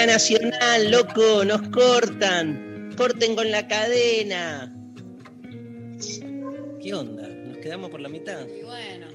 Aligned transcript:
Cadena 0.00 0.14
nacional, 0.14 0.90
loco, 0.90 1.44
nos 1.44 1.68
cortan. 1.68 2.94
Corten 2.96 3.36
con 3.36 3.50
la 3.50 3.68
cadena. 3.68 4.74
¿Qué 6.82 6.94
onda? 6.94 7.28
¿Nos 7.28 7.58
quedamos 7.58 7.90
por 7.90 8.00
la 8.00 8.08
mitad? 8.08 8.46
Y 8.48 8.62
bueno, 8.62 9.08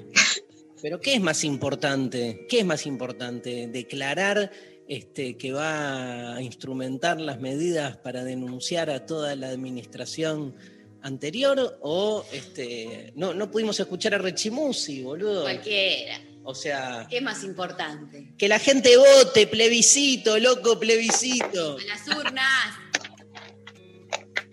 Pero 0.84 1.02
¿qué 1.02 1.16
es 1.16 1.22
más 1.22 1.44
importante? 1.44 2.46
¿Qué 2.48 2.60
es 2.60 2.66
más 2.66 2.86
importante? 2.86 3.66
¿Declarar 3.66 4.52
este, 4.88 5.38
que 5.38 5.54
va 5.54 6.36
a 6.36 6.42
instrumentar 6.44 7.20
las 7.20 7.40
medidas 7.40 7.98
para 7.98 8.24
denunciar 8.24 8.92
a 8.92 9.08
toda 9.08 9.36
la 9.36 9.48
administración 9.48 10.56
anterior? 11.02 11.80
¿O 11.82 12.24
este, 12.32 13.12
no, 13.16 13.34
no 13.34 13.50
pudimos 13.50 13.80
escuchar 13.80 14.14
a 14.14 14.20
Rechimusi, 14.20 15.02
boludo? 15.02 15.42
cualquiera. 15.42 16.20
O 16.48 16.54
sea, 16.54 17.08
¿Qué 17.10 17.18
es 17.18 17.24
más 17.24 17.44
importante? 17.44 18.34
que 18.38 18.48
la 18.48 18.60
gente 18.60 18.96
vote, 18.98 19.48
plebiscito, 19.48 20.38
loco, 20.38 20.80
plebiscito. 20.80 21.78
A 21.78 21.84
las 21.86 22.08
urnas. 22.08 22.76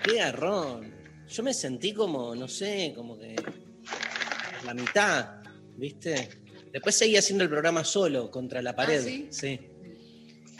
Qué 0.02 0.14
garrón. 0.14 0.90
Yo 1.28 1.42
me 1.42 1.52
sentí 1.52 1.92
como, 1.92 2.34
no 2.34 2.48
sé, 2.48 2.94
como 2.96 3.18
que 3.18 3.36
la 4.64 4.72
mitad, 4.72 5.42
¿viste? 5.76 6.30
Después 6.72 6.96
seguí 6.96 7.16
haciendo 7.16 7.44
el 7.44 7.50
programa 7.50 7.84
solo, 7.84 8.30
contra 8.30 8.62
la 8.62 8.74
pared. 8.74 9.04
¿sí? 9.04 9.28
sí. 9.30 9.60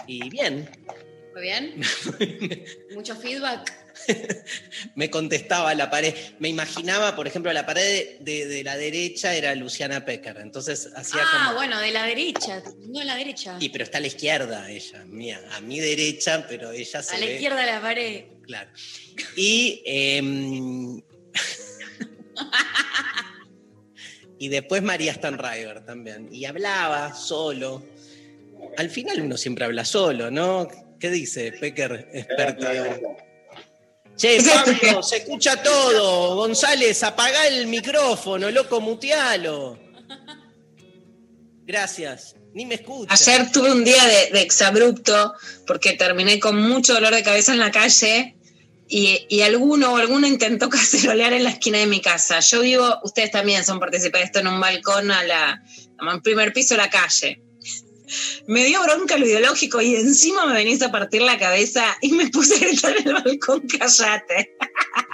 Y 0.07 0.29
bien, 0.29 0.69
Muy 1.33 1.43
bien. 1.43 1.81
Mucho 2.95 3.17
feedback. 3.17 3.82
me 4.95 5.11
contestaba 5.11 5.75
la 5.75 5.91
pared. 5.91 6.15
Me 6.39 6.49
imaginaba, 6.49 7.15
por 7.17 7.27
ejemplo, 7.27 7.53
la 7.53 7.67
pared 7.67 8.19
de, 8.21 8.47
de 8.47 8.65
la 8.65 8.77
derecha 8.77 9.35
era 9.35 9.55
Luciana 9.55 10.05
Pecker. 10.05 10.39
Entonces 10.39 10.91
hacía 10.97 11.21
Ah, 11.25 11.45
como. 11.47 11.57
bueno, 11.59 11.79
de 11.81 11.91
la 11.93 12.05
derecha. 12.07 12.63
No 12.89 13.01
a 13.01 13.05
la 13.05 13.17
derecha. 13.17 13.57
Y 13.61 13.69
pero 13.71 13.85
está 13.85 13.99
a 13.99 14.01
la 14.01 14.07
izquierda 14.09 14.71
ella, 14.71 15.05
mía, 15.07 15.41
a 15.53 15.61
mi 15.61 15.81
derecha, 15.81 16.47
pero 16.49 16.73
ella 16.73 17.03
se 17.03 17.17
A 17.17 17.19
la 17.19 17.27
ve- 17.27 17.33
izquierda 17.35 17.61
de 17.61 17.67
la 17.67 17.81
pared. 17.81 18.25
Claro. 18.47 18.71
Y, 19.37 19.83
em, 19.87 21.01
y 24.39 24.49
después 24.49 24.83
María 24.83 25.15
Stanriver 25.15 25.85
también. 25.85 26.29
Y 26.33 26.45
hablaba 26.45 27.15
solo. 27.15 27.85
Al 28.77 28.91
final 28.91 29.21
uno 29.21 29.37
siempre 29.37 29.65
habla 29.65 29.85
solo, 29.85 30.31
¿no? 30.31 30.69
¿Qué 30.99 31.11
dice 31.11 31.53
Pecker, 31.53 32.09
experto? 32.13 32.67
Che, 34.23 34.41
Pablo, 34.81 35.03
se 35.03 35.17
escucha 35.17 35.61
todo. 35.61 36.37
González, 36.37 37.03
apagá 37.03 37.49
el 37.49 37.67
micrófono, 37.67 38.53
loco, 38.53 38.81
mutealo. 38.81 39.77
Gracias. 41.67 42.37
Ni 42.55 42.65
me 42.65 42.77
escucha. 42.77 43.13
Ayer 43.13 43.51
tuve 43.51 43.73
un 43.73 43.83
día 43.83 44.05
de, 44.07 44.31
de 44.31 44.43
exabrupto 44.43 45.35
porque 45.67 45.95
terminé 45.95 46.39
con 46.39 46.57
mucho 46.57 46.95
dolor 46.95 47.13
de 47.13 47.25
cabeza 47.25 47.53
en 47.53 47.59
la 47.59 47.73
calle 47.73 48.37
y, 48.87 49.27
y 49.29 49.41
alguno 49.41 49.95
o 49.95 49.97
alguno 49.97 50.29
intentó 50.29 50.69
cacerolear 50.71 51.33
en 51.33 51.43
la 51.43 51.51
esquina 51.51 51.79
de 51.79 51.87
mi 51.89 52.01
casa. 52.01 52.39
Yo 52.39 52.61
vivo, 52.61 53.01
ustedes 53.03 53.33
también 53.33 53.65
son 53.65 53.81
partícipes 53.81 54.21
de 54.21 54.27
esto, 54.27 54.39
en 54.39 54.47
un 54.47 54.61
balcón 54.61 55.11
a 55.11 55.25
la, 55.25 55.65
en 56.01 56.23
primer 56.23 56.53
piso 56.53 56.75
de 56.75 56.79
la 56.79 56.91
calle. 56.91 57.43
Me 58.47 58.65
dio 58.65 58.83
bronca 58.83 59.17
lo 59.17 59.27
ideológico 59.27 59.81
y 59.81 59.95
encima 59.97 60.47
me 60.47 60.55
venís 60.55 60.83
a 60.83 60.91
partir 60.93 61.23
la 61.23 61.39
cabeza 61.39 61.97
y 62.01 62.13
me 62.13 62.29
puse 62.29 62.57
a 62.57 62.59
gritar 62.69 62.97
en 62.97 63.09
el 63.09 63.15
balcón, 63.15 63.67
cállate. 63.79 64.57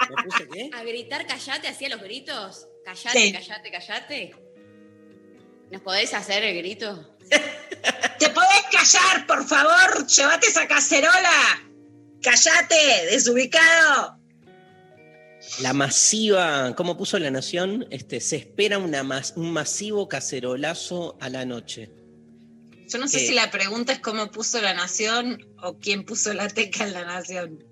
¿Me 0.09 0.23
puse 0.23 0.47
qué? 0.51 0.69
A 0.73 0.83
gritar, 0.83 1.25
callate, 1.27 1.67
hacía 1.67 1.89
los 1.89 2.01
gritos. 2.01 2.67
Callate, 2.85 3.19
Sí. 3.19 3.31
callate, 3.33 3.71
callate. 3.71 4.35
¿Nos 5.71 5.81
podés 5.81 6.13
hacer 6.13 6.43
el 6.43 6.57
grito? 6.57 7.15
¿Te 7.29 8.29
podés 8.29 8.63
callar, 8.71 9.27
por 9.27 9.45
favor? 9.47 10.07
Llévate 10.07 10.47
esa 10.47 10.67
cacerola. 10.67 11.29
Cállate, 12.21 12.75
desubicado. 13.11 14.17
La 15.61 15.73
masiva, 15.73 16.73
¿cómo 16.75 16.97
puso 16.97 17.17
la 17.19 17.31
nación? 17.31 17.87
Este, 17.91 18.19
se 18.19 18.35
espera 18.37 18.77
una 18.77 19.03
mas- 19.03 19.33
un 19.35 19.51
masivo 19.53 20.07
cacerolazo 20.09 21.17
a 21.21 21.29
la 21.29 21.45
noche. 21.45 21.91
Yo 22.89 22.97
no 22.97 23.07
sé 23.07 23.19
si 23.19 23.33
la 23.33 23.51
pregunta 23.51 23.93
es 23.93 23.99
cómo 23.99 24.31
puso 24.31 24.61
la 24.61 24.73
nación 24.73 25.47
o 25.61 25.77
quién 25.77 26.03
puso 26.05 26.33
la 26.33 26.47
teca 26.47 26.85
en 26.85 26.93
la 26.93 27.05
nación. 27.05 27.63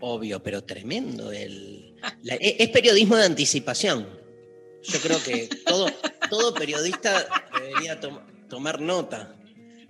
Obvio, 0.00 0.42
pero 0.42 0.64
tremendo. 0.64 1.30
El, 1.32 1.94
la- 2.22 2.34
e- 2.36 2.56
es 2.58 2.68
periodismo 2.70 3.16
de 3.16 3.24
anticipación. 3.24 4.08
Yo 4.84 4.98
creo 5.00 5.22
que 5.22 5.48
todo, 5.66 5.86
todo 6.30 6.54
periodista 6.54 7.28
debería 7.60 8.00
tom- 8.00 8.20
tomar 8.48 8.80
nota. 8.80 9.34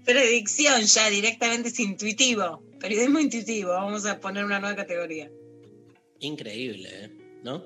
Predicción 0.05 0.83
ya, 0.83 1.11
directamente 1.11 1.69
es 1.69 1.79
intuitivo. 1.79 2.63
Periodismo 2.81 3.21
intuitivo, 3.21 3.71
vamos 3.71 4.07
a 4.07 4.19
poner 4.19 4.45
una 4.45 4.59
nueva 4.61 4.75
categoría. 4.77 5.31
Increíble, 6.21 6.89
¿eh? 7.05 7.11
¿no? 7.45 7.65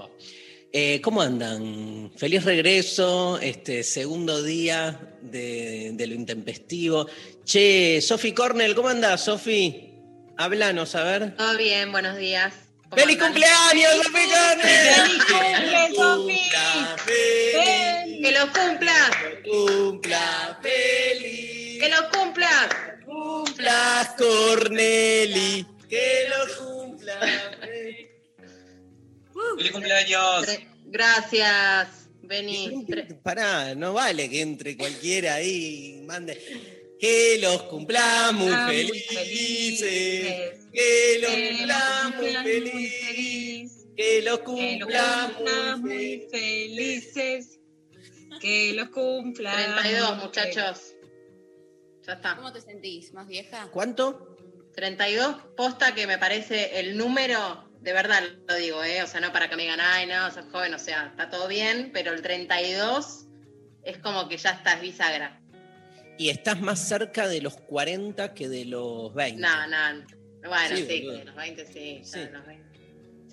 Va. 0.00 0.08
Eh, 0.76 1.00
¿Cómo 1.02 1.22
andan? 1.22 2.10
Feliz 2.16 2.42
regreso, 2.44 3.38
este 3.40 3.84
segundo 3.84 4.42
día 4.42 5.00
de, 5.22 5.90
de 5.94 6.06
lo 6.08 6.14
intempestivo. 6.14 7.06
Che, 7.44 8.00
Sofi 8.02 8.32
Cornell, 8.32 8.74
¿cómo 8.74 8.88
andás, 8.88 9.24
Sofi? 9.24 9.92
Háblanos, 10.36 10.96
a 10.96 11.04
ver. 11.04 11.36
Todo 11.36 11.56
bien, 11.56 11.92
buenos 11.92 12.16
días. 12.16 12.52
¿Cómo 12.90 13.00
¡Feliz 13.00 13.22
andan? 13.22 13.28
cumpleaños, 13.28 13.96
Sofi 13.98 14.26
Cornell! 14.32 14.94
¡Feliz 14.96 15.24
cumple, 15.26 15.94
Sofi! 15.94 16.40
¡Cumpla 16.50 16.96
feliz! 17.06 18.20
¡Que 18.20 18.32
lo 18.32 18.52
cumpla! 18.52 19.10
¡Cumpla 19.44 20.58
feliz! 20.60 21.80
¡Que 21.80 21.88
lo 21.88 22.10
cumpla! 22.10 22.98
cumplas, 23.06 24.08
Corneli! 24.18 25.66
¡Que 25.88 26.26
lo 26.30 26.64
cumpla! 26.64 27.14
¡Feliz 29.56 29.72
cumpleaños! 29.72 30.46
Gracias, 30.86 32.08
Beni. 32.22 32.86
Pará, 33.22 33.74
no 33.74 33.92
vale 33.94 34.28
que 34.30 34.40
entre 34.40 34.76
cualquiera 34.76 35.34
ahí 35.34 35.96
y 35.98 36.02
mande. 36.06 36.40
Que 37.00 37.38
los 37.40 37.62
cumplamos 37.64 38.48
Ah, 38.52 38.66
muy 38.66 38.86
felices. 39.00 40.66
Que 40.72 41.18
los 41.20 41.30
Que 41.30 41.56
cumplamos 41.56 42.14
los 42.14 42.22
cumplan 42.22 42.22
muy 42.22 42.42
felices. 42.42 43.00
feliz. 43.06 43.86
Que 43.96 44.22
los 44.22 44.38
cumplamos 44.40 45.32
cumplan 45.36 45.80
muy 45.82 46.28
felices. 46.30 47.58
Que 48.40 48.72
los 48.74 48.88
cumplan. 48.90 49.74
32, 49.80 50.16
muy 50.16 50.24
muchachos. 50.24 50.80
Ya 52.06 52.12
está. 52.14 52.36
¿Cómo 52.36 52.52
te 52.52 52.60
sentís? 52.60 53.12
¿Más 53.12 53.26
vieja? 53.26 53.68
¿Cuánto? 53.72 54.36
32, 54.74 55.36
posta 55.56 55.94
que 55.94 56.06
me 56.06 56.18
parece 56.18 56.80
el 56.80 56.96
número, 56.96 57.70
de 57.84 57.92
verdad 57.92 58.22
lo 58.48 58.54
digo, 58.56 58.82
¿eh? 58.82 59.02
O 59.02 59.06
sea, 59.06 59.20
no 59.20 59.30
para 59.30 59.48
que 59.48 59.56
me 59.56 59.62
digan, 59.64 59.80
ay, 59.80 60.06
no, 60.06 60.30
sos 60.30 60.46
joven, 60.50 60.72
o 60.72 60.78
sea, 60.78 61.08
está 61.08 61.28
todo 61.28 61.46
bien, 61.46 61.90
pero 61.92 62.12
el 62.12 62.22
32 62.22 63.26
es 63.84 63.98
como 63.98 64.26
que 64.26 64.38
ya 64.38 64.50
estás 64.50 64.80
bisagra. 64.80 65.38
Y 66.16 66.30
estás 66.30 66.60
más 66.60 66.78
cerca 66.80 67.28
de 67.28 67.42
los 67.42 67.56
40 67.56 68.32
que 68.32 68.48
de 68.48 68.64
los 68.64 69.12
20. 69.14 69.40
No, 69.40 69.66
no. 69.66 70.06
Bueno, 70.48 70.76
Sí, 70.76 70.86
sí, 70.88 71.06
de 71.06 71.24
los 71.24 71.34
20 71.34 71.66
sí. 71.66 72.00
Sí. 72.04 72.18
de 72.20 72.30
los 72.30 72.46
20. 72.46 72.64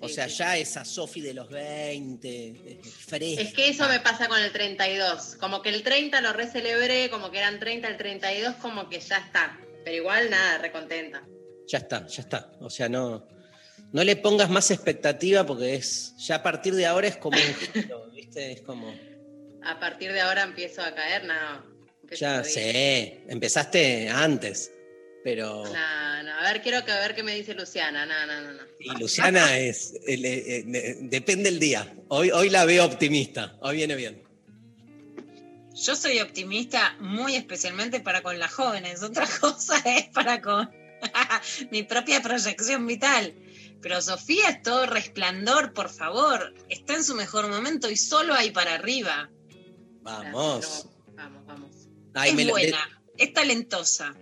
O 0.00 0.08
sea, 0.08 0.26
ya 0.26 0.56
esa 0.56 0.84
Sofi 0.84 1.20
de 1.20 1.32
los 1.32 1.48
20, 1.48 2.28
eh, 2.28 2.80
fresca. 2.82 3.40
Es 3.40 3.54
que 3.54 3.68
eso 3.68 3.88
me 3.88 4.00
pasa 4.00 4.28
con 4.28 4.38
el 4.38 4.50
32. 4.52 5.36
Como 5.36 5.62
que 5.62 5.70
el 5.70 5.82
30 5.82 6.20
lo 6.20 6.32
recelebré, 6.32 7.08
como 7.08 7.30
que 7.30 7.38
eran 7.38 7.58
30, 7.58 7.88
el 7.88 7.96
32 7.96 8.56
como 8.56 8.88
que 8.88 9.00
ya 9.00 9.18
está. 9.18 9.58
Pero 9.84 9.96
igual 9.96 10.28
nada, 10.28 10.58
recontenta. 10.58 11.22
Ya 11.68 11.78
está, 11.78 12.06
ya 12.06 12.22
está. 12.22 12.52
O 12.60 12.68
sea, 12.68 12.88
no. 12.88 13.26
No 13.92 14.02
le 14.04 14.16
pongas 14.16 14.48
más 14.50 14.70
expectativa 14.70 15.44
porque 15.44 15.74
es 15.74 16.14
ya 16.16 16.36
a 16.36 16.42
partir 16.42 16.74
de 16.74 16.86
ahora 16.86 17.08
es 17.08 17.16
como 17.16 17.36
un 17.36 17.54
giro, 17.54 18.10
¿viste? 18.14 18.52
Es 18.52 18.60
como 18.62 18.94
A 19.64 19.78
partir 19.78 20.12
de 20.12 20.20
ahora 20.20 20.42
empiezo 20.42 20.80
a 20.82 20.94
caer, 20.94 21.24
no. 21.24 21.34
ya 22.16 22.42
sé, 22.42 23.20
empezaste 23.28 24.08
antes, 24.08 24.72
pero 25.22 25.64
No, 25.64 26.22
no, 26.22 26.32
a 26.40 26.42
ver, 26.52 26.62
quiero 26.62 26.84
que 26.84 26.92
a 26.92 27.00
ver 27.00 27.14
qué 27.14 27.22
me 27.22 27.34
dice 27.34 27.54
Luciana. 27.54 28.06
No, 28.06 28.26
no, 28.26 28.40
no, 28.40 28.52
no. 28.52 28.62
y 28.80 28.98
Luciana 28.98 29.58
es 29.58 29.94
el- 30.06 30.24
eh, 30.24 30.64
eh, 30.74 30.96
depende 31.00 31.48
el 31.50 31.58
día. 31.58 31.94
Hoy 32.08 32.30
hoy 32.30 32.48
la 32.50 32.64
veo 32.64 32.84
optimista, 32.86 33.56
hoy 33.60 33.76
viene 33.76 33.94
bien. 33.94 34.22
Yo 35.74 35.96
soy 35.96 36.20
optimista 36.20 36.96
muy 37.00 37.34
especialmente 37.36 38.00
para 38.00 38.22
con 38.22 38.38
las 38.38 38.52
jóvenes. 38.52 39.02
Otra 39.02 39.26
cosa 39.40 39.76
es 39.84 40.08
para 40.08 40.40
con 40.40 40.70
mi 41.70 41.82
propia 41.82 42.20
proyección 42.22 42.86
vital. 42.86 43.34
Pero 43.82 44.00
Sofía 44.00 44.48
es 44.48 44.62
todo 44.62 44.86
resplandor, 44.86 45.72
por 45.72 45.90
favor. 45.90 46.54
Está 46.68 46.94
en 46.94 47.04
su 47.04 47.14
mejor 47.14 47.48
momento 47.48 47.90
y 47.90 47.96
solo 47.96 48.32
hay 48.34 48.52
para 48.52 48.74
arriba. 48.74 49.28
Vamos. 50.02 50.86
Vamos, 51.14 51.46
vamos. 51.46 51.70
Ay, 52.14 52.30
es 52.30 52.36
me 52.36 52.44
lo- 52.44 52.52
buena, 52.52 53.02
es 53.18 53.32
talentosa, 53.32 54.14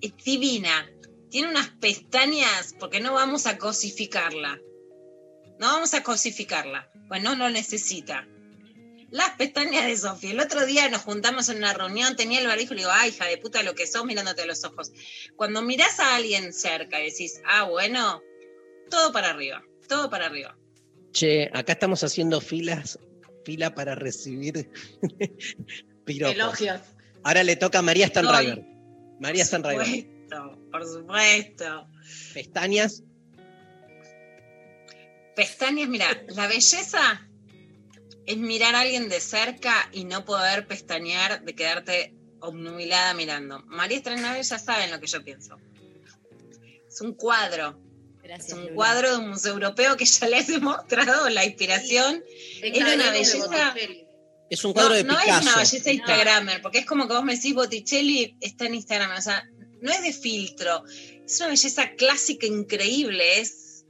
es 0.00 0.12
divina. 0.24 0.90
Tiene 1.30 1.48
unas 1.50 1.68
pestañas, 1.68 2.74
porque 2.78 3.00
no 3.00 3.12
vamos 3.12 3.46
a 3.46 3.58
cosificarla. 3.58 4.58
No 5.58 5.66
vamos 5.66 5.92
a 5.94 6.02
cosificarla, 6.02 6.90
pues 7.08 7.22
no 7.22 7.34
lo 7.36 7.50
necesita. 7.50 8.26
Las 9.10 9.30
pestañas 9.36 9.86
de 9.86 9.96
Sofía. 9.96 10.30
El 10.30 10.40
otro 10.40 10.64
día 10.66 10.88
nos 10.88 11.02
juntamos 11.02 11.48
en 11.48 11.58
una 11.58 11.72
reunión, 11.74 12.14
tenía 12.16 12.40
el 12.40 12.46
barbijo 12.46 12.72
y 12.72 12.76
le 12.76 12.82
digo, 12.82 12.92
ay, 12.94 13.10
hija 13.10 13.24
de 13.26 13.38
puta, 13.38 13.62
lo 13.62 13.74
que 13.74 13.86
sos 13.86 14.04
mirándote 14.04 14.42
a 14.42 14.46
los 14.46 14.64
ojos. 14.64 14.92
Cuando 15.36 15.62
mirás 15.62 15.98
a 16.00 16.16
alguien 16.16 16.52
cerca 16.52 17.00
y 17.00 17.10
decís, 17.10 17.40
ah, 17.46 17.64
bueno, 17.64 18.22
todo 18.88 19.12
para 19.12 19.30
arriba, 19.30 19.62
todo 19.88 20.10
para 20.10 20.26
arriba. 20.26 20.56
Che, 21.12 21.50
acá 21.52 21.72
estamos 21.72 22.02
haciendo 22.04 22.40
filas, 22.40 22.98
fila 23.44 23.74
para 23.74 23.94
recibir 23.94 24.70
piropos. 26.04 26.34
Elogios. 26.34 26.80
Ahora 27.24 27.42
le 27.42 27.56
toca 27.56 27.80
a 27.80 27.82
María 27.82 28.06
Stanriver. 28.08 28.64
María 29.20 29.44
Por 29.44 29.46
Stanriver. 29.46 29.86
supuesto, 29.86 30.58
por 30.70 30.86
supuesto. 30.86 31.88
Pestañas, 32.34 33.02
Pestañas, 35.34 35.88
mira, 35.88 36.06
la 36.28 36.48
belleza 36.48 37.28
es 38.26 38.36
mirar 38.36 38.74
a 38.74 38.80
alguien 38.80 39.08
de 39.08 39.20
cerca 39.20 39.88
y 39.92 40.04
no 40.04 40.24
poder 40.24 40.66
pestañear 40.66 41.44
de 41.44 41.54
quedarte 41.54 42.14
obnubilada 42.40 43.14
mirando. 43.14 43.60
María 43.66 43.98
Estranave 43.98 44.42
ya 44.42 44.58
saben 44.58 44.90
lo 44.90 44.98
que 44.98 45.06
yo 45.06 45.22
pienso. 45.22 45.56
Es 46.88 47.00
un 47.00 47.14
cuadro, 47.14 47.80
es 48.36 48.52
un 48.52 48.60
Lula. 48.62 48.74
cuadro 48.74 49.10
de 49.12 49.16
un 49.18 49.28
museo 49.30 49.52
europeo 49.54 49.96
que 49.96 50.04
ya 50.04 50.28
les 50.28 50.48
he 50.48 50.58
mostrado 50.60 51.28
la 51.30 51.44
inspiración. 51.44 52.22
Es 52.62 52.72
de 52.72 52.94
una 52.94 53.10
belleza- 53.10 53.74
es 54.50 54.64
un 54.64 54.70
No, 54.70 54.74
cuadro 54.74 54.94
de 54.94 55.04
no 55.04 55.18
es 55.18 55.24
Picasso. 55.24 55.42
una 55.42 55.56
belleza 55.58 55.92
Instagramer, 55.92 56.62
porque 56.62 56.78
es 56.78 56.86
como 56.86 57.06
que 57.06 57.14
vos 57.14 57.24
me 57.24 57.34
decís 57.36 57.54
Botticelli 57.54 58.36
está 58.40 58.66
en 58.66 58.74
Instagram, 58.76 59.10
o 59.16 59.20
sea, 59.20 59.46
no 59.80 59.92
es 59.92 60.02
de 60.02 60.12
filtro, 60.12 60.84
es 61.24 61.38
una 61.40 61.48
belleza 61.50 61.90
clásica 61.96 62.46
increíble, 62.46 63.40
es 63.40 63.84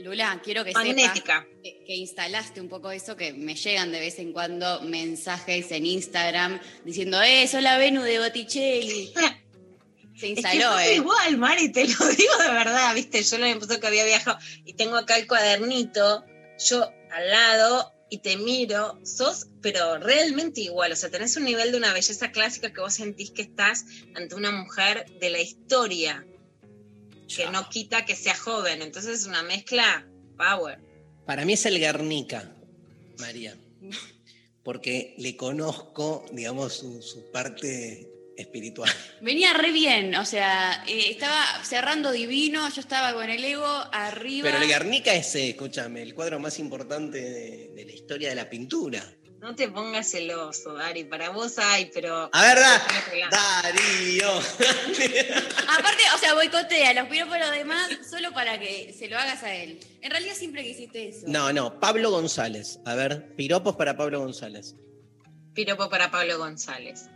Lula, 0.00 0.40
quiero 0.44 0.64
que 0.64 0.70
sepas 0.70 0.84
magnética. 0.86 1.46
que, 1.62 1.82
que 1.86 1.94
instalaste 1.94 2.60
un 2.60 2.68
poco 2.68 2.90
eso, 2.90 3.16
que 3.16 3.32
me 3.32 3.54
llegan 3.54 3.90
de 3.90 4.00
vez 4.00 4.18
en 4.18 4.32
cuando 4.32 4.82
mensajes 4.82 5.70
en 5.70 5.86
Instagram 5.86 6.60
diciendo, 6.84 7.22
eh, 7.22 7.46
sos 7.48 7.62
la 7.62 7.78
Venus 7.78 8.04
de 8.04 8.18
Botticelli. 8.18 9.12
Se 10.16 10.32
Es 10.32 10.40
que 10.40 10.40
instaló, 10.40 10.72
sos 10.72 10.80
eh. 10.82 10.94
igual, 10.94 11.38
Mari, 11.38 11.72
te 11.72 11.86
lo 11.86 12.06
digo 12.16 12.36
de 12.38 12.52
verdad, 12.52 12.94
viste, 12.94 13.22
yo 13.22 13.38
lo 13.38 13.46
empezó 13.46 13.80
que 13.80 13.86
había 13.86 14.04
viajado 14.04 14.38
y 14.64 14.74
tengo 14.74 14.96
acá 14.96 15.16
el 15.18 15.26
cuadernito, 15.26 16.24
yo 16.58 16.88
al 17.10 17.30
lado 17.30 17.92
y 18.10 18.18
te 18.18 18.36
miro, 18.36 19.00
sos, 19.02 19.48
pero 19.60 19.98
realmente 19.98 20.60
igual, 20.60 20.92
o 20.92 20.96
sea, 20.96 21.10
tenés 21.10 21.36
un 21.36 21.44
nivel 21.44 21.72
de 21.72 21.78
una 21.78 21.92
belleza 21.92 22.30
clásica 22.30 22.72
que 22.72 22.80
vos 22.80 22.94
sentís 22.94 23.30
que 23.32 23.42
estás 23.42 23.86
ante 24.14 24.36
una 24.36 24.52
mujer 24.52 25.06
de 25.18 25.30
la 25.30 25.40
historia, 25.40 26.24
que 27.34 27.50
no 27.50 27.68
quita 27.68 28.04
que 28.04 28.14
sea 28.14 28.36
joven, 28.36 28.82
entonces 28.82 29.20
es 29.20 29.26
una 29.26 29.42
mezcla 29.42 30.06
power. 30.36 30.78
Para 31.26 31.44
mí 31.44 31.54
es 31.54 31.66
el 31.66 31.78
Guernica, 31.80 32.54
María. 33.18 33.56
Porque 34.62 35.14
le 35.18 35.36
conozco, 35.36 36.24
digamos, 36.32 36.74
su, 36.74 37.02
su 37.02 37.30
parte 37.32 38.13
espiritual. 38.36 38.90
Venía 39.20 39.52
re 39.52 39.72
bien, 39.72 40.14
o 40.16 40.24
sea, 40.24 40.84
eh, 40.86 41.10
estaba 41.10 41.44
cerrando 41.64 42.12
divino, 42.12 42.68
yo 42.68 42.80
estaba 42.80 43.12
con 43.14 43.28
el 43.30 43.44
ego 43.44 43.66
arriba. 43.92 44.50
Pero 44.50 44.62
el 44.62 44.68
Guernica 44.68 45.14
es, 45.14 45.34
eh, 45.34 45.50
escúchame, 45.50 46.02
el 46.02 46.14
cuadro 46.14 46.38
más 46.38 46.58
importante 46.58 47.20
de, 47.20 47.68
de 47.74 47.84
la 47.84 47.92
historia 47.92 48.28
de 48.28 48.34
la 48.34 48.48
pintura. 48.48 49.04
No 49.44 49.54
te 49.54 49.68
pongas 49.68 50.10
celoso, 50.10 50.72
Dari, 50.72 51.04
para 51.04 51.28
vos 51.28 51.58
hay, 51.58 51.90
pero... 51.92 52.30
A 52.32 52.42
ver, 52.42 52.58
da. 52.58 52.80
Darío. 53.30 54.30
Aparte, 55.68 56.02
o 56.14 56.18
sea, 56.18 56.32
boicotea 56.32 56.94
los 56.94 57.08
piropos 57.08 57.34
a 57.34 57.38
los 57.40 57.50
demás 57.50 57.90
solo 58.08 58.32
para 58.32 58.58
que 58.58 58.94
se 58.98 59.06
lo 59.06 59.18
hagas 59.18 59.42
a 59.42 59.54
él. 59.54 59.78
En 60.00 60.10
realidad 60.10 60.32
siempre 60.34 60.64
quisiste 60.64 61.10
eso. 61.10 61.26
No, 61.26 61.52
no, 61.52 61.78
Pablo 61.78 62.10
González. 62.10 62.80
A 62.86 62.94
ver, 62.94 63.34
piropos 63.36 63.76
para 63.76 63.98
Pablo 63.98 64.20
González. 64.20 64.76
Piropo 65.52 65.90
para 65.90 66.10
Pablo 66.10 66.38
González. 66.38 67.10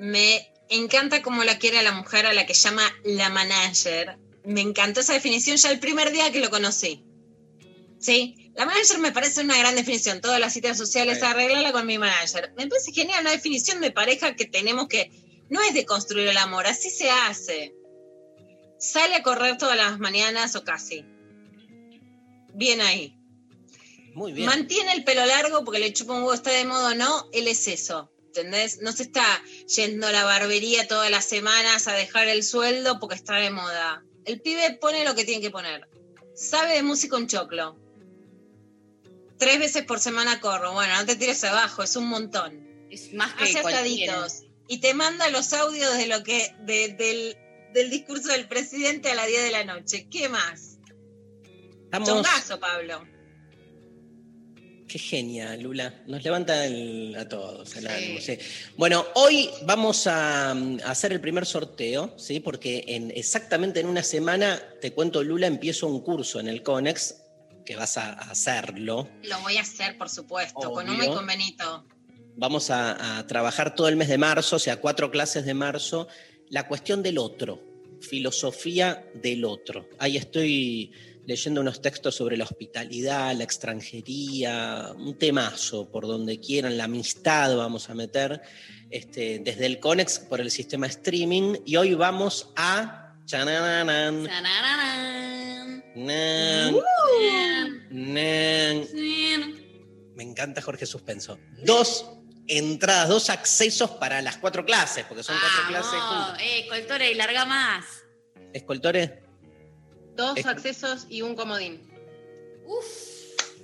Me 0.00 0.50
encanta 0.70 1.22
cómo 1.22 1.44
la 1.44 1.58
quiere 1.58 1.78
a 1.78 1.82
la 1.82 1.92
mujer 1.92 2.26
a 2.26 2.32
la 2.32 2.46
que 2.46 2.54
llama 2.54 2.82
la 3.04 3.28
manager. 3.28 4.18
Me 4.44 4.62
encantó 4.62 5.00
esa 5.00 5.12
definición 5.12 5.56
ya 5.58 5.70
el 5.70 5.78
primer 5.78 6.10
día 6.10 6.32
que 6.32 6.40
lo 6.40 6.48
conocí. 6.48 7.04
Sí, 7.98 8.50
la 8.54 8.64
manager 8.64 8.98
me 8.98 9.12
parece 9.12 9.42
una 9.42 9.58
gran 9.58 9.74
definición. 9.74 10.22
Todas 10.22 10.40
las 10.40 10.54
citas 10.54 10.78
sociales, 10.78 11.18
Sí. 11.18 11.24
arreglarla 11.26 11.72
con 11.72 11.86
mi 11.86 11.98
manager. 11.98 12.54
Me 12.56 12.66
parece 12.66 12.92
genial 12.92 13.20
una 13.20 13.32
definición 13.32 13.80
de 13.82 13.90
pareja 13.90 14.34
que 14.36 14.46
tenemos 14.46 14.88
que. 14.88 15.10
No 15.50 15.60
es 15.60 15.74
de 15.74 15.84
construir 15.84 16.28
el 16.28 16.36
amor, 16.38 16.66
así 16.66 16.88
se 16.90 17.10
hace. 17.10 17.74
Sale 18.78 19.16
a 19.16 19.22
correr 19.22 19.58
todas 19.58 19.76
las 19.76 19.98
mañanas 19.98 20.56
o 20.56 20.64
casi. 20.64 21.04
Bien 22.54 22.80
ahí. 22.80 23.16
Muy 24.14 24.32
bien. 24.32 24.46
Mantiene 24.46 24.92
el 24.92 25.04
pelo 25.04 25.26
largo 25.26 25.64
porque 25.64 25.80
le 25.80 25.92
chupa 25.92 26.14
un 26.14 26.20
huevo, 26.20 26.32
está 26.34 26.50
de 26.50 26.64
moda 26.64 26.92
o 26.92 26.94
no, 26.94 27.28
él 27.32 27.48
es 27.48 27.68
eso. 27.68 28.10
¿Entendés? 28.34 28.80
No 28.80 28.92
se 28.92 29.02
está 29.02 29.42
yendo 29.76 30.06
a 30.06 30.12
la 30.12 30.22
barbería 30.24 30.86
todas 30.86 31.10
las 31.10 31.24
semanas 31.24 31.88
a 31.88 31.94
dejar 31.94 32.28
el 32.28 32.44
sueldo 32.44 33.00
porque 33.00 33.16
está 33.16 33.34
de 33.36 33.50
moda. 33.50 34.04
El 34.24 34.40
pibe 34.40 34.78
pone 34.80 35.04
lo 35.04 35.16
que 35.16 35.24
tiene 35.24 35.40
que 35.42 35.50
poner. 35.50 35.88
Sabe 36.34 36.74
de 36.74 36.82
música 36.84 37.16
un 37.16 37.26
choclo. 37.26 37.76
Tres 39.36 39.58
veces 39.58 39.84
por 39.84 39.98
semana 39.98 40.38
corro. 40.40 40.72
Bueno, 40.74 40.94
no 40.96 41.06
te 41.06 41.16
tires 41.16 41.42
abajo, 41.42 41.82
es 41.82 41.96
un 41.96 42.06
montón. 42.06 42.86
Es 42.90 43.12
más 43.14 43.34
que 43.34 43.44
Hace 43.44 43.58
asaditos. 43.60 44.42
Y 44.68 44.78
te 44.78 44.94
manda 44.94 45.28
los 45.30 45.52
audios 45.52 45.96
de 45.96 46.06
lo 46.06 46.22
que, 46.22 46.54
de- 46.60 46.94
del, 46.96 47.36
del 47.74 47.90
discurso 47.90 48.28
del 48.30 48.46
presidente 48.46 49.10
a 49.10 49.16
las 49.16 49.26
10 49.26 49.42
de 49.42 49.50
la 49.50 49.64
noche. 49.64 50.06
¿Qué 50.08 50.28
más? 50.28 50.78
Estamos. 51.84 52.08
Chongazo, 52.08 52.60
Pablo. 52.60 53.04
Qué 54.90 54.98
genia, 54.98 55.56
Lula. 55.56 56.02
Nos 56.08 56.24
levanta 56.24 56.66
el- 56.66 57.14
a 57.16 57.28
todos 57.28 57.76
el 57.76 57.82
Sí. 57.82 57.88
ánimo, 57.88 58.20
sí. 58.20 58.38
Bueno, 58.76 59.06
hoy 59.14 59.48
vamos 59.62 60.08
a, 60.08 60.52
mm, 60.52 60.80
a 60.84 60.90
hacer 60.90 61.12
el 61.12 61.20
primer 61.20 61.46
sorteo, 61.46 62.12
¿sí? 62.18 62.40
Porque 62.40 62.82
en, 62.88 63.12
exactamente 63.14 63.78
en 63.78 63.86
una 63.86 64.02
semana, 64.02 64.60
te 64.80 64.92
cuento, 64.92 65.22
Lula, 65.22 65.46
empiezo 65.46 65.86
un 65.86 66.00
curso 66.00 66.40
en 66.40 66.48
el 66.48 66.64
CONEX, 66.64 67.14
que 67.64 67.76
vas 67.76 67.96
a, 67.98 68.14
a 68.14 68.30
hacerlo. 68.32 69.08
Lo 69.22 69.38
voy 69.42 69.58
a 69.58 69.60
hacer, 69.60 69.96
por 69.96 70.08
supuesto, 70.08 70.72
con. 70.72 70.88
Uma 70.90 71.04
y 71.04 71.08
con 71.08 71.24
Benito. 71.24 71.86
Vamos 72.34 72.70
a, 72.70 73.18
a 73.18 73.26
trabajar 73.28 73.76
todo 73.76 73.86
el 73.86 73.94
mes 73.94 74.08
de 74.08 74.18
marzo, 74.18 74.56
o 74.56 74.58
sea, 74.58 74.80
cuatro 74.80 75.12
clases 75.12 75.44
de 75.44 75.54
marzo, 75.54 76.08
la 76.48 76.66
cuestión 76.66 77.00
del 77.04 77.18
otro, 77.18 77.62
filosofía 78.00 79.04
del 79.14 79.44
otro. 79.44 79.88
Ahí 79.98 80.16
estoy 80.16 80.90
leyendo 81.30 81.60
unos 81.60 81.80
textos 81.80 82.16
sobre 82.16 82.36
la 82.36 82.42
hospitalidad, 82.42 83.32
la 83.36 83.44
extranjería, 83.44 84.90
un 84.96 85.16
temazo 85.16 85.88
por 85.88 86.08
donde 86.08 86.40
quieran, 86.40 86.76
la 86.76 86.84
amistad 86.84 87.56
vamos 87.56 87.88
a 87.88 87.94
meter 87.94 88.40
este, 88.90 89.38
desde 89.38 89.66
el 89.66 89.78
CONEX 89.78 90.18
por 90.18 90.40
el 90.40 90.50
sistema 90.50 90.88
streaming 90.88 91.54
y 91.64 91.76
hoy 91.76 91.94
vamos 91.94 92.50
a... 92.56 93.14
chanananan, 93.26 94.24
Tarararán. 94.26 95.84
nan, 95.94 96.74
nan. 97.90 98.86
Me 100.16 100.24
encanta 100.24 100.60
Jorge 100.62 100.84
Suspenso. 100.84 101.38
Dos 101.64 102.10
entradas, 102.48 103.08
dos 103.08 103.30
accesos 103.30 103.90
para 103.92 104.20
las 104.20 104.36
cuatro 104.38 104.64
clases, 104.66 105.04
porque 105.04 105.22
son 105.22 105.36
cuatro 105.38 105.68
clases 105.68 106.00
juntas. 106.00 106.40
eh, 106.42 106.66
Coltore, 106.68 107.14
larga 107.14 107.44
más. 107.44 107.84
Escoltores, 108.52 109.12
Dos 110.20 110.36
Es- 110.36 110.44
accesos 110.46 111.06
y 111.08 111.22
un 111.22 111.34
comodín. 111.34 111.80
Uf, 112.66 112.84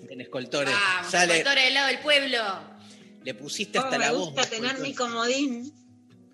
en 0.09 0.23
Escoltores. 0.23 0.73
vamos, 0.73 1.13
Ya 1.13 1.27
le, 1.27 1.35
Coltore 1.43 1.61
del 1.65 1.75
lado 1.75 1.89
del 1.89 1.99
pueblo. 1.99 2.39
le 3.25 3.35
pusiste 3.35 3.79
Oh, 3.79 3.83
hasta 3.83 3.99
me 3.99 4.07
la 4.07 4.13
voz. 4.13 4.33
gusta 4.33 4.49
tener 4.49 4.79
mi 4.79 4.95
comodín. 4.95 5.71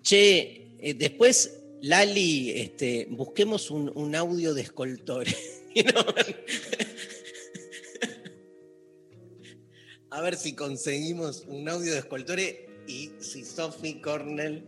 Che, 0.01 0.77
eh, 0.79 0.93
después 0.93 1.59
Lali, 1.81 2.51
este, 2.51 3.07
busquemos 3.11 3.69
un, 3.69 3.91
un 3.95 4.15
audio 4.15 4.53
de 4.53 4.61
escoltores. 4.61 5.35
A 10.09 10.21
ver 10.21 10.37
si 10.37 10.55
conseguimos 10.55 11.43
un 11.47 11.67
audio 11.67 11.91
de 11.91 11.99
escoltores 11.99 12.55
y 12.87 13.11
si 13.19 13.43
Sophie 13.43 13.99
Cornell. 13.99 14.63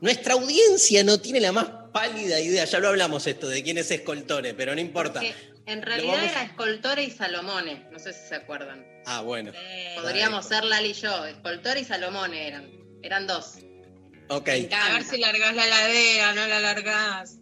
Nuestra 0.00 0.34
audiencia 0.34 1.04
no 1.04 1.20
tiene 1.20 1.38
la 1.40 1.52
más 1.52 1.68
pálida 1.96 2.40
idea, 2.40 2.64
ya 2.64 2.78
lo 2.78 2.88
hablamos 2.88 3.26
esto 3.26 3.48
de 3.48 3.62
quién 3.62 3.78
es 3.78 3.90
escoltore, 3.90 4.54
pero 4.54 4.74
no 4.74 4.80
importa. 4.80 5.20
En 5.66 5.82
realidad 5.82 6.14
vamos- 6.14 6.30
era 6.30 6.42
Escoltore 6.44 7.02
y 7.04 7.10
Salomone, 7.10 7.86
no 7.90 7.98
sé 7.98 8.12
si 8.12 8.28
se 8.28 8.34
acuerdan. 8.36 8.86
Ah, 9.06 9.20
bueno. 9.22 9.52
Podríamos 10.00 10.46
ser 10.46 10.64
Lali 10.64 10.90
y 10.90 10.92
yo, 10.94 11.24
Escoltore 11.26 11.80
y 11.80 11.84
Salomone 11.84 12.46
eran. 12.46 12.70
Eran 13.02 13.26
dos. 13.26 13.54
Ok. 14.28 14.48
A 14.48 14.92
ver 14.94 15.04
si 15.04 15.18
largás 15.18 15.54
la 15.54 15.66
ladera, 15.66 16.34
no 16.34 16.46
la 16.46 16.60
largás. 16.60 17.38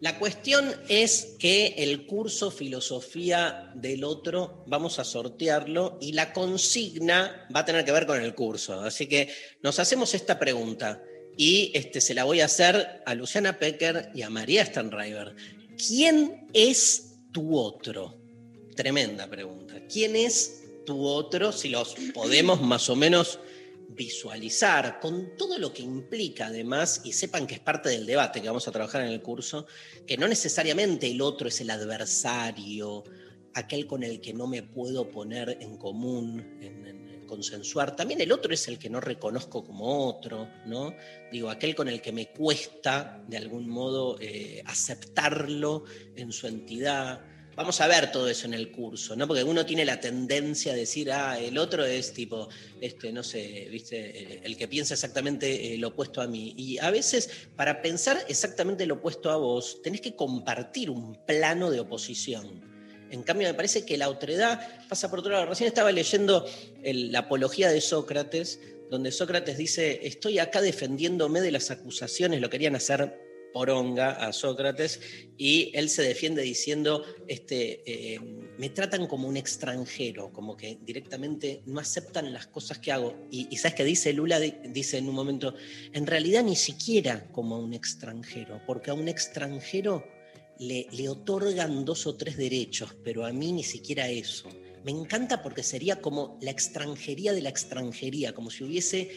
La 0.00 0.16
cuestión 0.18 0.72
es 0.88 1.34
que 1.40 1.74
el 1.78 2.06
curso 2.06 2.50
Filosofía 2.52 3.72
del 3.74 4.04
Otro 4.04 4.62
vamos 4.68 4.98
a 5.00 5.04
sortearlo 5.04 5.98
y 6.00 6.12
la 6.12 6.32
consigna 6.32 7.48
va 7.54 7.60
a 7.60 7.64
tener 7.64 7.84
que 7.84 7.90
ver 7.92 8.06
con 8.06 8.22
el 8.22 8.34
curso. 8.34 8.80
Así 8.80 9.06
que 9.08 9.34
nos 9.62 9.78
hacemos 9.80 10.14
esta 10.14 10.38
pregunta 10.38 11.02
y 11.38 11.70
este, 11.72 12.00
se 12.00 12.14
la 12.14 12.24
voy 12.24 12.40
a 12.40 12.46
hacer 12.46 13.00
a 13.06 13.14
Luciana 13.14 13.60
Pecker 13.60 14.10
y 14.12 14.22
a 14.22 14.28
María 14.28 14.66
Stanriver. 14.66 15.36
¿Quién 15.76 16.48
es 16.52 17.14
tu 17.30 17.56
otro? 17.56 18.20
Tremenda 18.74 19.28
pregunta. 19.28 19.80
¿Quién 19.90 20.16
es 20.16 20.64
tu 20.84 21.06
otro? 21.06 21.52
Si 21.52 21.68
los 21.68 21.94
podemos 22.12 22.60
más 22.60 22.90
o 22.90 22.96
menos 22.96 23.38
visualizar 23.90 24.98
con 24.98 25.36
todo 25.36 25.58
lo 25.58 25.72
que 25.72 25.82
implica 25.82 26.48
además, 26.48 27.02
y 27.04 27.12
sepan 27.12 27.46
que 27.46 27.54
es 27.54 27.60
parte 27.60 27.88
del 27.88 28.04
debate 28.04 28.42
que 28.42 28.48
vamos 28.48 28.66
a 28.66 28.72
trabajar 28.72 29.02
en 29.02 29.12
el 29.12 29.22
curso, 29.22 29.64
que 30.08 30.16
no 30.16 30.26
necesariamente 30.26 31.08
el 31.08 31.20
otro 31.20 31.46
es 31.46 31.60
el 31.60 31.70
adversario, 31.70 33.04
aquel 33.54 33.86
con 33.86 34.02
el 34.02 34.20
que 34.20 34.34
no 34.34 34.48
me 34.48 34.64
puedo 34.64 35.08
poner 35.08 35.58
en 35.60 35.76
común, 35.76 36.58
consensuar. 37.28 37.94
También 37.94 38.20
el 38.20 38.32
otro 38.32 38.52
es 38.52 38.66
el 38.66 38.76
que 38.76 38.90
no 38.90 39.00
reconozco 39.00 39.64
como 39.64 40.08
otro, 40.08 40.48
¿no? 40.66 40.92
Digo, 41.30 41.50
aquel 41.50 41.76
con 41.76 41.88
el 41.88 42.02
que 42.02 42.10
me 42.10 42.26
cuesta 42.30 43.22
de 43.28 43.36
algún 43.36 43.68
modo 43.68 44.18
eh, 44.20 44.60
aceptarlo 44.66 45.84
en 46.16 46.32
su 46.32 46.48
entidad. 46.48 47.20
Vamos 47.54 47.80
a 47.80 47.88
ver 47.88 48.12
todo 48.12 48.28
eso 48.28 48.46
en 48.46 48.54
el 48.54 48.70
curso, 48.70 49.16
¿no? 49.16 49.26
Porque 49.26 49.42
uno 49.42 49.66
tiene 49.66 49.84
la 49.84 49.98
tendencia 49.98 50.72
a 50.72 50.76
decir, 50.76 51.10
ah, 51.10 51.38
el 51.40 51.58
otro 51.58 51.84
es 51.84 52.12
tipo, 52.12 52.48
este, 52.80 53.12
no 53.12 53.22
sé, 53.24 53.68
viste, 53.70 53.96
Eh, 53.98 54.40
el 54.44 54.56
que 54.56 54.68
piensa 54.68 54.94
exactamente 54.94 55.74
eh, 55.74 55.78
lo 55.78 55.88
opuesto 55.88 56.20
a 56.20 56.28
mí. 56.28 56.54
Y 56.56 56.78
a 56.78 56.90
veces, 56.90 57.28
para 57.56 57.82
pensar 57.82 58.16
exactamente 58.28 58.86
lo 58.86 58.94
opuesto 58.94 59.30
a 59.30 59.36
vos, 59.36 59.82
tenés 59.82 60.00
que 60.00 60.14
compartir 60.14 60.88
un 60.88 61.16
plano 61.26 61.70
de 61.70 61.80
oposición. 61.80 62.67
En 63.10 63.22
cambio, 63.22 63.48
me 63.48 63.54
parece 63.54 63.84
que 63.84 63.96
la 63.96 64.08
otredad 64.08 64.60
pasa 64.88 65.10
por 65.10 65.20
otro 65.20 65.32
lado. 65.32 65.46
Recién 65.46 65.68
estaba 65.68 65.92
leyendo 65.92 66.44
la 66.82 67.20
apología 67.20 67.70
de 67.70 67.80
Sócrates, 67.80 68.60
donde 68.90 69.12
Sócrates 69.12 69.58
dice, 69.58 70.00
estoy 70.06 70.38
acá 70.38 70.60
defendiéndome 70.62 71.40
de 71.40 71.50
las 71.50 71.70
acusaciones, 71.70 72.40
lo 72.40 72.48
querían 72.50 72.74
hacer 72.76 73.26
poronga 73.52 74.10
a 74.10 74.32
Sócrates, 74.34 75.00
y 75.38 75.70
él 75.74 75.88
se 75.88 76.02
defiende 76.02 76.42
diciendo, 76.42 77.02
este, 77.26 77.82
eh, 77.86 78.20
me 78.58 78.68
tratan 78.68 79.06
como 79.06 79.26
un 79.26 79.38
extranjero, 79.38 80.30
como 80.32 80.54
que 80.54 80.78
directamente 80.82 81.62
no 81.64 81.80
aceptan 81.80 82.32
las 82.32 82.46
cosas 82.46 82.78
que 82.78 82.92
hago. 82.92 83.26
Y, 83.30 83.48
y 83.50 83.56
¿sabes 83.56 83.74
qué 83.74 83.84
dice 83.84 84.12
Lula? 84.12 84.38
Di- 84.38 84.54
Dice 84.66 84.98
en 84.98 85.08
un 85.08 85.14
momento, 85.14 85.54
en 85.94 86.06
realidad 86.06 86.44
ni 86.44 86.56
siquiera 86.56 87.26
como 87.32 87.58
un 87.58 87.72
extranjero, 87.72 88.60
porque 88.66 88.90
a 88.90 88.94
un 88.94 89.08
extranjero 89.08 90.06
le, 90.58 91.08
otorgan 91.08 91.84
dos 91.84 92.06
o 92.06 92.16
tres 92.16 92.36
derechos, 92.36 92.96
pero 93.04 93.24
a 93.24 93.32
mí 93.32 93.52
ni 93.52 93.64
siquiera 93.64 94.08
eso. 94.08 94.48
Me 94.84 94.92
encanta 94.92 95.42
porque 95.42 95.62
sería 95.62 96.00
como 96.00 96.38
la 96.40 96.50
extranjería 96.50 97.32
de 97.32 97.42
la 97.42 97.48
extranjería, 97.48 98.34
como 98.34 98.50
si 98.50 98.64
hubiese 98.64 99.10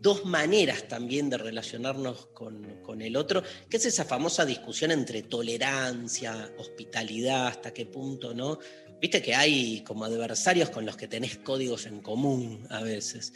dos 0.00 0.24
maneras 0.24 0.88
también 0.88 1.30
de 1.30 1.38
relacionarnos 1.38 2.26
con, 2.26 2.82
con 2.82 3.02
el 3.02 3.16
otro, 3.16 3.42
que 3.68 3.78
es 3.78 3.86
esa 3.86 4.04
famosa 4.04 4.44
discusión 4.44 4.90
entre 4.90 5.22
tolerancia, 5.22 6.52
hospitalidad, 6.58 7.48
hasta 7.48 7.72
qué 7.72 7.86
punto, 7.86 8.34
¿no? 8.34 8.58
Viste 9.00 9.20
que 9.20 9.34
hay 9.34 9.82
como 9.82 10.04
adversarios 10.04 10.70
con 10.70 10.86
los 10.86 10.96
que 10.96 11.08
tenés 11.08 11.36
códigos 11.38 11.86
en 11.86 12.00
común 12.00 12.66
a 12.70 12.82
veces. 12.82 13.32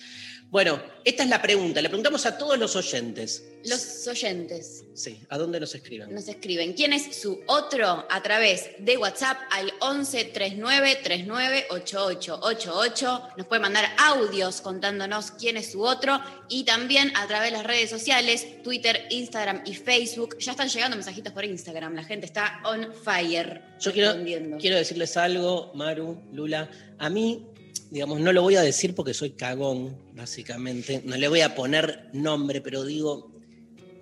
Bueno, 0.51 0.83
esta 1.05 1.23
es 1.23 1.29
la 1.29 1.41
pregunta, 1.41 1.81
le 1.81 1.89
preguntamos 1.89 2.27
a 2.27 2.37
todos 2.37 2.59
los 2.59 2.75
oyentes. 2.75 3.45
Los 3.65 4.07
oyentes 4.09 4.85
Sí, 4.95 5.21
¿a 5.29 5.39
dónde 5.39 5.61
nos 5.61 5.75
escriben? 5.75 6.13
nos 6.13 6.27
escriben 6.27 6.73
quién 6.73 6.93
es 6.93 7.17
su 7.17 7.41
otro 7.47 8.05
a 8.11 8.23
través 8.23 8.71
de 8.79 8.99
WhatsApp 8.99 9.39
al 9.51 9.73
11 9.81 10.25
39 10.25 10.99
39 11.05 11.67
8888. 11.71 13.23
Nos 13.37 13.47
puede 13.47 13.63
mandar 13.63 13.85
audios 13.97 14.61
contándonos 14.61 15.31
quién 15.31 15.57
es 15.57 15.71
su 15.71 15.83
otro 15.83 16.21
y 16.49 16.65
también 16.65 17.13
a 17.17 17.29
través 17.29 17.53
de 17.53 17.59
las 17.59 17.67
redes 17.67 17.89
sociales, 17.89 18.63
Twitter, 18.65 19.07
Instagram 19.11 19.63
y 19.65 19.75
Facebook. 19.75 20.37
Ya 20.39 20.51
están 20.51 20.69
llegando 20.69 20.97
mensajitos 20.97 21.33
por 21.33 21.45
Instagram, 21.45 21.95
la 21.95 22.05
gente 22.05 22.27
está 22.27 22.61
on 22.65 22.93
fire. 22.93 23.63
Yo 23.79 23.93
quiero, 23.93 24.15
quiero 24.59 24.77
decirles 24.77 25.17
algo, 25.17 25.71
Maru, 25.75 26.21
Lula. 26.33 26.69
A 26.99 27.09
mí, 27.09 27.47
digamos, 27.91 28.21
no 28.21 28.33
lo 28.33 28.43
voy 28.43 28.57
a 28.57 28.63
decir 28.63 28.95
porque 28.95 29.15
soy 29.15 29.31
cagón, 29.31 29.97
básicamente. 30.15 31.03
No 31.05 31.17
le 31.17 31.29
voy 31.29 31.41
a 31.41 31.55
poner 31.55 32.09
nombre, 32.13 32.61
pero 32.61 32.85
digo, 32.85 33.33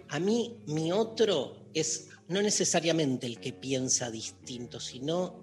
a 0.09 0.19
mí 0.19 0.57
mi 0.67 0.93
otro 0.93 1.69
es 1.75 2.09
no 2.29 2.43
necesariamente 2.43 3.27
el 3.27 3.41
que 3.41 3.53
piensa 3.53 4.11
distinto, 4.11 4.81
sino 4.81 5.43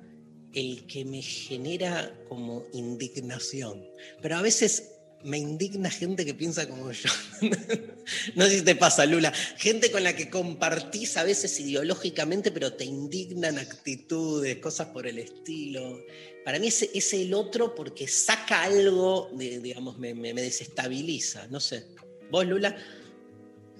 el 0.54 0.86
que 0.86 1.04
me 1.04 1.22
genera 1.22 2.16
como 2.30 2.66
indignación. 2.74 3.84
Pero 4.22 4.38
a 4.38 4.42
veces 4.42 4.92
me 5.24 5.40
indigna 5.40 5.90
gente 5.90 6.24
que 6.24 6.36
piensa 6.36 6.70
como 6.70 6.92
yo. 6.92 7.10
no 8.36 8.46
sé 8.46 8.60
si 8.60 8.62
te 8.62 8.76
pasa, 8.76 9.06
Lula. 9.06 9.34
Gente 9.58 9.92
con 9.92 10.04
la 10.04 10.16
que 10.16 10.30
compartís 10.30 11.18
a 11.18 11.24
veces 11.24 11.60
ideológicamente, 11.60 12.52
pero 12.52 12.74
te 12.74 12.86
indignan 12.86 13.58
actitudes, 13.58 14.58
cosas 14.58 14.90
por 14.90 15.08
el 15.08 15.18
estilo. 15.18 16.00
Para 16.46 16.60
mí 16.60 16.68
es 16.68 17.14
el 17.14 17.34
otro 17.34 17.74
porque 17.74 18.08
saca 18.08 18.62
algo, 18.64 19.30
de, 19.34 19.60
digamos, 19.60 19.98
me, 19.98 20.14
me- 20.14 20.34
me 20.34 20.42
desestabiliza. 20.44 21.48
No 21.48 21.60
sé. 21.60 21.88
¿Vos, 22.30 22.46
Lula? 22.46 22.78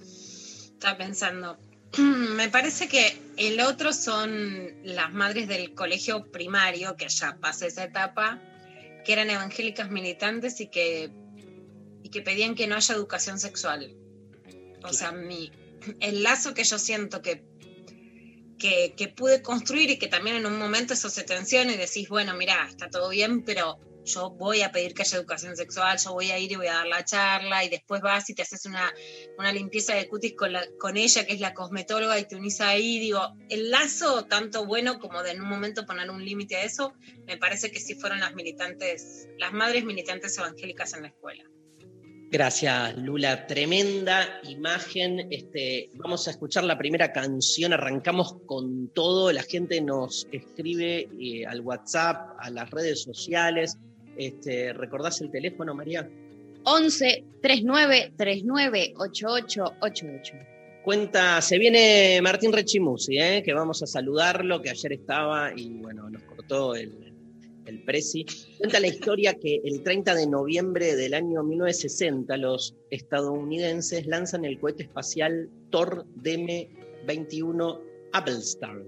Estaba 0.02 0.98
pensando. 0.98 1.58
Me 1.98 2.50
parece 2.50 2.88
que 2.88 3.18
el 3.38 3.60
otro 3.62 3.94
son 3.94 4.74
las 4.84 5.14
madres 5.14 5.48
del 5.48 5.74
colegio 5.74 6.30
primario, 6.32 6.96
que 6.98 7.08
ya 7.08 7.38
pasé 7.40 7.68
esa 7.68 7.84
etapa, 7.86 8.42
que 9.06 9.14
eran 9.14 9.30
evangélicas 9.30 9.90
militantes 9.92 10.60
y 10.60 10.68
que, 10.68 11.10
y 12.04 12.10
que 12.10 12.22
pedían 12.22 12.56
que 12.56 12.68
no 12.68 12.76
haya 12.76 12.96
educación 12.96 13.40
sexual. 13.40 13.96
O 14.84 14.92
sea, 14.92 15.12
mi, 15.12 15.52
el 16.02 16.24
lazo 16.24 16.54
que 16.54 16.64
yo 16.64 16.78
siento 16.78 17.22
que, 17.22 17.44
que, 18.58 18.94
que 18.98 19.08
pude 19.10 19.42
construir 19.42 19.90
y 19.92 20.00
que 20.00 20.08
también 20.08 20.38
en 20.38 20.46
un 20.46 20.58
momento 20.58 20.94
eso 20.94 21.10
se 21.10 21.24
tensiona 21.24 21.74
y 21.74 21.78
decís, 21.78 22.08
bueno, 22.10 22.34
mira, 22.36 22.66
está 22.70 22.90
todo 22.90 23.10
bien, 23.10 23.44
pero 23.44 23.78
yo 24.08 24.30
voy 24.38 24.62
a 24.62 24.72
pedir 24.72 24.94
que 24.94 25.02
haya 25.02 25.18
educación 25.18 25.56
sexual, 25.56 25.98
yo 25.98 26.14
voy 26.14 26.30
a 26.30 26.38
ir 26.38 26.52
y 26.52 26.56
voy 26.58 26.68
a 26.68 26.74
dar 26.76 26.88
la 26.88 27.04
charla 27.04 27.64
y 27.64 27.70
después 27.70 28.02
vas 28.02 28.30
y 28.30 28.36
te 28.36 28.44
haces 28.44 28.66
una, 28.66 28.94
una 29.38 29.52
limpieza 29.52 29.96
de 29.96 30.08
cutis 30.08 30.36
con, 30.36 30.54
la- 30.54 30.68
con 30.78 30.96
ella, 30.96 31.26
que 31.26 31.34
es 31.34 31.40
la 31.40 31.54
cosmetóloga, 31.56 32.20
y 32.20 32.26
te 32.28 32.36
unís 32.36 32.62
ahí. 32.62 33.00
Digo, 33.00 33.28
el 33.50 33.72
lazo, 33.72 34.26
tanto 34.26 34.66
bueno 34.66 35.00
como 35.00 35.24
de 35.24 35.32
en 35.32 35.42
un 35.42 35.50
momento 35.50 35.86
poner 35.88 36.10
un 36.12 36.24
límite 36.24 36.56
a 36.58 36.64
eso, 36.64 36.94
me 37.26 37.38
parece 37.38 37.72
que 37.72 37.80
sí 37.80 37.96
fueron 37.96 38.20
las 38.20 38.36
militantes, 38.36 39.28
las 39.38 39.52
madres 39.54 39.84
militantes 39.86 40.38
evangélicas 40.38 40.94
en 40.94 41.02
la 41.02 41.08
escuela. 41.08 41.44
Gracias, 42.36 42.98
Lula. 42.98 43.48
Tremenda 43.48 44.42
imagen. 44.44 45.26
Este, 45.32 45.90
vamos 45.94 46.28
a 46.28 46.32
escuchar 46.32 46.66
la 46.66 46.78
primera 46.78 47.14
canción. 47.14 47.72
Arrancamos 47.72 48.36
con 48.46 48.90
todo. 48.90 49.32
La 49.32 49.42
gente 49.42 49.80
nos 49.80 50.28
escribe 50.34 51.08
eh, 51.18 51.46
al 51.46 51.62
WhatsApp, 51.62 52.36
a 52.38 52.50
las 52.50 52.70
redes 52.72 53.04
sociales. 53.04 53.78
Este, 54.18 54.74
¿Recordás 54.74 55.22
el 55.22 55.32
teléfono, 55.32 55.74
María? 55.74 56.10
11 56.66 57.24
39 57.42 58.12
39 58.18 58.96
8888. 58.98 60.36
Cuenta, 60.84 61.42
se 61.42 61.58
viene 61.58 62.20
Martín 62.22 62.52
Rechimusi, 62.52 63.18
¿eh? 63.18 63.44
que 63.46 63.54
vamos 63.54 63.82
a 63.82 63.88
saludarlo, 63.88 64.62
que 64.62 64.72
ayer 64.72 64.92
estaba 64.92 65.54
y 65.56 65.70
bueno, 65.70 66.10
nos 66.10 66.24
cortó 66.24 66.76
el, 66.76 67.05
el 67.66 67.84
presi. 67.84 68.26
Cuenta 68.58 68.80
la 68.80 68.88
historia 68.88 69.34
que 69.34 69.62
el 69.64 69.82
30 69.84 70.16
de 70.16 70.28
noviembre 70.28 70.96
del 70.96 71.14
año 71.14 71.44
1960 71.44 72.38
los 72.38 72.76
estadounidenses 72.90 74.06
lanzan 74.08 74.46
el 74.46 74.60
cohete 74.60 74.84
espacial 74.84 75.50
Thor 75.70 76.06
DM-21 76.22 77.82
Appelstar. 78.14 78.84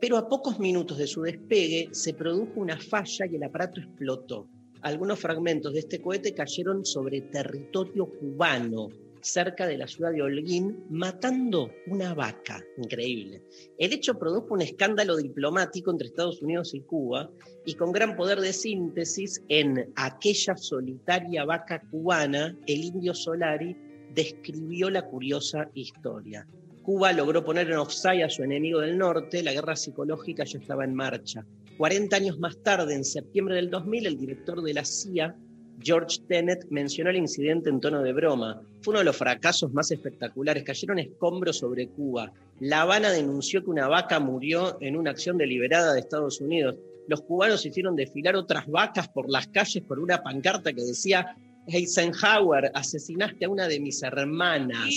Pero 0.00 0.16
a 0.16 0.28
pocos 0.28 0.58
minutos 0.58 0.98
de 0.98 1.06
su 1.06 1.22
despegue 1.22 1.88
se 1.92 2.14
produjo 2.14 2.60
una 2.60 2.78
falla 2.78 3.26
y 3.26 3.36
el 3.36 3.42
aparato 3.42 3.80
explotó. 3.80 4.48
Algunos 4.82 5.18
fragmentos 5.18 5.74
de 5.74 5.80
este 5.80 6.00
cohete 6.00 6.32
cayeron 6.32 6.86
sobre 6.86 7.20
territorio 7.20 8.06
cubano 8.06 8.88
cerca 9.22 9.66
de 9.66 9.78
la 9.78 9.86
ciudad 9.86 10.12
de 10.12 10.22
Holguín, 10.22 10.84
matando 10.90 11.70
una 11.86 12.14
vaca. 12.14 12.62
Increíble. 12.78 13.42
El 13.78 13.92
hecho 13.92 14.18
produjo 14.18 14.54
un 14.54 14.62
escándalo 14.62 15.16
diplomático 15.16 15.90
entre 15.90 16.08
Estados 16.08 16.42
Unidos 16.42 16.74
y 16.74 16.80
Cuba 16.80 17.30
y 17.64 17.74
con 17.74 17.92
gran 17.92 18.16
poder 18.16 18.40
de 18.40 18.52
síntesis 18.52 19.42
en 19.48 19.92
aquella 19.96 20.56
solitaria 20.56 21.44
vaca 21.44 21.82
cubana, 21.90 22.56
el 22.66 22.84
indio 22.84 23.14
Solari 23.14 23.76
describió 24.14 24.90
la 24.90 25.06
curiosa 25.06 25.70
historia. 25.74 26.46
Cuba 26.82 27.12
logró 27.12 27.44
poner 27.44 27.70
en 27.70 27.76
offside 27.76 28.24
a 28.24 28.30
su 28.30 28.42
enemigo 28.42 28.80
del 28.80 28.98
norte, 28.98 29.42
la 29.42 29.52
guerra 29.52 29.76
psicológica 29.76 30.44
ya 30.44 30.58
estaba 30.58 30.84
en 30.84 30.94
marcha. 30.94 31.44
40 31.76 32.16
años 32.16 32.38
más 32.38 32.62
tarde, 32.62 32.94
en 32.94 33.04
septiembre 33.04 33.54
del 33.56 33.70
2000, 33.70 34.06
el 34.06 34.18
director 34.18 34.62
de 34.62 34.74
la 34.74 34.84
CIA, 34.84 35.36
George 35.82 36.18
Tenet, 36.28 36.66
mencionó 36.70 37.10
el 37.10 37.16
incidente 37.16 37.70
en 37.70 37.80
tono 37.80 38.02
de 38.02 38.12
broma. 38.12 38.62
Fue 38.82 38.92
uno 38.92 38.98
de 38.98 39.04
los 39.06 39.16
fracasos 39.16 39.72
más 39.72 39.90
espectaculares. 39.90 40.64
Cayeron 40.64 40.98
escombros 40.98 41.58
sobre 41.58 41.88
Cuba. 41.88 42.32
La 42.60 42.82
Habana 42.82 43.10
denunció 43.10 43.62
que 43.64 43.70
una 43.70 43.88
vaca 43.88 44.20
murió 44.20 44.76
en 44.80 44.96
una 44.96 45.10
acción 45.10 45.38
deliberada 45.38 45.92
de 45.92 46.00
Estados 46.00 46.40
Unidos. 46.40 46.76
Los 47.08 47.22
cubanos 47.22 47.64
hicieron 47.64 47.96
desfilar 47.96 48.36
otras 48.36 48.66
vacas 48.66 49.08
por 49.08 49.30
las 49.30 49.48
calles 49.48 49.82
por 49.82 49.98
una 49.98 50.22
pancarta 50.22 50.72
que 50.72 50.82
decía 50.82 51.34
Eisenhower, 51.66 52.70
asesinaste 52.74 53.44
a 53.44 53.48
una 53.48 53.68
de 53.68 53.80
mis 53.80 54.02
hermanas. 54.02 54.88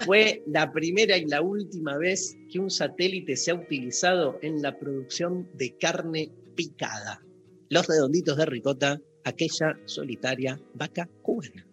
Fue 0.00 0.42
la 0.46 0.72
primera 0.72 1.16
y 1.16 1.26
la 1.26 1.42
última 1.42 1.96
vez 1.98 2.36
que 2.50 2.58
un 2.58 2.70
satélite 2.70 3.36
se 3.36 3.50
ha 3.50 3.54
utilizado 3.54 4.38
en 4.42 4.62
la 4.62 4.78
producción 4.78 5.48
de 5.54 5.76
carne 5.76 6.30
picada. 6.54 7.22
Los 7.68 7.86
redonditos 7.86 8.36
de 8.36 8.46
ricota, 8.46 9.00
aquella 9.24 9.78
solitaria 9.86 10.60
vaca 10.74 11.08
cubana. 11.22 11.68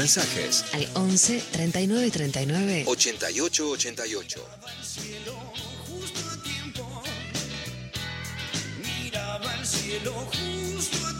Mensajes 0.00 0.64
al 0.72 0.88
11 0.94 1.42
39 1.52 2.10
39 2.10 2.84
88 2.86 3.70
88. 3.70 5.69
Cielo 9.90 10.12
justo 10.30 11.19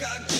solitaria 0.00 0.30
vaca 0.30 0.39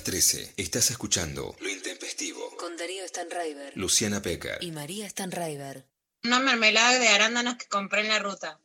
las 0.00 0.04
13 0.04 0.54
estás 0.56 0.90
escuchando 0.90 1.54
Lo 1.60 1.68
Intempestivo. 1.68 2.56
Con 2.56 2.74
Darío 2.78 3.06
Stanraiver 3.06 3.76
Luciana 3.76 4.22
Pecker. 4.22 4.56
y 4.62 4.70
María 4.70 5.06
Stanraiver. 5.06 5.84
Una 6.24 6.38
mermelada 6.40 6.98
de 6.98 7.08
arándanos 7.08 7.56
que 7.56 7.66
compré 7.66 8.00
en 8.00 8.08
la 8.08 8.18
ruta. 8.18 8.60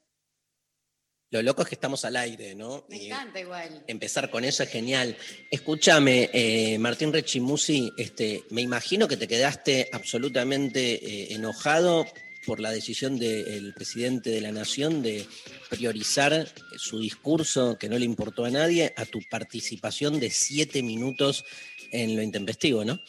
Lo 1.31 1.41
loco 1.41 1.63
es 1.63 1.67
que 1.67 1.75
estamos 1.75 2.05
al 2.05 2.15
aire, 2.15 2.55
¿no? 2.55 2.85
Me 2.87 3.07
encanta 3.07 3.41
igual. 3.41 3.83
empezar 3.87 4.29
con 4.29 4.45
eso 4.45 4.63
es 4.63 4.69
genial. 4.69 5.17
Escúchame, 5.51 6.29
eh, 6.31 6.77
Martín 6.79 7.11
Rechimusi, 7.11 7.91
este, 7.97 8.45
me 8.51 8.61
imagino 8.61 9.09
que 9.09 9.17
te 9.17 9.27
quedaste 9.27 9.89
absolutamente 9.91 10.93
eh, 10.93 11.33
enojado 11.33 12.05
por 12.45 12.59
la 12.59 12.71
decisión 12.71 13.17
del 13.17 13.73
presidente 13.73 14.29
de 14.29 14.41
la 14.41 14.51
Nación 14.51 15.01
de 15.01 15.25
priorizar 15.69 16.47
su 16.77 16.99
discurso, 16.99 17.77
que 17.77 17.89
no 17.89 17.97
le 17.97 18.05
importó 18.05 18.45
a 18.45 18.51
nadie, 18.51 18.93
a 18.95 19.05
tu 19.05 19.19
participación 19.29 20.19
de 20.19 20.29
siete 20.29 20.83
minutos 20.83 21.43
en 21.91 22.15
lo 22.15 22.21
intempestivo, 22.21 22.85
¿no? 22.85 22.99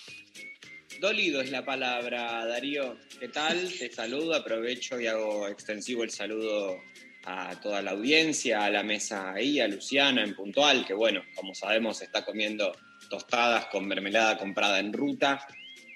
Dolido 1.00 1.40
es 1.40 1.50
la 1.50 1.64
palabra, 1.64 2.46
Darío. 2.46 2.96
¿Qué 3.20 3.28
tal? 3.28 3.70
Te 3.78 3.92
saludo, 3.92 4.34
aprovecho 4.34 4.98
y 4.98 5.06
hago 5.06 5.46
extensivo 5.48 6.02
el 6.04 6.10
saludo 6.10 6.80
a 7.24 7.60
toda 7.60 7.82
la 7.82 7.90
audiencia, 7.90 8.64
a 8.64 8.70
la 8.70 8.82
mesa 8.82 9.32
ahí, 9.32 9.60
a 9.60 9.68
Luciana 9.68 10.22
en 10.22 10.34
puntual, 10.34 10.86
que 10.86 10.94
bueno, 10.94 11.22
como 11.34 11.54
sabemos 11.54 12.00
está 12.00 12.24
comiendo 12.24 12.74
tostadas 13.10 13.66
con 13.66 13.86
mermelada 13.86 14.38
comprada 14.38 14.78
en 14.78 14.92
ruta, 14.92 15.46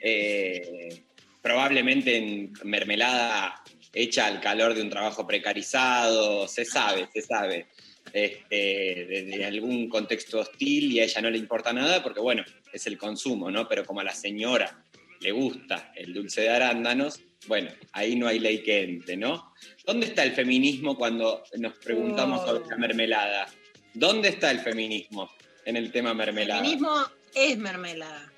eh, 0.03 1.05
probablemente 1.43 2.17
en 2.17 2.53
mermelada 2.65 3.63
hecha 3.93 4.27
al 4.27 4.41
calor 4.41 4.75
de 4.75 4.83
un 4.83 4.91
trabajo 4.91 5.27
precarizado, 5.27 6.47
se 6.47 6.65
sabe, 6.65 7.09
se 7.13 7.23
sabe, 7.23 7.67
este, 8.13 8.57
de, 8.57 9.25
de 9.25 9.45
algún 9.45 9.89
contexto 9.89 10.41
hostil 10.41 10.93
y 10.93 11.01
a 11.01 11.05
ella 11.05 11.21
no 11.21 11.31
le 11.31 11.39
importa 11.39 11.73
nada 11.73 12.03
porque 12.03 12.21
bueno, 12.21 12.45
es 12.73 12.87
el 12.87 12.99
consumo, 12.99 13.51
¿no? 13.51 13.69
Pero 13.69 13.85
como 13.85 14.01
a 14.01 14.05
la 14.05 14.15
señora 14.15 14.85
le 15.21 15.33
gusta 15.33 15.93
el 15.97 16.15
dulce 16.15 16.43
de 16.43 16.51
arándanos, 16.51 17.21
bueno, 17.47 17.71
ahí 17.93 18.17
no 18.17 18.27
hay 18.27 18.39
ley 18.39 18.63
que 18.63 18.83
entre, 18.83 19.17
¿no? 19.17 19.53
¿Dónde 19.85 20.07
está 20.07 20.23
el 20.25 20.33
feminismo 20.33 20.97
cuando 20.97 21.43
nos 21.59 21.75
preguntamos 21.75 22.47
sobre 22.47 22.67
la 22.69 22.77
mermelada? 22.77 23.49
¿Dónde 23.95 24.29
está 24.29 24.51
el 24.51 24.61
feminismo 24.61 25.31
en 25.65 25.77
el 25.77 25.91
tema 25.91 26.11
El 26.11 26.17
mermelada? 26.17 26.61
feminismo 26.61 26.95
es 27.35 27.59
mermelada. 27.59 28.30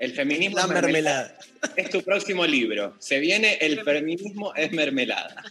El 0.00 0.12
feminismo 0.14 0.56
La 0.56 0.62
es 0.64 0.68
mermelada. 0.70 1.22
mermelada. 1.38 1.72
Es 1.76 1.90
tu 1.90 2.02
próximo 2.02 2.46
libro. 2.46 2.96
Se 2.98 3.18
viene 3.20 3.58
El 3.60 3.82
feminismo 3.84 4.54
es 4.54 4.72
mermelada. 4.72 5.44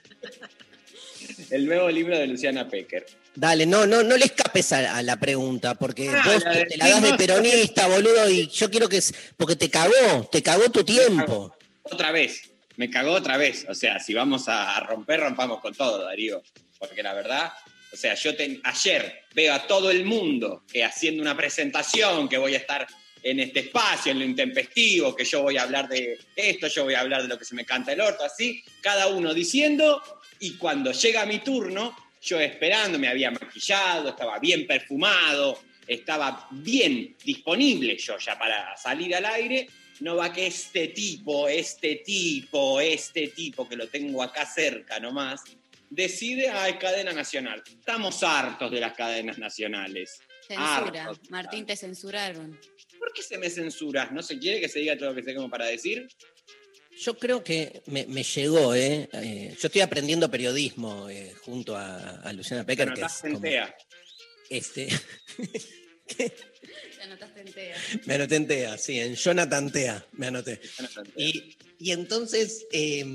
El 1.51 1.65
nuevo 1.65 1.89
libro 1.89 2.17
de 2.17 2.27
Luciana 2.27 2.67
Pecker. 2.67 3.05
Dale, 3.35 3.65
no, 3.65 3.85
no, 3.85 4.03
no 4.03 4.17
le 4.17 4.25
escapes 4.25 4.73
a, 4.73 4.97
a 4.97 5.03
la 5.03 5.17
pregunta, 5.17 5.75
porque 5.75 6.09
Ah, 6.09 6.23
vos 6.25 6.43
la 6.43 6.53
te, 6.53 6.65
te 6.65 6.77
la 6.77 6.89
das 6.89 7.01
de 7.03 7.13
peronista, 7.13 7.87
boludo, 7.87 8.29
y 8.29 8.47
yo 8.47 8.69
quiero 8.69 8.89
que... 8.89 8.97
es- 8.97 9.13
Porque 9.37 9.55
te 9.55 9.69
cagó, 9.69 10.27
te 10.31 10.41
cagó 10.43 10.69
tu 10.69 10.83
tiempo. 10.83 11.55
Otra 11.83 12.11
vez. 12.11 12.49
Me 12.75 12.89
cagó 12.89 13.11
otra 13.11 13.37
vez. 13.37 13.65
O 13.69 13.75
sea, 13.75 13.99
si 13.99 14.13
vamos 14.13 14.47
a, 14.49 14.75
a 14.75 14.79
romper, 14.81 15.19
rompamos 15.19 15.59
con 15.61 15.73
todo, 15.75 16.03
Darío. 16.03 16.41
Porque 16.79 17.03
la 17.03 17.13
verdad, 17.13 17.51
o 17.93 17.95
sea, 17.97 18.15
yo 18.15 18.35
te- 18.35 18.59
ayer 18.63 19.21
veo 19.35 19.53
a 19.53 19.67
todo 19.67 19.91
el 19.91 20.05
mundo 20.05 20.63
que 20.71 20.83
haciendo 20.83 21.21
una 21.21 21.35
presentación, 21.37 22.27
que 22.29 22.37
voy 22.37 22.55
a 22.55 22.57
estar 22.57 22.87
en 23.23 23.39
este 23.39 23.59
espacio, 23.61 24.11
en 24.11 24.19
lo 24.19 24.25
intempestivo, 24.25 25.15
que 25.15 25.25
yo 25.25 25.41
voy 25.41 25.57
a 25.57 25.63
hablar 25.63 25.87
de 25.87 26.17
esto, 26.35 26.67
yo 26.67 26.83
voy 26.85 26.93
a 26.93 27.01
hablar 27.01 27.23
de 27.23 27.27
lo 27.27 27.37
que 27.37 27.45
se 27.45 27.55
me 27.55 27.65
canta 27.65 27.93
el 27.93 28.01
orto, 28.01 28.23
así, 28.23 28.63
cada 28.81 29.07
uno 29.07 29.33
diciendo, 29.33 30.01
y 30.39 30.55
cuando 30.55 30.91
llega 30.91 31.25
mi 31.25 31.39
turno, 31.39 31.95
yo 32.21 32.39
esperando, 32.39 32.99
me 32.99 33.07
había 33.07 33.31
maquillado, 33.31 34.09
estaba 34.09 34.39
bien 34.39 34.67
perfumado, 34.67 35.59
estaba 35.87 36.47
bien 36.51 37.15
disponible 37.23 37.97
yo 37.97 38.17
ya 38.17 38.37
para 38.37 38.75
salir 38.77 39.15
al 39.15 39.25
aire, 39.25 39.67
no 40.01 40.15
va 40.15 40.31
que 40.31 40.47
este 40.47 40.89
tipo, 40.89 41.47
este 41.47 41.97
tipo, 41.97 42.79
este 42.79 43.29
tipo 43.29 43.67
que 43.67 43.75
lo 43.75 43.87
tengo 43.87 44.23
acá 44.23 44.45
cerca 44.45 44.99
nomás, 44.99 45.43
decide, 45.89 46.51
es 46.67 46.75
cadena 46.77 47.11
nacional. 47.11 47.63
Estamos 47.67 48.23
hartos 48.23 48.71
de 48.71 48.79
las 48.79 48.93
cadenas 48.93 49.37
nacionales. 49.37 50.21
Censura. 50.47 51.03
Hartos. 51.03 51.29
Martín, 51.29 51.65
te 51.65 51.75
censuraron. 51.75 52.57
¿Por 52.99 53.13
qué 53.13 53.23
se 53.23 53.37
me 53.37 53.49
censuras? 53.49 54.11
¿No 54.11 54.21
se 54.21 54.37
quiere 54.37 54.59
que 54.59 54.69
se 54.69 54.79
diga 54.79 54.97
todo 54.97 55.09
lo 55.09 55.15
que 55.15 55.23
sé 55.23 55.33
como 55.33 55.49
para 55.49 55.65
decir? 55.65 56.07
Yo 56.99 57.17
creo 57.17 57.43
que 57.43 57.81
me, 57.85 58.05
me 58.07 58.23
llegó, 58.23 58.75
¿eh? 58.75 59.09
Eh, 59.13 59.55
Yo 59.59 59.67
estoy 59.67 59.81
aprendiendo 59.81 60.29
periodismo 60.29 61.09
eh, 61.09 61.33
junto 61.45 61.77
a, 61.77 62.19
a 62.19 62.33
Luciana 62.33 62.65
Pecker, 62.65 62.93
que 62.93 63.01
es 63.01 63.21
como, 63.21 63.41
este, 64.49 64.89
Te 66.17 67.03
anotaste 67.03 67.41
en 67.41 67.53
TEA. 67.53 67.75
me 68.05 68.13
anoté 68.15 68.35
en 68.35 68.47
TEA, 68.47 68.77
sí, 68.77 68.99
en 68.99 69.15
Jonathan 69.15 69.71
TEA, 69.71 70.05
me 70.13 70.27
anoté. 70.27 70.59
Y, 71.15 71.55
y 71.77 71.91
entonces, 71.91 72.65
eh, 72.71 73.05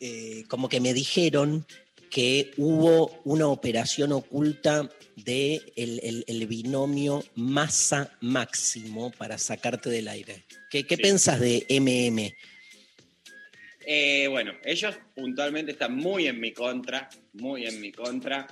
eh, 0.00 0.44
como 0.48 0.68
que 0.68 0.80
me 0.80 0.94
dijeron 0.94 1.66
que 2.10 2.52
hubo 2.56 3.20
una 3.24 3.48
operación 3.48 4.12
oculta 4.12 4.88
de 5.16 5.60
el, 5.76 6.46
binomio 6.46 7.24
masa 7.34 8.16
máximo 8.20 9.10
para 9.10 9.38
sacarte 9.38 9.90
del 9.90 10.08
aire. 10.08 10.44
¿Qué, 10.70 10.84
qué 10.86 10.96
Sí. 10.96 11.02
pensás 11.02 11.40
de 11.40 11.66
MM? 11.70 12.32
Eh, 13.86 14.26
bueno, 14.28 14.52
ellos 14.64 14.96
puntualmente 15.14 15.72
están 15.72 15.96
muy 15.96 16.26
en 16.26 16.40
mi 16.40 16.52
contra, 16.52 17.08
muy 17.34 17.66
en 17.66 17.80
mi 17.80 17.92
contra. 17.92 18.46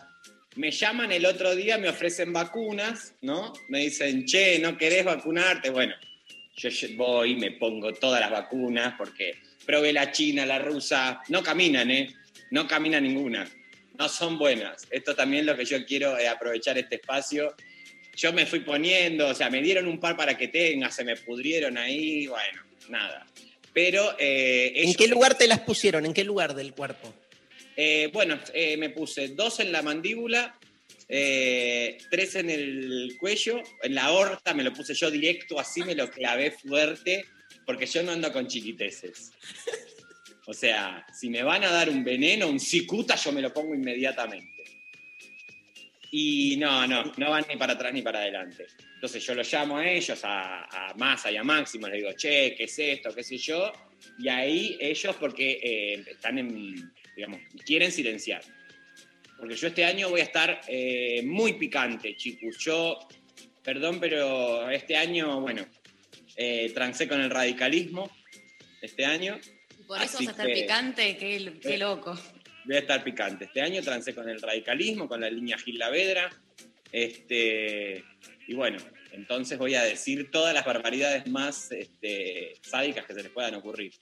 Me 0.57 0.71
llaman 0.71 1.11
el 1.11 1.27
otro 1.27 1.55
día, 1.57 1.77
me 1.79 1.89
ofrecen 1.89 2.33
vacunas, 2.33 3.15
¿no? 3.21 3.53
Me 3.69 3.81
dicen, 3.81 4.25
che, 4.25 4.59
¿no 4.61 4.79
querés 4.79 5.05
vacunarte? 5.05 5.71
Bueno, 5.71 5.95
yo 6.57 6.71
voy, 6.97 7.35
me 7.35 7.51
pongo 7.53 7.93
todas 7.95 8.21
las 8.21 8.31
vacunas 8.31 8.95
porque 8.97 9.35
probé 9.67 9.93
la 9.93 10.13
china, 10.13 10.47
la 10.47 10.61
rusa, 10.61 11.21
no 11.29 11.43
caminan, 11.43 11.91
¿eh? 11.91 12.15
No 12.53 12.69
camina 12.69 13.01
ninguna, 13.01 13.49
no 13.99 14.09
son 14.09 14.39
buenas. 14.39 14.87
Esto 14.91 15.15
también 15.15 15.41
es 15.41 15.47
lo 15.47 15.57
que 15.57 15.65
yo 15.65 15.85
quiero 15.85 16.19
eh, 16.19 16.29
aprovechar 16.29 16.77
este 16.79 16.97
espacio. 16.97 17.55
Yo 18.17 18.33
me 18.33 18.47
fui 18.47 18.61
poniendo, 18.61 19.29
o 19.29 19.35
sea, 19.35 19.51
me 19.51 19.63
dieron 19.63 19.87
un 19.87 19.99
par 19.99 20.17
para 20.17 20.37
que 20.37 20.49
tenga, 20.49 20.91
se 20.91 21.05
me 21.05 21.17
pudrieron 21.17 21.77
ahí, 21.79 22.27
bueno, 22.27 22.63
nada. 22.89 23.27
Pero 23.73 24.15
eh, 24.19 24.73
¿En 24.77 24.95
qué 24.95 25.09
lugar 25.09 25.37
te 25.37 25.49
las 25.49 25.61
pusieron? 25.61 26.07
¿En 26.07 26.15
qué 26.15 26.25
lugar 26.25 26.55
del 26.55 26.73
cuerpo? 26.73 27.13
eh, 27.77 28.09
bueno, 28.13 28.39
eh, 28.53 28.77
me 28.77 28.91
puse 28.91 29.29
dos 29.29 29.59
en 29.59 29.73
la 29.73 29.83
mandíbula, 29.83 30.57
tres 31.09 32.37
en 32.37 32.51
el 32.51 33.17
cuello, 33.19 33.61
en 33.83 33.95
la 33.97 34.05
aorta 34.05 34.55
me 34.55 34.63
lo 34.63 34.73
puse 34.73 34.95
yo 34.95 35.11
directo, 35.11 35.59
así 35.59 35.83
me 35.83 35.97
lo 35.97 36.09
clavé 36.09 36.53
fuerte, 36.53 37.25
porque 37.67 37.87
yo 37.87 38.03
no 38.05 38.13
ando 38.13 38.33
con 38.33 38.47
chiquiteces. 38.47 39.33
O 40.47 40.53
sea, 40.53 41.07
si 41.13 41.31
me 41.31 41.43
van 41.43 41.65
a 41.65 41.71
dar 41.71 41.89
un 41.89 42.05
veneno, 42.05 42.49
un 42.49 42.61
cicuta, 42.61 43.17
yo 43.17 43.33
me 43.33 43.41
lo 43.41 43.53
pongo 43.53 43.75
inmediatamente. 43.75 44.65
Y 46.11 46.57
no, 46.59 46.87
no, 46.87 47.13
no 47.17 47.31
van 47.31 47.45
ni 47.49 47.57
para 47.57 47.73
atrás 47.73 47.93
ni 47.93 48.03
para 48.03 48.21
adelante. 48.21 48.67
Entonces 48.95 49.25
yo 49.25 49.35
los 49.35 49.53
llamo 49.53 49.79
a 49.79 49.91
ellos, 49.91 50.21
a, 50.25 50.65
a 50.65 51.31
y 51.31 51.37
a 51.37 51.43
Máximo, 51.43 51.89
les 51.89 51.99
digo, 51.99 52.13
che, 52.13 52.55
¿qué 52.57 52.65
es 52.65 52.79
esto? 52.79 53.15
¿Qué 53.15 53.25
sé 53.25 53.37
yo? 53.39 53.73
Y 54.19 54.29
ahí 54.29 54.77
ellos, 54.81 55.17
porque 55.17 55.59
eh, 55.63 56.05
están 56.09 56.39
en, 56.39 56.93
digamos, 57.17 57.41
quieren 57.65 57.91
silenciar. 57.91 58.43
Porque 59.39 59.57
yo 59.57 59.67
este 59.67 59.85
año 59.85 60.11
voy 60.11 60.21
a 60.21 60.25
estar 60.25 60.61
eh, 60.69 61.23
muy 61.25 61.55
picante, 61.55 62.17
chicos. 62.17 62.59
Yo, 62.59 62.99
perdón, 63.63 63.99
pero 63.99 64.71
este 64.71 64.97
año, 64.97 65.41
bueno, 65.41 65.67
eh, 66.37 66.73
con 67.09 67.21
el 67.21 67.31
radicalismo 67.31 68.11
este 68.81 69.05
año. 69.05 69.39
Por 69.87 70.01
eso 70.03 70.17
Así 70.17 70.27
vas 70.27 70.29
a 70.29 70.31
estar 70.43 70.47
que- 70.47 70.55
picante, 70.63 71.17
qué, 71.17 71.53
qué 71.61 71.75
Eh, 71.75 71.79
loco. 71.79 72.19
Voy 72.65 72.77
a 72.77 72.79
estar 72.79 73.05
picante. 73.05 73.45
Este 73.45 73.61
año 73.61 73.83
trancé 73.83 74.15
con 74.15 74.29
el 74.29 74.41
radicalismo, 74.41 75.07
con 75.09 75.21
la 75.21 75.29
línea 75.29 75.59
Gil 75.59 75.79
Lavedra. 75.79 76.31
Este, 76.91 78.05
y 78.47 78.55
bueno, 78.55 78.79
entonces 79.13 79.59
voy 79.59 79.75
a 79.75 79.83
decir 79.83 80.31
todas 80.31 80.55
las 80.55 80.65
barbaridades 80.65 81.27
más 81.27 81.71
este, 81.73 82.55
sádicas 82.63 83.05
que 83.05 83.15
se 83.15 83.23
les 83.23 83.33
puedan 83.33 83.55
ocurrir. 83.57 83.93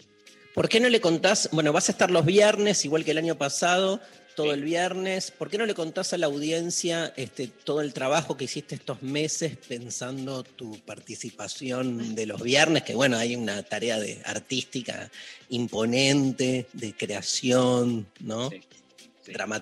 ¿Por 0.55 0.69
qué 0.69 0.79
no 0.81 0.89
le 0.91 1.01
contás? 1.01 1.49
Bueno, 1.53 1.73
vas 1.73 1.89
a 1.89 1.93
estar 1.93 2.11
los 2.11 2.25
viernes, 2.27 2.85
igual 2.85 3.05
que 3.05 3.13
el 3.13 3.19
año 3.19 3.37
pasado, 3.39 4.01
todo 4.35 4.47
Sí. 4.49 4.53
el 4.59 4.65
viernes. 4.65 5.31
¿Por 5.31 5.49
qué 5.51 5.59
no 5.59 5.67
le 5.67 5.75
contás 5.75 6.13
a 6.13 6.19
la 6.19 6.27
audiencia 6.27 7.13
este, 7.17 7.47
todo 7.49 7.81
el 7.81 7.93
trabajo 7.93 8.37
que 8.37 8.45
hiciste 8.45 8.75
estos 8.75 9.03
meses 9.03 9.57
pensando 9.69 10.43
tu 10.43 10.79
participación 10.81 12.15
de 12.15 12.27
los 12.27 12.43
viernes? 12.43 12.83
Que 12.83 12.95
bueno, 12.95 13.17
hay 13.17 13.37
una 13.37 13.63
tarea 13.63 13.99
de 14.01 14.21
artística 14.25 15.11
imponente, 15.51 16.67
de 16.73 16.93
creación, 16.95 18.07
¿no? 18.21 18.51
Sí. 18.51 18.61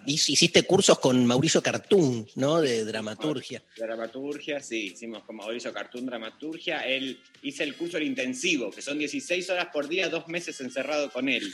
Hiciste 0.06 0.62
cursos 0.62 0.98
con 0.98 1.26
Mauricio 1.26 1.62
Cartún, 1.62 2.26
¿no? 2.36 2.60
De 2.60 2.84
dramaturgia. 2.84 3.62
Dramaturgia, 3.76 4.60
sí, 4.60 4.92
hicimos 4.92 5.22
con 5.24 5.36
Mauricio 5.36 5.72
Cartoon 5.72 6.06
Dramaturgia. 6.06 6.86
Él 6.86 7.20
hice 7.42 7.64
el 7.64 7.76
curso 7.76 7.98
el 7.98 8.04
intensivo, 8.04 8.70
que 8.70 8.82
son 8.82 8.98
16 8.98 9.50
horas 9.50 9.68
por 9.72 9.88
día, 9.88 10.08
dos 10.08 10.28
meses 10.28 10.60
encerrado 10.60 11.10
con 11.10 11.28
él. 11.28 11.52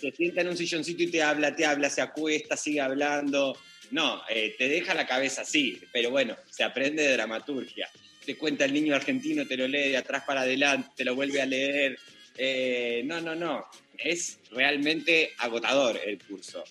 Se 0.00 0.10
sienta 0.10 0.40
en 0.40 0.48
un 0.48 0.56
silloncito 0.56 1.02
y 1.04 1.06
te 1.08 1.22
habla, 1.22 1.54
te 1.54 1.64
habla, 1.64 1.90
se 1.90 2.02
acuesta, 2.02 2.56
sigue 2.56 2.80
hablando. 2.80 3.56
No, 3.90 4.22
eh, 4.28 4.54
te 4.58 4.68
deja 4.68 4.94
la 4.94 5.06
cabeza 5.06 5.42
así, 5.42 5.80
pero 5.92 6.10
bueno, 6.10 6.36
se 6.50 6.64
aprende 6.64 7.02
de 7.02 7.12
dramaturgia. 7.12 7.88
Te 8.24 8.36
cuenta 8.36 8.64
el 8.64 8.72
niño 8.72 8.94
argentino, 8.94 9.46
te 9.46 9.56
lo 9.56 9.68
lee 9.68 9.90
de 9.90 9.96
atrás 9.98 10.24
para 10.26 10.40
adelante, 10.40 10.90
te 10.96 11.04
lo 11.04 11.14
vuelve 11.14 11.40
a 11.42 11.46
leer. 11.46 11.98
Eh, 12.36 13.02
no, 13.04 13.20
no, 13.20 13.34
no. 13.34 13.66
Es 13.96 14.38
realmente 14.50 15.32
agotador 15.38 16.00
el 16.04 16.18
curso. 16.18 16.64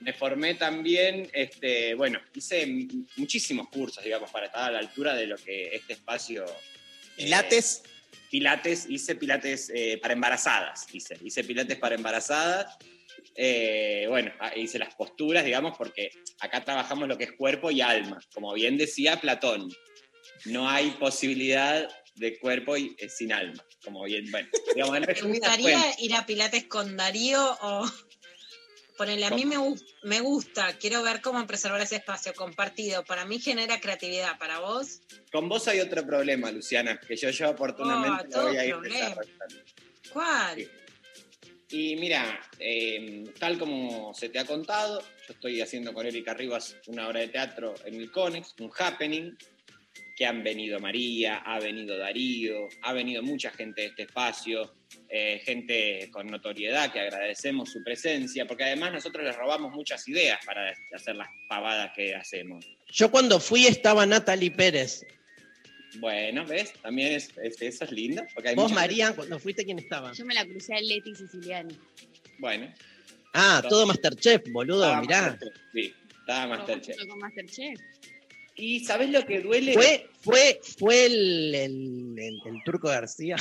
Me 0.00 0.12
formé 0.12 0.54
también, 0.54 1.28
este, 1.32 1.94
bueno, 1.94 2.20
hice 2.34 2.86
muchísimos 3.16 3.68
cursos, 3.68 4.02
digamos, 4.04 4.30
para 4.30 4.46
estar 4.46 4.64
a 4.64 4.70
la 4.70 4.78
altura 4.78 5.14
de 5.14 5.26
lo 5.26 5.36
que 5.36 5.74
este 5.74 5.94
espacio. 5.94 6.44
eh, 6.44 7.24
Pilates, 7.24 7.82
pilates, 8.30 8.86
hice 8.88 9.14
pilates 9.16 9.70
eh, 9.74 9.98
para 10.00 10.14
embarazadas, 10.14 10.86
hice, 10.92 11.18
hice 11.22 11.44
pilates 11.44 11.78
para 11.78 11.94
embarazadas. 11.94 12.76
Eh, 13.34 14.06
bueno, 14.08 14.32
ah, 14.40 14.52
hice 14.56 14.78
las 14.78 14.94
posturas, 14.94 15.44
digamos, 15.44 15.76
porque 15.76 16.10
acá 16.40 16.64
trabajamos 16.64 17.08
lo 17.08 17.16
que 17.16 17.24
es 17.24 17.32
cuerpo 17.32 17.70
y 17.70 17.80
alma. 17.80 18.20
Como 18.34 18.52
bien 18.54 18.76
decía 18.76 19.20
Platón, 19.20 19.68
no 20.44 20.68
hay 20.68 20.90
posibilidad 20.92 21.88
de 22.16 22.38
cuerpo 22.38 22.76
y, 22.76 22.96
eh, 22.98 23.08
sin 23.08 23.32
alma. 23.32 23.64
Como 23.84 24.04
bien, 24.04 24.30
bueno, 24.30 24.48
digamos, 24.74 24.96
en 24.96 25.02
¿Te 25.14 25.22
gustaría 25.22 25.72
cuentas, 25.72 26.02
ir 26.02 26.14
a 26.14 26.26
Pilates 26.26 26.64
con 26.64 26.96
Darío 26.96 27.56
o 27.62 27.90
ponele 28.98 29.24
a 29.24 29.30
mí 29.30 29.46
me, 29.46 29.56
me 30.02 30.20
gusta, 30.20 30.76
quiero 30.76 31.02
ver 31.02 31.22
cómo 31.22 31.46
preservar 31.46 31.80
ese 31.80 31.96
espacio 31.96 32.34
compartido. 32.34 33.04
Para 33.04 33.24
mí 33.24 33.38
genera 33.38 33.80
creatividad, 33.80 34.36
para 34.38 34.58
vos. 34.58 35.00
con 35.32 35.48
vos 35.48 35.68
hay 35.68 35.80
otro 35.80 36.04
problema, 36.04 36.50
Luciana, 36.50 36.98
que 36.98 37.16
yo, 37.16 37.30
yo 37.30 37.50
oportunamente 37.50 38.34
Oh, 38.34 38.42
lo 38.42 38.48
voy 38.48 38.56
a 38.56 38.66
ir 38.66 38.76
desarrollando. 38.80 39.56
¿Cuál? 40.12 40.56
Sí. 40.56 40.68
Y 41.70 41.96
mira, 41.96 42.40
eh, 42.58 43.24
tal 43.38 43.58
como 43.58 44.12
se 44.14 44.30
te 44.30 44.38
ha 44.38 44.44
contado, 44.46 45.00
yo 45.00 45.34
estoy 45.34 45.60
haciendo 45.60 45.92
con 45.92 46.06
Erika 46.06 46.34
Rivas 46.34 46.76
una 46.86 47.06
obra 47.08 47.20
de 47.20 47.28
teatro 47.28 47.74
en 47.84 47.94
el 47.94 48.10
Conex, 48.10 48.54
un 48.58 48.72
happening, 48.76 49.36
que 50.16 50.26
han 50.26 50.42
venido 50.42 50.80
María, 50.80 51.36
ha 51.38 51.60
venido 51.60 51.96
Darío, 51.96 52.68
ha 52.82 52.92
venido 52.92 53.22
mucha 53.22 53.50
gente 53.50 53.82
de 53.82 53.86
este 53.88 54.02
espacio, 54.02 54.74
eh, 55.10 55.40
gente 55.44 56.08
con 56.10 56.26
notoriedad 56.26 56.92
que 56.92 57.00
agradecemos 57.00 57.70
su 57.70 57.82
presencia, 57.82 58.46
porque 58.46 58.64
además 58.64 58.92
nosotros 58.92 59.24
les 59.24 59.34
robamos 59.36 59.72
muchas 59.72 60.06
ideas 60.08 60.38
para 60.44 60.74
hacer 60.94 61.16
las 61.16 61.28
pavadas 61.48 61.92
que 61.96 62.14
hacemos. 62.14 62.64
yo 62.90 63.10
cuando 63.10 63.40
fui 63.40 63.66
estaba 63.66 64.04
Natalie 64.06 64.50
Pérez. 64.50 65.04
Bueno, 66.00 66.44
¿ves? 66.44 66.72
También 66.82 67.12
es, 67.14 67.30
es- 67.42 67.62
eso 67.62 67.84
es 67.84 67.92
lindo. 67.92 68.22
Porque 68.34 68.50
hay 68.50 68.54
Vos, 68.54 68.70
María, 68.72 69.14
cuando 69.16 69.38
fuiste, 69.38 69.64
¿quién 69.64 69.78
estaba? 69.78 70.12
Yo 70.12 70.24
me 70.26 70.34
la 70.34 70.44
crucé 70.44 70.74
a 70.74 70.80
Leti 70.80 71.14
Siciliani. 71.14 71.78
Bueno, 72.38 72.72
Ah, 73.32 73.62
todo 73.68 73.86
Masterchef, 73.86 74.42
boludo, 74.50 74.84
estaba 74.84 75.00
mirá. 75.02 75.22
Masterchef, 75.30 75.62
Sí, 75.72 75.94
estaba 76.20 76.46
Masterchef. 76.46 76.96
Con 77.06 77.18
Masterchef. 77.18 77.80
¿Y 78.56 78.80
sabés 78.80 79.10
lo 79.10 79.24
que 79.24 79.40
duele? 79.40 79.72
Fue, 79.74 80.08
fue, 80.20 80.60
fue 80.78 81.06
el, 81.06 81.54
el- 81.54 82.14
el- 82.18 82.40
el 82.46 82.62
Turco 82.64 82.88
García. 82.88 83.36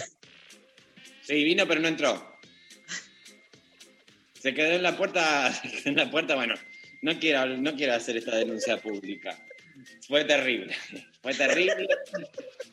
Sí, 1.27 1.43
vino, 1.43 1.67
pero 1.67 1.81
no 1.81 1.89
entró. 1.89 2.37
Se 4.39 4.53
quedó 4.53 4.71
en 4.71 4.83
la 4.83 4.95
puerta, 4.95 5.51
en 5.85 5.95
la 5.97 6.09
puerta, 6.09 6.35
bueno, 6.35 6.55
no 7.01 7.19
quiero, 7.19 7.45
no 7.57 7.75
quiero 7.75 7.93
hacer 7.95 8.15
esta 8.15 8.37
denuncia 8.37 8.77
pública. 8.77 9.37
Fue 10.07 10.23
terrible, 10.23 10.73
fue 11.21 11.33
terrible. 11.33 11.85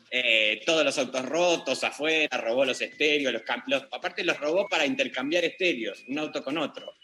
Eh, 0.09 0.61
todos 0.65 0.85
los 0.85 0.97
autos 0.97 1.25
rotos 1.25 1.83
afuera, 1.83 2.37
robó 2.37 2.63
los 2.63 2.79
estéreos, 2.79 3.33
los, 3.33 3.41
los- 3.67 3.83
aparte 3.91 4.23
los 4.23 4.39
robó 4.39 4.69
para 4.69 4.85
intercambiar 4.85 5.43
estéreos, 5.43 6.01
un 6.07 6.17
auto 6.19 6.41
con 6.41 6.57
otro. 6.57 6.95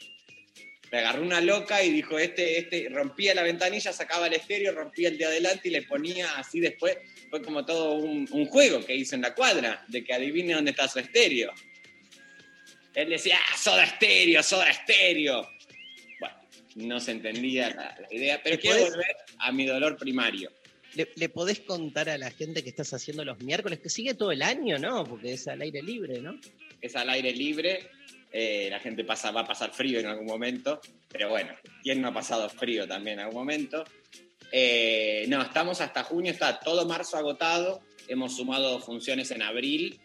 Le 0.92 1.00
agarró 1.00 1.22
una 1.22 1.40
loca 1.40 1.82
y 1.84 1.90
dijo, 1.90 2.20
este, 2.20 2.60
este, 2.60 2.90
rompía 2.90 3.34
la 3.34 3.44
ventanilla, 3.44 3.94
sacaba 3.94 4.28
el 4.28 4.34
estéreo, 4.34 4.74
rompía 4.74 5.08
el 5.08 5.18
de 5.18 5.26
adelante 5.26 5.70
y 5.70 5.72
le 5.72 5.84
ponía 5.84 6.30
así 6.38 6.60
después. 6.60 6.98
Fue 7.30 7.42
como 7.42 7.66
todo 7.66 7.94
un, 7.94 8.28
un 8.32 8.46
juego 8.48 8.84
que 8.86 8.94
hizo 8.96 9.16
en 9.16 9.22
la 9.22 9.34
cuadra, 9.34 9.86
de 9.88 10.04
que 10.04 10.14
adivine 10.14 10.54
dónde 10.54 10.72
está 10.72 10.88
su 10.90 11.00
estéreo. 11.00 11.54
Él 12.94 13.10
decía, 13.10 13.38
ah, 13.52 13.58
soda 13.58 13.86
estéreo, 13.86 14.44
soda 14.44 14.70
estéreo. 14.70 15.48
Bueno, 16.20 16.36
no 16.76 17.00
se 17.00 17.12
entendía 17.12 17.70
la, 17.70 17.98
la 18.02 18.14
idea, 18.14 18.42
pero 18.44 18.58
¿Me 18.58 18.62
quiero 18.62 18.78
podés- 18.80 18.90
volver 18.92 19.16
a 19.40 19.52
mi 19.54 19.66
dolor 19.66 19.96
primario. 19.98 20.52
¿Le, 20.96 21.08
le 21.16 21.30
podés 21.30 21.62
contar 21.62 22.10
a 22.10 22.18
la 22.18 22.32
gente 22.32 22.64
que 22.64 22.70
estás 22.70 22.94
haciendo 22.94 23.24
los 23.24 23.40
miércoles, 23.40 23.80
que 23.80 23.90
sigue 23.90 24.14
todo 24.14 24.34
el 24.34 24.42
año, 24.42 24.78
¿no? 24.78 25.06
Porque 25.06 25.32
es 25.34 25.48
al 25.48 25.62
aire 25.62 25.82
libre, 25.82 26.20
¿no? 26.20 26.38
Es 26.82 26.98
al 26.98 27.10
aire 27.10 27.32
libre, 27.32 27.90
eh, 28.32 28.68
la 28.70 28.80
gente 28.80 29.04
pasa, 29.04 29.32
va 29.32 29.42
a 29.42 29.46
pasar 29.46 29.72
frío 29.74 30.00
en 30.00 30.06
algún 30.06 30.26
momento, 30.26 30.80
pero 31.10 31.30
bueno, 31.30 31.54
¿quién 31.84 32.02
no 32.02 32.08
ha 32.08 32.14
pasado 32.14 32.50
frío 32.50 32.88
también 32.88 33.20
en 33.20 33.26
algún 33.26 33.40
momento? 33.40 33.84
Eh, 34.52 35.26
no, 35.28 35.42
estamos 35.42 35.82
hasta 35.82 36.04
junio, 36.04 36.32
está 36.32 36.60
todo 36.60 36.86
marzo 36.86 37.18
agotado, 37.18 37.82
hemos 38.08 38.36
sumado 38.36 38.80
funciones 38.80 39.32
en 39.32 39.42
abril, 39.42 40.00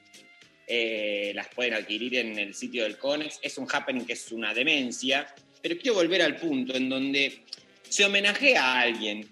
eh, 0.67 1.33
las 1.35 1.49
pueden 1.49 1.75
adquirir 1.75 2.17
en 2.17 2.39
el 2.39 2.55
sitio 2.55 2.83
del 2.83 2.99
Conex, 2.99 3.39
es 3.43 3.59
un 3.59 3.69
happening 3.71 4.05
que 4.05 4.15
es 4.15 4.33
una 4.33 4.53
demencia, 4.53 5.33
pero 5.63 5.77
quiero 5.79 5.95
volver 5.95 6.23
al 6.23 6.37
punto 6.37 6.75
en 6.77 6.89
donde 6.89 7.43
se 7.89 8.05
homenajea 8.05 8.63
a 8.63 8.81
alguien, 8.81 9.29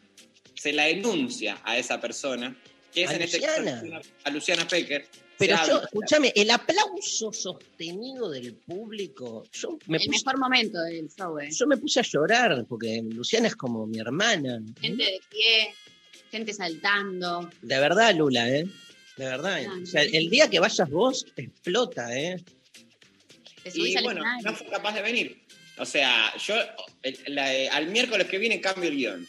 se 0.55 0.73
la 0.73 0.85
denuncia 0.85 1.61
a 1.65 1.77
esa 1.79 2.01
persona, 2.01 2.57
que 2.93 3.03
es 3.03 3.11
A 3.11 3.17
en 3.17 3.23
este 3.23 3.39
Luciana. 3.39 3.81
caso 3.81 4.11
a 4.23 4.31
Luciana 4.31 4.69
Pecker. 4.69 5.07
Pero 5.39 5.57
yo, 5.67 5.83
escúchame, 5.83 6.33
el 6.37 6.51
aplauso 6.51 7.33
sostenido 7.33 8.31
del 8.31 8.55
público, 8.55 9.45
yo 9.53 9.79
me, 9.87 9.97
El 9.99 10.07
puse, 10.07 10.19
mejor 10.25 10.39
momento 10.39 10.81
del 10.83 11.09
show, 11.09 11.39
¿eh? 11.39 11.49
yo 11.51 11.67
me 11.67 11.77
puse 11.77 12.01
a 12.01 12.03
llorar, 12.03 12.65
porque 12.69 13.03
Luciana 13.05 13.49
es 13.49 13.57
como 13.57 13.87
mi 13.87 13.99
hermana. 13.99 14.61
Gente 14.81 15.03
de 15.05 15.21
pie, 15.31 15.75
gente 16.31 16.53
saltando. 16.53 17.51
De 17.63 17.79
verdad, 17.81 18.15
Lula, 18.15 18.49
¿eh? 18.49 18.65
De 19.17 19.25
verdad. 19.25 19.61
Ah, 19.69 19.79
O 19.83 19.87
sea, 19.87 20.03
el 20.03 20.31
día 20.31 20.49
que 20.49 20.61
vayas 20.61 20.89
vos, 20.91 21.27
explota, 21.37 22.17
¿eh? 22.17 22.37
Te 23.63 23.71
Y 23.75 23.95
bueno, 24.03 24.23
no 24.43 24.55
fue 24.55 24.67
capaz 24.69 24.95
de 24.95 25.03
venir. 25.03 25.41
O 25.79 25.85
sea, 25.87 26.33
yo 26.37 26.55
el- 27.03 27.19
la- 27.29 27.53
eh, 27.55 27.69
al 27.69 27.89
miércoles 27.89 28.27
que 28.29 28.39
viene 28.39 28.61
cambio 28.61 28.89
el 28.91 28.97
guion. 28.97 29.29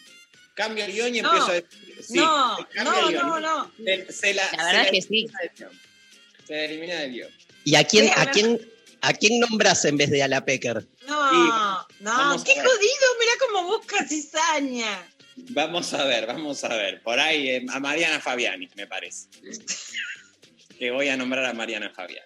Cambio 0.53 0.85
el 0.85 0.91
guion 0.93 1.15
y 1.15 1.21
No, 1.21 1.29
empiezo 1.29 1.51
a 1.51 1.53
decir. 1.53 2.03
sí, 2.03 2.17
no, 2.17 2.57
no, 2.83 3.11
no, 3.11 3.39
no. 3.39 3.71
Se, 3.83 4.11
se 4.11 4.33
la, 4.33 4.43
La 4.55 4.65
verdad 4.65 4.81
se 4.89 4.97
es 4.97 5.05
que 5.07 5.13
sí. 5.13 5.27
Se 6.47 6.65
elimina 6.65 6.95
del 7.01 7.11
guion. 7.11 7.31
¿Y 7.63 7.75
a 7.75 7.83
quién, 7.83 8.11
a 8.15 8.29
quién, 8.31 8.59
a 9.01 9.13
quién 9.13 9.39
nombras 9.39 9.85
en 9.85 9.97
vez 9.97 10.09
de 10.11 10.21
a 10.23 10.27
la 10.27 10.45
Pecker? 10.45 10.85
No, 11.07 11.29
Sí, 11.29 11.35
no, 12.01 12.11
vamos 12.11 12.41
a 12.41 12.45
qué 12.45 12.53
ver. 12.55 12.65
jodido, 12.65 13.07
mirá 13.19 13.31
cómo 13.47 13.63
busca 13.77 14.07
cizaña. 14.07 15.07
Vamos 15.37 15.93
a 15.93 16.05
ver, 16.05 16.27
vamos 16.27 16.63
a 16.63 16.69
ver. 16.69 17.01
Por 17.01 17.19
ahí 17.19 17.49
eh, 17.49 17.65
a 17.69 17.79
Mariana 17.79 18.19
Fabiani, 18.21 18.69
me 18.75 18.87
parece. 18.87 19.27
que 20.79 20.91
voy 20.91 21.09
a 21.09 21.17
nombrar 21.17 21.45
a 21.45 21.53
Mariana 21.53 21.91
Fabiani. 21.93 22.25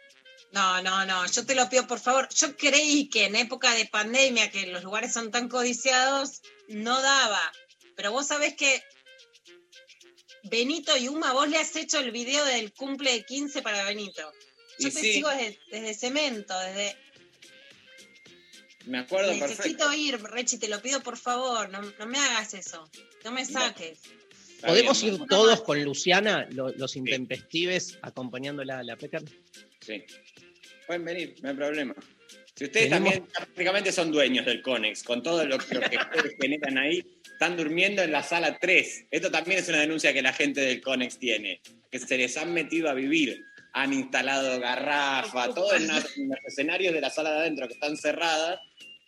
No, 0.51 0.81
no, 0.81 1.05
no, 1.05 1.25
yo 1.27 1.45
te 1.45 1.55
lo 1.55 1.69
pido 1.69 1.85
por 1.87 1.99
favor. 1.99 2.27
Yo 2.33 2.55
creí 2.57 3.07
que 3.09 3.25
en 3.25 3.35
época 3.35 3.73
de 3.75 3.85
pandemia, 3.85 4.49
que 4.49 4.65
los 4.67 4.83
lugares 4.83 5.13
son 5.13 5.31
tan 5.31 5.47
codiciados, 5.47 6.41
no 6.67 7.01
daba. 7.01 7.41
Pero 7.95 8.11
vos 8.11 8.27
sabés 8.27 8.55
que 8.55 8.83
Benito 10.43 10.95
y 10.97 11.07
Uma, 11.07 11.33
vos 11.33 11.47
le 11.49 11.57
has 11.57 11.75
hecho 11.75 11.99
el 11.99 12.11
video 12.11 12.43
del 12.45 12.71
cumple 12.73 13.11
de 13.11 13.23
15 13.25 13.61
para 13.61 13.83
Benito. 13.85 14.21
Yo 14.79 14.87
Y 14.87 14.91
te 14.91 14.99
sí. 15.01 15.13
sigo 15.13 15.29
desde, 15.29 15.59
desde 15.71 15.93
Cemento, 15.93 16.57
desde... 16.59 16.95
Me 18.85 18.99
acuerdo 18.99 19.29
perfecto. 19.37 19.55
Necesito 19.57 19.93
ir, 19.93 20.21
Rechi, 20.23 20.57
te 20.57 20.67
lo 20.69 20.81
pido 20.81 21.01
por 21.01 21.17
favor, 21.17 21.69
no, 21.69 21.81
no 21.81 22.05
me 22.07 22.17
hagas 22.17 22.53
eso. 22.53 22.89
No 23.23 23.31
me 23.31 23.45
saques. 23.45 23.99
¿Podemos 24.61 25.01
bien, 25.01 25.13
ir 25.15 25.19
¿no? 25.21 25.27
todos 25.27 25.61
con 25.61 25.83
Luciana, 25.83 26.47
lo- 26.51 26.69
los 26.71 26.95
intempestives, 26.95 27.97
acompañándola 28.01 28.79
a 28.79 28.83
la 28.83 28.95
Pecker? 28.95 29.23
Sí. 29.81 30.03
Pueden 30.87 31.05
venir, 31.05 31.35
no 31.41 31.49
hay 31.49 31.55
problema. 31.55 31.95
Si 32.55 32.65
ustedes 32.65 32.89
también 32.89 33.25
prácticamente 33.25 33.91
son 33.91 34.11
dueños 34.11 34.45
del 34.45 34.61
Conex, 34.61 35.03
con 35.03 35.21
todo 35.23 35.45
lo, 35.45 35.57
lo 35.57 35.63
que 35.63 35.77
ustedes 35.97 36.35
generan 36.41 36.77
ahí, 36.77 37.03
están 37.39 37.55
durmiendo 37.55 38.01
en 38.01 38.11
la 38.11 38.21
sala 38.21 38.59
3. 38.59 39.05
Esto 39.11 39.31
también 39.31 39.59
es 39.59 39.69
una 39.69 39.79
denuncia 39.79 40.11
que 40.11 40.21
la 40.21 40.33
gente 40.33 40.59
del 40.59 40.81
Conex 40.81 41.17
tiene, 41.19 41.61
que 41.89 41.97
se 41.97 42.17
les 42.17 42.35
han 42.35 42.53
metido 42.53 42.89
a 42.89 42.93
vivir. 42.93 43.45
Han 43.71 43.93
instalado 43.93 44.59
garrafa, 44.59 45.53
todo 45.53 45.73
en, 45.73 45.87
los 45.87 46.03
escenarios 46.45 46.93
de 46.93 46.99
la 46.99 47.09
sala 47.09 47.31
de 47.31 47.37
adentro 47.37 47.69
que 47.69 47.75
están 47.75 47.95
cerradas, 47.95 48.59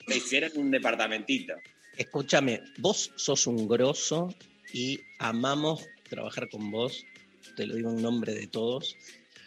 le 0.08 0.16
hicieron 0.16 0.50
un 0.56 0.72
departamentito. 0.72 1.56
Escúchame, 1.98 2.62
vos 2.78 3.12
sos 3.18 3.48
un 3.48 3.68
grosso 3.68 4.34
y 4.72 5.02
amamos 5.20 5.86
trabajar 6.10 6.48
con 6.48 6.72
vos, 6.72 7.06
te 7.58 7.68
lo 7.68 7.76
digo 7.76 7.90
en 7.90 8.02
nombre 8.02 8.34
de 8.34 8.48
todos, 8.48 8.96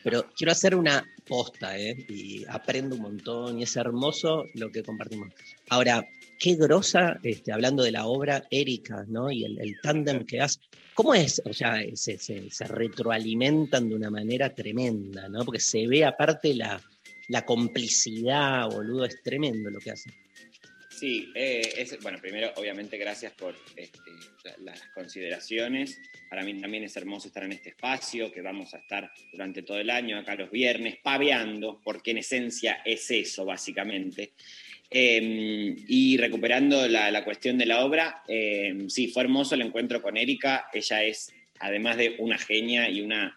pero 0.02 0.30
quiero 0.36 0.52
hacer 0.52 0.74
una 0.74 1.10
posta, 1.26 1.78
¿eh? 1.78 2.04
Y 2.10 2.44
aprendo 2.50 2.96
un 2.96 3.00
montón 3.00 3.58
y 3.58 3.62
es 3.62 3.76
hermoso 3.76 4.44
lo 4.52 4.70
que 4.70 4.82
compartimos. 4.82 5.32
Ahora, 5.70 6.06
qué 6.38 6.54
grosa, 6.56 7.18
este, 7.22 7.52
hablando 7.52 7.82
de 7.82 7.92
la 7.92 8.06
obra, 8.06 8.44
Erika, 8.50 9.04
¿no? 9.08 9.30
Y 9.30 9.44
el, 9.44 9.60
el 9.60 9.80
tándem 9.80 10.24
que 10.24 10.40
hace. 10.40 10.60
¿Cómo 10.94 11.14
es? 11.14 11.42
O 11.44 11.52
sea, 11.52 11.80
se, 11.94 12.18
retroalimentan 12.66 13.88
de 13.88 13.96
una 13.96 14.10
manera 14.10 14.54
tremenda, 14.54 15.28
¿no? 15.28 15.44
Porque 15.44 15.60
se 15.60 15.86
ve 15.86 16.04
aparte 16.04 16.54
la, 16.54 16.80
la 17.28 17.44
complicidad, 17.44 18.68
boludo, 18.68 19.04
es 19.04 19.20
tremendo 19.22 19.70
lo 19.70 19.78
que 19.80 19.90
hace. 19.90 20.10
Sí, 20.90 21.28
eh, 21.34 21.84
bueno, 22.02 22.20
primero, 22.20 22.52
obviamente, 22.56 22.96
gracias 22.96 23.32
por 23.32 23.56
este, 23.74 23.98
la- 24.44 24.56
las 24.72 24.80
consideraciones. 24.94 26.00
Para 26.30 26.44
mí 26.44 26.60
también 26.60 26.84
es 26.84 26.96
hermoso 26.96 27.26
estar 27.26 27.42
en 27.42 27.52
este 27.52 27.70
espacio, 27.70 28.30
que 28.30 28.42
vamos 28.42 28.72
a 28.74 28.78
estar 28.78 29.10
durante 29.32 29.62
todo 29.62 29.78
el 29.78 29.90
año, 29.90 30.16
acá 30.18 30.36
los 30.36 30.52
viernes, 30.52 30.98
paveando, 31.02 31.80
porque 31.82 32.12
en 32.12 32.18
esencia 32.18 32.74
es 32.84 33.10
eso, 33.10 33.44
básicamente. 33.44 34.34
Eh, 34.90 35.74
y 35.88 36.16
recuperando 36.18 36.86
la, 36.86 37.10
la 37.10 37.24
cuestión 37.24 37.58
de 37.58 37.66
la 37.66 37.84
obra, 37.84 38.22
eh, 38.28 38.84
sí, 38.88 39.08
fue 39.08 39.24
hermoso 39.24 39.54
el 39.54 39.62
encuentro 39.62 40.00
con 40.00 40.16
Erika. 40.16 40.66
Ella 40.72 41.04
es, 41.04 41.32
además 41.58 41.96
de 41.96 42.16
una 42.18 42.38
genia 42.38 42.88
y 42.88 43.00
una 43.00 43.36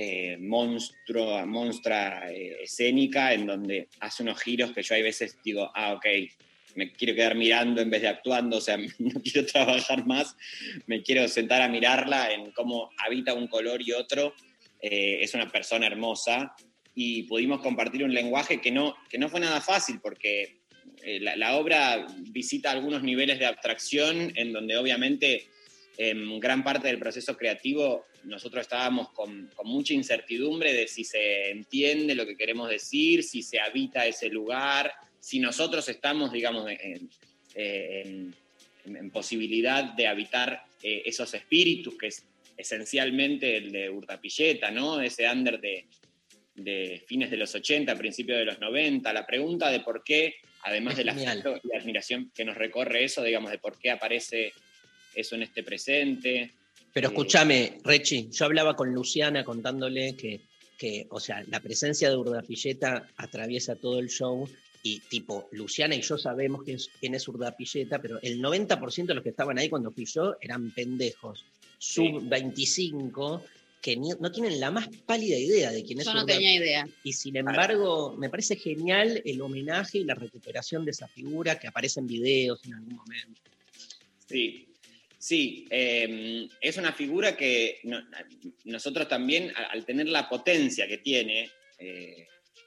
eh, 0.00 0.36
monstruo, 0.38 1.44
monstra 1.44 2.30
eh, 2.30 2.62
escénica, 2.62 3.34
en 3.34 3.46
donde 3.46 3.88
hace 3.98 4.22
unos 4.22 4.40
giros 4.40 4.70
que 4.70 4.84
yo 4.84 4.94
hay 4.94 5.02
veces 5.02 5.36
digo, 5.42 5.72
ah, 5.74 5.94
ok, 5.94 6.06
me 6.76 6.92
quiero 6.92 7.16
quedar 7.16 7.34
mirando 7.34 7.82
en 7.82 7.90
vez 7.90 8.02
de 8.02 8.06
actuando, 8.06 8.58
o 8.58 8.60
sea, 8.60 8.76
no 9.00 9.20
quiero 9.20 9.44
trabajar 9.44 10.06
más, 10.06 10.36
me 10.86 11.02
quiero 11.02 11.26
sentar 11.26 11.62
a 11.62 11.68
mirarla 11.68 12.32
en 12.32 12.52
cómo 12.52 12.90
habita 13.04 13.34
un 13.34 13.48
color 13.48 13.82
y 13.82 13.90
otro. 13.90 14.34
Eh, 14.80 15.18
es 15.20 15.34
una 15.34 15.50
persona 15.50 15.88
hermosa 15.88 16.54
y 16.94 17.24
pudimos 17.24 17.60
compartir 17.60 18.04
un 18.04 18.14
lenguaje 18.14 18.60
que 18.60 18.70
no, 18.70 18.94
que 19.10 19.18
no 19.18 19.28
fue 19.28 19.40
nada 19.40 19.60
fácil 19.60 19.98
porque 20.00 20.57
eh, 21.10 21.20
la, 21.20 21.56
obra 21.56 22.06
visita 22.18 22.70
algunos 22.70 23.02
niveles 23.02 23.38
de 23.38 23.46
abstracción 23.46 24.30
en 24.34 24.52
donde 24.52 24.76
obviamente 24.76 25.46
en 25.96 26.38
gran 26.38 26.62
parte 26.62 26.88
del 26.88 26.98
proceso 26.98 27.34
creativo 27.34 28.04
nosotros 28.24 28.60
estábamos 28.60 29.08
con, 29.12 29.50
mucha 29.64 29.94
incertidumbre 29.94 30.74
de 30.74 30.86
si 30.86 31.04
se 31.04 31.50
entiende 31.50 32.14
lo 32.14 32.26
que 32.26 32.36
queremos 32.36 32.68
decir, 32.68 33.24
si 33.24 33.42
se 33.42 33.58
habita 33.58 34.04
ese 34.04 34.28
lugar, 34.28 34.92
si 35.18 35.40
nosotros 35.40 35.88
estamos, 35.88 36.30
digamos, 36.30 36.68
en, 36.68 38.34
posibilidad 39.10 39.84
de 39.94 40.08
habitar 40.08 40.62
eh, 40.82 41.04
esos 41.06 41.32
espíritus, 41.32 41.96
que 41.96 42.08
es 42.08 42.26
esencialmente 42.54 43.56
el 43.56 43.72
de 43.72 43.88
Urdapilleta, 43.88 44.70
¿no? 44.70 45.00
Ese 45.00 45.26
under 45.26 45.58
de, 45.58 45.86
de 46.54 47.02
fines 47.06 47.30
de 47.30 47.38
los 47.38 47.54
80, 47.54 47.96
principios 47.96 48.38
de 48.38 48.44
los 48.44 48.60
90. 48.60 49.10
La 49.12 49.26
pregunta 49.26 49.70
de 49.70 49.80
por 49.80 50.04
qué, 50.04 50.36
además 50.62 50.96
del 50.96 51.08
afecto 51.08 51.56
y 51.62 51.68
la 51.68 51.78
admiración 51.80 52.30
que 52.34 52.44
nos 52.44 52.56
recorre 52.56 53.04
eso, 53.04 53.22
digamos, 53.22 53.50
de 53.50 53.58
por 53.58 53.78
qué 53.78 53.90
aparece 53.90 54.52
eso 55.14 55.34
en 55.34 55.42
este 55.42 55.62
presente. 55.62 56.52
Pero 56.92 57.08
Eh, 57.08 57.10
escúchame, 57.10 57.78
Rechi, 57.84 58.28
yo 58.30 58.44
hablaba 58.44 58.74
con 58.74 58.92
Luciana 58.92 59.44
contándole 59.44 60.16
que, 60.16 60.40
que, 60.76 61.06
o 61.10 61.20
sea, 61.20 61.44
la 61.48 61.60
presencia 61.60 62.08
de 62.10 62.16
Urdapilleta 62.16 63.08
atraviesa 63.16 63.76
todo 63.76 63.98
el 63.98 64.08
show 64.08 64.48
y 64.82 65.00
tipo, 65.00 65.48
Luciana 65.52 65.94
y 65.94 66.02
yo 66.02 66.16
sabemos 66.16 66.62
quién 66.62 66.76
es, 66.76 66.88
quién 67.00 67.14
es 67.14 67.26
Urdapilleta, 67.26 68.00
pero 68.00 68.20
el 68.22 68.40
90% 68.40 69.06
de 69.06 69.14
los 69.14 69.22
que 69.22 69.30
estaban 69.30 69.58
ahí 69.58 69.68
cuando 69.68 69.90
fui 69.90 70.04
yo 70.06 70.36
eran 70.40 70.70
pendejos, 70.70 71.44
sub 71.78 72.28
25, 72.28 73.42
que 73.80 73.96
ni- 73.96 74.10
no 74.20 74.30
tienen 74.32 74.58
la 74.60 74.70
más 74.70 74.88
pálida 75.06 75.36
idea 75.38 75.70
de 75.70 75.84
quién 75.84 76.00
es 76.00 76.06
Yo 76.06 76.14
no 76.14 76.22
Urda- 76.24 76.34
tenía 76.34 76.54
idea. 76.54 76.88
Y 77.04 77.12
sin 77.12 77.36
embargo, 77.36 78.14
me 78.18 78.28
parece 78.28 78.56
genial 78.56 79.22
el 79.24 79.40
homenaje 79.40 79.98
y 79.98 80.04
la 80.04 80.14
recuperación 80.14 80.84
de 80.84 80.90
esa 80.90 81.06
figura 81.08 81.58
que 81.58 81.68
aparece 81.68 82.00
en 82.00 82.06
videos 82.08 82.64
en 82.64 82.74
algún 82.74 82.94
momento. 82.96 83.40
Sí, 84.26 84.66
sí, 85.18 85.66
eh, 85.70 86.48
es 86.60 86.76
una 86.76 86.92
figura 86.92 87.36
que 87.36 87.78
no- 87.84 88.02
nosotros 88.64 89.08
también, 89.08 89.52
al 89.70 89.84
tener 89.84 90.08
la 90.08 90.28
potencia 90.28 90.86
que 90.88 90.98
tiene 90.98 91.50
eh, 91.78 92.26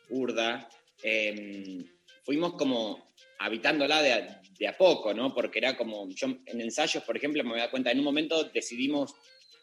Urda, 0.10 0.69
eh, 1.04 1.84
fuimos 2.24 2.54
como 2.54 3.12
habitándola 3.39 4.02
de 4.02 4.13
a, 4.13 4.41
de 4.58 4.67
a 4.67 4.78
poco, 4.78 5.13
¿no? 5.13 5.34
Porque 5.34 5.60
era 5.60 5.76
como, 5.76 6.08
yo 6.10 6.28
en 6.45 6.62
ensayos, 6.62 7.04
por 7.04 7.17
ejemplo, 7.17 7.43
me 7.43 7.50
voy 7.50 7.60
a 7.60 7.63
dar 7.63 7.71
cuenta, 7.71 7.91
en 7.91 7.97
un 8.00 8.06
momento 8.06 8.45
decidimos, 8.45 9.13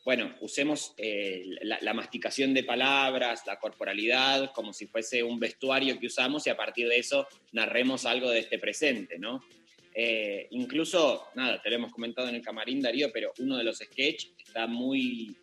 bueno, 0.08 0.34
usemos 0.40 0.94
eh, 0.96 1.44
la, 1.60 1.76
la 1.82 1.92
masticación 1.92 2.54
de 2.54 2.64
palabras, 2.64 3.42
la 3.46 3.58
corporalidad, 3.58 4.52
como 4.54 4.72
si 4.72 4.86
fuese 4.86 5.22
un 5.22 5.38
vestuario 5.38 6.00
que 6.00 6.06
usamos 6.06 6.46
y 6.46 6.48
a 6.48 6.56
partir 6.56 6.88
de 6.88 6.96
eso 6.96 7.28
narremos 7.52 8.06
algo 8.06 8.30
de 8.30 8.38
este 8.38 8.58
presente, 8.58 9.18
¿no? 9.18 9.44
Eh, 9.92 10.46
incluso, 10.52 11.26
nada, 11.34 11.60
te 11.60 11.68
lo 11.68 11.76
hemos 11.76 11.92
comentado 11.92 12.26
en 12.26 12.36
el 12.36 12.40
camarín, 12.40 12.80
Darío, 12.80 13.10
pero 13.12 13.34
uno 13.38 13.58
de 13.58 13.64
los 13.64 13.80
sketches 13.80 14.32
está 14.38 14.66
muy 14.66 15.36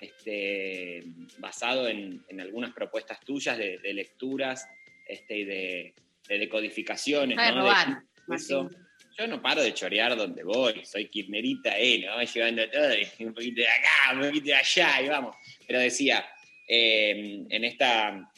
este, 0.00 1.04
basado 1.36 1.86
en, 1.86 2.24
en 2.30 2.40
algunas 2.40 2.72
propuestas 2.72 3.20
tuyas 3.20 3.58
de, 3.58 3.76
de 3.80 3.92
lecturas 3.92 4.66
este, 5.06 5.36
y 5.40 5.44
de, 5.44 5.94
de 6.26 6.38
decodificaciones. 6.38 7.36
De 7.36 7.52
¿no? 7.52 7.60
robar, 7.60 8.02
eso. 8.34 8.70
Yo 9.18 9.26
no 9.26 9.40
paro 9.40 9.62
de 9.62 9.72
chorear 9.72 10.14
donde 10.14 10.42
voy, 10.42 10.84
soy 10.84 11.08
kirchnerita, 11.08 11.78
eh, 11.78 12.04
¿no? 12.04 12.22
Llevando 12.22 12.68
todo, 12.68 12.88
un 13.20 13.32
poquito 13.32 13.62
de 13.62 13.68
acá, 13.68 14.12
un 14.12 14.26
poquito 14.26 14.46
de 14.46 14.54
allá, 14.54 15.00
y 15.02 15.08
vamos. 15.08 15.36
Pero 15.66 15.78
decía, 15.80 16.26
eh, 16.68 17.46
en, 17.48 17.64
esta, 17.64 18.30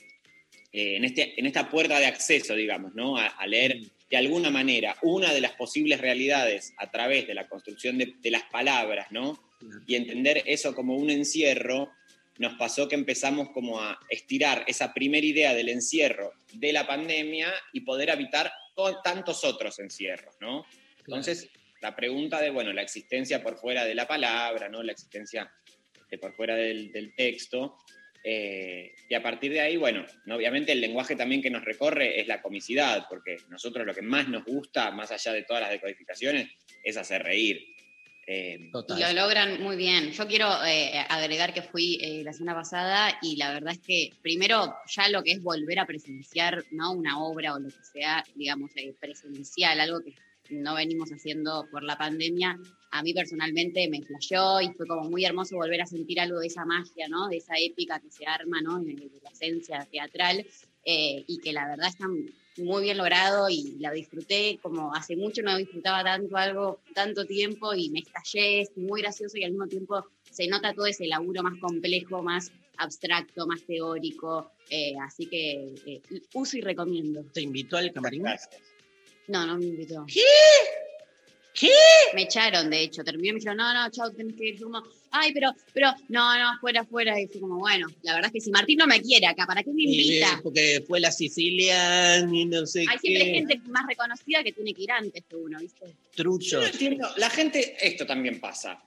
eh, 0.72 0.96
en, 0.96 1.04
este, 1.04 1.38
en 1.38 1.46
esta 1.46 1.68
puerta 1.68 1.98
de 1.98 2.06
acceso, 2.06 2.54
digamos, 2.54 2.94
¿no? 2.94 3.16
A, 3.16 3.26
a 3.26 3.46
leer 3.48 3.80
de 4.08 4.16
alguna 4.16 4.50
manera 4.50 4.96
una 5.02 5.32
de 5.32 5.40
las 5.40 5.52
posibles 5.52 6.00
realidades 6.00 6.72
a 6.78 6.90
través 6.90 7.26
de 7.26 7.34
la 7.34 7.48
construcción 7.48 7.98
de, 7.98 8.14
de 8.20 8.30
las 8.30 8.44
palabras, 8.44 9.08
¿no? 9.10 9.42
Y 9.86 9.96
entender 9.96 10.44
eso 10.46 10.76
como 10.76 10.94
un 10.94 11.10
encierro, 11.10 11.90
nos 12.38 12.54
pasó 12.54 12.88
que 12.88 12.94
empezamos 12.94 13.50
como 13.50 13.80
a 13.80 13.98
estirar 14.08 14.64
esa 14.68 14.94
primera 14.94 15.26
idea 15.26 15.54
del 15.54 15.70
encierro 15.70 16.34
de 16.52 16.72
la 16.72 16.86
pandemia 16.86 17.52
y 17.72 17.80
poder 17.80 18.12
habitar 18.12 18.52
tantos 19.02 19.44
otros 19.44 19.78
encierros, 19.78 20.36
¿no? 20.40 20.64
Entonces, 20.98 21.50
la 21.80 21.94
pregunta 21.96 22.40
de, 22.40 22.50
bueno, 22.50 22.72
la 22.72 22.82
existencia 22.82 23.42
por 23.42 23.56
fuera 23.56 23.84
de 23.84 23.94
la 23.94 24.06
palabra, 24.06 24.68
¿no? 24.68 24.82
La 24.82 24.92
existencia 24.92 25.50
este, 26.00 26.18
por 26.18 26.34
fuera 26.34 26.54
del, 26.54 26.92
del 26.92 27.14
texto. 27.14 27.76
eh, 28.24 28.92
y 29.08 29.14
a 29.14 29.22
partir 29.22 29.52
de 29.52 29.60
ahí, 29.60 29.76
bueno, 29.76 30.04
¿no? 30.26 30.36
obviamente 30.36 30.72
el 30.72 30.80
lenguaje 30.80 31.16
también 31.16 31.40
que 31.40 31.50
nos 31.50 31.64
recorre 31.64 32.20
es 32.20 32.26
la 32.26 32.42
comicidad, 32.42 33.06
porque 33.08 33.36
nosotros 33.48 33.86
lo 33.86 33.94
que 33.94 34.02
más 34.02 34.28
nos 34.28 34.44
gusta, 34.44 34.90
más 34.90 35.10
allá 35.12 35.32
de 35.32 35.44
todas 35.44 35.62
las 35.62 35.70
decodificaciones, 35.70 36.48
es 36.82 36.96
hacer 36.96 37.22
reír. 37.22 37.64
Eh, 38.30 38.70
Y 38.70 39.00
lo 39.00 39.12
logran 39.14 39.62
muy 39.62 39.74
bien. 39.76 40.12
Yo 40.12 40.26
quiero 40.26 40.46
eh, 40.66 41.02
agregar 41.08 41.54
que 41.54 41.62
fui 41.62 41.98
eh, 42.02 42.22
la 42.22 42.34
semana 42.34 42.58
pasada 42.58 43.18
y 43.22 43.36
la 43.36 43.54
verdad 43.54 43.72
es 43.72 43.78
que 43.78 44.10
primero 44.20 44.74
ya 44.86 45.08
lo 45.08 45.22
que 45.22 45.32
es 45.32 45.42
volver 45.42 45.78
a 45.78 45.86
presenciar 45.86 46.62
¿no? 46.70 46.92
una 46.92 47.22
obra 47.22 47.54
o 47.54 47.58
lo 47.58 47.68
que 47.68 47.82
sea, 47.90 48.22
digamos, 48.34 48.70
eh, 48.76 48.94
presencial, 49.00 49.80
algo 49.80 50.00
que 50.00 50.14
no 50.50 50.74
venimos 50.74 51.08
haciendo 51.10 51.66
por 51.70 51.82
la 51.82 51.96
pandemia, 51.96 52.58
a 52.90 53.02
mí 53.02 53.14
personalmente 53.14 53.88
me 53.88 54.02
flasheó 54.02 54.60
y 54.60 54.74
fue 54.74 54.86
como 54.86 55.08
muy 55.08 55.24
hermoso 55.24 55.56
volver 55.56 55.80
a 55.80 55.86
sentir 55.86 56.20
algo 56.20 56.40
de 56.40 56.48
esa 56.48 56.66
magia, 56.66 57.08
¿no? 57.08 57.28
de 57.28 57.38
esa 57.38 57.54
épica 57.58 57.98
que 57.98 58.10
se 58.10 58.26
arma, 58.26 58.60
¿no? 58.60 58.78
de, 58.82 59.10
la 59.22 59.30
esencia 59.30 59.88
teatral 59.90 60.46
eh, 60.84 61.24
y 61.26 61.38
que 61.38 61.54
la 61.54 61.66
verdad 61.66 61.88
está 61.88 62.06
muy 62.58 62.82
bien 62.82 62.98
logrado 62.98 63.48
y 63.48 63.76
la 63.78 63.92
disfruté 63.92 64.58
como 64.62 64.94
hace 64.94 65.16
mucho 65.16 65.42
no 65.42 65.56
disfrutaba 65.56 66.02
tanto 66.04 66.36
algo 66.36 66.80
tanto 66.94 67.24
tiempo 67.24 67.74
y 67.74 67.90
me 67.90 68.00
estallé, 68.00 68.62
es 68.62 68.76
muy 68.76 69.02
gracioso 69.02 69.36
y 69.36 69.44
al 69.44 69.52
mismo 69.52 69.66
tiempo 69.66 70.04
se 70.30 70.46
nota 70.46 70.74
todo 70.74 70.86
ese 70.86 71.06
laburo 71.06 71.42
más 71.42 71.58
complejo, 71.58 72.22
más 72.22 72.52
abstracto, 72.76 73.46
más 73.46 73.62
teórico, 73.62 74.52
eh, 74.70 74.94
así 75.02 75.26
que 75.26 75.74
eh, 75.86 76.02
uso 76.34 76.56
y 76.56 76.60
recomiendo. 76.60 77.24
¿Te 77.32 77.40
invitó 77.42 77.76
al 77.76 77.92
camarín? 77.92 78.24
No, 79.26 79.46
no 79.46 79.58
me 79.58 79.66
invitó. 79.66 80.06
¿Qué? 80.06 80.22
¿Qué? 81.52 81.72
Me 82.14 82.22
echaron, 82.22 82.70
de 82.70 82.82
hecho, 82.82 83.02
terminé 83.02 83.30
y 83.30 83.32
me 83.32 83.38
dijeron, 83.38 83.56
no, 83.56 83.74
no, 83.74 83.90
chao, 83.90 84.10
tenés 84.12 84.36
que 84.36 84.48
ir. 84.48 84.62
Como, 84.62 84.82
ay, 85.10 85.32
pero, 85.32 85.52
pero, 85.72 85.92
no, 86.08 86.38
no, 86.38 86.58
fuera, 86.60 86.84
fuera. 86.84 87.20
Y 87.20 87.26
fue 87.28 87.40
como, 87.40 87.58
bueno, 87.58 87.86
la 88.02 88.14
verdad 88.14 88.28
es 88.28 88.32
que 88.32 88.40
si 88.40 88.50
Martín 88.50 88.78
no 88.78 88.86
me 88.86 89.00
quiere 89.00 89.26
acá, 89.26 89.46
¿para 89.46 89.62
qué 89.62 89.70
me 89.70 89.82
invita? 89.82 90.32
eh, 90.34 90.40
porque 90.42 90.84
fue 90.86 91.00
la 91.00 91.10
Sicilian 91.10 92.34
y 92.34 92.44
no 92.46 92.66
sé 92.66 92.80
Hay 92.88 92.98
siempre 92.98 93.24
qué. 93.24 93.32
gente 93.34 93.60
más 93.68 93.86
reconocida 93.86 94.42
que 94.42 94.52
tiene 94.52 94.74
que 94.74 94.82
ir 94.82 94.92
antes 94.92 95.24
que 95.28 95.36
uno, 95.36 95.58
¿viste? 95.58 95.86
Yo 95.86 95.92
no 95.92 95.98
Truchos. 96.14 96.66
entiendo, 96.72 97.08
la 97.16 97.30
gente, 97.30 97.76
esto 97.80 98.06
también 98.06 98.40
pasa. 98.40 98.82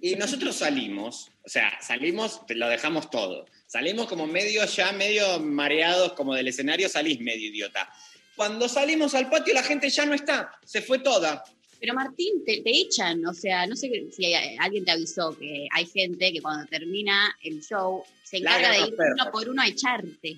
Y 0.00 0.14
nosotros 0.16 0.56
salimos, 0.56 1.30
o 1.44 1.48
sea, 1.48 1.72
salimos, 1.80 2.42
lo 2.48 2.68
dejamos 2.68 3.10
todo. 3.10 3.46
Salimos 3.66 4.06
como 4.06 4.26
medio 4.26 4.64
ya, 4.66 4.92
medio 4.92 5.40
mareados 5.40 6.12
como 6.12 6.34
del 6.34 6.48
escenario, 6.48 6.88
salís 6.88 7.18
medio 7.20 7.48
idiota. 7.48 7.90
Cuando 8.36 8.68
salimos 8.68 9.14
al 9.14 9.30
patio 9.30 9.54
la 9.54 9.62
gente 9.62 9.88
ya 9.90 10.06
no 10.06 10.14
está, 10.14 10.52
se 10.64 10.82
fue 10.82 10.98
toda. 10.98 11.42
Pero 11.84 11.92
Martín, 11.96 12.42
te, 12.46 12.62
te 12.62 12.70
echan, 12.70 13.26
o 13.26 13.34
sea, 13.34 13.66
no 13.66 13.76
sé 13.76 14.06
si 14.10 14.24
hay- 14.34 14.56
alguien 14.58 14.86
te 14.86 14.92
avisó 14.92 15.36
que 15.38 15.68
hay 15.70 15.84
gente 15.84 16.32
que 16.32 16.40
cuando 16.40 16.64
termina 16.66 17.36
el 17.42 17.60
show 17.62 18.02
se 18.22 18.38
encarga 18.38 18.68
Largan 18.70 18.80
de 18.84 18.88
ir 18.88 18.96
perros. 18.96 19.20
uno 19.20 19.30
por 19.30 19.48
uno 19.50 19.60
a 19.62 19.66
echarte. 19.68 20.36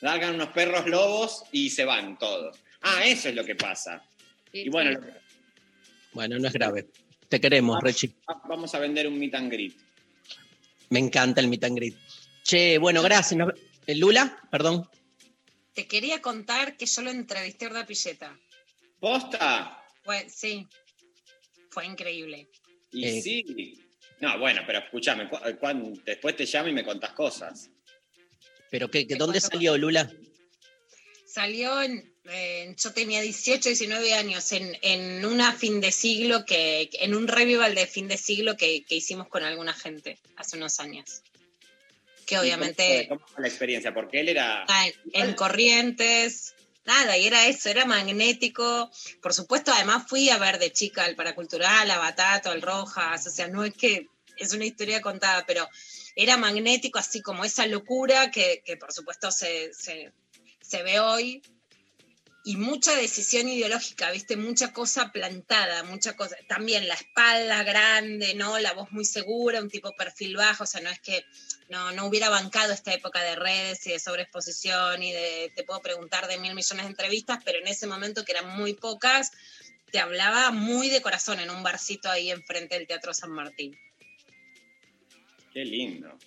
Largan 0.00 0.34
unos 0.34 0.48
perros 0.48 0.88
lobos 0.88 1.44
y 1.52 1.70
se 1.70 1.84
van 1.84 2.18
todos. 2.18 2.58
Ah, 2.80 3.04
eso 3.06 3.28
es 3.28 3.36
lo 3.36 3.44
que 3.44 3.54
pasa. 3.54 4.02
Y 4.52 4.70
bueno, 4.70 4.90
lo, 4.90 5.06
Bueno, 6.14 6.36
no 6.40 6.48
es 6.48 6.52
grave. 6.52 6.88
Te 7.28 7.40
queremos, 7.40 7.80
Rechi. 7.80 8.12
Vamos 8.48 8.74
a 8.74 8.80
vender 8.80 9.06
un 9.06 9.16
meet 9.20 9.36
and 9.36 9.52
greet. 9.52 9.76
Me 10.90 10.98
encanta 10.98 11.40
el 11.40 11.46
meet 11.46 11.62
and 11.62 11.76
greet. 11.76 11.94
Che, 12.42 12.78
bueno, 12.78 13.02
gracias. 13.02 13.40
Eh, 13.86 13.94
Lula, 13.94 14.36
perdón. 14.50 14.88
Te 15.74 15.86
quería 15.86 16.20
contar 16.20 16.76
que 16.76 16.86
yo 16.86 17.02
lo 17.02 17.10
entrevisté 17.12 17.66
a 17.66 17.68
Orda 17.68 17.86
Pilleta. 17.86 18.36
¿Posta? 18.98 19.78
Fue, 20.04 20.28
sí, 20.28 20.66
fue 21.70 21.86
increíble. 21.86 22.48
Y 22.92 23.04
Eh. 23.06 23.22
sí. 23.22 23.78
No, 24.20 24.38
bueno, 24.38 24.62
pero 24.66 24.78
escúchame, 24.80 25.28
cu- 25.28 25.38
cuan- 25.58 26.00
después 26.04 26.36
te 26.36 26.44
llamo 26.46 26.68
y 26.68 26.72
me 26.72 26.84
contás 26.84 27.12
cosas. 27.12 27.70
¿Pero 28.70 28.90
qué, 28.90 29.06
qué- 29.06 29.16
dónde 29.16 29.40
salió 29.40 29.76
Lula? 29.76 30.10
Salió 31.26 31.82
en, 31.82 32.12
en- 32.26 32.76
yo 32.76 32.92
tenía 32.92 33.20
18, 33.20 33.68
19 33.70 34.14
años, 34.14 34.52
en, 34.52 34.76
en 34.82 35.24
una 35.24 35.52
fin 35.52 35.80
de 35.80 35.90
siglo 35.90 36.44
que, 36.44 36.90
en 37.00 37.14
un 37.14 37.26
revival 37.26 37.74
de 37.74 37.86
fin 37.86 38.06
de 38.08 38.16
siglo 38.18 38.56
que, 38.56 38.84
que 38.84 38.96
hicimos 38.96 39.28
con 39.28 39.42
alguna 39.42 39.72
gente 39.72 40.18
hace 40.36 40.56
unos 40.56 40.78
años. 40.78 41.22
Que 42.26 42.36
¿Y 42.36 42.38
obviamente 42.38 43.06
¿Cómo, 43.08 43.18
fue- 43.20 43.26
cómo 43.26 43.28
fue 43.34 43.42
la 43.42 43.48
experiencia? 43.48 43.94
Porque 43.94 44.20
él 44.20 44.28
era. 44.28 44.64
ah, 44.68 44.86
en 45.14 45.34
corrientes, 45.34 46.54
nada, 46.84 47.16
y 47.16 47.26
era 47.26 47.46
eso, 47.46 47.68
era 47.68 47.84
magnético. 47.84 48.90
Por 49.20 49.34
supuesto, 49.34 49.72
además 49.72 50.04
fui 50.08 50.30
a 50.30 50.38
ver 50.38 50.58
de 50.58 50.72
chica 50.72 51.04
al 51.04 51.16
Paracultural, 51.16 51.90
a 51.90 51.98
Batato, 51.98 52.50
al 52.50 52.62
Rojas, 52.62 53.26
o 53.26 53.30
sea, 53.30 53.48
no 53.48 53.64
es 53.64 53.74
que 53.74 54.08
es 54.36 54.52
una 54.52 54.64
historia 54.64 55.00
contada, 55.00 55.44
pero 55.46 55.68
era 56.16 56.36
magnético, 56.36 56.98
así 56.98 57.22
como 57.22 57.44
esa 57.44 57.66
locura 57.66 58.30
que, 58.30 58.62
que 58.64 58.76
por 58.76 58.92
supuesto 58.92 59.30
se, 59.30 59.72
se, 59.72 60.12
se 60.60 60.82
ve 60.82 61.00
hoy. 61.00 61.42
Y 62.44 62.56
mucha 62.56 62.96
decisión 62.96 63.48
ideológica, 63.48 64.10
viste, 64.10 64.36
mucha 64.36 64.72
cosa 64.72 65.12
plantada, 65.12 65.84
mucha 65.84 66.16
cosa. 66.16 66.36
También 66.48 66.88
la 66.88 66.94
espalda 66.94 67.62
grande, 67.62 68.34
¿no? 68.34 68.58
La 68.58 68.72
voz 68.72 68.90
muy 68.90 69.04
segura, 69.04 69.62
un 69.62 69.70
tipo 69.70 69.94
perfil 69.94 70.36
bajo, 70.36 70.64
o 70.64 70.66
sea, 70.66 70.80
no 70.80 70.90
es 70.90 70.98
que 70.98 71.24
no, 71.72 71.90
no 71.92 72.06
hubiera 72.06 72.28
bancado 72.28 72.72
esta 72.72 72.92
época 72.92 73.22
de 73.22 73.34
redes 73.34 73.86
y 73.86 73.92
de 73.92 73.98
sobreexposición 73.98 75.02
y 75.02 75.10
de 75.10 75.50
te 75.56 75.64
puedo 75.64 75.80
preguntar 75.80 76.28
de 76.28 76.38
mil 76.38 76.54
millones 76.54 76.84
de 76.84 76.90
entrevistas, 76.90 77.38
pero 77.44 77.58
en 77.58 77.66
ese 77.66 77.86
momento 77.86 78.26
que 78.26 78.32
eran 78.32 78.56
muy 78.58 78.74
pocas, 78.74 79.32
te 79.90 79.98
hablaba 79.98 80.50
muy 80.50 80.90
de 80.90 81.00
corazón 81.00 81.40
en 81.40 81.50
un 81.50 81.62
barcito 81.62 82.10
ahí 82.10 82.30
enfrente 82.30 82.74
del 82.76 82.86
Teatro 82.86 83.14
San 83.14 83.30
Martín. 83.30 83.74
Qué 85.54 85.64
lindo. 85.64 86.18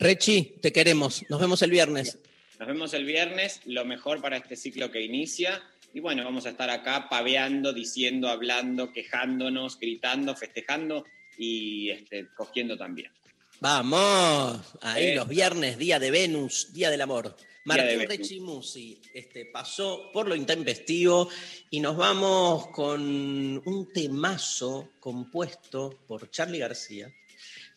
Rechi, 0.00 0.56
te 0.60 0.72
queremos. 0.72 1.24
Nos 1.28 1.40
vemos 1.40 1.62
el 1.62 1.70
viernes. 1.70 2.18
Nos 2.58 2.66
vemos 2.66 2.92
el 2.92 3.04
viernes, 3.04 3.60
lo 3.66 3.84
mejor 3.84 4.20
para 4.20 4.38
este 4.38 4.56
ciclo 4.56 4.90
que 4.90 5.02
inicia. 5.02 5.62
Y 5.94 6.00
bueno, 6.00 6.24
vamos 6.24 6.46
a 6.46 6.50
estar 6.50 6.68
acá 6.68 7.08
paveando, 7.08 7.72
diciendo, 7.72 8.28
hablando, 8.28 8.92
quejándonos, 8.92 9.78
gritando, 9.78 10.34
festejando 10.34 11.04
y 11.38 11.90
este, 11.90 12.26
cogiendo 12.36 12.76
también. 12.76 13.12
Vamos. 13.60 14.58
Ahí 14.80 15.08
Eh. 15.08 15.14
los 15.16 15.28
viernes, 15.28 15.76
día 15.76 15.98
de 15.98 16.10
Venus, 16.10 16.72
día 16.72 16.90
del 16.90 17.02
amor. 17.02 17.36
Martín 17.64 17.98
Venus. 17.98 18.08
Rechi 18.08 18.40
Musi 18.40 19.00
este, 19.12 19.44
pasó 19.44 20.10
por 20.12 20.26
lo 20.26 20.34
intempestivo 20.34 21.28
y 21.68 21.80
nos 21.80 21.94
vamos 21.94 22.68
con 22.68 23.02
un 23.02 23.92
temazo 23.92 24.92
compuesto 24.98 26.00
por 26.08 26.30
Charlie 26.30 26.58
García, 26.58 27.12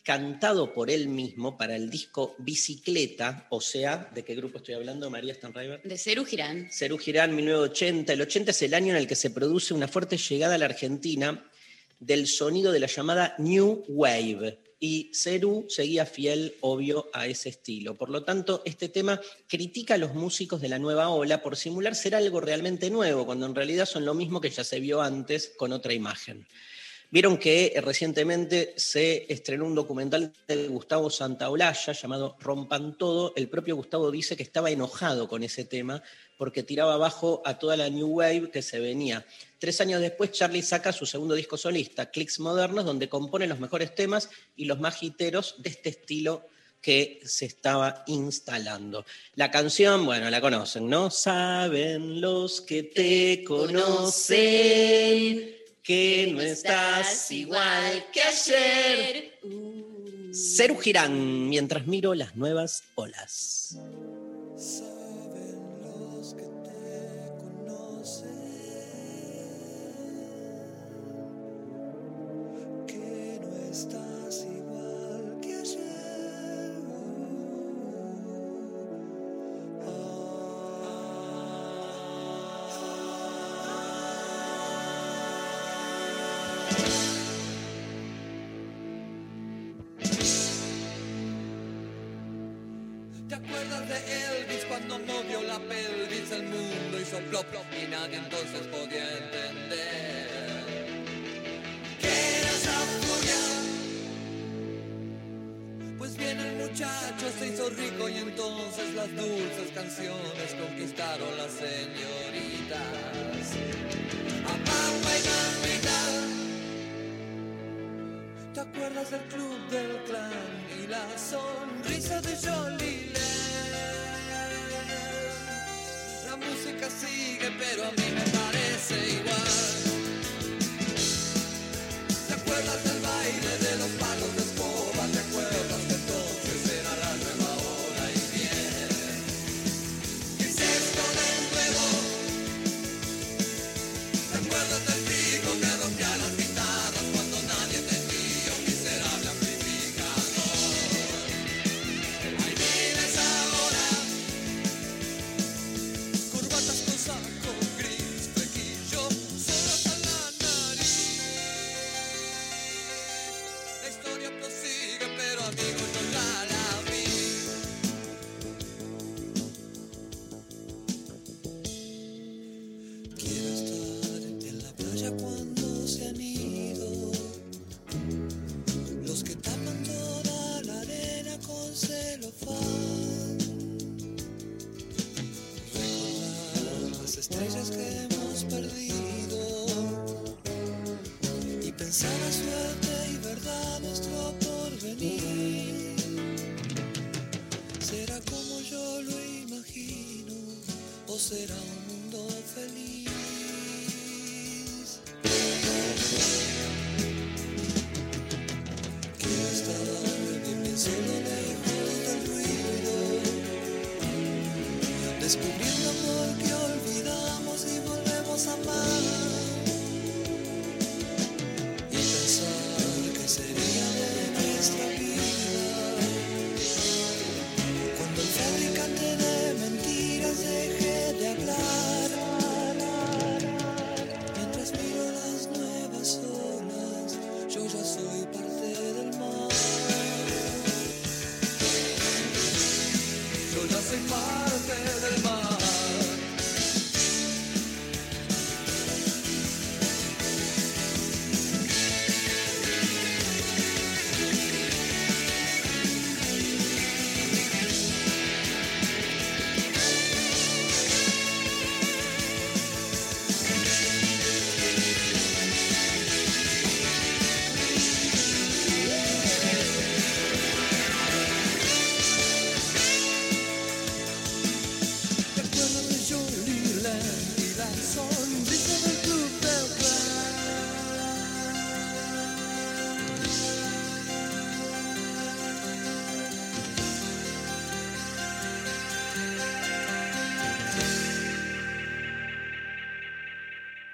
cantado 0.01 0.73
por 0.73 0.89
él 0.89 1.09
mismo 1.09 1.57
para 1.57 1.75
el 1.75 1.89
disco 1.89 2.33
Bicicleta, 2.39 3.47
o 3.49 3.59
sea, 3.59 4.09
¿de 4.15 4.23
qué 4.23 4.35
grupo 4.35 4.59
estoy 4.59 4.75
hablando, 4.75 5.09
María 5.09 5.33
Stanriver? 5.33 5.81
De 5.83 5.97
Cerú 5.97 6.23
Girán. 6.23 6.69
Cerú 6.71 6.97
Girán, 6.97 7.35
1980. 7.35 8.13
El 8.13 8.21
80 8.21 8.51
es 8.51 8.61
el 8.61 8.73
año 8.73 8.91
en 8.91 8.97
el 8.97 9.07
que 9.07 9.15
se 9.15 9.31
produce 9.31 9.73
una 9.73 9.89
fuerte 9.89 10.17
llegada 10.17 10.55
a 10.55 10.57
la 10.57 10.65
Argentina 10.65 11.45
del 11.99 12.27
sonido 12.27 12.71
de 12.71 12.79
la 12.79 12.87
llamada 12.87 13.35
New 13.37 13.83
Wave. 13.89 14.59
Y 14.85 15.11
Cerú 15.13 15.65
seguía 15.69 16.05
fiel, 16.05 16.57
obvio, 16.59 17.09
a 17.13 17.25
ese 17.25 17.47
estilo. 17.47 17.95
Por 17.95 18.09
lo 18.09 18.25
tanto, 18.25 18.61
este 18.65 18.89
tema 18.89 19.17
critica 19.47 19.93
a 19.93 19.97
los 19.97 20.13
músicos 20.13 20.59
de 20.59 20.67
la 20.67 20.77
nueva 20.77 21.07
ola 21.07 21.41
por 21.41 21.55
simular 21.55 21.95
ser 21.95 22.15
algo 22.15 22.41
realmente 22.41 22.89
nuevo, 22.89 23.25
cuando 23.25 23.45
en 23.45 23.55
realidad 23.55 23.85
son 23.85 24.03
lo 24.03 24.13
mismo 24.13 24.41
que 24.41 24.49
ya 24.49 24.65
se 24.65 24.81
vio 24.81 25.01
antes 25.01 25.53
con 25.55 25.71
otra 25.71 25.93
imagen. 25.93 26.45
Vieron 27.13 27.37
que 27.37 27.73
eh, 27.75 27.79
recientemente 27.79 28.73
se 28.75 29.31
estrenó 29.31 29.65
un 29.65 29.75
documental 29.75 30.33
de 30.47 30.67
Gustavo 30.67 31.11
Santaolalla 31.11 31.93
llamado 31.93 32.35
Rompan 32.39 32.97
Todo. 32.97 33.33
El 33.35 33.49
propio 33.49 33.75
Gustavo 33.75 34.09
dice 34.09 34.35
que 34.35 34.41
estaba 34.41 34.71
enojado 34.71 35.27
con 35.27 35.43
ese 35.43 35.63
tema 35.63 36.01
porque 36.39 36.63
tiraba 36.63 36.95
abajo 36.95 37.43
a 37.45 37.59
toda 37.59 37.77
la 37.77 37.87
New 37.87 38.07
Wave 38.07 38.49
que 38.49 38.63
se 38.63 38.79
venía. 38.79 39.27
Tres 39.59 39.79
años 39.79 40.01
después, 40.01 40.31
Charlie 40.31 40.63
saca 40.63 40.91
su 40.91 41.05
segundo 41.05 41.35
disco 41.35 41.55
solista, 41.55 42.09
Clicks 42.09 42.39
Modernos, 42.39 42.83
donde 42.83 43.07
compone 43.09 43.45
los 43.45 43.59
mejores 43.59 43.93
temas 43.93 44.31
y 44.55 44.65
los 44.65 44.79
más 44.79 45.03
hiteros 45.03 45.61
de 45.61 45.69
este 45.69 45.89
estilo 45.89 46.47
que 46.81 47.21
se 47.25 47.45
estaba 47.45 48.03
instalando. 48.07 49.05
La 49.35 49.51
canción, 49.51 50.03
bueno, 50.07 50.31
la 50.31 50.41
conocen, 50.41 50.89
¿no? 50.89 51.11
Saben 51.11 52.19
los 52.19 52.59
que 52.61 52.81
te 52.81 53.43
conocen 53.43 54.83
que 55.83 56.31
no 56.33 56.41
estás 56.41 57.29
igual 57.31 58.05
que 58.11 58.21
ayer. 58.21 59.39
Ceru 60.33 60.77
Girán, 60.77 61.49
mientras 61.49 61.85
miro 61.85 62.13
las 62.13 62.35
nuevas 62.35 62.83
olas. 62.95 63.77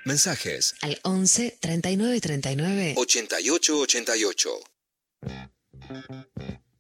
Mensajes 0.10 0.74
Al 0.82 0.99
11 1.03 1.60
39 1.60 2.20
39 2.20 2.93
88 2.97 3.80
88. 3.80 4.60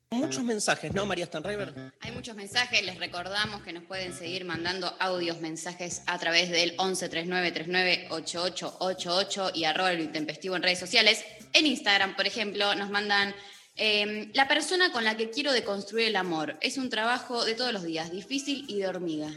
Muchos 0.09 0.43
mensajes, 0.43 0.91
¿no, 0.95 1.05
María 1.05 1.27
Stanriver? 1.27 1.93
Hay 1.99 2.11
muchos 2.11 2.35
mensajes, 2.35 2.83
les 2.83 2.97
recordamos 2.97 3.61
que 3.61 3.71
nos 3.71 3.83
pueden 3.83 4.17
seguir 4.17 4.45
mandando 4.45 4.95
audios, 4.99 5.41
mensajes 5.41 6.01
a 6.07 6.17
través 6.17 6.49
del 6.49 6.73
11 6.77 7.07
39 7.07 7.51
39 7.51 8.07
8888 8.09 9.51
y 9.53 9.65
arroba 9.65 9.93
lo 9.93 10.01
intempestivo 10.01 10.55
en 10.55 10.63
redes 10.63 10.79
sociales. 10.79 11.23
En 11.53 11.67
Instagram, 11.67 12.15
por 12.15 12.25
ejemplo, 12.25 12.73
nos 12.73 12.89
mandan 12.89 13.35
eh, 13.75 14.31
la 14.33 14.47
persona 14.47 14.91
con 14.91 15.03
la 15.03 15.15
que 15.15 15.29
quiero 15.29 15.53
deconstruir 15.53 16.07
el 16.07 16.15
amor. 16.15 16.57
Es 16.61 16.79
un 16.79 16.89
trabajo 16.89 17.45
de 17.45 17.53
todos 17.53 17.73
los 17.73 17.83
días, 17.83 18.11
difícil 18.11 18.65
y 18.67 18.79
de 18.79 18.87
hormiga. 18.87 19.29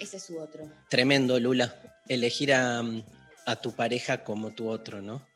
Ese 0.00 0.16
es 0.16 0.24
su 0.24 0.36
otro. 0.36 0.68
Tremendo, 0.90 1.38
Lula. 1.38 1.76
Elegir 2.08 2.52
a, 2.52 2.82
a 3.46 3.56
tu 3.56 3.72
pareja 3.72 4.24
como 4.24 4.50
tu 4.50 4.68
otro, 4.68 5.00
¿no? 5.00 5.26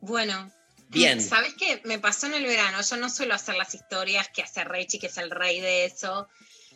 Bueno. 0.00 0.50
Bien. 0.88 1.20
¿Sabes 1.20 1.54
qué? 1.54 1.82
Me 1.84 1.98
pasó 1.98 2.26
en 2.26 2.34
el 2.34 2.44
verano. 2.44 2.80
Yo 2.80 2.96
no 2.96 3.10
suelo 3.10 3.34
hacer 3.34 3.56
las 3.56 3.74
historias 3.74 4.28
que 4.28 4.42
hace 4.42 4.64
Rechi, 4.64 4.98
que 4.98 5.08
es 5.08 5.18
el 5.18 5.30
rey 5.30 5.60
de 5.60 5.84
eso, 5.84 6.28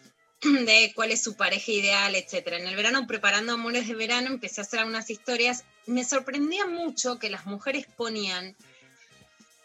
de 0.42 0.92
cuál 0.94 1.12
es 1.12 1.22
su 1.22 1.36
pareja 1.36 1.70
ideal, 1.70 2.14
etcétera. 2.16 2.58
En 2.58 2.66
el 2.66 2.76
verano, 2.76 3.06
preparando 3.06 3.52
Amores 3.52 3.86
de 3.86 3.94
Verano, 3.94 4.26
empecé 4.26 4.60
a 4.60 4.64
hacer 4.64 4.80
algunas 4.80 5.08
historias. 5.08 5.64
Me 5.86 6.04
sorprendía 6.04 6.66
mucho 6.66 7.18
que 7.18 7.30
las 7.30 7.46
mujeres 7.46 7.86
ponían 7.96 8.56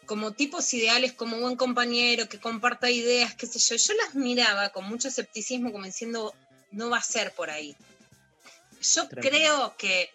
como 0.06 0.34
tipos 0.34 0.72
ideales, 0.76 1.14
como 1.14 1.40
buen 1.40 1.56
compañero, 1.56 2.30
que 2.30 2.40
comparta 2.40 2.92
ideas, 2.92 3.34
qué 3.34 3.48
sé 3.48 3.58
yo. 3.58 3.76
Yo 3.76 3.94
las 3.96 4.14
miraba 4.14 4.70
con 4.70 4.86
mucho 4.86 5.08
escepticismo, 5.08 5.72
como 5.72 5.86
diciendo, 5.86 6.36
no 6.70 6.92
va 6.92 7.00
a 7.00 7.02
ser 7.02 7.32
por 7.32 7.50
ahí. 7.50 7.76
Yo 8.94 9.08
Tremendo. 9.08 9.30
creo 9.30 9.78
que 9.78 10.12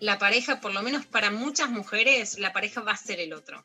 la 0.00 0.18
pareja, 0.18 0.60
por 0.60 0.72
lo 0.72 0.82
menos 0.82 1.06
para 1.06 1.30
muchas 1.30 1.70
mujeres, 1.70 2.38
la 2.38 2.52
pareja 2.52 2.80
va 2.80 2.92
a 2.92 2.96
ser 2.96 3.20
el 3.20 3.32
otro. 3.32 3.62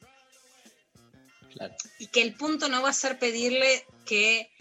Claro. 1.54 1.76
Y 2.00 2.08
que 2.08 2.22
el 2.22 2.34
punto 2.34 2.68
no 2.68 2.82
va 2.82 2.90
a 2.90 2.94
ser 2.94 3.18
pedirle 3.18 3.86
que, 4.06 4.52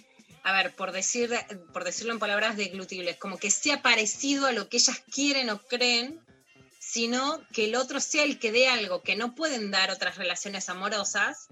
a 0.45 0.53
ver, 0.53 0.75
por, 0.75 0.93
decir, 0.93 1.31
por 1.73 1.85
decirlo 1.85 2.13
en 2.13 2.21
palabras 2.21 2.57
deglutibles, 2.57 3.17
como 3.17 3.39
que 3.39 3.51
sea 3.51 3.83
parecido 3.83 4.47
a 4.47 4.53
lo 4.53 4.69
que 4.69 4.77
ellas 4.77 5.03
quieren 5.13 5.51
o 5.51 5.61
creen, 5.63 6.21
sino 6.79 7.45
que 7.53 7.65
el 7.65 7.75
otro 7.75 7.99
sea 7.99 8.23
el 8.23 8.39
que 8.39 8.53
dé 8.53 8.69
algo 8.69 9.03
que 9.03 9.17
no 9.17 9.35
pueden 9.35 9.73
dar 9.73 9.91
otras 9.91 10.17
relaciones 10.17 10.69
amorosas, 10.69 11.49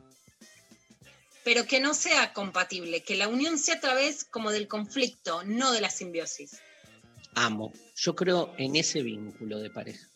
pero 1.42 1.66
que 1.66 1.80
no 1.80 1.94
sea 1.94 2.32
compatible, 2.32 3.02
que 3.02 3.16
la 3.16 3.26
unión 3.26 3.58
sea 3.58 3.76
a 3.76 3.80
través 3.80 4.24
como 4.24 4.52
del 4.52 4.68
conflicto, 4.68 5.42
no 5.44 5.72
de 5.72 5.80
la 5.80 5.90
simbiosis. 5.90 6.60
Amo. 7.34 7.72
Yo 7.96 8.14
creo 8.14 8.52
en 8.58 8.76
ese 8.76 9.02
vínculo 9.02 9.58
de 9.58 9.70
pareja, 9.70 10.06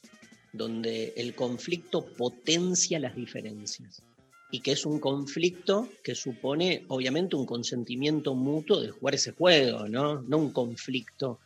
donde 0.53 1.15
el 1.17 1.35
conflicto 1.35 2.05
potencia 2.05 2.99
las 2.99 3.15
diferencias 3.15 4.03
y 4.51 4.61
que 4.61 4.73
es 4.73 4.87
un 4.87 5.01
conflicto 5.01 5.89
que 6.03 6.15
supone, 6.15 6.85
obviamente, 6.89 7.37
un 7.37 7.47
consentimiento 7.47 8.35
mutuo 8.35 8.81
de 8.81 8.91
jugar 8.91 9.15
ese 9.15 9.33
juego, 9.33 9.89
¿no? 9.89 10.23
No 10.23 10.39
un 10.39 10.53
conflicto 10.53 11.41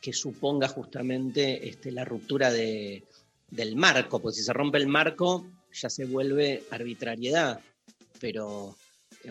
que 0.00 0.12
suponga 0.12 0.68
justamente 0.68 1.68
este, 1.68 1.90
la 1.90 2.04
ruptura 2.04 2.52
de, 2.52 3.04
del 3.50 3.76
marco, 3.76 4.20
porque 4.20 4.36
si 4.36 4.44
se 4.44 4.52
rompe 4.52 4.78
el 4.78 4.86
marco 4.86 5.46
ya 5.72 5.90
se 5.90 6.04
vuelve 6.04 6.62
arbitrariedad, 6.70 7.60
pero 8.20 8.76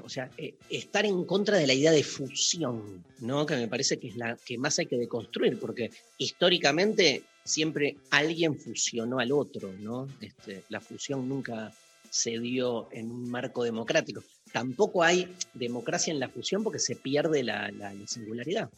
o 0.01 0.09
sea, 0.09 0.29
eh, 0.37 0.55
estar 0.69 1.05
en 1.05 1.25
contra 1.25 1.57
de 1.57 1.67
la 1.67 1.73
idea 1.73 1.91
de 1.91 2.03
fusión, 2.03 3.03
¿no? 3.19 3.45
Que 3.45 3.55
me 3.55 3.67
parece 3.67 3.99
que 3.99 4.07
es 4.07 4.15
la 4.15 4.37
que 4.45 4.57
más 4.57 4.79
hay 4.79 4.85
que 4.85 4.97
deconstruir, 4.97 5.59
porque 5.59 5.91
históricamente 6.17 7.23
siempre 7.43 7.97
alguien 8.09 8.57
fusionó 8.57 9.19
al 9.19 9.31
otro, 9.31 9.73
¿no? 9.79 10.07
Este, 10.21 10.63
la 10.69 10.79
fusión 10.79 11.27
nunca 11.27 11.73
se 12.09 12.39
dio 12.39 12.89
en 12.91 13.11
un 13.11 13.29
marco 13.29 13.63
democrático. 13.63 14.23
Tampoco 14.51 15.03
hay 15.03 15.35
democracia 15.53 16.11
en 16.11 16.19
la 16.19 16.29
fusión 16.29 16.63
porque 16.63 16.79
se 16.79 16.95
pierde 16.95 17.43
la 17.43 17.93
singularidad. 18.05 18.69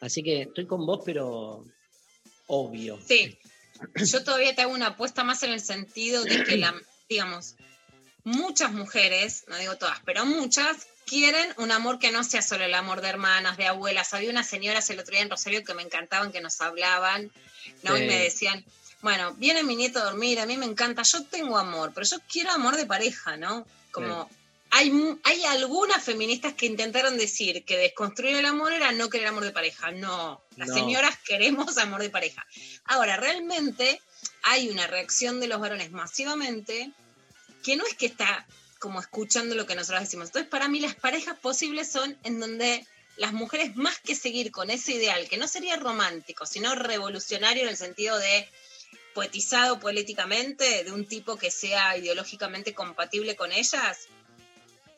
Así 0.00 0.22
que 0.22 0.42
estoy 0.42 0.66
con 0.66 0.86
vos, 0.86 1.00
pero 1.04 1.64
obvio. 2.46 2.98
Sí, 3.04 3.36
yo 3.94 4.24
todavía 4.24 4.54
te 4.54 4.62
hago 4.62 4.74
una 4.74 4.88
apuesta 4.88 5.24
más 5.24 5.42
en 5.42 5.52
el 5.52 5.60
sentido 5.60 6.22
de 6.24 6.44
que, 6.44 6.56
la, 6.56 6.74
digamos, 7.08 7.56
muchas 8.28 8.72
mujeres, 8.72 9.44
no 9.48 9.56
digo 9.56 9.76
todas, 9.76 9.98
pero 10.04 10.24
muchas, 10.24 10.86
quieren 11.06 11.52
un 11.56 11.72
amor 11.72 11.98
que 11.98 12.12
no 12.12 12.22
sea 12.24 12.42
solo 12.42 12.64
el 12.64 12.74
amor 12.74 13.00
de 13.00 13.08
hermanas, 13.08 13.56
de 13.56 13.66
abuelas. 13.66 14.12
Había 14.14 14.30
unas 14.30 14.46
señoras 14.48 14.88
el 14.90 14.98
otro 15.00 15.12
día 15.12 15.22
en 15.22 15.30
Rosario 15.30 15.64
que 15.64 15.74
me 15.74 15.82
encantaban, 15.82 16.32
que 16.32 16.40
nos 16.40 16.60
hablaban, 16.60 17.30
¿no? 17.82 17.96
Sí. 17.96 18.02
Y 18.02 18.06
me 18.06 18.18
decían, 18.22 18.64
bueno, 19.00 19.32
viene 19.34 19.62
mi 19.62 19.74
nieto 19.76 20.00
a 20.00 20.04
dormir, 20.04 20.38
a 20.40 20.46
mí 20.46 20.56
me 20.56 20.66
encanta, 20.66 21.02
yo 21.02 21.24
tengo 21.24 21.56
amor, 21.56 21.92
pero 21.94 22.06
yo 22.06 22.18
quiero 22.30 22.50
amor 22.52 22.76
de 22.76 22.86
pareja, 22.86 23.36
¿no? 23.36 23.66
Como... 23.90 24.28
Hay, 24.70 24.90
mu- 24.90 25.16
hay 25.24 25.44
algunas 25.44 26.04
feministas 26.04 26.52
que 26.52 26.66
intentaron 26.66 27.16
decir 27.16 27.64
que 27.64 27.78
desconstruir 27.78 28.36
el 28.36 28.44
amor 28.44 28.70
era 28.70 28.92
no 28.92 29.08
querer 29.08 29.28
amor 29.28 29.44
de 29.44 29.50
pareja. 29.50 29.92
No, 29.92 30.42
las 30.56 30.68
No. 30.68 30.74
señoras 30.74 31.16
queremos 31.26 31.78
amor 31.78 32.02
de 32.02 32.10
pareja. 32.10 32.46
Ahora, 32.84 33.16
realmente 33.16 34.02
hay 34.42 34.68
una 34.68 34.86
reacción 34.86 35.40
de 35.40 35.46
los 35.46 35.58
varones 35.58 35.90
masivamente 35.90 36.90
que 37.62 37.76
no 37.76 37.86
es 37.86 37.94
que 37.94 38.06
está 38.06 38.46
como 38.78 39.00
escuchando 39.00 39.54
lo 39.54 39.66
que 39.66 39.74
nosotros 39.74 40.02
decimos. 40.02 40.28
Entonces, 40.28 40.50
para 40.50 40.68
mí 40.68 40.80
las 40.80 40.94
parejas 40.94 41.38
posibles 41.38 41.90
son 41.90 42.16
en 42.22 42.40
donde 42.40 42.86
las 43.16 43.32
mujeres, 43.32 43.74
más 43.76 43.98
que 43.98 44.14
seguir 44.14 44.52
con 44.52 44.70
ese 44.70 44.92
ideal, 44.92 45.28
que 45.28 45.36
no 45.36 45.48
sería 45.48 45.76
romántico, 45.76 46.46
sino 46.46 46.74
revolucionario 46.74 47.64
en 47.64 47.70
el 47.70 47.76
sentido 47.76 48.16
de 48.18 48.48
poetizado 49.14 49.80
políticamente, 49.80 50.84
de 50.84 50.92
un 50.92 51.06
tipo 51.06 51.36
que 51.36 51.50
sea 51.50 51.96
ideológicamente 51.96 52.74
compatible 52.74 53.34
con 53.34 53.50
ellas, 53.50 54.06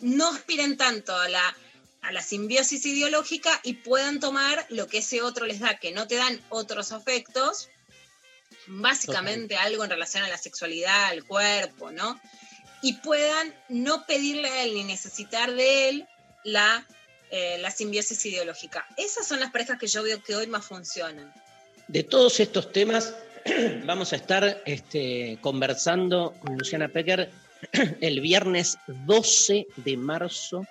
no 0.00 0.28
aspiren 0.28 0.76
tanto 0.76 1.16
a 1.16 1.28
la, 1.28 1.56
a 2.02 2.12
la 2.12 2.22
simbiosis 2.22 2.84
ideológica 2.84 3.58
y 3.62 3.74
puedan 3.74 4.20
tomar 4.20 4.66
lo 4.68 4.86
que 4.86 4.98
ese 4.98 5.22
otro 5.22 5.46
les 5.46 5.60
da, 5.60 5.78
que 5.78 5.92
no 5.92 6.06
te 6.06 6.16
dan 6.16 6.38
otros 6.50 6.92
afectos, 6.92 7.70
básicamente 8.66 9.56
algo 9.56 9.84
en 9.84 9.90
relación 9.90 10.22
a 10.22 10.28
la 10.28 10.36
sexualidad, 10.36 11.06
al 11.06 11.24
cuerpo, 11.24 11.90
¿no? 11.90 12.20
Y 12.82 12.94
puedan 12.94 13.54
no 13.68 14.06
pedirle 14.06 14.48
a 14.48 14.64
él 14.64 14.74
ni 14.74 14.84
necesitar 14.84 15.52
de 15.52 15.88
él 15.88 16.08
la 16.44 16.86
eh, 17.32 17.58
la 17.60 17.70
simbiosis 17.70 18.26
ideológica. 18.26 18.84
Esas 18.96 19.24
son 19.28 19.38
las 19.38 19.52
parejas 19.52 19.78
que 19.78 19.86
yo 19.86 20.02
veo 20.02 20.20
que 20.20 20.34
hoy 20.34 20.48
más 20.48 20.66
funcionan. 20.66 21.32
De 21.86 22.02
todos 22.02 22.40
estos 22.40 22.72
temas 22.72 23.14
vamos 23.86 24.12
a 24.12 24.16
estar 24.16 24.60
este, 24.66 25.38
conversando 25.40 26.34
con 26.40 26.58
Luciana 26.58 26.88
Pecker 26.88 27.30
el 28.00 28.20
viernes 28.20 28.78
12 29.06 29.68
de 29.76 29.96
marzo 29.96 30.66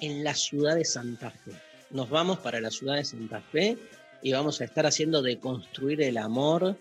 en 0.00 0.24
la 0.24 0.34
ciudad 0.34 0.76
de 0.76 0.86
Santa 0.86 1.30
Fe. 1.30 1.52
Nos 1.90 2.08
vamos 2.08 2.38
para 2.38 2.58
la 2.58 2.70
ciudad 2.70 2.96
de 2.96 3.04
Santa 3.04 3.42
Fe 3.52 3.76
y 4.22 4.32
vamos 4.32 4.62
a 4.62 4.64
estar 4.64 4.86
haciendo 4.86 5.20
de 5.20 5.38
construir 5.38 6.00
el 6.00 6.16
amor, 6.16 6.78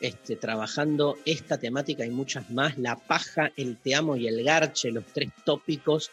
este, 0.00 0.36
trabajando 0.36 1.16
esta 1.24 1.58
temática 1.58 2.04
y 2.06 2.10
muchas 2.10 2.50
más, 2.50 2.78
la 2.78 2.96
paja, 2.96 3.52
el 3.56 3.76
te 3.76 3.94
amo 3.94 4.16
y 4.16 4.26
el 4.28 4.42
garche, 4.44 4.90
los 4.90 5.04
tres 5.06 5.30
tópicos. 5.44 6.10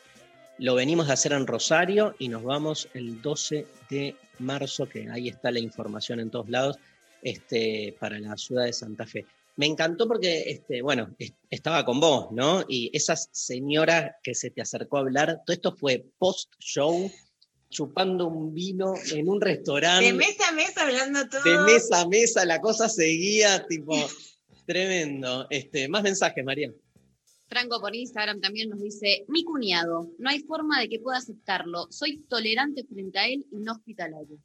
Lo 0.58 0.76
venimos 0.76 1.10
a 1.10 1.14
hacer 1.14 1.34
en 1.34 1.48
Rosario 1.48 2.16
y 2.18 2.30
nos 2.30 2.44
vamos 2.44 2.88
el 2.94 3.22
12 3.22 3.68
de 3.90 4.16
marzo, 4.40 4.88
que 4.88 5.10
ahí 5.10 5.30
está 5.30 5.52
la 5.52 5.60
información 5.60 6.20
en 6.20 6.30
todos 6.30 6.50
lados, 6.50 6.78
este, 7.22 7.96
para 8.00 8.20
la 8.20 8.38
ciudad 8.38 8.66
de 8.66 8.74
Santa 8.74 9.06
Fe. 9.06 9.26
Me 9.58 9.66
encantó 9.66 10.08
porque, 10.08 10.50
este, 10.50 10.82
bueno, 10.82 11.16
es- 11.18 11.34
estaba 11.50 11.86
con 11.86 12.00
vos, 12.00 12.28
¿no? 12.32 12.66
Y 12.68 12.90
esa 12.94 13.16
señora 13.16 14.18
que 14.22 14.36
se 14.36 14.50
te 14.50 14.62
acercó 14.62 14.98
a 14.98 15.02
hablar, 15.02 15.42
todo 15.46 15.54
esto 15.54 15.72
fue 15.76 16.06
post-show, 16.18 17.10
chupando 17.76 18.28
un 18.28 18.54
vino 18.54 18.94
en 19.12 19.28
un 19.28 19.42
restaurante 19.42 20.06
De 20.06 20.14
mesa 20.14 20.48
a 20.48 20.52
mesa 20.54 20.82
hablando 20.84 21.28
todo. 21.28 21.44
de 21.44 21.74
mesa 21.74 22.02
a 22.02 22.08
mesa, 22.08 22.46
la 22.46 22.62
cosa 22.62 22.88
seguía, 22.88 23.66
tipo, 23.68 23.94
tremendo. 24.66 25.46
Este, 25.50 25.90
más 25.90 26.04
mensajes, 26.04 26.44
María. 26.46 26.72
Franco 27.48 27.80
por 27.82 27.94
Instagram 27.94 28.40
también 28.40 28.70
nos 28.70 28.82
dice, 28.82 29.26
mi 29.28 29.44
cuñado, 29.44 30.10
no 30.20 30.30
hay 30.30 30.40
forma 30.40 30.80
de 30.80 30.88
que 30.88 31.00
pueda 31.00 31.18
aceptarlo. 31.18 31.88
Soy 31.92 32.18
tolerante 32.30 32.86
frente 32.86 33.20
a 33.20 33.28
él 33.28 33.46
y 33.52 33.58
no 33.58 33.74
hospitalario. 33.74 34.38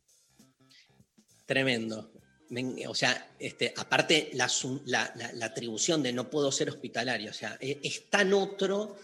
Tremendo. 1.46 2.12
Me- 2.50 2.86
o 2.88 2.94
sea, 2.94 3.30
este, 3.38 3.72
aparte 3.76 4.30
la, 4.34 4.48
su- 4.48 4.82
la- 4.86 5.12
la- 5.16 5.32
la 5.34 5.46
atribución 5.46 6.02
de 6.02 6.12
no 6.12 6.28
puedo 6.28 6.50
ser 6.50 6.68
hospitalario, 6.68 7.30
o 7.30 7.34
sea, 7.34 7.56
e- 7.60 7.78
es, 7.82 8.10
tan 8.10 8.32
otro 8.32 8.96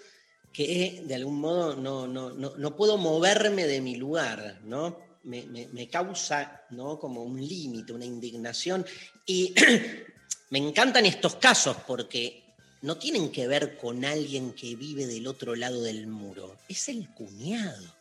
que 0.57 1.03
de 1.05 1.15
algún 1.15 1.39
modo 1.39 1.77
no, 1.77 2.07
no, 2.07 2.31
no, 2.31 2.57
no 2.57 2.77
puedo 2.77 2.97
moverme 2.97 3.67
de 3.67 3.83
mi 3.83 3.97
lugar, 3.97 4.59
¿no? 4.65 4.99
Me, 5.25 5.45
me- 5.45 5.89
causa 5.89 6.63
¿no? 6.71 6.99
como 6.99 7.23
un 7.25 7.47
límite, 7.47 7.93
una 7.93 8.07
indignación. 8.07 8.87
Y 9.27 9.53
me 10.51 10.59
encantan 10.59 11.05
estos 11.05 11.37
casos 11.37 11.77
porque 11.87 12.43
no 12.81 12.97
tienen 12.97 13.31
que 13.31 13.47
ver 13.47 13.77
con 13.77 14.03
alguien 14.07 14.55
que 14.55 14.77
vive 14.77 15.07
del 15.07 15.27
otro 15.27 15.55
lado 15.55 15.83
del 15.83 16.07
muro, 16.07 16.57
es 16.71 16.89
el 16.89 17.11
cuñado. 17.11 17.95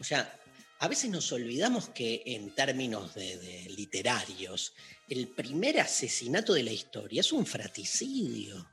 O 0.00 0.04
sea, 0.04 0.40
a 0.78 0.88
veces 0.88 1.10
nos 1.10 1.30
olvidamos 1.32 1.90
que 1.90 2.22
en 2.24 2.54
términos 2.54 3.14
de, 3.14 3.66
literarios, 3.76 4.72
el 5.10 5.28
primer 5.28 5.80
asesinato 5.80 6.54
de 6.54 6.62
la 6.62 6.72
historia 6.72 7.20
es 7.20 7.30
un 7.30 7.44
fraticidio. 7.44 8.70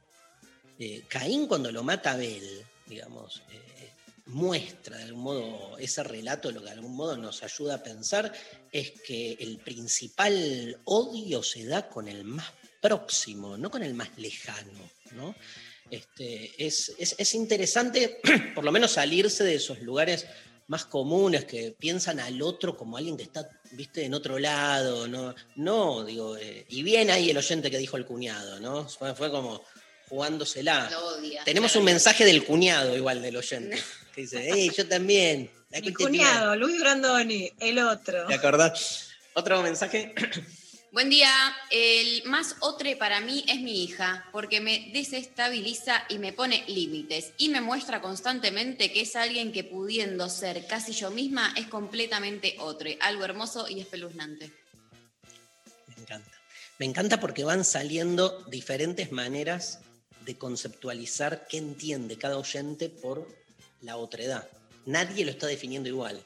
Eh, 0.80 1.04
Caín 1.10 1.48
cuando 1.48 1.74
lo 1.74 1.84
mata 1.84 2.12
a 2.12 2.14
Abel, 2.14 2.66
digamos, 2.88 3.42
eh, 3.52 3.92
muestra 4.28 4.98
de 4.98 5.04
algún 5.04 5.24
modo 5.24 5.78
ese 5.78 6.04
relato, 6.04 6.52
lo 6.52 6.60
que 6.62 6.68
de 6.68 6.72
algún 6.74 6.96
modo 6.96 7.18
nos 7.18 7.44
ayuda 7.44 7.76
a 7.76 7.84
pensar 7.84 8.32
es 8.72 8.92
que 9.06 9.34
el 9.40 9.58
principal 9.58 10.78
odio 10.86 11.44
se 11.44 11.66
da 11.66 11.90
con 11.90 12.08
el 12.08 12.24
más 12.24 12.48
próximo, 12.82 13.58
no 13.58 13.70
con 13.70 13.84
el 13.84 13.94
más 13.94 14.10
lejano, 14.18 14.90
¿no? 15.12 15.36
Este, 15.90 16.54
es, 16.66 16.94
es- 16.98 17.16
es 17.18 17.36
interesante, 17.36 18.20
por 18.56 18.64
lo 18.64 18.72
menos, 18.72 18.92
salirse 18.92 19.44
de 19.44 19.56
esos 19.56 19.82
lugares 19.82 20.26
más 20.68 20.86
comunes 20.86 21.44
que 21.44 21.76
piensan 21.78 22.22
al 22.22 22.42
otro 22.42 22.78
como 22.78 22.96
alguien 22.96 23.18
que 23.18 23.24
está, 23.24 23.50
viste, 23.74 24.06
en 24.06 24.14
otro 24.14 24.40
lado, 24.40 25.06
¿no? 25.08 25.36
No, 25.58 26.06
digo, 26.06 26.38
eh, 26.38 26.66
y 26.70 26.82
bien 26.84 27.10
ahí 27.12 27.30
el 27.30 27.38
oyente 27.38 27.70
que 27.70 27.78
dijo 27.78 27.98
el 27.98 28.06
cuñado, 28.06 28.60
¿no? 28.62 28.88
Fue, 28.88 29.14
fue 29.14 29.30
como 29.30 29.62
jugándosela. 30.12 30.90
Lo 30.92 31.16
odia. 31.16 31.44
Tenemos 31.46 31.74
un 31.78 31.86
mensaje 31.86 32.26
del 32.26 32.44
cuñado 32.44 32.96
igual 32.96 33.22
del 33.22 33.38
oyente, 33.38 33.82
que 34.14 34.22
dice, 34.22 34.46
hey, 34.54 34.70
yo 34.76 34.86
también. 34.86 35.50
la 35.70 35.80
Mi 35.80 35.94
cuñado, 35.94 36.56
Luis 36.58 36.80
Brandoni, 36.82 37.50
el 37.60 37.80
otro. 37.80 38.28
¿Te 38.28 38.36
acordás? 38.36 39.08
Otro 39.34 39.62
mensaje. 39.64 40.14
Buen 40.92 41.10
día. 41.10 41.32
El 41.70 42.24
más 42.26 42.58
otre 42.60 42.98
para 42.98 43.22
mí 43.22 43.46
es 43.48 43.62
mi 43.62 43.86
hija, 43.86 44.28
porque 44.34 44.60
me 44.60 44.92
desestabiliza 44.94 46.04
y 46.10 46.20
me 46.20 46.34
pone 46.34 46.66
límites 46.68 47.32
y 47.38 47.48
me 47.48 47.62
muestra 47.62 48.02
constantemente 48.02 48.92
que 48.92 49.02
es 49.02 49.16
alguien 49.16 49.54
que 49.54 49.64
pudiendo 49.64 50.28
ser 50.28 50.68
casi 50.68 50.92
yo 50.92 51.10
misma 51.10 51.54
es 51.56 51.68
completamente 51.68 52.58
otre, 52.60 52.98
algo 53.00 53.24
hermoso 53.24 53.70
y 53.70 53.80
espeluznante. 53.80 54.52
Me 55.88 56.02
encanta. 56.02 56.32
Me 56.80 56.86
encanta 56.86 57.22
porque 57.22 57.46
van 57.46 57.64
saliendo 57.64 58.44
diferentes 58.50 59.14
maneras 59.14 59.80
de 60.26 60.38
conceptualizar 60.38 61.48
qué 61.48 61.58
entiende 61.58 62.18
cada 62.18 62.38
oyente 62.38 62.90
por 62.90 63.28
la 63.82 63.98
otredad. 63.98 64.48
Nadie 64.86 65.26
lo 65.26 65.32
está 65.32 65.48
definiendo 65.48 65.90
igual. 65.90 66.22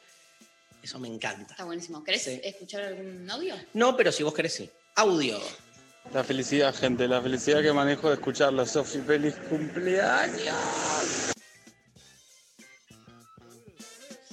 Eso 0.83 0.99
me 0.99 1.07
encanta. 1.07 1.53
Está 1.53 1.63
buenísimo. 1.65 2.03
¿Querés 2.03 2.23
Sí. 2.23 2.39
escuchar 2.43 2.83
algún 2.83 3.29
audio? 3.29 3.55
No, 3.73 3.97
pero 3.97 4.11
si 4.11 4.23
vos 4.23 4.33
querés, 4.33 4.53
sí. 4.53 4.69
Audio. 4.95 5.39
La 6.13 6.23
felicidad, 6.23 6.73
gente, 6.75 7.07
la 7.07 7.21
felicidad 7.21 7.61
que 7.63 7.73
manejo 7.73 8.09
de 8.09 8.15
escucharlo. 8.15 8.65
Sofi, 8.65 8.99
feliz 8.99 9.35
cumpleaños. 9.49 10.55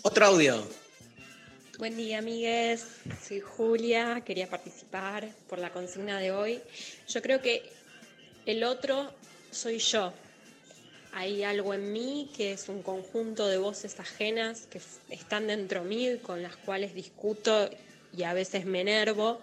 Otro 0.02 0.26
audio. 0.26 0.62
Buen 1.78 1.96
día, 1.96 2.18
amigues. 2.18 2.84
Soy 3.26 3.40
Julia. 3.40 4.22
Quería 4.24 4.48
participar 4.50 5.28
por 5.48 5.58
la 5.58 5.70
consigna 5.72 6.18
de 6.18 6.32
hoy. 6.32 6.60
Yo 7.08 7.22
creo 7.22 7.40
que 7.40 7.72
el 8.46 8.64
otro 8.64 9.14
soy 9.52 9.78
yo. 9.78 10.12
Hay 11.12 11.44
algo 11.44 11.74
en 11.74 11.92
mí 11.92 12.30
que 12.34 12.52
es 12.52 12.68
un 12.68 12.82
conjunto 12.82 13.46
de 13.46 13.58
voces 13.58 14.00
ajenas 14.00 14.66
que 14.70 14.80
están 15.10 15.46
dentro 15.46 15.84
mío 15.84 16.14
y 16.14 16.18
con 16.18 16.42
las 16.42 16.56
cuales 16.56 16.94
discuto 16.94 17.70
y 18.16 18.22
a 18.22 18.32
veces 18.32 18.64
me 18.64 18.80
enervo, 18.80 19.40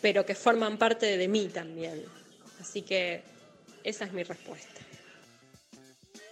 pero 0.00 0.24
que 0.24 0.34
forman 0.34 0.78
parte 0.78 1.16
de 1.16 1.28
mí 1.28 1.48
también. 1.48 2.04
Así 2.60 2.82
que 2.82 3.22
esa 3.82 4.04
es 4.04 4.12
mi 4.12 4.22
respuesta. 4.22 4.80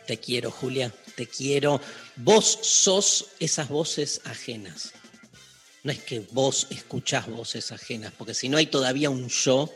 Te 0.07 0.19
quiero, 0.19 0.51
Julia. 0.51 0.93
Te 1.17 1.27
quiero. 1.27 1.81
Vos 2.17 2.47
sos 2.63 3.33
esas 3.41 3.69
voces 3.69 4.21
ajenas. 4.25 4.93
No 5.83 5.93
es 5.93 6.03
que 6.03 6.21
vos 6.33 6.69
escuchás 6.71 7.29
voces 7.29 7.73
ajenas, 7.73 8.13
porque 8.17 8.35
si 8.35 8.49
no 8.49 8.57
hay 8.57 8.67
todavía 8.67 9.11
un 9.11 9.29
yo 9.29 9.73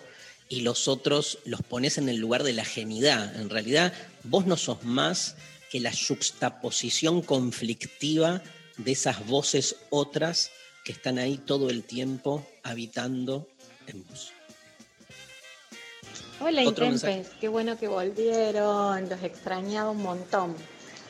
y 0.53 0.61
los 0.61 0.87
otros 0.87 1.39
los 1.47 1.63
pones 1.63 1.97
en 1.97 2.11
el 2.11 2.19
lugar 2.19 2.43
de 2.43 2.53
la 2.53 2.61
ajenidad. 2.61 3.41
En 3.41 3.49
realidad, 3.49 3.95
vos 4.23 4.45
no 4.45 4.59
sos 4.59 4.85
más 4.85 5.35
que 5.71 5.81
la 5.81 5.91
juxtaposición 5.91 7.23
conflictiva 7.23 8.43
de 8.77 8.93
esas 8.93 9.27
voces 9.27 9.77
otras 9.89 10.51
que 10.85 10.93
están 10.93 11.19
ahí 11.19 11.39
todo 11.39 11.71
el 11.71 11.85
tiempo 11.85 12.47
habitando 12.63 13.49
en 13.87 14.05
vos. 14.07 14.33
Hola 16.39 16.63
Intempes, 16.63 17.29
qué 17.41 17.49
bueno 17.49 17.79
que 17.79 17.89
volvieron, 17.89 19.09
los 19.09 19.23
extrañaba 19.23 19.91
un 19.91 20.03
montón. 20.03 20.55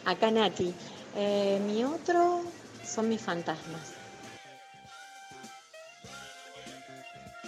Acá 0.05 0.31
Nati. 0.31 0.73
Eh, 1.17 1.61
mi 1.67 1.83
otro 1.83 2.45
son 2.87 3.09
mis 3.09 3.21
fantasmas. 3.21 3.95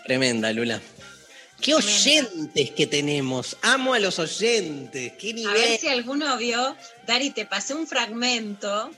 Tremenda, 0.05 0.53
Lula. 0.53 0.81
Qué 1.65 1.75
oyentes 1.75 2.73
que 2.73 2.87
tenemos. 2.87 3.57
Amo 3.63 3.95
a 3.95 3.99
los 3.99 4.19
oyentes. 4.19 5.15
Qué 5.15 5.35
A 5.49 5.53
ver 5.55 5.81
si 5.81 5.89
alguno 5.89 6.37
vio, 6.37 6.77
Dari, 7.07 7.31
te 7.31 7.47
pasé 7.47 7.73
un 7.73 7.87
fragmento 7.87 8.91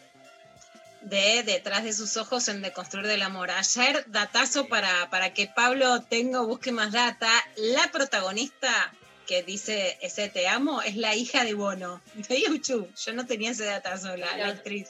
de 1.00 1.44
Detrás 1.44 1.84
de 1.84 1.92
sus 1.92 2.16
ojos 2.16 2.48
en 2.48 2.62
Deconstruir 2.62 3.06
del 3.06 3.22
Amor. 3.22 3.52
Ayer, 3.52 4.04
datazo 4.08 4.66
para, 4.66 5.08
para 5.10 5.32
que 5.32 5.46
Pablo 5.46 6.02
tenga 6.02 6.40
busque 6.40 6.72
más 6.72 6.90
data. 6.90 7.30
La 7.54 7.92
protagonista 7.92 8.92
que 9.28 9.44
dice 9.44 9.96
ese 10.02 10.28
te 10.28 10.48
amo 10.48 10.82
es 10.82 10.96
la 10.96 11.14
hija 11.14 11.44
de 11.44 11.54
Bono, 11.54 12.02
de 12.14 12.42
YouTube. 12.42 12.92
Yo 12.96 13.12
no 13.12 13.26
tenía 13.26 13.52
ese 13.52 13.64
datazo, 13.64 14.16
la, 14.16 14.36
la 14.38 14.48
actriz. 14.48 14.88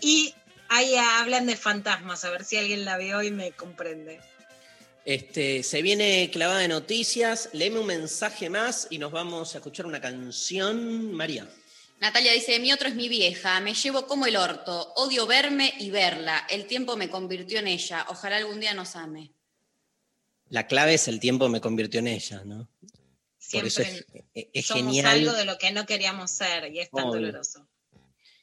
Y 0.00 0.32
ahí 0.68 0.94
hablan 0.94 1.46
de 1.46 1.56
fantasmas, 1.56 2.24
a 2.24 2.30
ver 2.30 2.44
si 2.44 2.56
alguien 2.56 2.84
la 2.84 2.98
vio 2.98 3.20
y 3.20 3.32
me 3.32 3.50
comprende. 3.50 4.20
Este, 5.04 5.62
se 5.62 5.82
viene 5.82 6.30
clavada 6.32 6.60
de 6.60 6.68
noticias. 6.68 7.50
Léeme 7.52 7.78
un 7.80 7.86
mensaje 7.86 8.48
más 8.48 8.86
y 8.90 8.98
nos 8.98 9.12
vamos 9.12 9.54
a 9.54 9.58
escuchar 9.58 9.86
una 9.86 10.00
canción. 10.00 11.12
María. 11.12 11.48
Natalia 12.00 12.32
dice, 12.32 12.58
mi 12.58 12.72
otro 12.72 12.88
es 12.88 12.94
mi 12.94 13.08
vieja, 13.08 13.60
me 13.60 13.72
llevo 13.74 14.06
como 14.06 14.26
el 14.26 14.36
orto, 14.36 14.92
odio 14.96 15.26
verme 15.26 15.72
y 15.78 15.90
verla, 15.90 16.44
el 16.50 16.66
tiempo 16.66 16.96
me 16.96 17.08
convirtió 17.08 17.60
en 17.60 17.68
ella, 17.68 18.04
ojalá 18.10 18.36
algún 18.36 18.60
día 18.60 18.74
nos 18.74 18.94
ame. 18.96 19.30
La 20.50 20.66
clave 20.66 20.94
es 20.94 21.08
el 21.08 21.18
tiempo 21.20 21.48
me 21.48 21.60
convirtió 21.62 22.00
en 22.00 22.08
ella, 22.08 22.42
¿no? 22.44 22.68
Por 23.52 23.64
eso 23.64 23.80
es, 23.82 23.88
Siempre 23.88 24.26
es- 24.34 24.46
es 24.52 24.66
somos 24.66 24.84
genial. 24.94 25.06
algo 25.06 25.32
de 25.32 25.44
lo 25.46 25.56
que 25.56 25.70
no 25.70 25.86
queríamos 25.86 26.30
ser 26.30 26.70
y 26.74 26.80
es 26.80 26.90
tan 26.90 27.04
Obvio. 27.04 27.20
doloroso. 27.20 27.66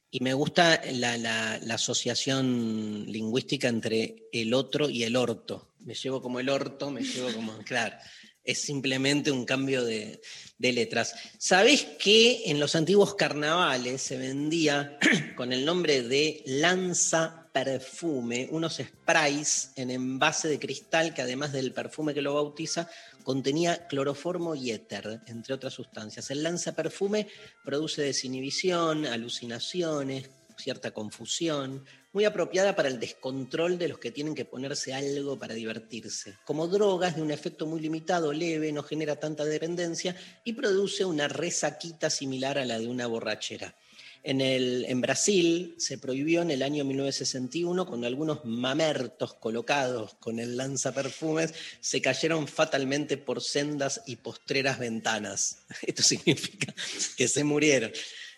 Y 0.10 0.22
me 0.22 0.34
gusta 0.34 0.82
la, 0.94 1.18
la- 1.18 1.60
la 1.62 1.74
asociación 1.76 3.06
lingüística 3.08 3.68
entre 3.68 4.28
el 4.32 4.54
otro 4.54 4.90
y 4.90 5.04
el 5.04 5.16
orto. 5.18 5.71
Me 5.84 5.94
llevo 5.94 6.22
como 6.22 6.40
el 6.40 6.50
orto, 6.50 6.92
me 6.92 7.02
llevo 7.04 7.34
como. 7.34 7.58
Claro, 7.66 7.96
es 8.44 8.62
simplemente 8.62 9.32
un 9.32 9.46
cambio 9.46 9.84
de, 9.86 10.22
letras. 10.58 11.16
¿Sabés 11.38 11.86
que 12.00 12.44
en 12.46 12.60
los 12.60 12.76
antiguos 12.76 13.16
carnavales 13.16 14.02
se 14.02 14.18
vendía 14.18 15.00
con 15.36 15.54
el 15.54 15.66
nombre 15.66 16.04
de 16.04 16.44
lanza 16.46 17.50
perfume 17.52 18.48
unos 18.52 18.78
sprays 18.78 19.72
en 19.76 19.92
envase 19.92 20.48
de 20.48 20.60
cristal 20.60 21.14
que 21.14 21.22
además 21.22 21.52
del 21.52 21.74
perfume 21.74 22.14
que 22.14 22.22
lo 22.22 22.36
bautiza 22.36 22.90
contenía 23.24 23.88
cloroformo 23.88 24.56
y 24.56 24.72
éter, 24.72 25.22
entre 25.28 25.54
otras 25.54 25.74
sustancias. 25.74 26.32
El 26.32 26.44
lanza 26.44 26.74
perfume 26.74 27.28
produce 27.64 28.02
desinhibición, 28.02 29.06
alucinaciones, 29.06 30.30
cierta 30.58 30.92
confusión, 30.92 31.86
muy 32.14 32.26
apropiada 32.26 32.76
para 32.76 32.90
el 32.90 33.00
descontrol 33.00 33.78
de 33.78 33.88
los 33.88 34.00
que 34.00 34.12
tienen 34.12 34.36
que 34.36 34.46
ponerse 34.46 34.94
algo 34.94 35.40
para 35.40 35.54
divertirse. 35.54 36.36
Como 36.46 36.68
drogas 36.68 37.16
de 37.16 37.22
un 37.22 37.32
efecto 37.32 37.66
muy 37.66 37.80
limitado, 37.80 38.34
leve, 38.34 38.72
no 38.72 38.84
genera 38.84 39.18
tanta 39.18 39.46
dependencia 39.46 40.16
y 40.44 40.54
produce 40.54 41.06
una 41.06 41.28
resaquita 41.28 42.10
similar 42.10 42.58
a 42.58 42.66
la 42.66 42.80
de 42.80 42.88
una 42.88 43.08
borrachera. 43.08 43.76
En, 44.24 44.40
el, 44.40 44.86
en 44.88 45.02
Brasil 45.02 45.74
se 45.80 45.98
prohibió 45.98 46.44
en 46.44 46.52
el 46.52 46.62
año 46.62 46.86
1961 46.86 47.88
cuando 47.88 48.06
algunos 48.06 48.46
mamertos 48.46 49.34
colocados 49.34 50.14
con 50.20 50.40
el 50.40 50.58
lanzaperfumes 50.58 51.54
se 51.80 52.02
cayeron 52.02 52.48
fatalmente 52.48 53.18
por 53.18 53.42
sendas 53.42 54.04
y 54.06 54.18
postreras 54.18 54.78
ventanas. 54.78 55.64
Esto 55.82 56.04
significa 56.04 56.74
que 57.18 57.28
se 57.28 57.44
murieron. 57.44 57.92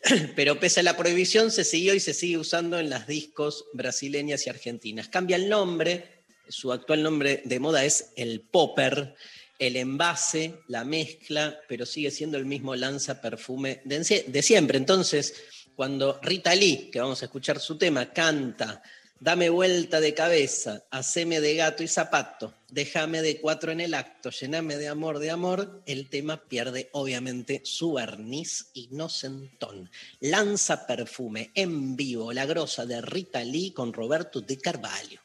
Pero 0.35 0.59
pese 0.59 0.81
a 0.81 0.83
la 0.83 0.97
prohibición 0.97 1.51
se 1.51 1.63
siguió 1.63 1.93
y 1.93 1.99
se 1.99 2.13
sigue 2.13 2.37
usando 2.37 2.79
en 2.79 2.89
las 2.89 3.07
discos 3.07 3.65
brasileñas 3.73 4.45
y 4.45 4.49
argentinas. 4.49 5.07
Cambia 5.07 5.37
el 5.37 5.49
nombre, 5.49 6.23
su 6.47 6.71
actual 6.71 7.03
nombre 7.03 7.41
de 7.45 7.59
moda 7.59 7.85
es 7.85 8.11
el 8.15 8.41
popper, 8.41 9.15
el 9.59 9.77
envase, 9.77 10.59
la 10.67 10.83
mezcla, 10.83 11.59
pero 11.69 11.85
sigue 11.85 12.11
siendo 12.11 12.37
el 12.37 12.45
mismo 12.45 12.75
lanza 12.75 13.21
perfume 13.21 13.81
de, 13.85 14.25
de 14.27 14.41
siempre. 14.41 14.77
Entonces, 14.77 15.35
cuando 15.75 16.19
Rita 16.21 16.53
Lee, 16.53 16.89
que 16.91 16.99
vamos 16.99 17.21
a 17.21 17.25
escuchar 17.25 17.59
su 17.59 17.77
tema, 17.77 18.11
canta, 18.11 18.83
dame 19.23 19.49
vuelta 19.49 20.01
de 20.01 20.13
cabeza, 20.13 20.83
haceme 20.91 21.39
de 21.39 21.55
gato 21.55 21.81
y 21.81 21.87
zapato, 21.87 22.53
déjame 22.69 23.21
de 23.21 23.39
cuatro 23.39 23.71
en 23.71 23.79
el 23.79 23.93
acto, 23.93 24.31
llename 24.31 24.75
de 24.75 24.89
amor, 24.89 25.19
de 25.19 25.31
amor, 25.31 25.81
el 25.85 26.09
tema 26.09 26.43
pierde 26.49 26.89
obviamente 26.91 27.61
su 27.63 27.93
barniz 27.93 28.71
inocentón. 28.73 29.89
Lanza 30.19 30.85
perfume 30.85 31.51
en 31.55 31.95
vivo, 31.95 32.33
la 32.33 32.45
grosa 32.45 32.85
de 32.85 32.99
Rita 32.99 33.45
Lee 33.45 33.71
con 33.71 33.93
Roberto 33.93 34.41
de 34.41 34.57
Carvalho. 34.57 35.22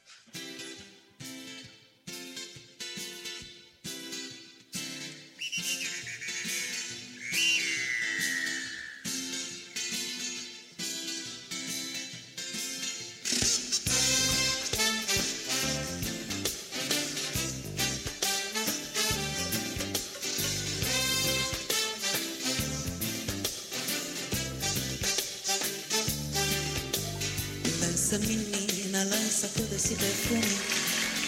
Esse 29.78 29.94
perfume 29.94 30.58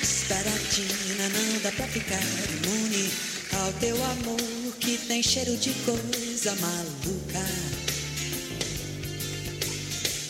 Esperatina, 0.03 1.29
não 1.29 1.61
dá 1.61 1.71
pra 1.71 1.87
ficar 1.87 2.21
imune 2.21 3.09
Ao 3.53 3.73
teu 3.75 3.95
amor 4.05 4.75
que 4.81 4.99
tem 5.07 5.23
cheiro 5.23 5.57
de 5.57 5.71
coisa 5.85 6.55
maluca. 6.57 7.47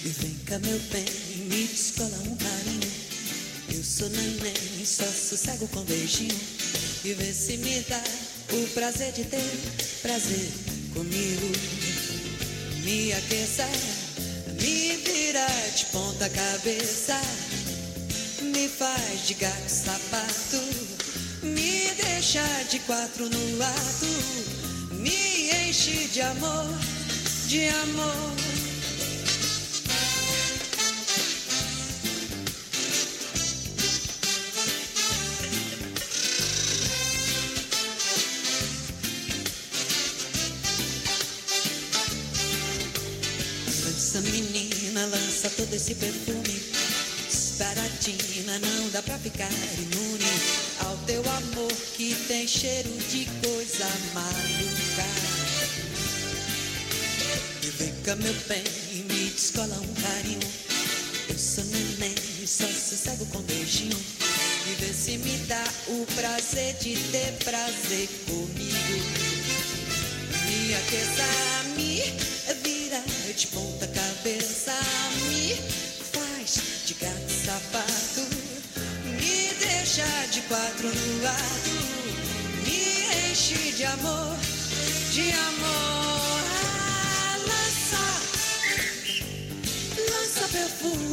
E 0.04 0.08
vem 0.08 0.34
cá 0.44 0.58
meu 0.58 0.78
bem, 0.92 1.04
me 1.48 1.66
descola 1.66 2.16
um 2.26 2.36
carinho. 2.36 2.92
Eu 3.72 3.84
sou 3.84 4.08
neném, 4.10 4.84
só 4.84 5.04
sossego 5.04 5.68
com 5.68 5.82
beijinho. 5.84 6.36
E 7.04 7.14
vê 7.14 7.32
se 7.32 7.56
me 7.58 7.80
dá 7.88 8.02
o 8.52 8.66
prazer 8.70 9.12
de 9.12 9.24
ter 9.24 9.50
prazer 10.02 10.50
comigo. 10.92 11.46
Me 12.82 13.12
aqueça 13.12 13.68
me 14.60 14.96
vira 14.96 15.46
de 15.74 15.86
ponta 15.86 16.28
cabeça, 16.28 17.18
me 18.60 18.68
faz 18.68 19.26
de 19.26 19.32
gato 19.34 19.68
sapato, 19.70 20.60
me 21.42 21.90
deixa 21.94 22.42
de 22.68 22.78
quatro 22.80 23.26
no 23.26 23.62
ato, 23.62 24.96
me 24.96 25.50
enche 25.66 26.08
de 26.08 26.20
amor, 26.20 26.66
de 27.46 27.68
amor. 27.68 28.34
Lança 43.84 44.20
menina, 44.20 45.06
lança 45.06 45.48
todo 45.48 45.72
esse 45.72 45.94
perfume 45.94 46.79
Esperatina, 48.00 48.58
não 48.60 48.88
dá 48.88 49.02
pra 49.02 49.18
ficar 49.18 49.50
imune 49.76 50.24
Ao 50.86 50.96
teu 51.04 51.20
amor 51.20 51.70
que 51.94 52.14
tem 52.26 52.48
cheiro 52.48 52.88
de 53.10 53.26
coisa 53.46 53.86
maluca. 54.14 55.04
E 57.62 57.66
vem 57.66 57.92
cá 58.02 58.16
meu 58.16 58.32
bem, 58.48 58.64
me 59.04 59.30
descola 59.30 59.76
um 59.76 59.94
carinho. 60.00 60.40
Eu 61.28 61.38
sou 61.38 61.62
neném, 61.64 62.14
só 62.46 62.66
sossego 62.66 63.26
com 63.26 63.42
beijinho. 63.42 63.98
E 64.66 64.74
vê 64.82 64.94
se 64.94 65.18
me 65.18 65.36
dá 65.46 65.64
o 65.88 66.06
prazer 66.14 66.76
de 66.76 66.96
ter 67.10 67.32
prazer 67.44 68.08
comigo. 68.24 69.04
Me 70.46 70.74
aqueça, 70.74 71.74
me 71.76 72.02
vira 72.62 73.02
de 73.36 73.46
ponta 73.48 73.86
cabeça, 73.88 74.72
me 75.28 75.54
faz 76.12 76.60
de 76.86 76.94
gato 76.94 77.30
me 77.40 77.89
deixa 80.00 80.26
de 80.30 80.40
quatro 80.42 80.88
no 80.88 81.22
lado, 81.22 81.70
me 82.64 83.30
enche 83.30 83.72
de 83.72 83.84
amor, 83.84 84.36
de 85.12 85.32
amor. 85.32 86.40
Ah, 86.62 87.36
lança, 87.46 88.04
lança 90.10 90.48
perfumes, 90.48 91.09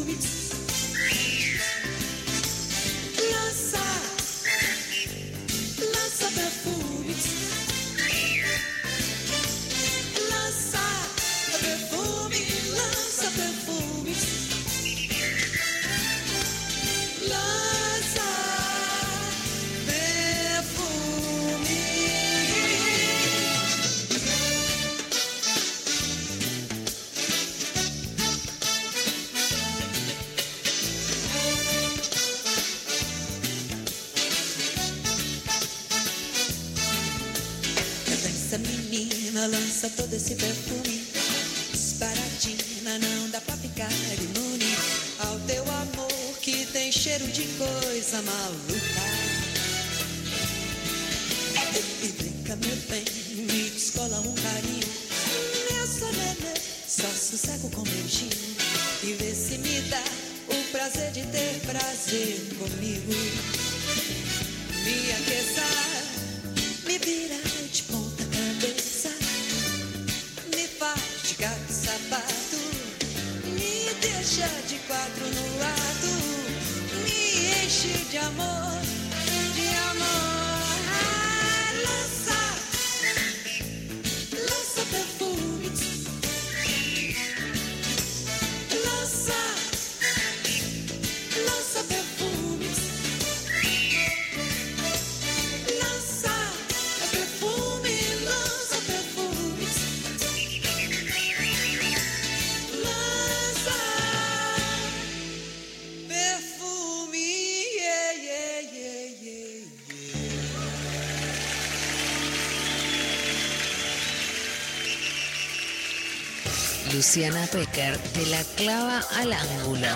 Luciana 117.08 117.47
Pecker 117.49 117.97
te 117.97 118.26
la 118.26 118.43
clava 118.58 118.99
al 119.16 119.32
ángulo. 119.32 119.88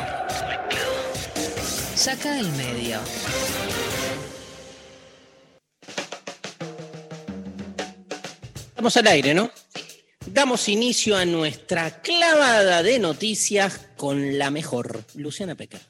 Saca 1.93 2.35
del 2.35 2.49
medio. 2.53 3.01
Estamos 8.69 8.95
al 8.95 9.07
aire, 9.07 9.33
¿no? 9.33 9.51
Damos 10.25 10.69
inicio 10.69 11.17
a 11.17 11.25
nuestra 11.25 12.01
clavada 12.01 12.81
de 12.81 12.97
noticias 12.97 13.89
con 13.97 14.37
la 14.37 14.49
mejor, 14.49 15.03
Luciana 15.15 15.55
Pecker. 15.55 15.81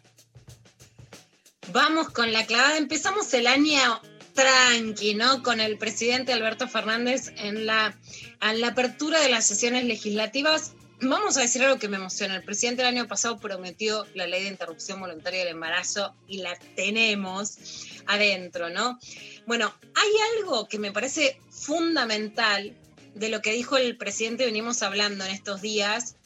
Vamos 1.71 2.09
con 2.09 2.33
la 2.33 2.47
clavada. 2.47 2.77
Empezamos 2.77 3.31
el 3.35 3.45
año 3.45 4.01
tranqui, 4.33 5.13
¿no? 5.13 5.43
Con 5.43 5.59
el 5.59 5.77
presidente 5.77 6.33
Alberto 6.33 6.67
Fernández 6.67 7.31
en 7.37 7.67
la, 7.67 7.95
en 8.41 8.59
la 8.59 8.69
apertura 8.69 9.19
de 9.19 9.29
las 9.29 9.45
sesiones 9.45 9.85
legislativas. 9.85 10.73
Vamos 11.03 11.35
a 11.35 11.41
decir 11.41 11.63
algo 11.63 11.79
que 11.79 11.87
me 11.87 11.97
emociona. 11.97 12.35
El 12.35 12.43
presidente 12.43 12.83
el 12.83 12.87
año 12.87 13.07
pasado 13.07 13.39
prometió 13.39 14.05
la 14.13 14.27
ley 14.27 14.43
de 14.43 14.49
interrupción 14.49 14.99
voluntaria 14.99 15.39
del 15.39 15.49
embarazo 15.49 16.15
y 16.27 16.37
la 16.37 16.55
tenemos 16.75 17.57
adentro, 18.05 18.69
¿no? 18.69 18.99
Bueno, 19.47 19.73
hay 19.95 20.11
algo 20.37 20.67
que 20.67 20.77
me 20.77 20.91
parece 20.91 21.41
fundamental 21.49 22.77
de 23.15 23.29
lo 23.29 23.41
que 23.41 23.51
dijo 23.51 23.77
el 23.77 23.97
presidente, 23.97 24.45
venimos 24.45 24.83
hablando 24.83 25.25
en 25.25 25.31
estos 25.31 25.61
días, 25.61 26.17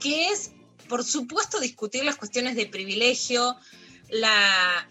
que 0.00 0.30
es, 0.30 0.50
por 0.88 1.04
supuesto, 1.04 1.60
discutir 1.60 2.04
las 2.04 2.16
cuestiones 2.16 2.56
de 2.56 2.66
privilegio, 2.66 3.56
la, 4.12 4.86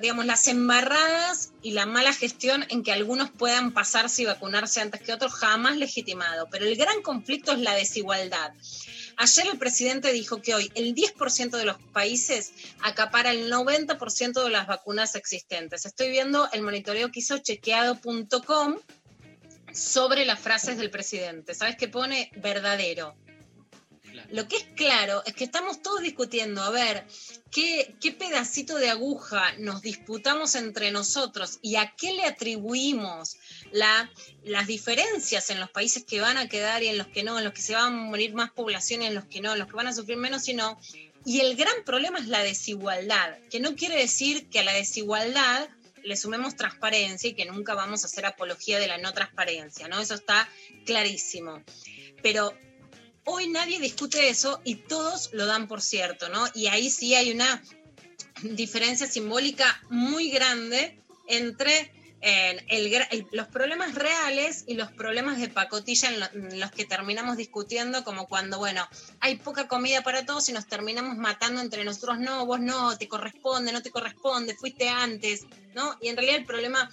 digamos, 0.00 0.24
las 0.24 0.46
embarradas 0.46 1.50
y 1.62 1.72
la 1.72 1.84
mala 1.84 2.12
gestión 2.12 2.64
en 2.68 2.84
que 2.84 2.92
algunos 2.92 3.28
puedan 3.30 3.72
pasarse 3.72 4.22
y 4.22 4.24
vacunarse 4.24 4.80
antes 4.80 5.00
que 5.00 5.12
otros, 5.12 5.34
jamás 5.34 5.76
legitimado. 5.76 6.48
Pero 6.48 6.66
el 6.66 6.76
gran 6.76 7.02
conflicto 7.02 7.52
es 7.52 7.58
la 7.58 7.74
desigualdad. 7.74 8.52
Ayer 9.16 9.46
el 9.50 9.58
presidente 9.58 10.12
dijo 10.12 10.40
que 10.40 10.54
hoy 10.54 10.70
el 10.76 10.94
10% 10.94 11.50
de 11.50 11.64
los 11.64 11.76
países 11.92 12.52
acapara 12.80 13.32
el 13.32 13.50
90% 13.52 14.44
de 14.44 14.50
las 14.50 14.68
vacunas 14.68 15.16
existentes. 15.16 15.84
Estoy 15.84 16.10
viendo 16.10 16.48
el 16.52 16.62
monitoreo 16.62 17.10
que 17.10 17.18
hizo 17.18 17.38
chequeado.com 17.38 18.78
sobre 19.72 20.24
las 20.24 20.38
frases 20.38 20.78
del 20.78 20.90
presidente. 20.90 21.54
¿Sabes 21.54 21.76
qué 21.76 21.88
pone? 21.88 22.30
Verdadero. 22.36 23.16
Lo 24.30 24.48
que 24.48 24.56
es 24.56 24.64
claro 24.76 25.22
es 25.26 25.34
que 25.34 25.44
estamos 25.44 25.82
todos 25.82 26.00
discutiendo 26.00 26.62
a 26.62 26.70
ver 26.70 27.06
qué, 27.50 27.94
qué 28.00 28.12
pedacito 28.12 28.76
de 28.76 28.90
aguja 28.90 29.52
nos 29.58 29.82
disputamos 29.82 30.54
entre 30.54 30.90
nosotros 30.90 31.58
y 31.62 31.76
a 31.76 31.94
qué 31.96 32.12
le 32.12 32.24
atribuimos 32.24 33.36
la, 33.72 34.10
las 34.44 34.66
diferencias 34.66 35.50
en 35.50 35.60
los 35.60 35.70
países 35.70 36.04
que 36.04 36.20
van 36.20 36.38
a 36.38 36.48
quedar 36.48 36.82
y 36.82 36.88
en 36.88 36.98
los 36.98 37.08
que 37.08 37.22
no, 37.22 37.38
en 37.38 37.44
los 37.44 37.52
que 37.52 37.62
se 37.62 37.74
van 37.74 37.92
a 37.92 37.96
morir 37.96 38.34
más 38.34 38.50
población 38.50 39.02
y 39.02 39.06
en 39.06 39.14
los 39.14 39.24
que 39.26 39.40
no, 39.40 39.52
en 39.52 39.58
los 39.58 39.68
que 39.68 39.76
van 39.76 39.86
a 39.86 39.92
sufrir 39.92 40.16
menos 40.16 40.48
y 40.48 40.54
no. 40.54 40.78
Y 41.24 41.40
el 41.40 41.56
gran 41.56 41.84
problema 41.84 42.18
es 42.18 42.26
la 42.26 42.42
desigualdad, 42.42 43.38
que 43.50 43.60
no 43.60 43.76
quiere 43.76 43.96
decir 43.96 44.48
que 44.48 44.58
a 44.58 44.64
la 44.64 44.72
desigualdad 44.72 45.68
le 46.02 46.16
sumemos 46.16 46.56
transparencia 46.56 47.30
y 47.30 47.34
que 47.34 47.44
nunca 47.44 47.74
vamos 47.74 48.02
a 48.02 48.06
hacer 48.06 48.26
apología 48.26 48.78
de 48.78 48.88
la 48.88 48.98
no 48.98 49.12
transparencia, 49.12 49.86
¿no? 49.88 50.00
Eso 50.00 50.14
está 50.14 50.48
clarísimo. 50.84 51.62
Pero 52.22 52.52
hoy 53.24 53.48
nadie 53.48 53.80
discute 53.80 54.28
eso 54.28 54.60
y 54.64 54.76
todos 54.76 55.30
lo 55.32 55.46
dan 55.46 55.68
por 55.68 55.80
cierto, 55.80 56.28
¿no? 56.28 56.44
Y 56.54 56.66
ahí 56.66 56.90
sí 56.90 57.14
hay 57.14 57.32
una 57.32 57.62
diferencia 58.42 59.06
simbólica 59.06 59.80
muy 59.90 60.30
grande 60.30 60.98
entre 61.28 61.92
eh, 62.24 63.24
los 63.32 63.48
problemas 63.48 63.96
reales 63.96 64.62
y 64.68 64.74
los 64.74 64.92
problemas 64.92 65.40
de 65.40 65.48
pacotilla 65.48 66.08
en 66.32 66.60
los 66.60 66.70
que 66.70 66.84
terminamos 66.84 67.36
discutiendo, 67.36 68.04
como 68.04 68.28
cuando, 68.28 68.58
bueno, 68.58 68.88
hay 69.18 69.36
poca 69.36 69.66
comida 69.66 70.02
para 70.02 70.24
todos 70.24 70.48
y 70.48 70.52
nos 70.52 70.68
terminamos 70.68 71.16
matando 71.16 71.60
entre 71.60 71.84
nosotros, 71.84 72.20
no, 72.20 72.46
vos 72.46 72.60
no, 72.60 72.96
te 72.96 73.08
corresponde, 73.08 73.72
no 73.72 73.82
te 73.82 73.90
corresponde, 73.90 74.54
fuiste 74.54 74.88
antes, 74.88 75.46
¿no? 75.74 75.96
Y 76.00 76.08
en 76.08 76.16
realidad 76.16 76.38
el 76.38 76.46
problema 76.46 76.88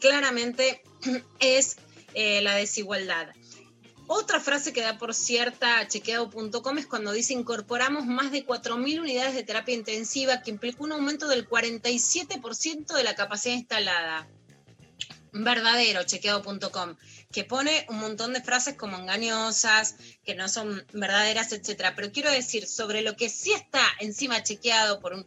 claramente 0.00 0.82
es 1.38 1.76
eh, 2.14 2.40
la 2.42 2.56
desigualdad. 2.56 3.28
Otra 4.06 4.38
frase 4.38 4.72
que 4.72 4.82
da 4.82 4.98
por 4.98 5.14
cierta 5.14 5.88
chequeado.com 5.88 6.78
es 6.78 6.86
cuando 6.86 7.12
dice 7.12 7.32
incorporamos 7.32 8.04
más 8.04 8.30
de 8.30 8.46
4.000 8.46 9.00
unidades 9.00 9.34
de 9.34 9.44
terapia 9.44 9.74
intensiva 9.74 10.42
que 10.42 10.50
implicó 10.50 10.84
un 10.84 10.92
aumento 10.92 11.26
del 11.26 11.48
47% 11.48 12.94
de 12.94 13.04
la 13.04 13.14
capacidad 13.14 13.54
instalada. 13.54 14.28
Verdadero, 15.32 16.04
chequeado.com, 16.04 16.96
que 17.32 17.44
pone 17.44 17.86
un 17.88 17.98
montón 17.98 18.34
de 18.34 18.42
frases 18.42 18.76
como 18.76 18.96
engañosas, 18.96 19.96
que 20.24 20.36
no 20.36 20.48
son 20.48 20.86
verdaderas, 20.92 21.52
etcétera. 21.52 21.94
Pero 21.96 22.12
quiero 22.12 22.30
decir, 22.30 22.68
sobre 22.68 23.02
lo 23.02 23.16
que 23.16 23.28
sí 23.28 23.52
está 23.52 23.82
encima 23.98 24.44
chequeado 24.44 25.00
por 25.00 25.14
un 25.14 25.26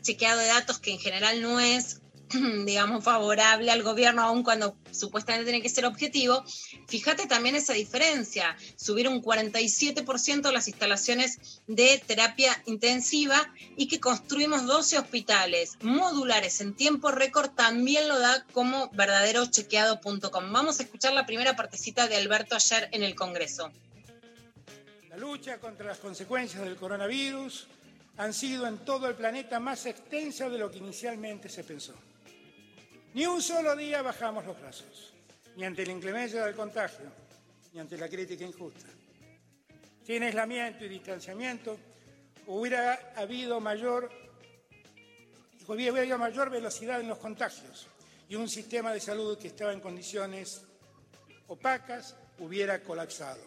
chequeado 0.00 0.40
de 0.40 0.46
datos 0.46 0.80
que 0.80 0.90
en 0.90 0.98
general 0.98 1.40
no 1.40 1.60
es, 1.60 2.01
digamos, 2.64 3.04
favorable 3.04 3.70
al 3.70 3.82
gobierno, 3.82 4.22
aun 4.22 4.42
cuando 4.42 4.76
supuestamente 4.90 5.44
tiene 5.50 5.62
que 5.62 5.68
ser 5.68 5.84
objetivo, 5.86 6.44
fíjate 6.88 7.26
también 7.26 7.56
esa 7.56 7.72
diferencia, 7.72 8.56
subir 8.76 9.08
un 9.08 9.22
47% 9.22 10.52
las 10.52 10.68
instalaciones 10.68 11.60
de 11.66 12.02
terapia 12.06 12.60
intensiva 12.66 13.52
y 13.76 13.88
que 13.88 14.00
construimos 14.00 14.66
12 14.66 14.98
hospitales 14.98 15.76
modulares 15.82 16.60
en 16.60 16.74
tiempo 16.74 17.10
récord, 17.10 17.50
también 17.50 18.08
lo 18.08 18.18
da 18.18 18.44
como 18.52 18.90
verdadero 18.92 19.46
chequeado.com. 19.46 20.52
Vamos 20.52 20.80
a 20.80 20.82
escuchar 20.82 21.12
la 21.12 21.26
primera 21.26 21.56
partecita 21.56 22.08
de 22.08 22.16
Alberto 22.16 22.54
ayer 22.54 22.88
en 22.92 23.02
el 23.02 23.14
Congreso. 23.14 23.70
La 25.10 25.16
lucha 25.16 25.58
contra 25.58 25.86
las 25.86 25.98
consecuencias 25.98 26.62
del 26.62 26.76
coronavirus 26.76 27.66
han 28.16 28.32
sido 28.32 28.66
en 28.66 28.78
todo 28.78 29.08
el 29.08 29.14
planeta 29.14 29.60
más 29.60 29.86
extensa 29.86 30.48
de 30.48 30.58
lo 30.58 30.70
que 30.70 30.78
inicialmente 30.78 31.48
se 31.48 31.64
pensó. 31.64 31.94
Ni 33.14 33.26
un 33.26 33.42
solo 33.42 33.76
día 33.76 34.00
bajamos 34.00 34.44
los 34.46 34.58
brazos, 34.58 35.12
ni 35.56 35.64
ante 35.64 35.84
la 35.84 35.92
inclemencia 35.92 36.46
del 36.46 36.54
contagio, 36.54 37.12
ni 37.74 37.80
ante 37.80 37.98
la 37.98 38.08
crítica 38.08 38.44
injusta. 38.44 38.86
Sin 40.04 40.22
aislamiento 40.22 40.84
y 40.84 40.88
distanciamiento 40.88 41.78
hubiera 42.46 43.12
habido 43.14 43.60
mayor, 43.60 44.10
hubiera 45.68 45.98
habido 45.98 46.16
mayor 46.16 46.48
velocidad 46.48 47.00
en 47.00 47.08
los 47.08 47.18
contagios 47.18 47.86
y 48.30 48.34
un 48.34 48.48
sistema 48.48 48.94
de 48.94 49.00
salud 49.00 49.38
que 49.38 49.48
estaba 49.48 49.74
en 49.74 49.80
condiciones 49.80 50.62
opacas 51.48 52.16
hubiera 52.38 52.82
colapsado. 52.82 53.42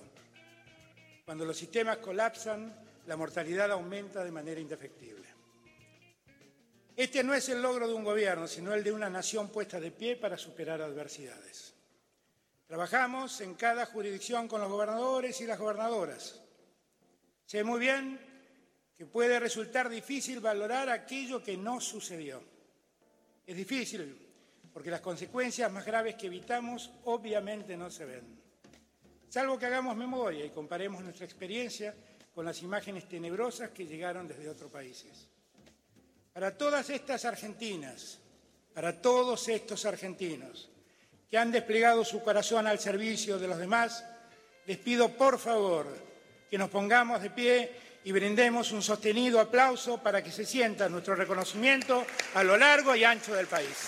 Cuando 1.25 1.43
los 1.43 1.57
sistemas 1.57 1.97
colapsan, 1.97 2.71
la 3.07 3.17
mortalidad 3.17 3.71
aumenta 3.71 4.23
de 4.23 4.31
manera 4.31 4.61
indefectible. 4.61 5.24
Este 6.95 7.23
no 7.23 7.33
es 7.33 7.49
el 7.49 7.61
logro 7.61 7.87
de 7.87 7.93
un 7.93 8.05
gobierno, 8.05 8.47
sino 8.47 8.73
el 8.73 8.83
de 8.83 8.93
una 8.93 9.09
nación 9.09 9.49
puesta 9.49 9.81
de 9.81 9.91
pie 9.91 10.15
para 10.15 10.37
superar 10.37 10.81
adversidades. 10.81 11.73
Trabajamos 12.67 13.41
en 13.41 13.55
cada 13.55 13.85
jurisdicción 13.85 14.47
con 14.47 14.61
los 14.61 14.69
gobernadores 14.69 15.39
y 15.41 15.45
las 15.45 15.59
gobernadoras. 15.59 16.41
Sé 17.45 17.63
muy 17.65 17.79
bien 17.81 18.17
que 18.97 19.05
puede 19.05 19.39
resultar 19.39 19.89
difícil 19.89 20.39
valorar 20.39 20.89
aquello 20.89 21.43
que 21.43 21.57
no 21.57 21.81
sucedió. 21.81 22.41
Es 23.45 23.57
difícil 23.57 24.17
porque 24.73 24.89
las 24.89 25.01
consecuencias 25.01 25.71
más 25.71 25.85
graves 25.85 26.15
que 26.15 26.27
evitamos 26.27 26.89
obviamente 27.03 27.75
no 27.75 27.91
se 27.91 28.05
ven. 28.05 28.41
Salvo 29.27 29.59
que 29.59 29.65
hagamos 29.65 29.97
memoria 29.97 30.45
y 30.45 30.49
comparemos 30.49 31.03
nuestra 31.03 31.25
experiencia 31.25 31.93
con 32.33 32.45
las 32.45 32.61
imágenes 32.61 33.07
tenebrosas 33.07 33.71
que 33.71 33.85
llegaron 33.85 34.27
desde 34.27 34.49
otros 34.49 34.71
países. 34.71 35.27
Para 36.35 36.51
todas 36.51 36.89
estas 36.89 37.23
argentinas, 37.23 38.19
para 38.73 39.01
todos 39.01 39.47
estos 39.47 39.85
argentinos 39.85 40.67
que 41.29 41.37
han 41.37 41.49
desplegado 41.49 42.03
su 42.03 42.21
corazón 42.21 42.67
al 42.67 42.77
servicio 42.77 43.39
de 43.39 43.47
los 43.47 43.57
demás, 43.57 44.03
les 44.65 44.77
pido 44.77 45.07
por 45.15 45.39
favor 45.39 45.87
que 46.51 46.57
nos 46.57 46.69
pongamos 46.69 47.21
de 47.21 47.29
pie 47.29 47.71
y 48.03 48.11
brindemos 48.11 48.73
un 48.73 48.83
sostenido 48.83 49.39
aplauso 49.39 50.03
para 50.03 50.21
que 50.21 50.29
se 50.29 50.45
sienta 50.45 50.89
nuestro 50.89 51.15
reconocimiento 51.15 52.05
a 52.33 52.43
lo 52.43 52.57
largo 52.57 52.93
y 52.97 53.05
ancho 53.05 53.33
del 53.33 53.47
país. 53.47 53.87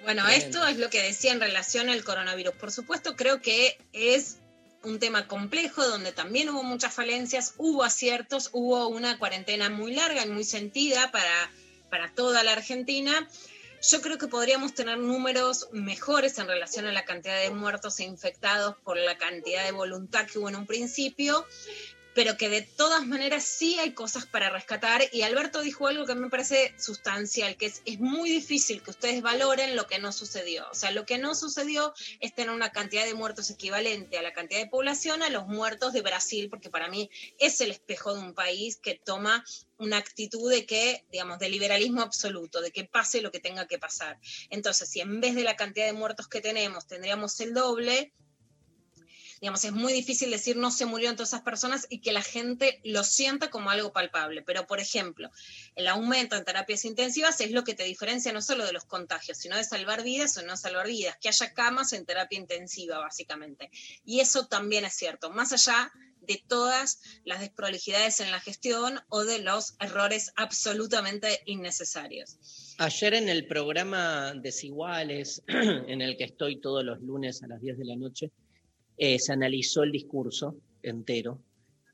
Bueno, 0.00 0.24
Bien. 0.28 0.40
esto 0.40 0.66
es 0.66 0.78
lo 0.78 0.88
que 0.88 1.02
decía 1.02 1.32
en 1.32 1.40
relación 1.40 1.90
al 1.90 2.04
coronavirus. 2.04 2.54
Por 2.54 2.72
supuesto, 2.72 3.16
creo 3.16 3.42
que 3.42 3.76
es 3.92 4.38
un 4.86 5.00
tema 5.00 5.26
complejo 5.26 5.84
donde 5.84 6.12
también 6.12 6.48
hubo 6.48 6.62
muchas 6.62 6.94
falencias, 6.94 7.54
hubo 7.58 7.82
aciertos, 7.82 8.50
hubo 8.52 8.86
una 8.86 9.18
cuarentena 9.18 9.68
muy 9.68 9.94
larga 9.94 10.24
y 10.24 10.28
muy 10.28 10.44
sentida 10.44 11.10
para, 11.10 11.50
para 11.90 12.12
toda 12.14 12.44
la 12.44 12.52
Argentina. 12.52 13.28
Yo 13.82 14.00
creo 14.00 14.16
que 14.16 14.28
podríamos 14.28 14.74
tener 14.74 14.98
números 14.98 15.68
mejores 15.72 16.38
en 16.38 16.46
relación 16.46 16.86
a 16.86 16.92
la 16.92 17.04
cantidad 17.04 17.40
de 17.40 17.50
muertos 17.50 17.98
e 18.00 18.04
infectados 18.04 18.76
por 18.84 18.96
la 18.96 19.18
cantidad 19.18 19.64
de 19.64 19.72
voluntad 19.72 20.26
que 20.26 20.38
hubo 20.38 20.48
en 20.48 20.56
un 20.56 20.66
principio, 20.66 21.44
pero 22.16 22.38
que 22.38 22.48
de 22.48 22.62
todas 22.62 23.06
maneras 23.06 23.44
sí 23.44 23.78
hay 23.78 23.92
cosas 23.92 24.24
para 24.24 24.48
rescatar. 24.48 25.02
Y 25.12 25.20
Alberto 25.20 25.60
dijo 25.60 25.86
algo 25.86 26.06
que 26.06 26.14
me 26.14 26.30
parece 26.30 26.72
sustancial, 26.78 27.58
que 27.58 27.66
es, 27.66 27.82
es 27.84 28.00
muy 28.00 28.30
difícil 28.30 28.82
que 28.82 28.90
ustedes 28.90 29.20
valoren 29.20 29.76
lo 29.76 29.86
que 29.86 29.98
no 29.98 30.12
sucedió. 30.12 30.64
O 30.70 30.74
sea, 30.74 30.92
lo 30.92 31.04
que 31.04 31.18
no 31.18 31.34
sucedió 31.34 31.92
es 32.20 32.34
tener 32.34 32.54
una 32.54 32.72
cantidad 32.72 33.04
de 33.04 33.12
muertos 33.12 33.50
equivalente 33.50 34.16
a 34.16 34.22
la 34.22 34.32
cantidad 34.32 34.60
de 34.60 34.66
población 34.66 35.22
a 35.22 35.28
los 35.28 35.46
muertos 35.46 35.92
de 35.92 36.00
Brasil, 36.00 36.48
porque 36.48 36.70
para 36.70 36.88
mí 36.88 37.10
es 37.38 37.60
el 37.60 37.70
espejo 37.70 38.14
de 38.14 38.20
un 38.20 38.32
país 38.32 38.78
que 38.78 38.94
toma 38.94 39.44
una 39.76 39.98
actitud 39.98 40.50
de 40.50 40.64
que, 40.64 41.04
digamos, 41.12 41.38
de 41.38 41.50
liberalismo 41.50 42.00
absoluto, 42.00 42.62
de 42.62 42.70
que 42.70 42.84
pase 42.84 43.20
lo 43.20 43.30
que 43.30 43.40
tenga 43.40 43.66
que 43.66 43.78
pasar. 43.78 44.18
Entonces, 44.48 44.88
si 44.88 45.00
en 45.00 45.20
vez 45.20 45.34
de 45.34 45.44
la 45.44 45.56
cantidad 45.56 45.84
de 45.84 45.92
muertos 45.92 46.28
que 46.28 46.40
tenemos 46.40 46.86
tendríamos 46.86 47.38
el 47.40 47.52
doble, 47.52 48.14
digamos, 49.40 49.64
es 49.64 49.72
muy 49.72 49.92
difícil 49.92 50.30
decir 50.30 50.56
no 50.56 50.70
se 50.70 50.86
murieron 50.86 51.16
todas 51.16 51.30
esas 51.30 51.42
personas 51.42 51.86
y 51.90 52.00
que 52.00 52.12
la 52.12 52.22
gente 52.22 52.80
lo 52.84 53.04
sienta 53.04 53.50
como 53.50 53.70
algo 53.70 53.92
palpable. 53.92 54.42
Pero, 54.42 54.66
por 54.66 54.80
ejemplo, 54.80 55.30
el 55.74 55.88
aumento 55.88 56.36
en 56.36 56.44
terapias 56.44 56.84
intensivas 56.84 57.40
es 57.40 57.50
lo 57.50 57.64
que 57.64 57.74
te 57.74 57.84
diferencia 57.84 58.32
no 58.32 58.42
solo 58.42 58.64
de 58.64 58.72
los 58.72 58.84
contagios, 58.84 59.38
sino 59.38 59.56
de 59.56 59.64
salvar 59.64 60.02
vidas 60.02 60.36
o 60.36 60.42
no 60.42 60.56
salvar 60.56 60.86
vidas, 60.86 61.16
que 61.20 61.28
haya 61.28 61.52
camas 61.52 61.92
en 61.92 62.06
terapia 62.06 62.38
intensiva, 62.38 62.98
básicamente. 62.98 63.70
Y 64.04 64.20
eso 64.20 64.46
también 64.46 64.84
es 64.84 64.94
cierto, 64.94 65.30
más 65.30 65.52
allá 65.52 65.92
de 66.26 66.42
todas 66.48 67.00
las 67.24 67.40
desprolijidades 67.40 68.20
en 68.20 68.30
la 68.30 68.40
gestión 68.40 69.00
o 69.08 69.24
de 69.24 69.38
los 69.38 69.76
errores 69.80 70.32
absolutamente 70.36 71.40
innecesarios. 71.46 72.74
Ayer 72.78 73.14
en 73.14 73.28
el 73.28 73.46
programa 73.46 74.34
Desiguales, 74.34 75.42
en 75.46 76.02
el 76.02 76.16
que 76.16 76.24
estoy 76.24 76.60
todos 76.60 76.84
los 76.84 77.00
lunes 77.00 77.42
a 77.42 77.46
las 77.46 77.60
10 77.60 77.78
de 77.78 77.84
la 77.84 77.96
noche, 77.96 78.32
eh, 78.96 79.18
se 79.18 79.32
analizó 79.32 79.82
el 79.82 79.92
discurso 79.92 80.56
entero 80.82 81.40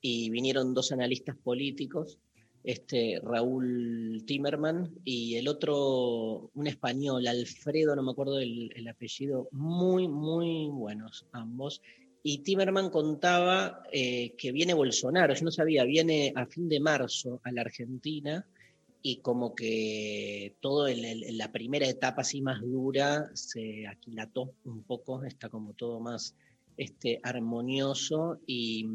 y 0.01 0.29
vinieron 0.29 0.73
dos 0.73 0.91
analistas 0.91 1.35
políticos, 1.37 2.17
este, 2.63 3.19
Raúl 3.21 4.23
Timerman 4.25 4.93
y 5.03 5.35
el 5.35 5.47
otro, 5.47 6.49
un 6.53 6.67
español, 6.67 7.27
Alfredo, 7.27 7.95
no 7.95 8.03
me 8.03 8.11
acuerdo 8.11 8.39
el, 8.39 8.71
el 8.75 8.87
apellido, 8.87 9.47
muy, 9.51 10.07
muy 10.07 10.67
buenos 10.69 11.25
ambos. 11.31 11.81
Y 12.25 12.37
Timerman 12.39 12.89
contaba 12.89 13.83
eh, 13.91 14.33
que 14.37 14.53
viene 14.53 14.73
Bolsonaro, 14.73 15.33
yo 15.33 15.43
no 15.43 15.51
sabía, 15.51 15.83
viene 15.83 16.31
a 16.35 16.45
fin 16.45 16.69
de 16.69 16.79
marzo 16.79 17.41
a 17.43 17.51
la 17.51 17.61
Argentina 17.61 18.47
y 19.01 19.17
como 19.17 19.53
que 19.53 20.55
todo 20.61 20.87
el- 20.87 21.37
la 21.37 21.51
primera 21.51 21.85
etapa 21.87 22.21
así 22.21 22.41
más 22.41 22.61
dura 22.61 23.29
se 23.33 23.85
aquilató 23.87 24.53
un 24.63 24.83
poco, 24.83 25.23
está 25.25 25.49
como 25.49 25.73
todo 25.73 25.99
más 25.99 26.37
este, 26.77 27.19
armonioso 27.23 28.39
y, 28.47 28.85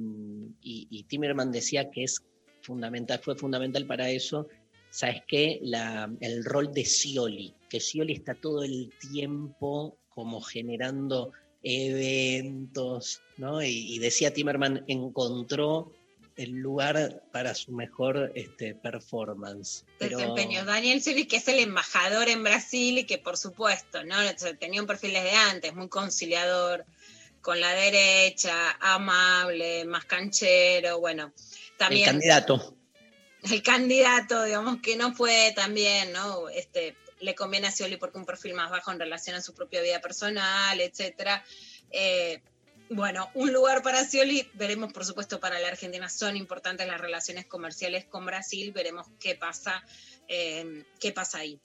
y, 0.62 0.88
y 0.90 1.02
Timerman 1.04 1.52
decía 1.52 1.90
que 1.90 2.04
es 2.04 2.22
fundamental, 2.62 3.20
fue 3.20 3.36
fundamental 3.36 3.86
para 3.86 4.10
eso, 4.10 4.48
¿sabes 4.90 5.22
qué? 5.26 5.58
La, 5.62 6.10
el 6.20 6.44
rol 6.44 6.72
de 6.72 6.84
Scioli, 6.84 7.54
que 7.68 7.80
Scioli 7.80 8.14
está 8.14 8.34
todo 8.34 8.64
el 8.64 8.92
tiempo 9.12 9.96
como 10.08 10.40
generando 10.40 11.32
eventos, 11.62 13.22
¿no? 13.36 13.62
Y, 13.62 13.94
y 13.94 13.98
decía 13.98 14.32
Timerman, 14.32 14.84
encontró 14.86 15.92
el 16.38 16.52
lugar 16.52 17.24
para 17.32 17.52
su 17.54 17.72
mejor 17.72 18.30
este, 18.36 18.74
performance. 18.74 19.84
Pero, 19.98 20.18
desempeño. 20.18 20.64
Daniel 20.64 21.02
Scioli, 21.02 21.26
que 21.26 21.36
es 21.36 21.48
el 21.48 21.58
embajador 21.58 22.28
en 22.28 22.44
Brasil 22.44 22.98
y 22.98 23.04
que 23.04 23.18
por 23.18 23.36
supuesto, 23.36 24.04
¿no? 24.04 24.14
O 24.16 24.38
sea, 24.38 24.56
tenía 24.56 24.80
un 24.80 24.86
perfil 24.86 25.14
desde 25.14 25.32
antes, 25.32 25.74
muy 25.74 25.88
conciliador 25.88 26.86
con 27.40 27.60
la 27.60 27.72
derecha, 27.72 28.76
amable, 28.80 29.84
más 29.84 30.04
canchero, 30.04 31.00
bueno, 31.00 31.32
el 31.36 31.76
también 31.76 32.06
candidato. 32.06 32.76
el 33.42 33.62
candidato, 33.62 34.44
digamos, 34.44 34.80
que 34.82 34.96
no 34.96 35.14
fue 35.14 35.52
también, 35.54 36.12
¿no? 36.12 36.48
Este, 36.48 36.96
le 37.20 37.34
conviene 37.34 37.68
a 37.68 37.72
Scioli 37.72 37.96
porque 37.96 38.18
un 38.18 38.26
perfil 38.26 38.54
más 38.54 38.70
bajo 38.70 38.92
en 38.92 38.98
relación 38.98 39.36
a 39.36 39.42
su 39.42 39.54
propia 39.54 39.82
vida 39.82 40.00
personal, 40.00 40.80
etcétera. 40.80 41.44
Eh, 41.90 42.42
bueno, 42.90 43.30
un 43.34 43.52
lugar 43.52 43.82
para 43.82 44.04
Scioli, 44.04 44.50
veremos 44.54 44.92
por 44.92 45.04
supuesto 45.04 45.40
para 45.40 45.58
la 45.58 45.68
Argentina, 45.68 46.08
son 46.08 46.36
importantes 46.36 46.86
las 46.86 47.00
relaciones 47.00 47.44
comerciales 47.46 48.06
con 48.06 48.24
Brasil, 48.24 48.72
veremos 48.72 49.06
qué 49.20 49.34
pasa, 49.34 49.84
eh, 50.26 50.84
qué 50.98 51.12
pasa 51.12 51.38
ahí. 51.38 51.60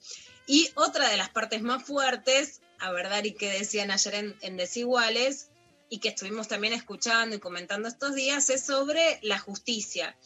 Y 0.46 0.70
otra 0.74 1.08
de 1.08 1.16
las 1.16 1.30
partes 1.30 1.62
más 1.62 1.82
fuertes, 1.82 2.60
a 2.78 2.92
verdad, 2.92 3.24
y 3.24 3.32
que 3.32 3.50
decían 3.50 3.90
ayer 3.90 4.14
en, 4.16 4.36
en 4.42 4.56
Desiguales, 4.58 5.48
y 5.94 5.98
que 6.00 6.08
estuvimos 6.08 6.48
también 6.48 6.72
escuchando 6.72 7.36
y 7.36 7.38
comentando 7.38 7.86
estos 7.86 8.16
días, 8.16 8.50
es 8.50 8.66
sobre 8.66 9.20
la 9.22 9.38
justicia. 9.38 10.16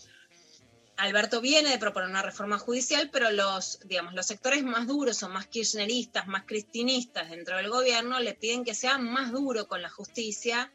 Alberto 0.96 1.42
viene 1.42 1.68
de 1.68 1.78
proponer 1.78 2.08
una 2.08 2.22
reforma 2.22 2.58
judicial, 2.58 3.10
pero 3.12 3.30
los, 3.30 3.78
digamos, 3.84 4.14
los 4.14 4.24
sectores 4.24 4.64
más 4.64 4.86
duros 4.86 5.22
o 5.22 5.28
más 5.28 5.46
kirchneristas, 5.46 6.26
más 6.26 6.44
cristinistas 6.46 7.28
dentro 7.28 7.58
del 7.58 7.68
gobierno 7.68 8.18
le 8.18 8.32
piden 8.32 8.64
que 8.64 8.74
sea 8.74 8.96
más 8.96 9.30
duro 9.30 9.68
con 9.68 9.82
la 9.82 9.90
justicia 9.90 10.72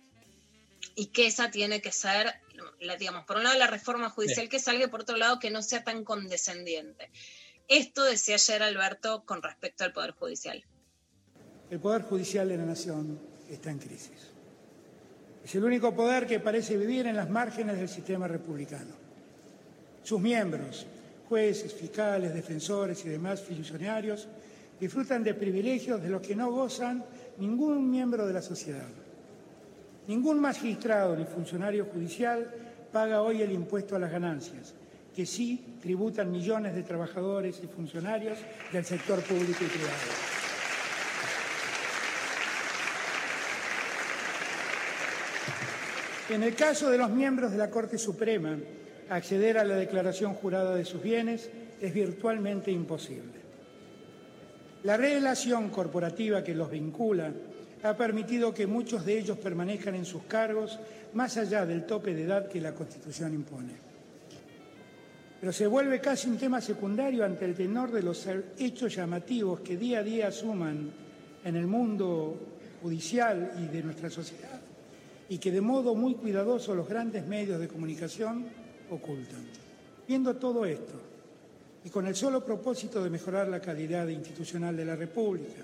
y 0.95 1.07
que 1.07 1.25
esa 1.25 1.49
tiene 1.49 1.81
que 1.81 1.91
ser, 1.91 2.31
la- 2.79 2.95
digamos, 2.95 3.25
por 3.25 3.37
un 3.37 3.45
lado 3.45 3.57
la 3.57 3.65
reforma 3.67 4.11
judicial 4.11 4.47
que 4.47 4.59
salga 4.59 4.85
y 4.85 4.89
por 4.89 5.01
otro 5.01 5.17
lado 5.17 5.39
que 5.39 5.49
no 5.49 5.63
sea 5.63 5.83
tan 5.83 6.03
condescendiente. 6.03 7.09
Esto 7.67 8.03
decía 8.03 8.35
ayer 8.35 8.61
Alberto 8.61 9.23
con 9.25 9.41
respecto 9.41 9.85
al 9.85 9.91
Poder 9.91 10.11
Judicial. 10.11 10.63
El 11.71 11.79
Poder 11.79 12.03
Judicial 12.03 12.47
de 12.47 12.57
la 12.57 12.65
Nación 12.65 13.19
está 13.49 13.71
en 13.71 13.79
crisis. 13.79 14.32
Es 15.43 15.55
el 15.55 15.63
único 15.63 15.93
poder 15.93 16.25
que 16.25 16.39
parece 16.39 16.77
vivir 16.77 17.07
en 17.07 17.17
las 17.17 17.29
márgenes 17.29 17.77
del 17.77 17.89
sistema 17.89 18.27
republicano. 18.27 18.91
Sus 20.01 20.19
miembros, 20.19 20.85
jueces, 21.27 21.73
fiscales, 21.73 22.33
defensores 22.33 23.03
y 23.05 23.09
demás 23.09 23.41
funcionarios, 23.41 24.27
disfrutan 24.79 25.23
de 25.23 25.33
privilegios 25.33 26.01
de 26.01 26.09
los 26.09 26.21
que 26.21 26.35
no 26.35 26.51
gozan 26.51 27.03
ningún 27.37 27.89
miembro 27.89 28.25
de 28.25 28.33
la 28.33 28.41
sociedad. 28.41 28.87
Ningún 30.07 30.39
magistrado 30.39 31.15
ni 31.15 31.25
funcionario 31.25 31.85
judicial 31.85 32.49
paga 32.91 33.21
hoy 33.21 33.41
el 33.41 33.51
impuesto 33.51 33.95
a 33.95 33.99
las 33.99 34.11
ganancias, 34.11 34.73
que 35.15 35.25
sí 35.25 35.77
tributan 35.81 36.31
millones 36.31 36.75
de 36.75 36.83
trabajadores 36.83 37.61
y 37.63 37.67
funcionarios 37.67 38.37
del 38.71 38.85
sector 38.85 39.21
público 39.21 39.63
y 39.63 39.67
privado. 39.67 40.42
En 46.33 46.41
el 46.41 46.55
caso 46.55 46.89
de 46.89 46.97
los 46.97 47.11
miembros 47.11 47.51
de 47.51 47.59
la 47.59 47.69
Corte 47.69 47.99
Suprema, 47.99 48.57
acceder 49.07 49.55
a 49.59 49.63
la 49.63 49.75
declaración 49.75 50.33
jurada 50.33 50.75
de 50.75 50.83
sus 50.83 50.99
bienes 50.99 51.47
es 51.79 51.93
virtualmente 51.93 52.71
imposible. 52.71 53.39
La 54.81 54.97
relación 54.97 55.69
corporativa 55.69 56.43
que 56.43 56.55
los 56.55 56.71
vincula 56.71 57.31
ha 57.83 57.95
permitido 57.95 58.51
que 58.51 58.65
muchos 58.65 59.05
de 59.05 59.19
ellos 59.19 59.37
permanezcan 59.37 59.93
en 59.93 60.05
sus 60.05 60.23
cargos 60.23 60.79
más 61.13 61.37
allá 61.37 61.67
del 61.67 61.85
tope 61.85 62.15
de 62.15 62.23
edad 62.23 62.49
que 62.49 62.59
la 62.59 62.73
Constitución 62.73 63.31
impone. 63.35 63.73
Pero 65.39 65.53
se 65.53 65.67
vuelve 65.67 66.01
casi 66.01 66.29
un 66.29 66.39
tema 66.39 66.61
secundario 66.61 67.23
ante 67.23 67.45
el 67.45 67.53
tenor 67.53 67.91
de 67.91 68.01
los 68.01 68.27
hechos 68.57 68.95
llamativos 68.95 69.59
que 69.59 69.77
día 69.77 69.99
a 69.99 70.03
día 70.03 70.31
suman 70.31 70.89
en 71.45 71.55
el 71.55 71.67
mundo 71.67 72.57
judicial 72.81 73.51
y 73.63 73.67
de 73.67 73.83
nuestra 73.83 74.09
sociedad 74.09 74.62
y 75.33 75.39
que 75.39 75.51
de 75.51 75.61
modo 75.61 75.95
muy 75.95 76.13
cuidadoso 76.13 76.75
los 76.75 76.87
grandes 76.87 77.25
medios 77.25 77.59
de 77.59 77.67
comunicación 77.67 78.45
ocultan. 78.91 79.43
Viendo 80.07 80.35
todo 80.35 80.63
esto 80.63 80.93
y 81.83 81.89
con 81.89 82.05
el 82.05 82.13
solo 82.13 82.45
propósito 82.45 83.03
de 83.03 83.09
mejorar 83.09 83.47
la 83.47 83.59
calidad 83.59 84.07
institucional 84.09 84.77
de 84.77 84.85
la 84.85 84.95
República, 84.95 85.63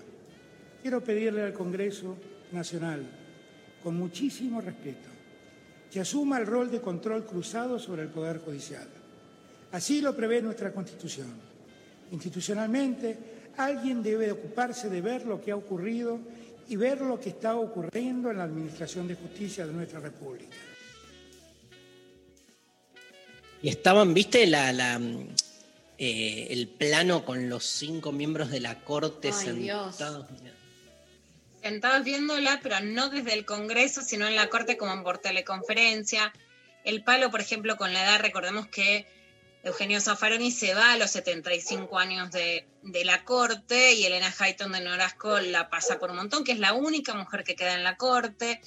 quiero 0.81 1.03
pedirle 1.03 1.43
al 1.43 1.53
Congreso 1.53 2.17
Nacional, 2.51 3.05
con 3.83 3.95
muchísimo 3.95 4.59
respeto, 4.59 5.07
que 5.91 5.99
asuma 5.99 6.39
el 6.39 6.47
rol 6.47 6.71
de 6.71 6.81
control 6.81 7.23
cruzado 7.23 7.77
sobre 7.77 8.01
el 8.01 8.09
Poder 8.09 8.39
Judicial. 8.39 8.87
Así 9.71 10.01
lo 10.01 10.15
prevé 10.15 10.41
nuestra 10.41 10.73
Constitución. 10.73 11.31
Institucionalmente, 12.11 13.51
alguien 13.55 14.01
debe 14.01 14.31
ocuparse 14.31 14.89
de 14.89 15.01
ver 15.01 15.27
lo 15.27 15.39
que 15.39 15.51
ha 15.51 15.55
ocurrido 15.55 16.17
y 16.69 16.75
ver 16.75 17.01
lo 17.01 17.19
que 17.19 17.29
está 17.29 17.55
ocurriendo 17.55 18.29
en 18.29 18.37
la 18.37 18.43
Administración 18.43 19.07
de 19.07 19.15
Justicia 19.15 19.65
de 19.65 19.73
nuestra 19.73 19.99
República. 19.99 20.55
Y 23.61 23.69
estaban, 23.69 24.13
viste, 24.13 24.45
la, 24.45 24.71
la, 24.71 25.01
eh, 25.97 26.47
el 26.51 26.67
plano 26.67 27.25
con 27.25 27.49
los 27.49 27.65
cinco 27.65 28.11
miembros 28.11 28.51
de 28.51 28.59
la 28.59 28.79
Corte 28.83 29.31
Ay, 29.33 29.55
Dios. 29.57 29.95
sentados. 29.95 30.27
Sentados 31.61 32.05
viéndola, 32.05 32.59
pero 32.63 32.79
no 32.81 33.09
desde 33.09 33.33
el 33.33 33.45
Congreso, 33.45 34.01
sino 34.01 34.27
en 34.27 34.35
la 34.35 34.47
Corte 34.47 34.77
como 34.77 35.03
por 35.03 35.17
teleconferencia. 35.17 36.31
El 36.85 37.03
palo, 37.03 37.31
por 37.31 37.41
ejemplo, 37.41 37.75
con 37.77 37.91
la 37.91 38.03
edad, 38.03 38.21
recordemos 38.21 38.67
que 38.67 39.07
Eugenio 39.63 39.99
Zaffaroni 39.99 40.51
se 40.51 40.73
va 40.73 40.93
a 40.93 40.97
los 40.97 41.11
75 41.11 41.99
años 41.99 42.31
de, 42.31 42.67
de 42.83 43.05
la 43.05 43.25
Corte 43.25 43.93
y 43.93 44.05
Elena 44.05 44.33
Hayton 44.37 44.71
de 44.71 44.81
Norasco 44.81 45.39
la 45.39 45.69
pasa 45.69 45.99
por 45.99 46.11
un 46.11 46.17
montón, 46.17 46.43
que 46.43 46.53
es 46.53 46.59
la 46.59 46.73
única 46.73 47.13
mujer 47.13 47.43
que 47.43 47.55
queda 47.55 47.75
en 47.75 47.83
la 47.83 47.97
Corte. 47.97 48.61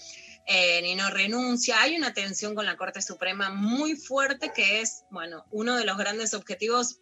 eh, 0.47 0.83
ni 0.83 0.95
no 0.95 1.09
renuncia. 1.11 1.81
Hay 1.81 1.97
una 1.97 2.13
tensión 2.13 2.55
con 2.55 2.67
la 2.67 2.77
Corte 2.77 3.01
Suprema 3.01 3.51
muy 3.51 3.97
fuerte 3.97 4.53
que 4.55 4.81
es, 4.81 5.05
bueno, 5.11 5.45
uno 5.51 5.77
de 5.77 5.85
los 5.85 5.97
grandes 5.97 6.35
objetivos, 6.35 7.01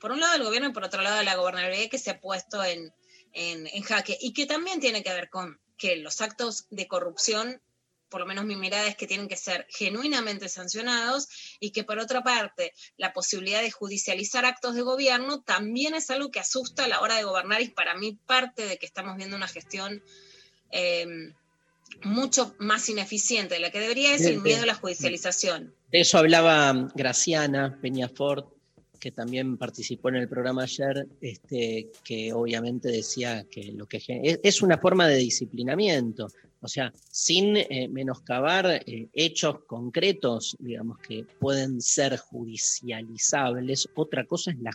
por 0.00 0.12
un 0.12 0.20
lado 0.20 0.34
del 0.34 0.44
gobierno 0.44 0.68
y 0.68 0.72
por 0.72 0.84
otro 0.84 1.02
lado 1.02 1.18
de 1.18 1.24
la 1.24 1.36
gobernabilidad 1.36 1.90
que 1.90 1.98
se 1.98 2.10
ha 2.10 2.20
puesto 2.20 2.62
en, 2.62 2.92
en, 3.32 3.66
en 3.66 3.82
jaque 3.82 4.16
y 4.20 4.32
que 4.32 4.46
también 4.46 4.80
tiene 4.80 5.02
que 5.02 5.12
ver 5.12 5.30
con 5.30 5.60
que 5.76 5.96
los 5.96 6.20
actos 6.20 6.66
de 6.70 6.86
corrupción, 6.86 7.60
por 8.08 8.20
lo 8.20 8.26
menos 8.26 8.44
mi 8.44 8.56
mirada 8.56 8.86
es 8.86 8.96
que 8.96 9.06
tienen 9.06 9.28
que 9.28 9.36
ser 9.36 9.66
genuinamente 9.68 10.48
sancionados 10.48 11.28
y 11.60 11.70
que 11.70 11.84
por 11.84 11.98
otra 11.98 12.22
parte 12.22 12.72
la 12.96 13.12
posibilidad 13.12 13.62
de 13.62 13.70
judicializar 13.70 14.44
actos 14.44 14.74
de 14.74 14.82
gobierno 14.82 15.42
también 15.42 15.94
es 15.94 16.10
algo 16.10 16.30
que 16.30 16.40
asusta 16.40 16.84
a 16.84 16.88
la 16.88 17.00
hora 17.00 17.16
de 17.16 17.24
gobernar 17.24 17.60
y 17.60 17.68
para 17.68 17.96
mí 17.96 18.18
parte 18.26 18.66
de 18.66 18.78
que 18.78 18.86
estamos 18.86 19.16
viendo 19.16 19.36
una 19.36 19.48
gestión 19.48 20.02
eh, 20.70 21.32
mucho 22.02 22.54
más 22.58 22.88
ineficiente 22.88 23.54
de 23.54 23.60
la 23.60 23.70
que 23.70 23.80
debería 23.80 24.14
es 24.14 24.22
el 24.26 24.40
miedo 24.40 24.62
a 24.62 24.66
la 24.66 24.74
judicialización. 24.74 25.74
De 25.90 26.00
eso 26.00 26.18
hablaba 26.18 26.90
Graciana 26.94 27.78
Peñafort, 27.80 28.48
que 28.98 29.12
también 29.12 29.56
participó 29.56 30.08
en 30.08 30.16
el 30.16 30.28
programa 30.28 30.64
ayer, 30.64 31.06
este, 31.20 31.90
que 32.04 32.32
obviamente 32.32 32.88
decía 32.88 33.46
que 33.50 33.72
lo 33.72 33.86
que 33.86 34.02
es 34.42 34.62
una 34.62 34.78
forma 34.78 35.06
de 35.06 35.16
disciplinamiento, 35.16 36.28
o 36.66 36.68
sea, 36.68 36.92
sin 37.10 37.56
eh, 37.56 37.88
menoscabar 37.88 38.66
eh, 38.84 39.08
hechos 39.12 39.60
concretos, 39.66 40.56
digamos, 40.58 40.98
que 40.98 41.24
pueden 41.38 41.80
ser 41.80 42.16
judicializables. 42.18 43.88
Otra 43.94 44.26
cosa 44.26 44.50
es 44.50 44.58
la 44.58 44.72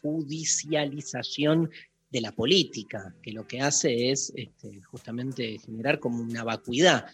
judicialización 0.00 1.70
de 2.10 2.20
la 2.20 2.32
política, 2.32 3.14
que 3.22 3.32
lo 3.32 3.46
que 3.46 3.60
hace 3.60 4.10
es 4.10 4.32
este, 4.36 4.80
justamente 4.82 5.58
generar 5.58 5.98
como 5.98 6.22
una 6.22 6.44
vacuidad, 6.44 7.06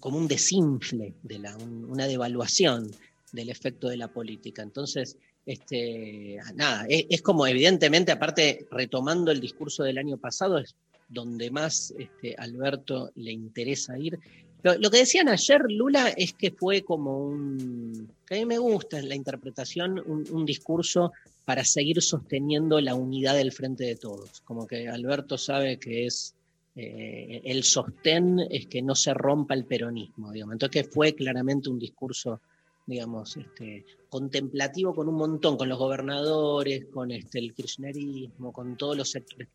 como 0.00 0.18
un 0.18 0.28
desinfle, 0.28 1.14
de 1.22 1.38
la, 1.38 1.56
un- 1.56 1.84
una 1.84 2.06
devaluación 2.06 2.90
del 3.32 3.48
efecto 3.50 3.88
de 3.88 3.96
la 3.98 4.08
política. 4.08 4.62
Entonces, 4.62 5.16
este, 5.46 6.38
nada, 6.54 6.84
es, 6.88 7.06
es 7.08 7.22
como 7.22 7.46
evidentemente, 7.46 8.12
aparte, 8.12 8.66
retomando 8.70 9.30
el 9.30 9.40
discurso 9.40 9.82
del 9.82 9.98
año 9.98 10.16
pasado, 10.18 10.58
es 10.58 10.74
donde 11.08 11.50
más 11.50 11.94
este, 11.98 12.34
Alberto 12.38 13.10
le 13.14 13.32
interesa 13.32 13.98
ir. 13.98 14.18
Lo, 14.62 14.90
que 14.90 14.98
decían 14.98 15.28
ayer, 15.28 15.62
Lula, 15.68 16.08
es 16.08 16.32
que 16.32 16.50
fue 16.50 16.82
como 16.82 17.18
un, 17.24 18.10
que 18.26 18.34
a 18.34 18.38
mí 18.38 18.44
me 18.44 18.58
gusta 18.58 19.00
la 19.00 19.14
interpretación, 19.14 20.02
un, 20.04 20.44
discurso 20.44 21.12
para 21.44 21.64
seguir 21.64 22.02
sosteniendo 22.02 22.80
la 22.80 22.94
unidad 22.96 23.36
del 23.36 23.52
frente 23.52 23.84
de 23.84 23.96
todos. 23.96 24.40
Como 24.44 24.66
que 24.66 24.88
Alberto 24.88 25.38
sabe 25.38 25.78
que 25.78 26.06
es 26.06 26.34
eh, 26.74 27.40
el 27.44 27.62
sostén 27.62 28.40
es 28.50 28.66
que 28.66 28.82
no 28.82 28.96
se 28.96 29.14
rompa 29.14 29.54
el 29.54 29.64
peronismo, 29.64 30.32
digamos. 30.32 30.54
Entonces 30.54 30.82
que 30.82 30.90
fue 30.90 31.14
claramente 31.14 31.70
un 31.70 31.78
discurso, 31.78 32.40
digamos, 32.84 33.36
este, 33.36 33.86
contemplativo 34.08 34.92
con 34.94 35.08
un 35.08 35.14
montón, 35.14 35.56
con 35.56 35.68
los 35.68 35.78
gobernadores, 35.78 36.86
con 36.86 37.12
este, 37.12 37.38
el 37.38 37.54
kirchnerismo, 37.54 38.52
con 38.52 38.76
todos 38.76 38.96
los 38.96 39.10
sectores. 39.10 39.48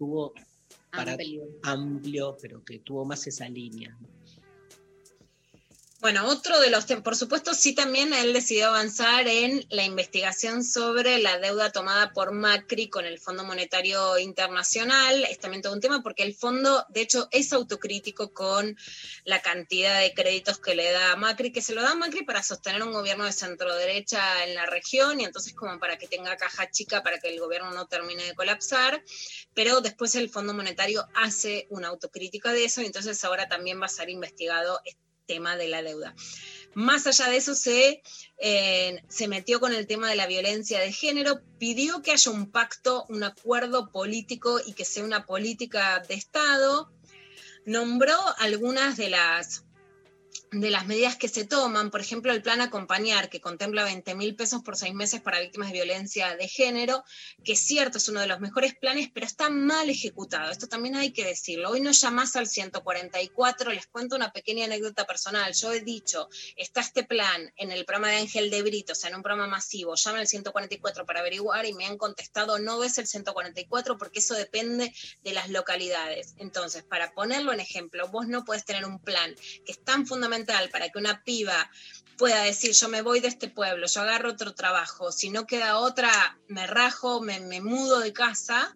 Para 0.95 1.13
Amplio. 1.13 1.43
amplio, 1.63 2.37
pero 2.39 2.63
que 2.63 2.79
tuvo 2.79 3.03
más 3.03 3.25
esa 3.25 3.49
línea. 3.49 3.97
Bueno, 6.03 6.27
otro 6.27 6.59
de 6.59 6.69
los 6.69 6.85
temas, 6.85 7.01
por 7.01 7.15
supuesto, 7.15 7.53
sí 7.53 7.73
también 7.73 8.13
él 8.13 8.33
decidió 8.33 8.67
avanzar 8.67 9.25
en 9.25 9.65
la 9.69 9.85
investigación 9.85 10.61
sobre 10.65 11.17
la 11.19 11.39
deuda 11.39 11.71
tomada 11.71 12.11
por 12.11 12.33
Macri 12.33 12.89
con 12.89 13.05
el 13.05 13.19
Fondo 13.19 13.45
Monetario 13.45 14.19
Internacional. 14.19 15.23
Es 15.23 15.39
también 15.39 15.61
todo 15.61 15.71
un 15.71 15.79
tema 15.79 16.03
porque 16.03 16.23
el 16.23 16.35
fondo, 16.35 16.85
de 16.89 16.99
hecho, 16.99 17.29
es 17.31 17.53
autocrítico 17.53 18.33
con 18.33 18.75
la 19.23 19.41
cantidad 19.41 19.97
de 20.01 20.13
créditos 20.13 20.59
que 20.59 20.75
le 20.75 20.91
da 20.91 21.13
a 21.13 21.15
Macri, 21.15 21.53
que 21.53 21.61
se 21.61 21.73
lo 21.73 21.81
da 21.81 21.91
a 21.91 21.95
Macri 21.95 22.25
para 22.25 22.43
sostener 22.43 22.83
un 22.83 22.91
gobierno 22.91 23.23
de 23.23 23.31
centro 23.31 23.73
derecha 23.73 24.43
en 24.43 24.55
la 24.55 24.65
región 24.65 25.21
y 25.21 25.23
entonces 25.23 25.53
como 25.53 25.79
para 25.79 25.97
que 25.97 26.09
tenga 26.09 26.35
caja 26.35 26.69
chica 26.69 27.01
para 27.01 27.19
que 27.19 27.29
el 27.29 27.39
gobierno 27.39 27.71
no 27.71 27.87
termine 27.87 28.25
de 28.25 28.35
colapsar. 28.35 29.01
Pero 29.53 29.79
después 29.79 30.15
el 30.15 30.29
Fondo 30.29 30.53
Monetario 30.53 31.07
hace 31.15 31.65
una 31.69 31.87
autocrítica 31.87 32.51
de 32.51 32.65
eso 32.65 32.81
y 32.81 32.87
entonces 32.87 33.23
ahora 33.23 33.47
también 33.47 33.79
va 33.79 33.85
a 33.85 33.87
ser 33.87 34.09
investigado 34.09 34.81
este 34.83 35.02
tema 35.25 35.57
de 35.57 35.67
la 35.67 35.81
deuda. 35.81 36.15
Más 36.73 37.05
allá 37.05 37.29
de 37.29 37.37
eso, 37.37 37.53
se, 37.55 38.01
eh, 38.37 39.03
se 39.07 39.27
metió 39.27 39.59
con 39.59 39.73
el 39.73 39.85
tema 39.85 40.09
de 40.09 40.15
la 40.15 40.27
violencia 40.27 40.79
de 40.79 40.91
género, 40.91 41.41
pidió 41.59 42.01
que 42.01 42.11
haya 42.11 42.31
un 42.31 42.49
pacto, 42.51 43.05
un 43.09 43.23
acuerdo 43.23 43.91
político 43.91 44.59
y 44.65 44.73
que 44.73 44.85
sea 44.85 45.03
una 45.03 45.25
política 45.25 46.03
de 46.07 46.15
Estado, 46.15 46.91
nombró 47.65 48.17
algunas 48.39 48.97
de 48.97 49.09
las 49.09 49.65
de 50.53 50.69
las 50.69 50.85
medidas 50.85 51.15
que 51.15 51.27
se 51.27 51.45
toman, 51.45 51.89
por 51.89 51.99
ejemplo, 51.99 52.31
el 52.31 52.43
plan 52.43 52.61
acompañar, 52.61 53.29
que 53.29 53.41
contempla 53.41 53.83
20 53.83 54.13
mil 54.15 54.35
pesos 54.35 54.61
por 54.61 54.77
seis 54.77 54.93
meses 54.93 55.19
para 55.19 55.39
víctimas 55.39 55.69
de 55.69 55.73
violencia 55.73 56.35
de 56.35 56.47
género, 56.47 57.03
que 57.43 57.53
es 57.53 57.59
cierto, 57.59 57.97
es 57.97 58.07
uno 58.07 58.19
de 58.21 58.27
los 58.27 58.39
mejores 58.39 58.75
planes, 58.75 59.09
pero 59.11 59.25
está 59.25 59.49
mal 59.49 59.89
ejecutado. 59.89 60.51
Esto 60.51 60.67
también 60.67 60.95
hay 60.95 61.11
que 61.11 61.25
decirlo. 61.25 61.71
Hoy 61.71 61.81
no 61.81 61.91
llamás 61.91 62.35
al 62.35 62.47
144, 62.47 63.71
les 63.71 63.87
cuento 63.87 64.15
una 64.15 64.31
pequeña 64.31 64.65
anécdota 64.65 65.05
personal. 65.05 65.53
Yo 65.53 65.73
he 65.73 65.81
dicho, 65.81 66.29
está 66.55 66.81
este 66.81 67.03
plan 67.03 67.51
en 67.57 67.71
el 67.71 67.85
programa 67.85 68.09
de 68.09 68.17
Ángel 68.17 68.51
de 68.51 68.61
Brito, 68.61 68.93
o 68.93 68.95
sea, 68.95 69.09
en 69.09 69.15
un 69.15 69.23
programa 69.23 69.47
masivo, 69.47 69.95
llama 69.95 70.19
al 70.19 70.27
144 70.27 71.05
para 71.05 71.21
averiguar 71.21 71.65
y 71.65 71.73
me 71.73 71.85
han 71.85 71.97
contestado, 71.97 72.59
no 72.59 72.83
es 72.83 72.97
el 72.99 73.07
144 73.07 73.97
porque 73.97 74.19
eso 74.19 74.35
depende 74.35 74.93
de 75.23 75.33
las 75.33 75.49
localidades. 75.49 76.35
Entonces, 76.37 76.83
para 76.83 77.13
ponerlo 77.13 77.53
en 77.53 77.59
ejemplo, 77.59 78.07
vos 78.09 78.27
no 78.27 78.45
puedes 78.45 78.65
tener 78.65 78.85
un 78.85 78.99
plan 78.99 79.33
que 79.65 79.71
es 79.71 79.83
tan 79.83 80.05
fundamental 80.05 80.42
para 80.45 80.89
que 80.89 80.99
una 80.99 81.23
piba 81.23 81.69
pueda 82.17 82.43
decir, 82.43 82.71
yo 82.71 82.89
me 82.89 83.01
voy 83.01 83.19
de 83.19 83.27
este 83.27 83.49
pueblo, 83.49 83.87
yo 83.87 84.01
agarro 84.01 84.31
otro 84.31 84.53
trabajo, 84.53 85.11
si 85.11 85.29
no 85.29 85.45
queda 85.45 85.77
otra, 85.77 86.39
me 86.47 86.67
rajo, 86.67 87.21
me, 87.21 87.39
me 87.39 87.61
mudo 87.61 87.99
de 87.99 88.13
casa 88.13 88.75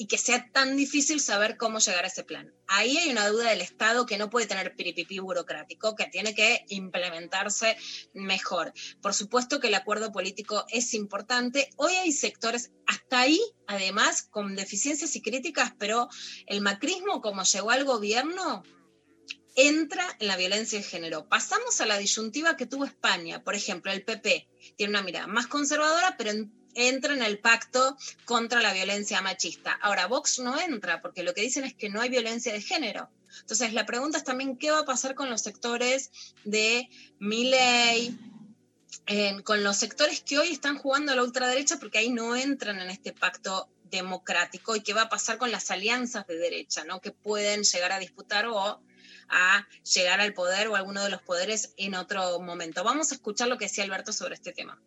y 0.00 0.06
que 0.06 0.16
sea 0.16 0.50
tan 0.50 0.78
difícil 0.78 1.20
saber 1.20 1.58
cómo 1.58 1.78
llegar 1.78 2.04
a 2.04 2.08
ese 2.08 2.24
plan. 2.24 2.54
Ahí 2.68 2.96
hay 2.96 3.10
una 3.10 3.28
duda 3.28 3.50
del 3.50 3.60
Estado 3.60 4.06
que 4.06 4.16
no 4.16 4.30
puede 4.30 4.46
tener 4.46 4.74
piripipí 4.74 5.18
burocrático, 5.18 5.94
que 5.94 6.06
tiene 6.06 6.34
que 6.34 6.64
implementarse 6.68 7.76
mejor. 8.14 8.72
Por 9.02 9.12
supuesto 9.12 9.60
que 9.60 9.66
el 9.66 9.74
acuerdo 9.74 10.10
político 10.10 10.64
es 10.70 10.94
importante. 10.94 11.68
Hoy 11.76 11.92
hay 11.96 12.12
sectores 12.12 12.70
hasta 12.86 13.20
ahí, 13.20 13.42
además, 13.66 14.22
con 14.22 14.56
deficiencias 14.56 15.14
y 15.16 15.20
críticas, 15.20 15.74
pero 15.78 16.08
el 16.46 16.62
macrismo, 16.62 17.20
como 17.20 17.42
llegó 17.42 17.70
al 17.70 17.84
gobierno, 17.84 18.62
entra 19.56 20.04
en 20.18 20.28
la 20.28 20.36
violencia 20.36 20.78
de 20.78 20.84
género. 20.84 21.28
Pasamos 21.28 21.80
a 21.80 21.86
la 21.86 21.98
disyuntiva 21.98 22.56
que 22.56 22.66
tuvo 22.66 22.84
España. 22.84 23.42
Por 23.42 23.54
ejemplo, 23.54 23.90
el 23.92 24.02
PP 24.04 24.48
tiene 24.76 24.90
una 24.90 25.02
mirada 25.02 25.26
más 25.26 25.46
conservadora, 25.46 26.16
pero 26.16 26.30
en- 26.30 26.52
entra 26.74 27.14
en 27.14 27.22
el 27.22 27.38
pacto 27.40 27.96
contra 28.24 28.60
la 28.62 28.72
violencia 28.72 29.20
machista. 29.22 29.72
Ahora, 29.82 30.06
Vox 30.06 30.38
no 30.38 30.58
entra, 30.60 31.00
porque 31.02 31.22
lo 31.24 31.34
que 31.34 31.40
dicen 31.42 31.64
es 31.64 31.74
que 31.74 31.88
no 31.88 32.00
hay 32.00 32.08
violencia 32.10 32.52
de 32.52 32.62
género. 32.62 33.10
Entonces, 33.40 33.72
la 33.72 33.86
pregunta 33.86 34.18
es 34.18 34.24
también 34.24 34.56
qué 34.56 34.70
va 34.70 34.80
a 34.80 34.84
pasar 34.84 35.14
con 35.14 35.30
los 35.30 35.40
sectores 35.42 36.10
de 36.44 36.88
Milley, 37.18 38.16
eh, 39.06 39.42
con 39.42 39.62
los 39.64 39.76
sectores 39.76 40.20
que 40.20 40.38
hoy 40.38 40.50
están 40.52 40.78
jugando 40.78 41.12
a 41.12 41.16
la 41.16 41.22
ultraderecha, 41.24 41.78
porque 41.78 41.98
ahí 41.98 42.10
no 42.10 42.36
entran 42.36 42.80
en 42.80 42.90
este 42.90 43.12
pacto 43.12 43.68
democrático 43.90 44.76
y 44.76 44.82
qué 44.82 44.94
va 44.94 45.02
a 45.02 45.08
pasar 45.08 45.38
con 45.38 45.50
las 45.50 45.70
alianzas 45.70 46.26
de 46.28 46.36
derecha, 46.38 46.84
¿no? 46.84 47.00
Que 47.00 47.10
pueden 47.10 47.64
llegar 47.64 47.90
a 47.92 47.98
disputar 47.98 48.46
o 48.46 48.80
a 49.30 49.66
llegar 49.82 50.20
al 50.20 50.34
poder 50.34 50.68
o 50.68 50.76
alguno 50.76 51.02
de 51.02 51.10
los 51.10 51.22
poderes 51.22 51.72
en 51.76 51.94
otro 51.94 52.40
momento. 52.40 52.84
Vamos 52.84 53.12
a 53.12 53.14
escuchar 53.14 53.48
lo 53.48 53.56
que 53.56 53.66
decía 53.66 53.84
Alberto 53.84 54.12
sobre 54.12 54.34
este 54.34 54.52
tema. 54.52 54.80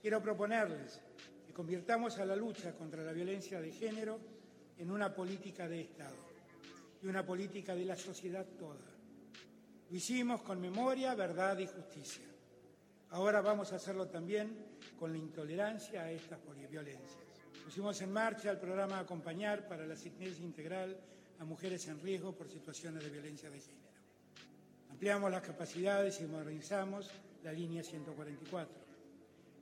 Quiero 0.00 0.22
proponerles 0.22 1.00
que 1.46 1.52
convirtamos 1.52 2.18
a 2.18 2.24
la 2.24 2.36
lucha 2.36 2.72
contra 2.74 3.02
la 3.02 3.12
violencia 3.12 3.60
de 3.60 3.72
género 3.72 4.20
en 4.78 4.90
una 4.90 5.14
política 5.14 5.68
de 5.68 5.80
Estado 5.80 6.16
y 7.02 7.06
una 7.06 7.26
política 7.26 7.74
de 7.74 7.84
la 7.84 7.96
sociedad 7.96 8.46
toda. 8.58 8.96
Lo 9.90 9.96
hicimos 9.96 10.42
con 10.42 10.60
memoria, 10.60 11.14
verdad 11.14 11.58
y 11.58 11.66
justicia. 11.66 12.24
Ahora 13.10 13.40
vamos 13.40 13.72
a 13.72 13.76
hacerlo 13.76 14.08
también 14.08 14.56
con 14.98 15.12
la 15.12 15.18
intolerancia 15.18 16.02
a 16.02 16.10
estas 16.10 16.38
violencias. 16.68 17.26
Pusimos 17.64 18.00
en 18.00 18.12
marcha 18.12 18.50
el 18.50 18.58
programa 18.58 18.98
Acompañar 18.98 19.66
para 19.66 19.86
la 19.86 19.94
asistencia 19.94 20.44
integral 20.44 20.96
a 21.38 21.44
mujeres 21.44 21.86
en 21.88 22.00
riesgo 22.00 22.32
por 22.32 22.48
situaciones 22.48 23.02
de 23.02 23.10
violencia 23.10 23.50
de 23.50 23.60
género. 23.60 23.86
Ampliamos 24.90 25.30
las 25.30 25.42
capacidades 25.42 26.20
y 26.20 26.24
modernizamos 26.24 27.10
la 27.44 27.52
línea 27.52 27.82
144. 27.82 28.74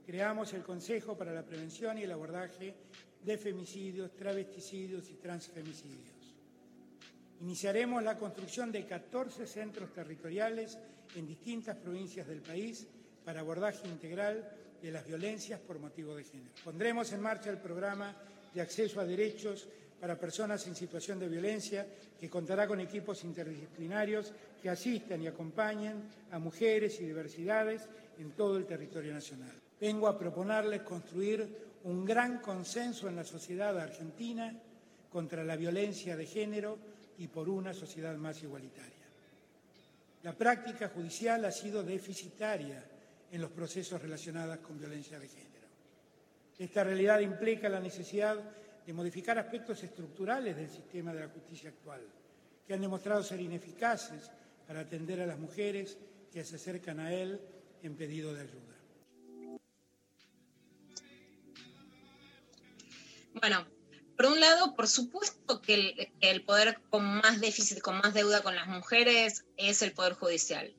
Creamos 0.06 0.52
el 0.52 0.62
Consejo 0.62 1.16
para 1.16 1.32
la 1.32 1.42
Prevención 1.42 1.98
y 1.98 2.02
el 2.02 2.12
Abordaje 2.12 2.74
de 3.24 3.38
Femicidios, 3.38 4.14
Travesticidios 4.14 5.10
y 5.10 5.14
Transfemicidios. 5.14 6.34
Iniciaremos 7.40 8.02
la 8.02 8.16
construcción 8.16 8.70
de 8.70 8.86
14 8.86 9.46
centros 9.46 9.92
territoriales 9.92 10.78
en 11.16 11.26
distintas 11.26 11.76
provincias 11.76 12.26
del 12.26 12.40
país 12.40 12.86
para 13.24 13.40
abordaje 13.40 13.88
integral 13.88 14.48
de 14.80 14.92
las 14.92 15.06
violencias 15.06 15.58
por 15.60 15.78
motivo 15.78 16.14
de 16.14 16.24
género. 16.24 16.50
Pondremos 16.62 17.10
en 17.12 17.20
marcha 17.20 17.50
el 17.50 17.58
programa 17.58 18.14
de 18.52 18.60
acceso 18.60 19.00
a 19.00 19.04
derechos 19.04 19.66
para 20.04 20.20
personas 20.20 20.66
en 20.66 20.76
situación 20.76 21.18
de 21.18 21.30
violencia 21.30 21.86
que 22.20 22.28
contará 22.28 22.68
con 22.68 22.78
equipos 22.78 23.24
interdisciplinarios 23.24 24.34
que 24.60 24.68
asistan 24.68 25.22
y 25.22 25.28
acompañen 25.28 25.96
a 26.30 26.38
mujeres 26.38 27.00
y 27.00 27.06
diversidades 27.06 27.88
en 28.18 28.32
todo 28.32 28.58
el 28.58 28.66
territorio 28.66 29.14
nacional. 29.14 29.54
Vengo 29.80 30.06
a 30.06 30.18
proponerles 30.18 30.82
construir 30.82 31.48
un 31.84 32.04
gran 32.04 32.40
consenso 32.40 33.08
en 33.08 33.16
la 33.16 33.24
sociedad 33.24 33.80
argentina 33.80 34.54
contra 35.10 35.42
la 35.42 35.56
violencia 35.56 36.18
de 36.18 36.26
género 36.26 36.76
y 37.16 37.28
por 37.28 37.48
una 37.48 37.72
sociedad 37.72 38.14
más 38.16 38.42
igualitaria. 38.42 39.08
La 40.22 40.34
práctica 40.34 40.90
judicial 40.90 41.46
ha 41.46 41.50
sido 41.50 41.82
deficitaria 41.82 42.84
en 43.32 43.40
los 43.40 43.52
procesos 43.52 44.02
relacionados 44.02 44.58
con 44.58 44.78
violencia 44.78 45.18
de 45.18 45.28
género. 45.28 45.66
Esta 46.58 46.84
realidad 46.84 47.20
implica 47.20 47.70
la 47.70 47.80
necesidad 47.80 48.36
de 48.86 48.92
modificar 48.92 49.38
aspectos 49.38 49.82
estructurales 49.82 50.56
del 50.56 50.68
sistema 50.68 51.12
de 51.12 51.20
la 51.20 51.28
justicia 51.28 51.70
actual, 51.70 52.02
que 52.66 52.74
han 52.74 52.80
demostrado 52.80 53.22
ser 53.22 53.40
ineficaces 53.40 54.30
para 54.66 54.80
atender 54.80 55.20
a 55.20 55.26
las 55.26 55.38
mujeres 55.38 55.98
que 56.32 56.44
se 56.44 56.56
acercan 56.56 57.00
a 57.00 57.12
él 57.12 57.40
en 57.82 57.96
pedido 57.96 58.34
de 58.34 58.42
ayuda. 58.42 58.74
Bueno, 63.34 63.66
por 64.16 64.26
un 64.26 64.40
lado, 64.40 64.74
por 64.76 64.86
supuesto 64.86 65.60
que 65.60 66.10
el, 66.20 66.44
poder 66.44 66.80
con 66.88 67.04
más 67.04 67.40
déficit, 67.40 67.80
con 67.80 67.98
más 67.98 68.14
deuda 68.14 68.42
con 68.42 68.54
las 68.54 68.68
mujeres 68.68 69.44
es 69.56 69.82
el 69.82 69.92
poder 69.92 70.14
judicial. 70.14 70.74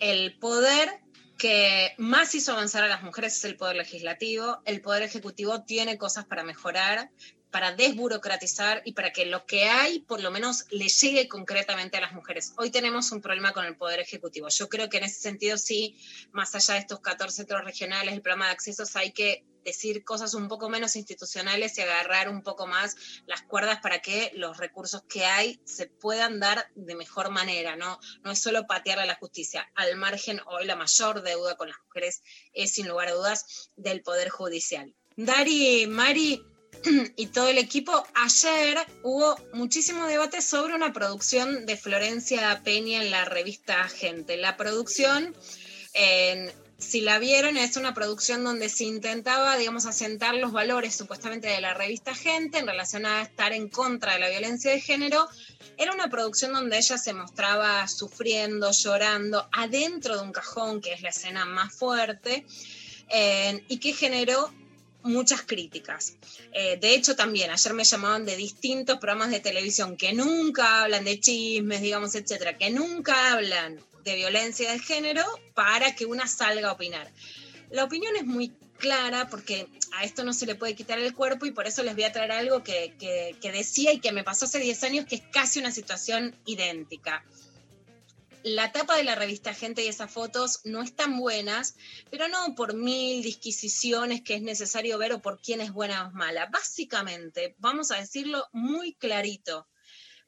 El 0.00 0.36
poder 0.38 1.00
que 1.38 1.94
más 1.98 2.34
hizo 2.34 2.52
avanzar 2.52 2.82
a 2.84 2.88
las 2.88 3.02
mujeres 3.02 3.36
es 3.36 3.44
el 3.44 3.56
poder 3.56 3.76
legislativo. 3.76 4.60
El 4.64 4.80
poder 4.80 5.02
ejecutivo 5.02 5.62
tiene 5.62 5.96
cosas 5.96 6.24
para 6.24 6.42
mejorar, 6.42 7.10
para 7.52 7.72
desburocratizar 7.76 8.82
y 8.84 8.94
para 8.94 9.12
que 9.12 9.26
lo 9.26 9.46
que 9.46 9.66
hay 9.66 10.00
por 10.00 10.20
lo 10.20 10.30
menos 10.30 10.64
le 10.70 10.88
llegue 10.88 11.28
concretamente 11.28 11.98
a 11.98 12.00
las 12.00 12.14
mujeres. 12.14 12.54
Hoy 12.56 12.70
tenemos 12.70 13.12
un 13.12 13.20
problema 13.20 13.52
con 13.52 13.66
el 13.66 13.76
Poder 13.76 14.00
Ejecutivo. 14.00 14.48
Yo 14.48 14.68
creo 14.68 14.88
que 14.88 14.96
en 14.96 15.04
ese 15.04 15.20
sentido 15.20 15.58
sí, 15.58 15.96
más 16.32 16.54
allá 16.54 16.74
de 16.74 16.80
estos 16.80 17.00
14 17.00 17.36
centros 17.36 17.62
regionales, 17.64 18.14
el 18.14 18.22
programa 18.22 18.46
de 18.46 18.52
accesos, 18.52 18.96
hay 18.96 19.12
que 19.12 19.44
decir 19.64 20.02
cosas 20.02 20.34
un 20.34 20.48
poco 20.48 20.68
menos 20.68 20.96
institucionales 20.96 21.76
y 21.78 21.82
agarrar 21.82 22.28
un 22.28 22.42
poco 22.42 22.66
más 22.66 22.96
las 23.26 23.42
cuerdas 23.42 23.80
para 23.80 24.00
que 24.00 24.32
los 24.34 24.56
recursos 24.56 25.02
que 25.02 25.24
hay 25.24 25.60
se 25.64 25.86
puedan 25.86 26.40
dar 26.40 26.66
de 26.74 26.94
mejor 26.94 27.30
manera, 27.30 27.76
¿no? 27.76 28.00
No 28.24 28.32
es 28.32 28.40
solo 28.40 28.66
patear 28.66 28.98
a 28.98 29.06
la 29.06 29.16
justicia. 29.16 29.70
Al 29.74 29.96
margen, 29.96 30.40
hoy 30.46 30.64
la 30.64 30.74
mayor 30.74 31.22
deuda 31.22 31.56
con 31.56 31.68
las 31.68 31.78
mujeres 31.84 32.22
es, 32.54 32.72
sin 32.72 32.88
lugar 32.88 33.08
a 33.08 33.12
dudas, 33.12 33.70
del 33.76 34.02
Poder 34.02 34.30
Judicial. 34.30 34.94
Dari, 35.16 35.86
Mari, 35.86 36.42
y 37.16 37.26
todo 37.26 37.48
el 37.48 37.58
equipo, 37.58 38.04
ayer 38.14 38.78
hubo 39.02 39.36
muchísimo 39.52 40.06
debate 40.06 40.40
sobre 40.40 40.74
una 40.74 40.92
producción 40.92 41.66
de 41.66 41.76
Florencia 41.76 42.60
Peña 42.64 43.02
en 43.02 43.10
la 43.10 43.24
revista 43.24 43.88
Gente. 43.88 44.36
La 44.36 44.56
producción, 44.56 45.36
si 46.78 47.00
la 47.02 47.18
vieron, 47.18 47.56
es 47.56 47.76
una 47.76 47.94
producción 47.94 48.42
donde 48.42 48.68
se 48.68 48.84
intentaba, 48.84 49.56
digamos, 49.56 49.86
asentar 49.86 50.34
los 50.34 50.52
valores 50.52 50.94
supuestamente 50.96 51.48
de 51.48 51.60
la 51.60 51.74
revista 51.74 52.14
Gente 52.14 52.58
en 52.58 52.66
relación 52.66 53.06
a 53.06 53.22
estar 53.22 53.52
en 53.52 53.68
contra 53.68 54.14
de 54.14 54.20
la 54.20 54.30
violencia 54.30 54.72
de 54.72 54.80
género. 54.80 55.28
Era 55.76 55.92
una 55.92 56.10
producción 56.10 56.52
donde 56.52 56.78
ella 56.78 56.98
se 56.98 57.12
mostraba 57.12 57.86
sufriendo, 57.86 58.72
llorando, 58.72 59.48
adentro 59.52 60.16
de 60.16 60.22
un 60.22 60.32
cajón, 60.32 60.80
que 60.80 60.92
es 60.92 61.02
la 61.02 61.10
escena 61.10 61.44
más 61.44 61.74
fuerte, 61.74 62.44
y 63.68 63.78
que 63.78 63.92
generó 63.92 64.50
muchas 65.02 65.42
críticas. 65.42 66.16
Eh, 66.52 66.78
de 66.80 66.94
hecho, 66.94 67.16
también 67.16 67.50
ayer 67.50 67.74
me 67.74 67.84
llamaban 67.84 68.24
de 68.24 68.36
distintos 68.36 68.98
programas 68.98 69.30
de 69.30 69.40
televisión 69.40 69.96
que 69.96 70.12
nunca 70.12 70.82
hablan 70.82 71.04
de 71.04 71.20
chismes, 71.20 71.80
digamos, 71.80 72.14
etcétera, 72.14 72.56
que 72.56 72.70
nunca 72.70 73.32
hablan 73.32 73.80
de 74.04 74.16
violencia 74.16 74.70
de 74.70 74.78
género 74.78 75.24
para 75.54 75.94
que 75.94 76.06
una 76.06 76.26
salga 76.26 76.68
a 76.68 76.72
opinar. 76.72 77.10
La 77.70 77.84
opinión 77.84 78.16
es 78.16 78.24
muy 78.24 78.52
clara 78.78 79.28
porque 79.28 79.68
a 79.92 80.04
esto 80.04 80.24
no 80.24 80.32
se 80.32 80.46
le 80.46 80.56
puede 80.56 80.74
quitar 80.74 80.98
el 80.98 81.14
cuerpo 81.14 81.46
y 81.46 81.52
por 81.52 81.66
eso 81.66 81.82
les 81.82 81.94
voy 81.94 82.04
a 82.04 82.12
traer 82.12 82.32
algo 82.32 82.62
que, 82.62 82.94
que, 82.98 83.36
que 83.40 83.52
decía 83.52 83.92
y 83.92 84.00
que 84.00 84.12
me 84.12 84.24
pasó 84.24 84.46
hace 84.46 84.58
10 84.58 84.84
años, 84.84 85.06
que 85.06 85.16
es 85.16 85.22
casi 85.32 85.60
una 85.60 85.70
situación 85.70 86.34
idéntica 86.46 87.24
la 88.44 88.72
tapa 88.72 88.96
de 88.96 89.04
la 89.04 89.14
revista 89.14 89.54
Gente 89.54 89.84
y 89.84 89.88
esas 89.88 90.10
fotos 90.10 90.60
no 90.64 90.82
están 90.82 91.18
buenas, 91.18 91.76
pero 92.10 92.28
no 92.28 92.54
por 92.54 92.74
mil 92.74 93.22
disquisiciones 93.22 94.22
que 94.22 94.34
es 94.34 94.42
necesario 94.42 94.98
ver 94.98 95.12
o 95.12 95.22
por 95.22 95.40
quién 95.40 95.60
es 95.60 95.72
buena 95.72 96.08
o 96.08 96.10
mala. 96.12 96.46
Básicamente, 96.46 97.54
vamos 97.58 97.90
a 97.90 97.96
decirlo 97.96 98.48
muy 98.52 98.94
clarito, 98.94 99.68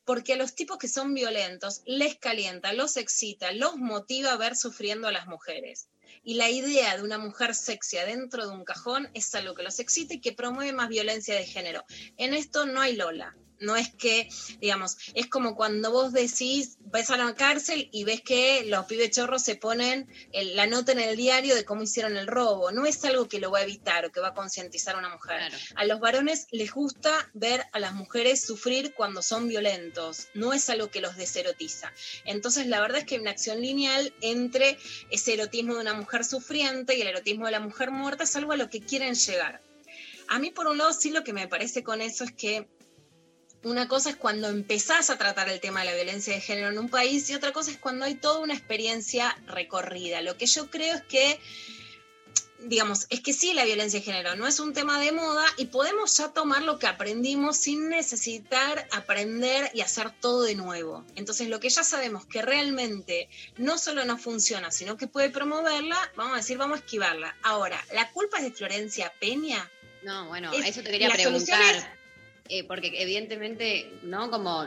porque 0.04 0.34
a 0.34 0.36
los 0.36 0.54
tipos 0.54 0.78
que 0.78 0.88
son 0.88 1.14
violentos 1.14 1.82
les 1.86 2.16
calienta, 2.16 2.72
los 2.72 2.96
excita, 2.96 3.52
los 3.52 3.76
motiva 3.76 4.32
a 4.32 4.36
ver 4.36 4.56
sufriendo 4.56 5.08
a 5.08 5.12
las 5.12 5.26
mujeres. 5.26 5.88
Y 6.22 6.34
la 6.34 6.50
idea 6.50 6.96
de 6.96 7.02
una 7.02 7.18
mujer 7.18 7.54
sexy 7.54 7.96
dentro 7.98 8.46
de 8.46 8.52
un 8.52 8.64
cajón 8.64 9.10
es 9.14 9.34
algo 9.34 9.54
que 9.54 9.62
los 9.62 9.78
excita 9.78 10.14
y 10.14 10.20
que 10.20 10.32
promueve 10.32 10.72
más 10.72 10.88
violencia 10.88 11.34
de 11.34 11.44
género. 11.44 11.84
En 12.16 12.34
esto 12.34 12.66
no 12.66 12.80
hay 12.80 12.96
Lola, 12.96 13.36
no 13.64 13.76
es 13.76 13.92
que, 13.92 14.28
digamos, 14.60 14.96
es 15.14 15.26
como 15.28 15.56
cuando 15.56 15.90
vos 15.90 16.12
decís, 16.12 16.76
ves 16.80 17.10
a 17.10 17.16
la 17.16 17.34
cárcel 17.34 17.88
y 17.92 18.04
ves 18.04 18.20
que 18.20 18.64
los 18.66 18.86
pibes 18.86 19.10
chorros 19.10 19.42
se 19.42 19.56
ponen 19.56 20.08
el, 20.32 20.56
la 20.56 20.66
nota 20.66 20.92
en 20.92 21.00
el 21.00 21.16
diario 21.16 21.54
de 21.54 21.64
cómo 21.64 21.82
hicieron 21.82 22.16
el 22.16 22.26
robo. 22.26 22.70
No 22.72 22.86
es 22.86 23.04
algo 23.04 23.28
que 23.28 23.40
lo 23.40 23.50
va 23.50 23.58
a 23.58 23.62
evitar 23.62 24.04
o 24.04 24.12
que 24.12 24.20
va 24.20 24.28
a 24.28 24.34
concientizar 24.34 24.94
a 24.94 24.98
una 24.98 25.08
mujer. 25.08 25.38
Claro. 25.38 25.56
A 25.76 25.84
los 25.84 26.00
varones 26.00 26.46
les 26.50 26.72
gusta 26.72 27.30
ver 27.34 27.64
a 27.72 27.78
las 27.78 27.94
mujeres 27.94 28.44
sufrir 28.44 28.94
cuando 28.94 29.22
son 29.22 29.48
violentos. 29.48 30.28
No 30.34 30.52
es 30.52 30.68
algo 30.70 30.90
que 30.90 31.00
los 31.00 31.16
deserotiza. 31.16 31.92
Entonces, 32.24 32.66
la 32.66 32.80
verdad 32.80 32.98
es 32.98 33.04
que 33.04 33.16
hay 33.16 33.20
una 33.20 33.30
acción 33.30 33.60
lineal 33.60 34.14
entre 34.20 34.78
ese 35.10 35.34
erotismo 35.34 35.74
de 35.74 35.80
una 35.80 35.94
mujer 35.94 36.24
sufriente 36.24 36.96
y 36.96 37.02
el 37.02 37.08
erotismo 37.08 37.46
de 37.46 37.52
la 37.52 37.60
mujer 37.60 37.90
muerta 37.90 38.24
es 38.24 38.36
algo 38.36 38.52
a 38.52 38.56
lo 38.56 38.70
que 38.70 38.80
quieren 38.80 39.14
llegar. 39.14 39.60
A 40.28 40.38
mí, 40.38 40.50
por 40.50 40.66
un 40.66 40.78
lado, 40.78 40.92
sí 40.92 41.10
lo 41.10 41.24
que 41.24 41.32
me 41.32 41.48
parece 41.48 41.82
con 41.82 42.00
eso 42.00 42.24
es 42.24 42.32
que 42.32 42.68
una 43.64 43.88
cosa 43.88 44.10
es 44.10 44.16
cuando 44.16 44.48
empezás 44.48 45.10
a 45.10 45.18
tratar 45.18 45.48
el 45.48 45.60
tema 45.60 45.80
de 45.80 45.86
la 45.86 45.94
violencia 45.94 46.34
de 46.34 46.40
género 46.40 46.68
en 46.68 46.78
un 46.78 46.88
país 46.88 47.28
y 47.30 47.34
otra 47.34 47.52
cosa 47.52 47.70
es 47.70 47.78
cuando 47.78 48.04
hay 48.04 48.14
toda 48.14 48.38
una 48.38 48.54
experiencia 48.54 49.36
recorrida. 49.46 50.20
Lo 50.20 50.36
que 50.36 50.46
yo 50.46 50.70
creo 50.70 50.94
es 50.94 51.02
que, 51.02 51.40
digamos, 52.60 53.06
es 53.08 53.20
que 53.20 53.32
sí, 53.32 53.54
la 53.54 53.64
violencia 53.64 54.00
de 54.00 54.04
género 54.04 54.36
no 54.36 54.46
es 54.46 54.60
un 54.60 54.74
tema 54.74 55.00
de 55.00 55.12
moda 55.12 55.44
y 55.56 55.66
podemos 55.66 56.16
ya 56.16 56.28
tomar 56.28 56.62
lo 56.62 56.78
que 56.78 56.86
aprendimos 56.86 57.56
sin 57.56 57.88
necesitar 57.88 58.86
aprender 58.92 59.70
y 59.72 59.80
hacer 59.80 60.10
todo 60.20 60.42
de 60.42 60.54
nuevo. 60.54 61.04
Entonces, 61.16 61.48
lo 61.48 61.58
que 61.58 61.70
ya 61.70 61.84
sabemos 61.84 62.26
que 62.26 62.42
realmente 62.42 63.30
no 63.56 63.78
solo 63.78 64.04
no 64.04 64.18
funciona, 64.18 64.70
sino 64.70 64.98
que 64.98 65.06
puede 65.06 65.30
promoverla, 65.30 66.12
vamos 66.16 66.34
a 66.34 66.36
decir, 66.36 66.58
vamos 66.58 66.76
a 66.76 66.80
esquivarla. 66.80 67.34
Ahora, 67.42 67.82
¿la 67.94 68.10
culpa 68.10 68.38
es 68.38 68.44
de 68.44 68.52
Florencia 68.52 69.10
Peña? 69.18 69.70
No, 70.02 70.28
bueno, 70.28 70.52
es, 70.52 70.66
eso 70.66 70.82
te 70.82 70.90
quería 70.90 71.08
preguntar 71.08 72.03
eh, 72.48 72.64
porque 72.64 72.92
evidentemente, 73.00 73.90
¿no? 74.02 74.30
Como 74.30 74.66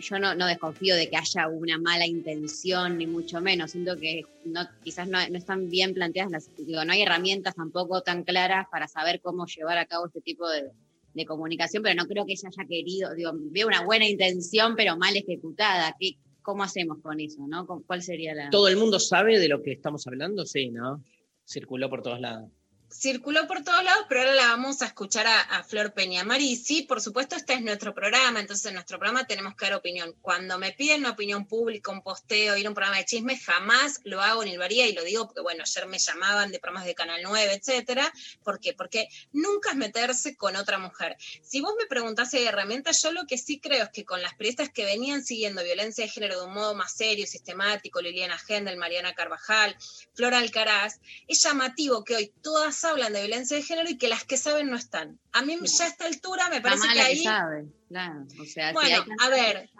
yo 0.00 0.18
no, 0.18 0.46
desconfío 0.46 0.94
de 0.94 1.10
que 1.10 1.16
haya 1.16 1.48
una 1.48 1.78
mala 1.78 2.06
intención, 2.06 2.98
ni 2.98 3.06
mucho 3.06 3.40
menos. 3.40 3.72
Siento 3.72 3.96
que 3.96 4.22
no, 4.44 4.60
quizás 4.84 5.08
no, 5.08 5.18
están 5.18 5.68
bien 5.68 5.92
planteadas 5.92 6.30
las, 6.30 6.56
digo, 6.56 6.84
no 6.84 6.92
hay 6.92 7.02
herramientas 7.02 7.54
tampoco 7.56 8.02
tan 8.02 8.22
claras 8.22 8.66
para 8.70 8.86
saber 8.86 9.20
cómo 9.20 9.46
llevar 9.46 9.78
a 9.78 9.86
cabo 9.86 10.06
este 10.06 10.20
tipo 10.20 10.48
de, 10.48 10.70
de 11.14 11.26
comunicación, 11.26 11.82
pero 11.82 11.94
no 11.94 12.06
creo 12.06 12.26
que 12.26 12.32
ella 12.32 12.48
haya 12.48 12.68
querido, 12.68 13.14
digo, 13.14 13.32
veo 13.34 13.66
una 13.66 13.84
buena 13.84 14.08
intención, 14.08 14.76
pero 14.76 14.96
mal 14.96 15.16
ejecutada. 15.16 15.96
¿Qué, 15.98 16.18
¿Cómo 16.42 16.62
hacemos 16.62 16.98
con 17.02 17.18
eso, 17.18 17.44
no? 17.48 17.66
¿Cuál 17.66 18.02
sería 18.02 18.32
la...? 18.32 18.50
¿Todo 18.50 18.68
el 18.68 18.76
mundo 18.76 19.00
sabe 19.00 19.40
de 19.40 19.48
lo 19.48 19.64
que 19.64 19.72
estamos 19.72 20.06
hablando? 20.06 20.46
Sí, 20.46 20.70
¿no? 20.70 21.02
Circuló 21.44 21.90
por 21.90 22.02
todos 22.02 22.20
lados. 22.20 22.52
Circuló 22.90 23.46
por 23.46 23.62
todos 23.64 23.82
lados, 23.82 24.06
pero 24.08 24.20
ahora 24.20 24.34
la 24.34 24.46
vamos 24.48 24.82
a 24.82 24.86
escuchar 24.86 25.26
a, 25.26 25.64
Flor 25.64 25.92
Peña. 25.92 26.24
Mari, 26.24 26.56
sí, 26.56 26.82
por 26.82 27.00
supuesto, 27.00 27.36
este 27.36 27.54
es 27.54 27.62
nuestro 27.62 27.94
programa, 27.94 28.40
entonces 28.40 28.66
en 28.66 28.74
nuestro 28.74 28.98
programa 28.98 29.26
tenemos 29.26 29.54
que 29.56 29.66
dar 29.66 29.74
opinión. 29.74 30.14
Cuando 30.20 30.58
me 30.58 30.72
piden 30.72 31.00
una 31.00 31.10
opinión 31.10 31.46
pública, 31.46 31.90
un 31.90 32.02
posteo, 32.02 32.56
ir 32.56 32.66
a 32.66 32.68
un 32.68 32.74
programa 32.74 32.98
de 32.98 33.04
chisme, 33.04 33.38
jamás 33.38 34.00
lo 34.04 34.20
hago 34.20 34.44
ni 34.44 34.56
lo 34.56 34.64
haría, 34.64 34.86
y 34.86 34.92
lo 34.92 35.02
digo 35.02 35.26
porque, 35.26 35.40
bueno, 35.40 35.64
ayer 35.64 35.86
me 35.86 35.98
llamaban 35.98 36.52
de 36.52 36.58
programas 36.58 36.86
de 36.86 36.94
Canal 36.94 37.20
9, 37.22 37.54
etcétera. 37.54 38.12
¿Por 38.42 38.60
qué? 38.60 38.74
Porque 38.74 39.08
nunca 39.32 39.70
es 39.70 39.76
meterse 39.76 40.36
con 40.36 40.56
otra 40.56 40.78
mujer. 40.78 41.16
Si 41.42 41.60
vos 41.60 41.74
me 41.78 41.86
preguntás 41.86 42.30
si 42.30 42.38
hay 42.38 42.46
herramientas, 42.46 43.02
yo 43.02 43.12
lo 43.12 43.26
que 43.26 43.38
sí 43.38 43.60
creo 43.60 43.84
es 43.84 43.90
que 43.90 44.04
con 44.04 44.22
las 44.22 44.34
periodistas 44.34 44.70
que 44.70 44.84
venían 44.84 45.24
siguiendo 45.24 45.62
violencia 45.62 46.04
de 46.04 46.10
género 46.10 46.40
de 46.40 46.46
un 46.46 46.54
modo 46.54 46.74
más 46.74 46.96
serio, 46.96 47.26
sistemático, 47.26 48.00
Liliana 48.00 48.38
Gendel, 48.38 48.76
Mariana 48.76 49.14
Carvajal, 49.14 49.76
Flora 50.14 50.38
Alcaraz, 50.38 51.00
es 51.26 51.42
llamativo 51.42 52.04
que 52.04 52.16
hoy 52.16 52.32
todas 52.42 52.75
hablan 52.84 53.12
de 53.12 53.20
violencia 53.20 53.56
de 53.56 53.62
género 53.62 53.88
y 53.88 53.98
que 53.98 54.08
las 54.08 54.24
que 54.24 54.36
saben 54.36 54.70
no 54.70 54.76
están. 54.76 55.18
A 55.32 55.42
mí 55.42 55.58
ya 55.62 55.84
a 55.84 55.88
esta 55.88 56.06
altura 56.06 56.48
me 56.48 56.60
parece 56.60 56.88
que 56.92 57.00
ahí... 57.00 57.22
sabe, 57.22 57.66
claro. 57.88 58.26
O 58.40 58.44
sea, 58.44 58.68
si 58.68 58.74
Bueno, 58.74 59.04
que 59.04 59.10
a 59.24 59.28
ver, 59.28 59.70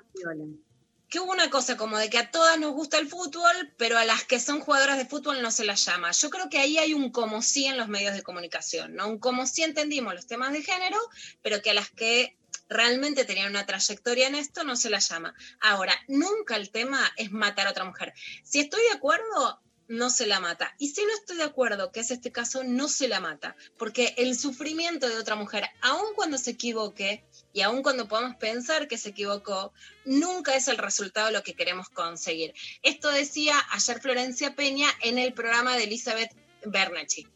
que 1.08 1.20
hubo 1.20 1.32
una 1.32 1.50
cosa 1.50 1.76
como 1.76 1.98
de 1.98 2.10
que 2.10 2.18
a 2.18 2.30
todas 2.30 2.58
nos 2.58 2.72
gusta 2.72 2.98
el 2.98 3.08
fútbol, 3.08 3.72
pero 3.76 3.96
a 3.96 4.04
las 4.04 4.24
que 4.24 4.40
son 4.40 4.60
jugadoras 4.60 4.98
de 4.98 5.06
fútbol 5.06 5.40
no 5.40 5.50
se 5.50 5.64
las 5.64 5.84
llama. 5.84 6.10
Yo 6.10 6.30
creo 6.30 6.48
que 6.48 6.58
ahí 6.58 6.78
hay 6.78 6.94
un 6.94 7.10
como 7.10 7.42
sí 7.42 7.66
en 7.66 7.76
los 7.76 7.88
medios 7.88 8.14
de 8.14 8.22
comunicación, 8.22 8.94
¿no? 8.94 9.08
Un 9.08 9.18
como 9.18 9.46
sí 9.46 9.62
entendimos 9.62 10.14
los 10.14 10.26
temas 10.26 10.52
de 10.52 10.62
género, 10.62 10.98
pero 11.42 11.62
que 11.62 11.70
a 11.70 11.74
las 11.74 11.90
que 11.90 12.36
realmente 12.68 13.24
tenían 13.24 13.50
una 13.50 13.66
trayectoria 13.66 14.26
en 14.26 14.34
esto 14.34 14.64
no 14.64 14.74
se 14.74 14.90
las 14.90 15.08
llama. 15.08 15.34
Ahora, 15.60 15.94
nunca 16.08 16.56
el 16.56 16.70
tema 16.70 17.00
es 17.16 17.30
matar 17.30 17.68
a 17.68 17.70
otra 17.70 17.84
mujer. 17.84 18.12
Si 18.42 18.58
estoy 18.58 18.82
de 18.82 18.96
acuerdo, 18.96 19.60
no 19.88 20.10
se 20.10 20.26
la 20.26 20.40
mata. 20.40 20.74
Y 20.78 20.88
si 20.88 21.04
no 21.04 21.12
estoy 21.14 21.36
de 21.36 21.44
acuerdo, 21.44 21.92
que 21.92 22.00
es 22.00 22.10
este 22.10 22.32
caso, 22.32 22.64
no 22.64 22.88
se 22.88 23.08
la 23.08 23.20
mata. 23.20 23.56
Porque 23.78 24.14
el 24.16 24.36
sufrimiento 24.36 25.08
de 25.08 25.18
otra 25.18 25.36
mujer, 25.36 25.64
aun 25.80 26.14
cuando 26.14 26.38
se 26.38 26.52
equivoque, 26.52 27.24
y 27.56 27.62
aun 27.62 27.82
cuando 27.82 28.06
podamos 28.06 28.36
pensar 28.36 28.86
que 28.86 28.98
se 28.98 29.08
equivocó, 29.08 29.72
nunca 30.04 30.54
es 30.54 30.68
el 30.68 30.76
resultado 30.76 31.30
lo 31.30 31.42
que 31.42 31.54
queremos 31.54 31.88
conseguir. 31.88 32.52
Esto 32.82 33.10
decía 33.10 33.54
ayer 33.70 33.98
Florencia 33.98 34.54
Peña 34.54 34.88
en 35.02 35.16
el 35.16 35.32
programa 35.32 35.74
de 35.74 35.84
Elizabeth 35.84 36.30
Bernacci. 36.66 37.26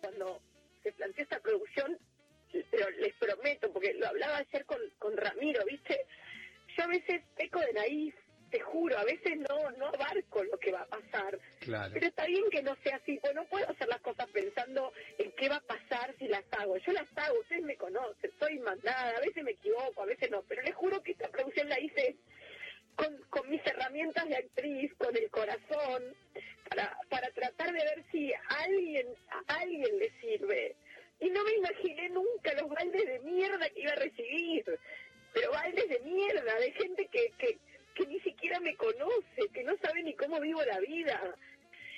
cuando 0.00 0.42
se 0.82 0.90
planteó 0.92 1.22
esta 1.22 1.38
producción, 1.38 1.96
pero 2.72 2.90
les 2.90 3.14
prometo, 3.14 3.72
porque 3.72 3.94
lo 3.94 4.08
hablaba 4.08 4.38
ayer 4.38 4.64
con, 4.64 4.78
con 4.98 5.16
Ramiro, 5.16 5.64
¿viste? 5.64 6.06
Yo 6.76 6.82
a 6.82 6.86
veces 6.88 7.22
peco 7.36 7.60
de 7.60 7.72
naif, 7.72 8.14
te 8.50 8.60
juro, 8.60 8.98
a 8.98 9.04
veces 9.04 9.38
no, 9.38 9.70
no 9.72 9.86
abarco 9.86 10.42
lo 10.44 10.58
que 10.58 10.72
va 10.72 10.82
a 10.82 10.86
pasar. 10.86 11.38
Claro. 11.60 11.92
Pero 11.94 12.06
está 12.06 12.26
bien 12.26 12.44
que 12.50 12.62
no 12.62 12.76
sea 12.82 12.96
así, 12.96 13.18
pues 13.20 13.34
no 13.34 13.44
puedo 13.46 13.68
hacer 13.68 13.88
las 13.88 14.00
cosas 14.00 14.28
pensando 14.30 14.92
en 15.18 15.30
qué 15.32 15.48
va 15.48 15.56
a 15.56 15.60
pasar 15.60 16.14
si 16.18 16.28
las 16.28 16.44
hago. 16.52 16.76
Yo 16.78 16.92
las 16.92 17.06
hago, 17.16 17.38
ustedes 17.40 17.62
me 17.62 17.76
conocen, 17.76 18.30
soy 18.38 18.58
mandada, 18.58 19.16
a 19.16 19.20
veces 19.20 19.44
me 19.44 19.52
equivoco, 19.52 20.02
a 20.02 20.06
veces 20.06 20.30
no, 20.30 20.42
pero 20.48 20.62
les 20.62 20.74
juro 20.74 21.02
que 21.02 21.12
esta 21.12 21.28
producción 21.28 21.68
la 21.68 21.80
hice 21.80 22.16
con, 22.96 23.16
con 23.30 23.48
mis 23.48 23.64
herramientas 23.66 24.28
de 24.28 24.36
actriz, 24.36 24.92
con 24.98 25.16
el 25.16 25.30
corazón, 25.30 26.14
para, 26.68 26.96
para 27.08 27.30
tratar 27.30 27.72
de 27.72 27.84
ver 27.84 28.04
si 28.10 28.32
a 28.32 28.40
alguien, 28.64 29.06
a 29.30 29.54
alguien 29.54 29.98
le 29.98 30.10
sirve. 30.20 30.76
Y 31.20 31.30
no 31.30 31.44
me 31.44 31.54
imaginé 31.54 32.08
nunca 32.08 32.52
los 32.54 32.68
baldes 32.68 33.06
de 33.06 33.18
mierda 33.20 33.68
que 33.70 33.82
iba 33.82 33.92
a 33.92 33.96
recibir. 33.96 34.64
Pero 35.32 35.52
baldes 35.52 35.88
de 35.88 36.00
mierda, 36.00 36.58
de 36.58 36.72
gente 36.72 37.06
que, 37.06 37.32
que, 37.38 37.58
que 38.00 38.06
ni 38.06 38.20
siquiera 38.20 38.58
me 38.60 38.74
conoce, 38.76 39.48
que 39.52 39.62
no 39.64 39.76
sabe 39.82 40.02
ni 40.02 40.14
cómo 40.14 40.40
vivo 40.40 40.62
la 40.64 40.80
vida. 40.80 41.20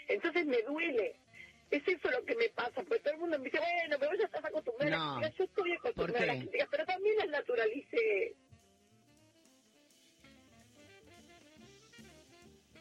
Entonces 0.09 0.47
me 0.47 0.61
duele. 0.63 1.15
Es 1.71 1.83
eso 1.87 2.11
lo 2.11 2.25
que 2.25 2.35
me 2.35 2.49
pasa, 2.51 2.83
porque 2.83 2.99
todo 2.99 3.15
el 3.15 3.21
mundo 3.21 3.39
me 3.39 3.45
dice, 3.47 3.59
bueno, 3.59 3.97
pero 3.99 4.11
vos 4.11 4.19
ya 4.19 4.27
estás 4.27 4.45
acostumbrada 4.45 4.95
a 4.95 5.15
No. 5.15 5.21
las. 5.21 5.35
Yo 5.37 5.45
estoy 5.45 5.73
acostumbrada 5.73 6.23
a 6.25 6.27
las 6.27 6.37
críticas, 6.39 6.69
pero 6.71 6.85
también 6.85 7.17
las 7.17 7.29
naturalicé. 7.29 8.35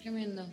Tremendo. 0.02 0.52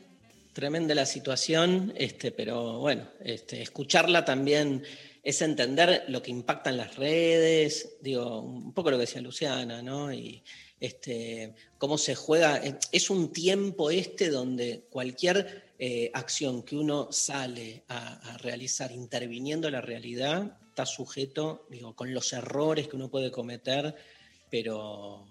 Tremenda 0.53 0.95
la 0.95 1.07
situación, 1.07 1.93
este, 1.97 2.33
pero 2.33 2.79
bueno, 2.81 3.09
este, 3.21 3.63
escucharla 3.63 4.25
también 4.25 4.85
es 5.23 5.41
entender 5.43 6.05
lo 6.09 6.23
que 6.23 6.31
impactan 6.31 6.77
las 6.77 6.97
redes, 6.97 7.97
digo, 8.01 8.41
un 8.41 8.73
poco 8.75 8.91
lo 8.91 8.97
que 8.97 9.03
decía 9.03 9.21
Luciana, 9.23 9.83
¿no? 9.83 10.13
Y 10.13 10.43
este, 10.81 11.55
cómo 11.79 11.99
se 11.99 12.15
juega. 12.15 12.59
eh, 12.59 12.79
Es 12.93 13.11
un 13.11 13.33
tiempo 13.33 13.91
este 13.91 14.31
donde 14.31 14.85
cualquier 14.91 15.69
eh, 15.79 16.11
acción 16.15 16.63
que 16.63 16.77
uno 16.77 17.13
sale 17.13 17.85
a, 17.89 18.37
realizar 18.39 18.93
interviniendo 18.93 19.71
la 19.71 19.81
realidad 19.81 20.59
está 20.69 20.87
sujeto, 20.87 21.67
digo, 21.71 21.95
con 21.95 22.13
los 22.15 22.33
errores 22.33 22.89
que 22.89 22.97
uno 22.97 23.11
puede 23.11 23.31
cometer, 23.31 23.95
pero 24.51 25.27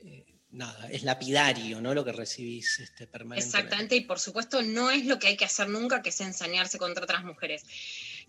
eh, 0.00 0.24
nada, 0.52 0.88
es 0.90 1.02
lapidario, 1.02 1.80
¿no? 1.80 1.94
Lo 1.94 2.04
que 2.04 2.12
recibís 2.12 2.78
este, 2.80 3.06
permanentemente. 3.06 3.58
Exactamente, 3.58 3.96
y 3.96 4.00
por 4.02 4.18
supuesto 4.18 4.62
no 4.62 4.90
es 4.90 5.04
lo 5.04 5.18
que 5.18 5.28
hay 5.28 5.36
que 5.36 5.44
hacer 5.44 5.68
nunca, 5.68 6.02
que 6.02 6.08
es 6.08 6.20
ensañarse 6.20 6.78
contra 6.78 7.04
otras 7.04 7.24
mujeres. 7.24 7.64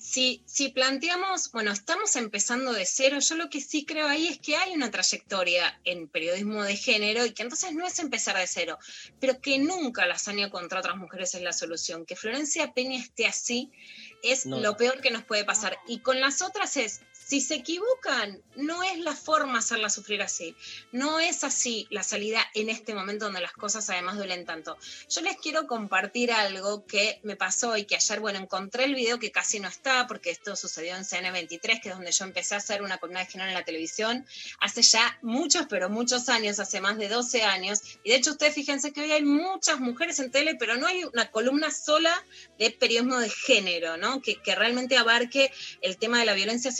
Si, 0.03 0.41
si 0.47 0.69
planteamos, 0.69 1.51
bueno, 1.51 1.71
estamos 1.71 2.15
empezando 2.15 2.73
de 2.73 2.87
cero, 2.87 3.19
yo 3.19 3.35
lo 3.35 3.51
que 3.51 3.61
sí 3.61 3.85
creo 3.85 4.07
ahí 4.07 4.27
es 4.27 4.39
que 4.39 4.55
hay 4.57 4.73
una 4.73 4.89
trayectoria 4.89 5.79
en 5.83 6.07
periodismo 6.07 6.63
de 6.63 6.75
género 6.75 7.23
y 7.23 7.33
que 7.33 7.43
entonces 7.43 7.73
no 7.73 7.85
es 7.85 7.99
empezar 7.99 8.35
de 8.35 8.47
cero, 8.47 8.79
pero 9.19 9.39
que 9.39 9.59
nunca 9.59 10.07
la 10.07 10.15
hazaña 10.15 10.49
contra 10.49 10.79
otras 10.79 10.97
mujeres 10.97 11.35
es 11.35 11.43
la 11.43 11.53
solución. 11.53 12.07
Que 12.07 12.15
Florencia 12.15 12.73
Peña 12.73 12.97
esté 12.97 13.27
así 13.27 13.71
es 14.23 14.47
No. 14.47 14.59
lo 14.59 14.75
peor 14.75 15.01
que 15.01 15.11
nos 15.11 15.23
puede 15.23 15.45
pasar. 15.45 15.77
Y 15.87 15.99
con 15.99 16.19
las 16.19 16.41
otras 16.41 16.77
es, 16.77 17.01
si 17.31 17.39
se 17.39 17.55
equivocan, 17.55 18.41
no 18.57 18.83
es 18.83 18.99
la 18.99 19.15
forma 19.15 19.59
hacerla 19.59 19.89
sufrir 19.89 20.21
así. 20.21 20.53
No 20.91 21.21
es 21.21 21.45
así 21.45 21.87
la 21.89 22.03
salida 22.03 22.45
en 22.55 22.67
este 22.67 22.93
momento 22.93 23.23
donde 23.23 23.39
las 23.39 23.53
cosas 23.53 23.89
además 23.89 24.17
duelen 24.17 24.45
tanto. 24.45 24.77
Yo 25.07 25.21
les 25.21 25.37
quiero 25.37 25.65
compartir 25.65 26.33
algo 26.33 26.85
que 26.85 27.21
me 27.23 27.37
pasó 27.37 27.77
y 27.77 27.85
que 27.85 27.95
ayer, 27.95 28.19
bueno, 28.19 28.37
encontré 28.37 28.83
el 28.83 28.95
video 28.95 29.17
que 29.17 29.31
casi 29.31 29.61
no 29.61 29.69
está, 29.69 30.07
porque 30.07 30.29
esto 30.29 30.57
sucedió 30.57 30.97
en 30.97 31.05
CN23, 31.05 31.81
que 31.81 31.87
es 31.87 31.95
donde 31.95 32.11
yo 32.11 32.25
empecé 32.25 32.55
a 32.55 32.57
hacer 32.57 32.81
una 32.81 32.97
columna 32.97 33.21
de 33.21 33.27
género 33.27 33.49
en 33.49 33.55
la 33.55 33.63
televisión, 33.63 34.25
hace 34.59 34.81
ya 34.81 35.17
muchos, 35.21 35.67
pero 35.69 35.89
muchos 35.89 36.27
años, 36.27 36.59
hace 36.59 36.81
más 36.81 36.97
de 36.97 37.07
12 37.07 37.43
años. 37.43 37.79
Y 38.03 38.09
de 38.09 38.17
hecho, 38.17 38.31
ustedes 38.31 38.55
fíjense 38.55 38.91
que 38.91 39.03
hoy 39.03 39.11
hay 39.13 39.23
muchas 39.23 39.79
mujeres 39.79 40.19
en 40.19 40.31
tele, 40.31 40.55
pero 40.55 40.75
no 40.75 40.85
hay 40.85 41.05
una 41.05 41.31
columna 41.31 41.71
sola 41.71 42.13
de 42.59 42.71
periodismo 42.71 43.19
de 43.19 43.29
género, 43.29 43.95
¿no? 43.95 44.21
Que, 44.21 44.37
realmente 44.53 44.97
abarque 44.97 45.49
el 45.81 45.95
tema 45.95 46.19
de 46.19 46.25
la 46.25 46.33
violencia 46.33 46.73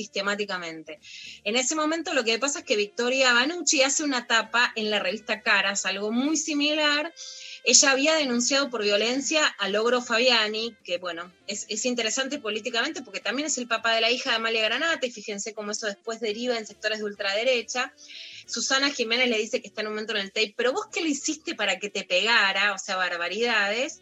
En 1.43 1.55
ese 1.55 1.75
momento 1.75 2.13
lo 2.13 2.23
que 2.23 2.39
pasa 2.39 2.59
es 2.59 2.65
que 2.65 2.75
Victoria 2.75 3.33
Banucci 3.33 3.81
hace 3.83 4.03
una 4.03 4.27
tapa 4.27 4.71
en 4.75 4.89
la 4.89 4.99
revista 4.99 5.41
Caras, 5.41 5.85
algo 5.85 6.11
muy 6.11 6.37
similar. 6.37 7.13
Ella 7.63 7.91
había 7.91 8.15
denunciado 8.15 8.69
por 8.69 8.83
violencia 8.83 9.45
a 9.45 9.69
Logro 9.69 10.01
Fabiani, 10.01 10.75
que 10.83 10.97
bueno, 10.97 11.31
es, 11.47 11.65
es 11.69 11.85
interesante 11.85 12.39
políticamente 12.39 13.01
porque 13.03 13.19
también 13.19 13.47
es 13.47 13.57
el 13.57 13.67
papá 13.67 13.93
de 13.93 14.01
la 14.01 14.09
hija 14.09 14.31
de 14.31 14.37
Amalia 14.37 14.63
Granata, 14.63 15.05
y 15.05 15.11
fíjense 15.11 15.53
cómo 15.53 15.71
eso 15.71 15.85
después 15.85 16.19
deriva 16.19 16.57
en 16.57 16.65
sectores 16.65 16.99
de 16.99 17.05
ultraderecha. 17.05 17.93
Susana 18.47 18.89
Jiménez 18.89 19.29
le 19.29 19.37
dice 19.37 19.61
que 19.61 19.67
está 19.67 19.81
en 19.81 19.87
un 19.87 19.93
momento 19.93 20.13
en 20.13 20.21
el 20.21 20.31
tape, 20.31 20.53
pero 20.57 20.73
vos 20.73 20.87
qué 20.91 21.01
le 21.01 21.09
hiciste 21.09 21.55
para 21.55 21.77
que 21.77 21.89
te 21.89 22.03
pegara, 22.03 22.73
o 22.73 22.79
sea, 22.79 22.95
barbaridades. 22.95 24.01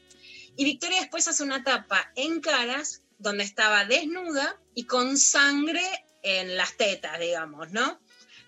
Y 0.56 0.66
Victoria 0.66 1.00
después 1.00 1.28
hace 1.28 1.44
una 1.44 1.64
tapa 1.64 2.12
en 2.16 2.40
caras 2.40 3.02
donde 3.20 3.44
estaba 3.44 3.86
desnuda 3.86 4.60
y 4.74 4.86
con 4.86 5.18
sangre 5.18 5.84
en 6.24 6.58
las 6.58 6.76
tetas, 6.78 7.20
digamos, 7.20 7.72
¿no? 7.72 8.00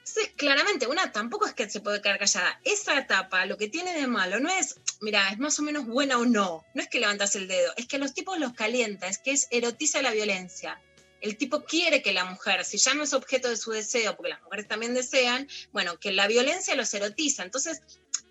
Entonces, 0.01 0.33
claramente, 0.35 0.87
una 0.87 1.11
tampoco 1.11 1.45
es 1.45 1.53
que 1.53 1.69
se 1.69 1.79
puede 1.79 2.01
quedar 2.01 2.17
callada. 2.17 2.59
Esa 2.63 2.97
etapa, 2.97 3.45
lo 3.45 3.57
que 3.57 3.69
tiene 3.69 3.93
de 3.93 4.07
malo, 4.07 4.39
no 4.39 4.49
es, 4.49 4.75
mira, 4.99 5.29
es 5.29 5.37
más 5.37 5.59
o 5.59 5.61
menos 5.61 5.85
buena 5.85 6.17
o 6.17 6.25
no. 6.25 6.65
No 6.73 6.81
es 6.81 6.89
que 6.89 6.99
levantas 6.99 7.35
el 7.35 7.47
dedo, 7.47 7.71
es 7.77 7.85
que 7.87 7.97
a 7.97 7.99
los 7.99 8.13
tipos 8.13 8.39
los 8.39 8.53
calienta, 8.53 9.07
es 9.07 9.19
que 9.19 9.31
es 9.31 9.47
erotiza 9.51 10.01
la 10.01 10.11
violencia. 10.11 10.81
El 11.21 11.37
tipo 11.37 11.63
quiere 11.63 12.01
que 12.01 12.13
la 12.13 12.25
mujer, 12.25 12.65
si 12.65 12.77
ya 12.77 12.95
no 12.95 13.03
es 13.03 13.13
objeto 13.13 13.47
de 13.47 13.57
su 13.57 13.71
deseo, 13.71 14.17
porque 14.17 14.31
las 14.31 14.41
mujeres 14.41 14.67
también 14.67 14.95
desean, 14.95 15.47
bueno, 15.71 15.99
que 15.99 16.11
la 16.11 16.27
violencia 16.27 16.73
los 16.73 16.91
erotiza. 16.95 17.43
Entonces, 17.43 17.81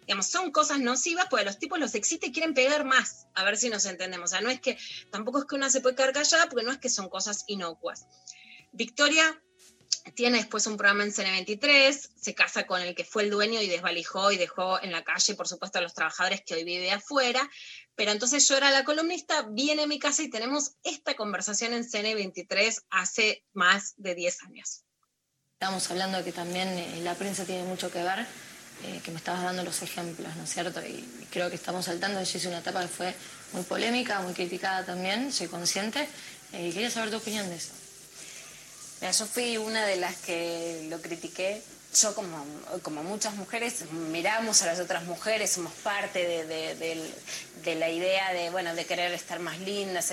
digamos, 0.01 0.27
son 0.27 0.51
cosas 0.51 0.81
nocivas, 0.81 1.29
porque 1.31 1.45
los 1.45 1.61
tipos 1.61 1.79
los 1.79 1.95
excita 1.95 2.27
y 2.27 2.33
quieren 2.33 2.53
pegar 2.53 2.85
más. 2.85 3.29
A 3.35 3.45
ver 3.45 3.57
si 3.57 3.71
nos 3.71 3.87
entendemos. 3.87 4.31
O 4.31 4.33
sea, 4.33 4.41
no 4.41 4.51
es 4.51 4.61
que, 4.61 4.77
tampoco 5.13 5.39
es 5.39 5.45
que 5.45 5.55
una 5.55 5.71
se 5.71 5.81
puede 5.81 5.95
quedar 5.95 6.13
callada, 6.13 6.49
porque 6.49 6.67
no 6.67 6.73
es 6.73 6.79
que 6.79 6.89
son 6.89 7.09
cosas 7.09 7.45
inocuas. 7.47 8.07
Victoria 8.73 9.41
tiene 10.15 10.39
después 10.39 10.67
un 10.67 10.77
programa 10.77 11.05
en 11.05 11.13
CN23, 11.13 12.11
se 12.21 12.35
casa 12.35 12.67
con 12.67 12.81
el 12.81 12.95
que 12.95 13.05
fue 13.05 13.25
el 13.25 13.31
dueño 13.31 13.61
y 13.61 13.69
desvalijó 13.69 14.33
y 14.33 14.39
dejó 14.39 14.83
en 14.83 14.93
la 14.93 15.05
calle, 15.05 15.35
por 15.35 15.47
supuesto, 15.47 15.79
a 15.79 15.83
los 15.83 15.95
trabajadores 15.95 16.43
que 16.45 16.55
hoy 16.55 16.65
vive 16.65 16.91
afuera. 16.91 17.49
Pero 17.95 18.13
entonces 18.13 18.47
yo 18.49 18.57
era 18.57 18.71
la 18.71 18.85
columnista, 18.85 19.43
viene 19.51 19.83
a 19.83 19.87
mi 19.87 19.99
casa 19.99 20.23
y 20.23 20.31
tenemos 20.31 20.73
esta 20.83 21.15
conversación 21.15 21.75
en 21.75 21.85
CN23 21.85 22.85
hace 22.91 23.45
más 23.53 23.95
de 23.97 24.15
10 24.15 24.43
años. 24.45 24.85
Estábamos 25.55 25.91
hablando 25.91 26.19
de 26.19 26.25
que 26.25 26.33
también 26.33 26.69
eh, 26.69 27.01
la 27.03 27.15
prensa 27.15 27.45
tiene 27.45 27.65
mucho 27.65 27.91
que 27.93 28.03
ver, 28.03 28.21
eh, 28.21 29.01
que 29.05 29.11
me 29.11 29.19
estabas 29.19 29.43
dando 29.43 29.63
los 29.63 29.83
ejemplos, 29.83 30.35
¿no 30.35 30.45
es 30.45 30.51
cierto? 30.51 30.81
Y 30.81 31.07
creo 31.31 31.51
que 31.51 31.57
estamos 31.57 31.85
saltando. 31.85 32.23
Yo 32.23 32.39
hice 32.39 32.49
una 32.49 32.61
etapa 32.61 32.81
que 32.81 32.89
fue 32.89 33.15
muy 33.53 33.63
polémica, 33.65 34.21
muy 34.21 34.33
criticada 34.33 34.85
también, 34.85 35.33
soy 35.33 35.49
consciente, 35.49 36.09
Eh, 36.53 36.73
quería 36.73 36.91
saber 36.91 37.11
tu 37.11 37.19
opinión 37.19 37.49
de 37.49 37.55
eso. 37.55 37.73
Yo 39.01 39.27
fui 39.27 39.57
una 39.57 39.87
de 39.87 39.97
las 39.97 40.17
que 40.17 40.87
lo 40.91 41.01
critiqué. 41.01 41.63
Yo, 42.01 42.15
como, 42.15 42.45
como 42.83 43.03
muchas 43.03 43.35
mujeres, 43.35 43.91
miramos 43.91 44.63
a 44.63 44.67
las 44.67 44.79
otras 44.79 45.05
mujeres, 45.05 45.51
somos 45.51 45.73
parte 45.83 46.25
de, 46.25 46.45
de- 46.77 47.75
la 47.75 47.89
idea 47.91 48.33
de, 48.33 48.51
bueno, 48.51 48.75
de 48.75 48.85
querer 48.87 49.13
estar 49.13 49.39
más 49.41 49.59
lindas. 49.59 50.13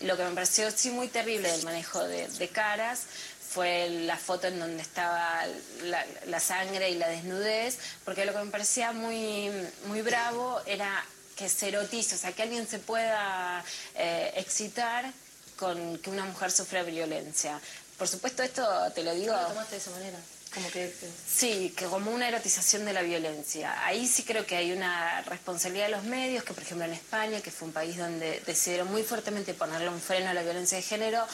Y 0.00 0.04
lo 0.06 0.16
que 0.16 0.24
me 0.24 0.30
pareció 0.32 0.70
sí 0.70 0.90
muy 0.90 1.08
terrible 1.08 1.50
del 1.50 1.64
manejo 1.64 2.02
de, 2.04 2.48
caras 2.50 3.02
fue 3.50 3.88
la 3.88 4.16
foto 4.16 4.46
en 4.48 4.58
donde 4.60 4.82
estaba 4.82 5.44
la, 5.84 6.04
la 6.26 6.40
sangre 6.40 6.90
y 6.90 6.94
la 6.96 7.08
desnudez, 7.08 7.78
porque 8.04 8.24
lo 8.24 8.32
que 8.32 8.38
me 8.44 8.50
parecía 8.50 8.92
muy, 8.92 9.50
muy 9.86 10.02
bravo 10.02 10.60
era 10.66 11.04
que 11.36 11.48
se 11.48 11.68
erotice, 11.68 12.14
o 12.14 12.18
sea, 12.18 12.32
que 12.32 12.42
alguien 12.42 12.66
se 12.68 12.78
pueda 12.78 13.64
eh, 13.94 14.32
excitar 14.36 15.10
con 15.56 15.98
que 15.98 16.10
una 16.10 16.24
mujer 16.24 16.50
sufra 16.52 16.82
violencia. 16.82 17.60
Por 17.98 18.08
supuesto, 18.08 18.42
esto 18.42 18.66
te 18.94 19.02
lo 19.02 19.14
digo... 19.14 19.32
¿Lo 19.32 19.48
tomaste 19.48 19.76
de 19.76 19.80
esa 19.80 19.90
manera? 19.90 20.18
Como 20.52 20.70
que... 20.70 20.92
Sí, 21.26 21.74
que 21.76 21.86
como 21.86 22.10
una 22.10 22.28
erotización 22.28 22.84
de 22.84 22.92
la 22.92 23.02
violencia. 23.02 23.84
Ahí 23.84 24.06
sí 24.06 24.22
creo 24.22 24.46
que 24.46 24.56
hay 24.56 24.72
una 24.72 25.22
responsabilidad 25.22 25.86
de 25.86 25.92
los 25.92 26.04
medios, 26.04 26.44
que 26.44 26.54
por 26.54 26.62
ejemplo 26.62 26.86
en 26.86 26.92
España, 26.92 27.40
que 27.40 27.50
fue 27.50 27.68
un 27.68 27.74
país 27.74 27.96
donde 27.96 28.42
decidieron 28.46 28.90
muy 28.90 29.02
fuertemente 29.02 29.54
ponerle 29.54 29.88
un 29.88 30.00
freno 30.00 30.30
a 30.30 30.34
la 30.34 30.42
violencia 30.42 30.76
de 30.76 30.82
género, 30.82 31.26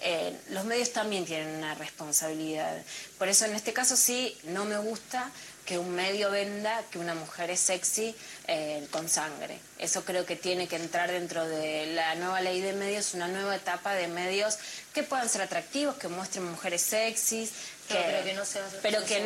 eh, 0.00 0.36
los 0.50 0.64
medios 0.64 0.92
también 0.92 1.24
tienen 1.24 1.56
una 1.56 1.74
responsabilidad. 1.74 2.76
Por 3.18 3.28
eso 3.28 3.44
en 3.44 3.54
este 3.54 3.72
caso 3.72 3.96
sí, 3.96 4.36
no 4.44 4.64
me 4.64 4.78
gusta 4.78 5.30
que 5.64 5.78
un 5.78 5.94
medio 5.94 6.30
venda 6.30 6.82
que 6.90 6.98
una 6.98 7.14
mujer 7.14 7.50
es 7.50 7.60
sexy 7.60 8.14
eh, 8.46 8.86
con 8.90 9.08
sangre. 9.08 9.58
Eso 9.78 10.04
creo 10.04 10.26
que 10.26 10.36
tiene 10.36 10.68
que 10.68 10.76
entrar 10.76 11.10
dentro 11.10 11.46
de 11.46 11.86
la 11.86 12.14
nueva 12.16 12.40
ley 12.40 12.60
de 12.60 12.74
medios, 12.74 13.14
una 13.14 13.28
nueva 13.28 13.56
etapa 13.56 13.94
de 13.94 14.06
medios 14.08 14.58
que 14.92 15.02
puedan 15.02 15.28
ser 15.28 15.42
atractivos, 15.42 15.96
que 15.96 16.08
muestren 16.08 16.44
mujeres 16.44 16.82
sexys, 16.82 17.52
que, 17.88 17.94
pero 17.94 18.24
que 18.24 18.34
no 18.34 18.42
pero 18.82 19.04
que 19.04 19.24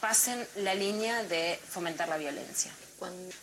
pasen 0.00 0.46
la 0.56 0.74
línea 0.74 1.22
de 1.24 1.60
fomentar 1.68 2.08
la 2.08 2.16
violencia. 2.16 2.72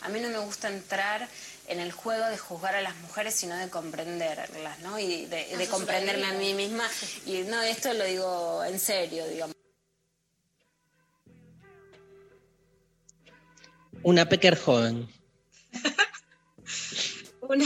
A 0.02 0.10
mí 0.10 0.20
no 0.20 0.30
me 0.30 0.40
gusta 0.40 0.70
entrar 0.70 1.28
en 1.68 1.80
el 1.80 1.92
juego 1.92 2.26
de 2.26 2.38
juzgar 2.38 2.76
a 2.76 2.82
las 2.82 2.96
mujeres, 2.96 3.36
sino 3.36 3.56
de 3.56 3.70
comprenderlas, 3.70 4.80
¿no? 4.80 4.98
Y 4.98 5.28
de, 5.28 5.48
Ah, 5.54 5.58
de 5.58 5.66
sos 5.66 5.76
comprenderme 5.76 6.26
a 6.26 6.34
mí 6.34 6.54
misma. 6.56 6.90
Y 7.26 7.44
no, 7.44 7.62
esto 7.62 7.94
lo 7.94 8.04
digo 8.06 8.64
en 8.64 8.80
serio, 8.80 9.28
digamos. 9.28 9.56
Una 14.04 14.28
Pecker 14.28 14.58
joven. 14.58 15.08
Una, 17.42 17.66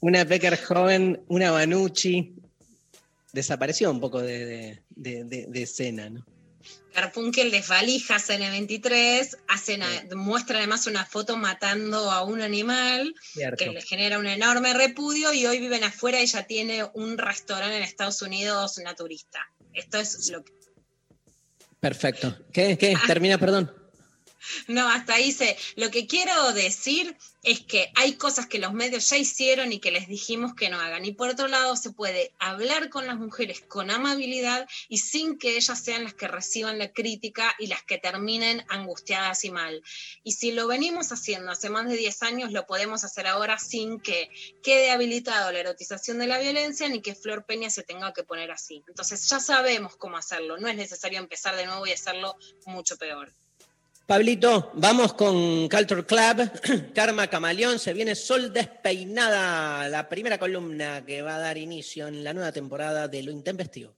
Una 0.00 0.24
Pecker 0.24 0.58
joven, 0.62 1.22
una 1.28 1.50
Banucci. 1.50 2.34
Desapareció 3.32 3.90
un 3.90 4.00
poco 4.00 4.20
de, 4.22 4.44
de- 4.46 4.82
de- 4.90 5.24
de- 5.24 5.46
de 5.48 5.62
escena, 5.62 6.10
¿no? 6.10 6.24
Carpunkel 6.92 7.50
desvalija 7.52 8.16
CN23, 8.16 9.36
hacen 9.48 9.82
a- 9.82 10.04
muestra 10.16 10.58
además 10.58 10.86
una 10.88 11.04
foto 11.06 11.36
matando 11.36 12.10
a 12.10 12.24
un 12.24 12.42
animal 12.42 13.14
Cierto. 13.32 13.64
que 13.64 13.70
le 13.70 13.80
genera 13.82 14.18
un 14.18 14.26
enorme 14.26 14.74
repudio 14.74 15.32
y 15.32 15.46
hoy 15.46 15.60
viven 15.60 15.84
afuera 15.84 16.20
y 16.20 16.26
ya 16.26 16.46
tiene 16.46 16.84
un 16.94 17.16
restaurante 17.16 17.76
en 17.76 17.82
Estados 17.84 18.20
Unidos 18.22 18.78
naturista. 18.82 19.38
Esto 19.72 19.98
es 19.98 20.28
lo 20.30 20.44
que... 20.44 20.52
Perfecto. 21.78 22.36
¿Qué? 22.52 22.76
¿Qué? 22.76 22.96
Termina, 23.06 23.38
perdón. 23.38 23.72
No, 24.66 24.88
hasta 24.88 25.14
ahí 25.14 25.32
se... 25.32 25.56
Lo 25.76 25.90
que 25.90 26.06
quiero 26.06 26.52
decir 26.52 27.16
es 27.42 27.60
que 27.60 27.90
hay 27.94 28.14
cosas 28.14 28.46
que 28.46 28.58
los 28.58 28.72
medios 28.72 29.08
ya 29.08 29.16
hicieron 29.16 29.72
y 29.72 29.80
que 29.80 29.90
les 29.90 30.08
dijimos 30.08 30.54
que 30.54 30.68
no 30.68 30.78
hagan. 30.78 31.04
Y 31.04 31.12
por 31.12 31.30
otro 31.30 31.48
lado, 31.48 31.76
se 31.76 31.90
puede 31.90 32.34
hablar 32.38 32.90
con 32.90 33.06
las 33.06 33.16
mujeres 33.16 33.62
con 33.62 33.90
amabilidad 33.90 34.68
y 34.88 34.98
sin 34.98 35.38
que 35.38 35.56
ellas 35.56 35.82
sean 35.82 36.04
las 36.04 36.14
que 36.14 36.28
reciban 36.28 36.78
la 36.78 36.92
crítica 36.92 37.54
y 37.58 37.68
las 37.68 37.82
que 37.82 37.98
terminen 37.98 38.64
angustiadas 38.68 39.44
y 39.44 39.50
mal. 39.50 39.82
Y 40.22 40.32
si 40.32 40.52
lo 40.52 40.66
venimos 40.66 41.12
haciendo 41.12 41.50
hace 41.50 41.70
más 41.70 41.88
de 41.88 41.96
10 41.96 42.22
años, 42.22 42.52
lo 42.52 42.66
podemos 42.66 43.04
hacer 43.04 43.26
ahora 43.26 43.58
sin 43.58 44.00
que 44.00 44.30
quede 44.62 44.90
habilitado 44.90 45.50
la 45.52 45.60
erotización 45.60 46.18
de 46.18 46.26
la 46.26 46.38
violencia 46.38 46.88
ni 46.88 47.00
que 47.00 47.14
Flor 47.14 47.46
Peña 47.46 47.70
se 47.70 47.82
tenga 47.82 48.12
que 48.12 48.24
poner 48.24 48.50
así. 48.50 48.82
Entonces 48.86 49.28
ya 49.28 49.40
sabemos 49.40 49.96
cómo 49.96 50.16
hacerlo. 50.16 50.58
No 50.58 50.68
es 50.68 50.76
necesario 50.76 51.18
empezar 51.18 51.56
de 51.56 51.66
nuevo 51.66 51.86
y 51.86 51.92
hacerlo 51.92 52.36
mucho 52.66 52.96
peor. 52.96 53.32
Pablito, 54.10 54.72
vamos 54.74 55.12
con 55.12 55.68
Culture 55.68 56.04
Club. 56.04 56.50
Karma 56.96 57.28
Camaleón, 57.28 57.78
se 57.78 57.92
viene 57.92 58.16
Sol 58.16 58.52
Despeinada, 58.52 59.88
la 59.88 60.08
primera 60.08 60.36
columna 60.36 61.04
que 61.06 61.22
va 61.22 61.36
a 61.36 61.38
dar 61.38 61.56
inicio 61.56 62.08
en 62.08 62.24
la 62.24 62.32
nueva 62.32 62.50
temporada 62.50 63.06
de 63.06 63.22
Lo 63.22 63.30
Intempestivo. 63.30 63.94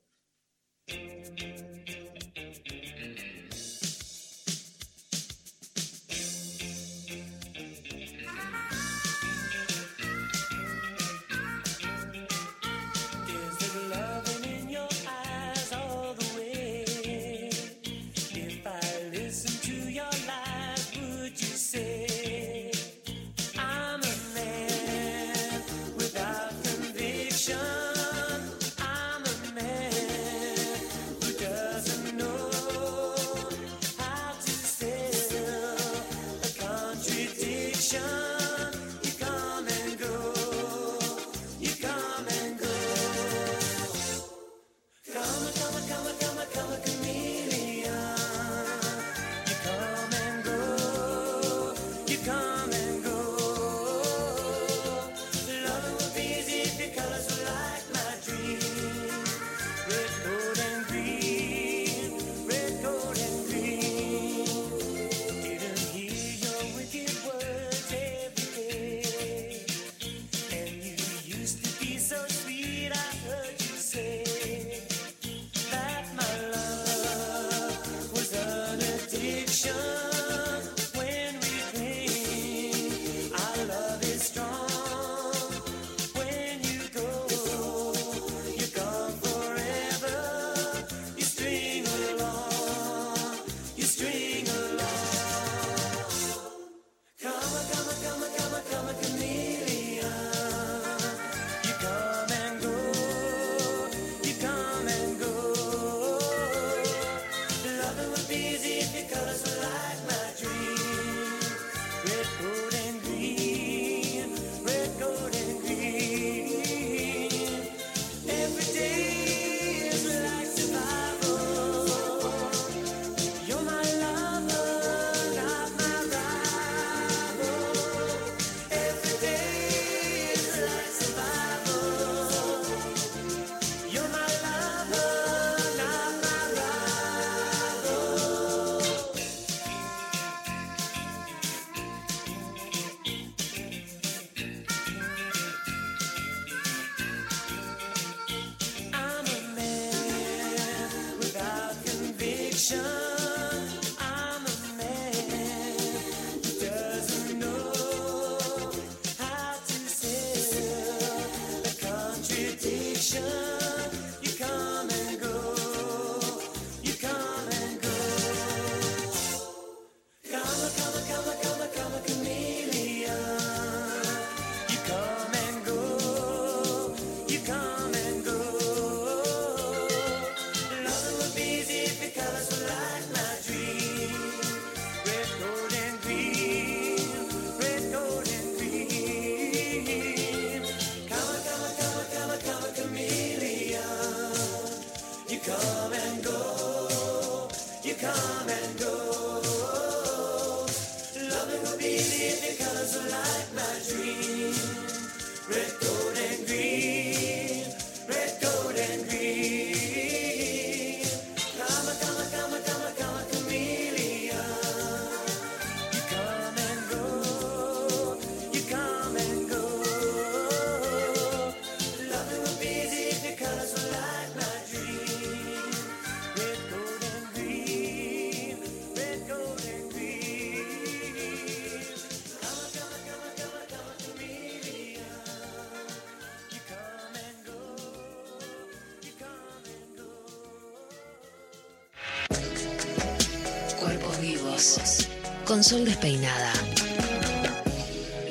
Vos. 244.63 245.09
Con 245.45 245.63
Sol 245.65 245.85
Despeinada. 245.85 246.53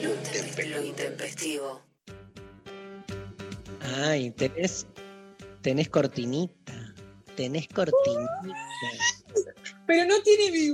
Lo 0.02 0.82
intempestivo. 0.84 1.82
Ay, 3.98 4.32
tenés, 4.32 4.86
tenés 5.62 5.90
cortinita. 5.90 6.94
Tenés 7.36 7.68
cortinita. 7.68 8.56
Pero 9.86 10.06
no 10.06 10.22
tiene 10.22 10.52
mi. 10.52 10.70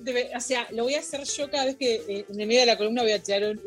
Debe- 0.00 0.30
o 0.36 0.40
sea, 0.40 0.66
lo 0.72 0.84
voy 0.84 0.94
a 0.94 1.00
hacer 1.00 1.22
yo 1.24 1.48
cada 1.50 1.66
vez 1.66 1.76
que 1.76 1.96
eh, 2.08 2.26
en 2.28 2.40
el 2.40 2.46
medio 2.46 2.60
de 2.60 2.66
la 2.66 2.76
columna 2.78 3.02
voy 3.02 3.12
a 3.12 3.22
tirar 3.22 3.44
un. 3.44 3.60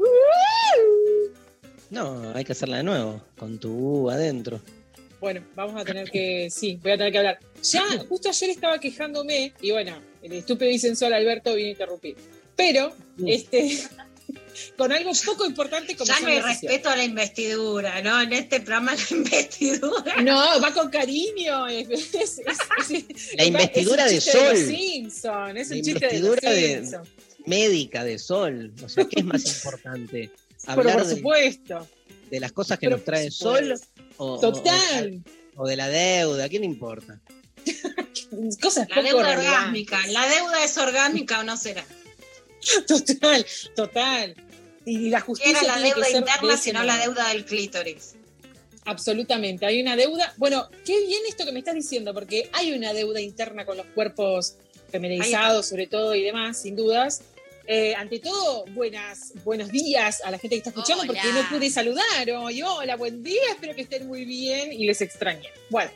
No, 1.90 2.34
hay 2.36 2.44
que 2.44 2.52
hacerla 2.54 2.78
de 2.78 2.84
nuevo. 2.84 3.22
Con 3.38 3.60
tu 3.60 3.72
U 3.72 4.10
adentro. 4.10 4.60
Bueno, 5.24 5.42
vamos 5.56 5.82
a 5.82 5.86
tener 5.86 6.12
que. 6.12 6.50
Sí, 6.52 6.78
voy 6.84 6.92
a 6.92 6.98
tener 6.98 7.14
que 7.14 7.18
hablar. 7.20 7.40
Ya, 7.72 7.82
justo 8.10 8.28
ayer 8.28 8.50
estaba 8.50 8.78
quejándome, 8.78 9.54
y 9.62 9.72
bueno, 9.72 9.98
el 10.22 10.34
estúpido 10.34 10.70
y 10.70 10.78
sensual 10.78 11.14
Alberto 11.14 11.56
vino 11.56 11.70
a 11.70 11.72
interrumpir. 11.72 12.18
Pero, 12.58 12.94
este. 13.26 13.80
Con 14.78 14.92
algo 14.92 15.12
poco 15.26 15.46
importante 15.46 15.96
como 15.96 16.08
Ya 16.08 16.20
no 16.20 16.28
hay 16.28 16.42
respeto 16.42 16.90
a 16.90 16.96
la 16.98 17.04
investidura, 17.06 18.02
¿no? 18.02 18.22
En 18.22 18.34
este 18.34 18.60
programa 18.60 18.94
la 18.96 19.16
investidura. 19.18 20.22
No, 20.22 20.60
va 20.62 20.74
con 20.74 20.90
cariño. 20.90 21.68
Es, 21.68 21.90
es- 21.90 22.14
es- 22.14 22.40
es- 22.40 23.36
La 23.38 23.46
investidura 23.46 24.06
es 24.08 24.28
un 24.28 24.34
de 24.34 24.40
Sol. 24.40 24.58
Simpson, 24.58 25.58
es 25.58 25.70
La 25.70 25.76
un 25.78 25.82
chiste 25.84 26.08
de 26.08 26.20
los 26.20 26.38
investidura 26.42 26.52
de- 26.52 26.76
Simpson. 26.80 27.04
Médica 27.46 28.04
de 28.04 28.20
sol. 28.20 28.74
O 28.84 28.90
sea, 28.90 29.06
¿qué 29.06 29.20
es 29.22 29.26
más 29.26 29.46
importante? 29.46 30.30
Pero 30.66 30.80
¿Hablar 30.80 30.98
por 31.00 31.08
de, 31.08 31.16
supuesto. 31.16 31.74
de 31.80 32.03
las 32.40 32.52
cosas 32.52 32.80
que 32.80 32.88
Pero 32.88 32.98
nos 32.98 33.06
trae 33.06 33.26
el 33.26 33.32
sol? 33.32 33.74
O, 34.18 34.34
o- 34.34 34.40
Total. 34.40 35.22
O, 35.56 35.68
de 35.68 35.76
la 35.76 35.88
deuda, 35.90 36.46
¿a 36.46 36.50
quién 36.50 36.62
le 36.62 36.68
importa? 36.68 37.20
Cosas 38.62 38.88
La 38.90 38.96
poco 38.96 39.08
deuda 39.08 39.36
relevantes. 39.36 39.48
orgásmica. 39.48 40.00
¿La 40.08 40.28
deuda 40.28 40.64
es 40.64 40.78
orgánica 40.78 41.40
o 41.40 41.44
no 41.44 41.56
será? 41.58 41.86
Total, 42.88 43.46
total. 43.76 44.36
Y 44.86 45.10
la 45.10 45.20
¿Qué 45.20 45.26
justicia 45.26 45.60
era 45.60 45.68
la 45.68 45.74
tiene 45.76 45.90
deuda 45.94 46.08
de 46.08 46.18
interna, 46.18 46.58
sino 46.58 46.84
la 46.84 46.98
deuda 46.98 47.30
del 47.30 47.46
clítoris? 47.46 48.16
Absolutamente, 48.86 49.66
hay 49.66 49.82
una 49.82 49.96
deuda. 49.96 50.34
Bueno, 50.38 50.70
qué 50.86 51.00
bien 51.06 51.22
esto 51.30 51.46
que 51.46 51.52
me 51.54 51.60
estás 51.60 51.76
diciendo, 51.76 52.14
porque 52.14 52.50
hay 52.54 52.74
una 52.74 52.94
deuda 52.94 53.22
interna 53.22 53.66
con 53.66 53.78
los 53.78 53.86
cuerpos 53.88 54.56
feminizados, 54.92 55.68
sobre 55.68 55.88
todo 55.88 56.16
y 56.16 56.24
demás, 56.24 56.58
sin 56.62 56.76
dudas. 56.76 57.22
Eh, 57.66 57.96
ante 57.96 58.20
todo, 58.20 58.66
buenas, 58.72 59.34
buenos 59.46 59.72
días 59.72 60.22
a 60.26 60.32
la 60.32 60.38
gente 60.38 60.56
que 60.56 60.58
está 60.58 60.72
escuchando, 60.72 61.04
Hola. 61.04 61.14
porque 61.14 61.34
no 61.34 61.50
pude 61.50 61.70
saludar 61.70 62.30
hoy. 62.36 62.62
Hola, 62.62 62.98
buen 62.98 63.24
día, 63.24 63.42
espero 63.52 63.74
que 63.74 63.84
estén 63.84 64.06
muy 64.06 64.26
bien 64.26 64.74
y 64.74 64.86
les 64.86 65.00
extrañé. 65.02 65.48
Bueno, 65.70 65.90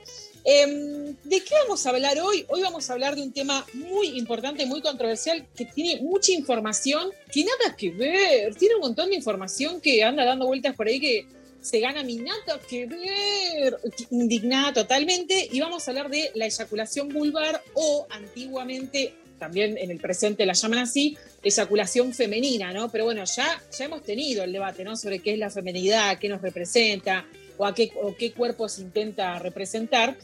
em, 0.46 1.14
¿de 1.26 1.44
qué 1.44 1.56
vamos 1.64 1.86
a 1.86 1.90
hablar 1.90 2.18
hoy? 2.20 2.46
Hoy 2.48 2.62
vamos 2.62 2.90
a 2.90 2.94
hablar 2.94 3.16
de 3.16 3.22
un 3.22 3.34
tema 3.34 3.66
muy 3.74 4.18
importante, 4.18 4.66
muy 4.66 4.82
controversial, 4.82 5.46
que 5.58 5.66
tiene 5.66 6.02
mucha 6.02 6.32
información 6.32 7.12
que 7.34 7.44
nada 7.44 7.76
que 7.76 7.92
ver. 7.92 8.56
Tiene 8.56 8.76
un 8.76 8.82
montón 8.82 9.10
de 9.10 9.16
información 9.18 9.82
que 9.82 10.02
anda 10.06 10.24
dando 10.24 10.48
vueltas 10.48 10.74
por 10.74 10.88
ahí 10.88 11.02
que 11.02 11.28
se 11.60 11.82
gana 11.82 12.02
mi 12.02 12.16
nada 12.16 12.62
que 12.70 12.86
ver, 12.86 13.78
indignada 14.10 14.72
totalmente, 14.72 15.50
y 15.52 15.60
vamos 15.60 15.86
a 15.86 15.92
hablar 15.92 16.10
de 16.10 16.32
la 16.34 16.46
eyaculación 16.46 17.10
vulvar 17.10 17.62
o 17.74 18.08
antiguamente, 18.10 19.14
también 19.40 19.78
en 19.78 19.92
el 19.92 20.00
presente 20.00 20.46
la 20.46 20.54
llaman 20.54 20.80
así, 20.80 21.18
eyaculación 21.44 22.14
femenina, 22.14 22.74
¿no? 22.74 22.92
Pero 22.92 23.06
bueno, 23.06 23.24
ya, 23.26 23.62
ya 23.78 23.86
hemos 23.86 24.04
tenido 24.04 24.44
el 24.44 24.52
debate, 24.52 24.84
¿no? 24.84 24.96
Sobre 24.98 25.20
qué 25.20 25.34
es 25.34 25.40
la 25.40 25.50
femenidad, 25.50 26.18
qué 26.20 26.30
nos 26.30 26.42
representa, 26.42 27.26
o, 27.58 27.66
a 27.66 27.74
qué, 27.74 27.92
o 28.02 28.16
qué 28.16 28.32
cuerpo 28.34 28.68
se 28.70 28.82
intenta 28.82 29.40
representar. 29.40 30.16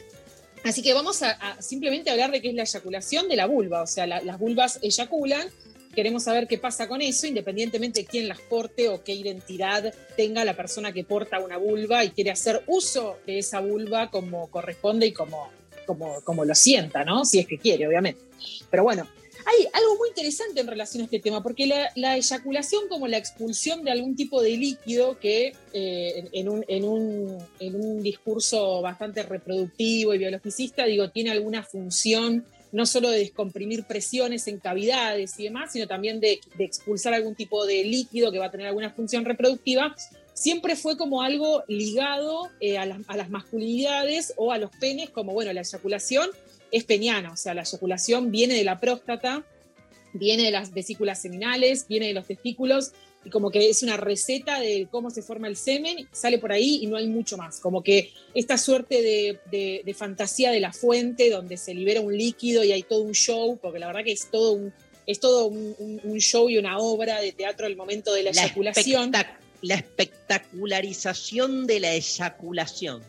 Así 0.64 0.82
que 0.82 0.94
vamos 0.94 1.22
a, 1.22 1.60
simplemente 1.60 2.10
hablar 2.10 2.30
de 2.30 2.40
qué 2.40 2.48
es 2.48 2.54
la 2.54 2.62
eyaculación 2.62 3.28
de 3.28 3.36
la 3.36 3.46
vulva, 3.46 3.82
o 3.82 3.86
sea, 3.86 4.06
la- 4.06 4.22
las 4.22 4.38
vulvas 4.38 4.78
eyaculan, 4.82 5.48
queremos 5.94 6.24
saber 6.24 6.46
qué 6.48 6.58
pasa 6.58 6.88
con 6.88 7.02
eso, 7.02 7.26
independientemente 7.26 8.00
de 8.00 8.06
quién 8.06 8.28
las 8.28 8.40
porte 8.40 8.88
o 8.88 9.04
qué 9.04 9.12
identidad 9.12 9.92
tenga 10.16 10.44
la 10.44 10.56
persona 10.56 10.92
que 10.92 11.04
porta 11.04 11.38
una 11.38 11.56
vulva 11.56 12.04
y 12.04 12.10
quiere 12.10 12.30
hacer 12.30 12.62
uso 12.66 13.18
de 13.26 13.38
esa 13.38 13.60
vulva 13.60 14.10
como 14.10 14.48
corresponde 14.50 15.06
y 15.06 15.12
como, 15.12 15.50
como, 15.84 16.20
como 16.22 16.44
lo 16.44 16.54
sienta, 16.54 17.04
¿no? 17.04 17.24
Si 17.24 17.38
es 17.38 17.46
que 17.46 17.58
quiere, 17.58 17.86
obviamente. 17.86 18.20
Pero 18.70 18.82
bueno, 18.82 19.06
hay 19.46 19.66
algo 19.72 19.96
muy 19.96 20.08
interesante 20.08 20.60
en 20.60 20.66
relación 20.66 21.02
a 21.02 21.04
este 21.04 21.18
tema, 21.18 21.42
porque 21.42 21.66
la, 21.66 21.90
la 21.96 22.16
eyaculación 22.16 22.88
como 22.88 23.06
la 23.08 23.18
expulsión 23.18 23.84
de 23.84 23.90
algún 23.90 24.16
tipo 24.16 24.40
de 24.42 24.56
líquido 24.56 25.18
que 25.18 25.54
eh, 25.72 26.28
en, 26.32 26.48
un, 26.48 26.64
en, 26.66 26.84
un, 26.84 27.38
en 27.60 27.74
un 27.74 28.02
discurso 28.02 28.80
bastante 28.80 29.22
reproductivo 29.22 30.14
y 30.14 30.18
biologicista, 30.18 30.86
digo, 30.86 31.10
tiene 31.10 31.30
alguna 31.30 31.62
función 31.62 32.44
no 32.72 32.86
solo 32.86 33.10
de 33.10 33.18
descomprimir 33.18 33.84
presiones 33.84 34.48
en 34.48 34.58
cavidades 34.58 35.38
y 35.38 35.44
demás, 35.44 35.72
sino 35.72 35.86
también 35.86 36.18
de, 36.18 36.40
de 36.56 36.64
expulsar 36.64 37.14
algún 37.14 37.36
tipo 37.36 37.66
de 37.66 37.84
líquido 37.84 38.32
que 38.32 38.40
va 38.40 38.46
a 38.46 38.50
tener 38.50 38.66
alguna 38.66 38.90
función 38.90 39.24
reproductiva, 39.24 39.94
siempre 40.34 40.76
fue 40.76 40.96
como 40.96 41.22
algo 41.22 41.62
ligado 41.68 42.50
eh, 42.60 42.76
a, 42.76 42.84
las, 42.86 42.98
a 43.06 43.16
las 43.16 43.30
masculinidades 43.30 44.34
o 44.36 44.52
a 44.52 44.58
los 44.58 44.70
penes, 44.72 45.08
como 45.10 45.32
bueno, 45.32 45.52
la 45.52 45.62
eyaculación 45.62 46.28
es 46.70 46.84
peniana, 46.84 47.32
o 47.32 47.36
sea, 47.36 47.54
la 47.54 47.62
eyaculación 47.62 48.30
viene 48.30 48.54
de 48.54 48.64
la 48.64 48.80
próstata, 48.80 49.44
viene 50.12 50.42
de 50.44 50.50
las 50.50 50.72
vesículas 50.72 51.20
seminales, 51.22 51.86
viene 51.88 52.08
de 52.08 52.12
los 52.14 52.26
testículos, 52.26 52.92
y 53.24 53.30
como 53.30 53.50
que 53.50 53.70
es 53.70 53.82
una 53.82 53.96
receta 53.96 54.60
de 54.60 54.86
cómo 54.90 55.10
se 55.10 55.22
forma 55.22 55.48
el 55.48 55.56
semen, 55.56 56.06
sale 56.12 56.38
por 56.38 56.52
ahí 56.52 56.80
y 56.82 56.86
no 56.88 56.96
hay 56.96 57.06
mucho 57.06 57.38
más. 57.38 57.58
Como 57.58 57.82
que 57.82 58.10
esta 58.34 58.58
suerte 58.58 59.00
de, 59.00 59.38
de- 59.50 59.80
de 59.82 59.94
fantasía 59.94 60.50
de 60.50 60.60
la 60.60 60.72
fuente, 60.74 61.30
donde 61.30 61.56
se 61.56 61.72
libera 61.72 62.00
un 62.02 62.14
líquido 62.16 62.64
y 62.64 62.72
hay 62.72 62.82
todo 62.82 63.00
un 63.02 63.12
show, 63.14 63.56
porque 63.62 63.78
la 63.78 63.86
verdad 63.86 64.04
que 64.04 64.12
es 64.12 64.30
todo 64.30 64.52
un, 64.52 64.74
es 65.06 65.20
todo 65.20 65.46
un, 65.46 65.74
un- 65.78 66.00
un 66.04 66.18
show 66.20 66.50
y 66.50 66.58
una 66.58 66.76
obra 66.78 67.20
de 67.20 67.32
teatro 67.32 67.66
al 67.66 67.76
momento 67.76 68.12
de 68.12 68.24
la, 68.24 68.32
La 68.32 68.42
eyaculación. 68.42 69.10
espectac- 69.12 69.36
la 69.64 69.74
espectacularización 69.76 71.66
de 71.66 71.80
la 71.80 71.92
eyaculación. 71.94 73.02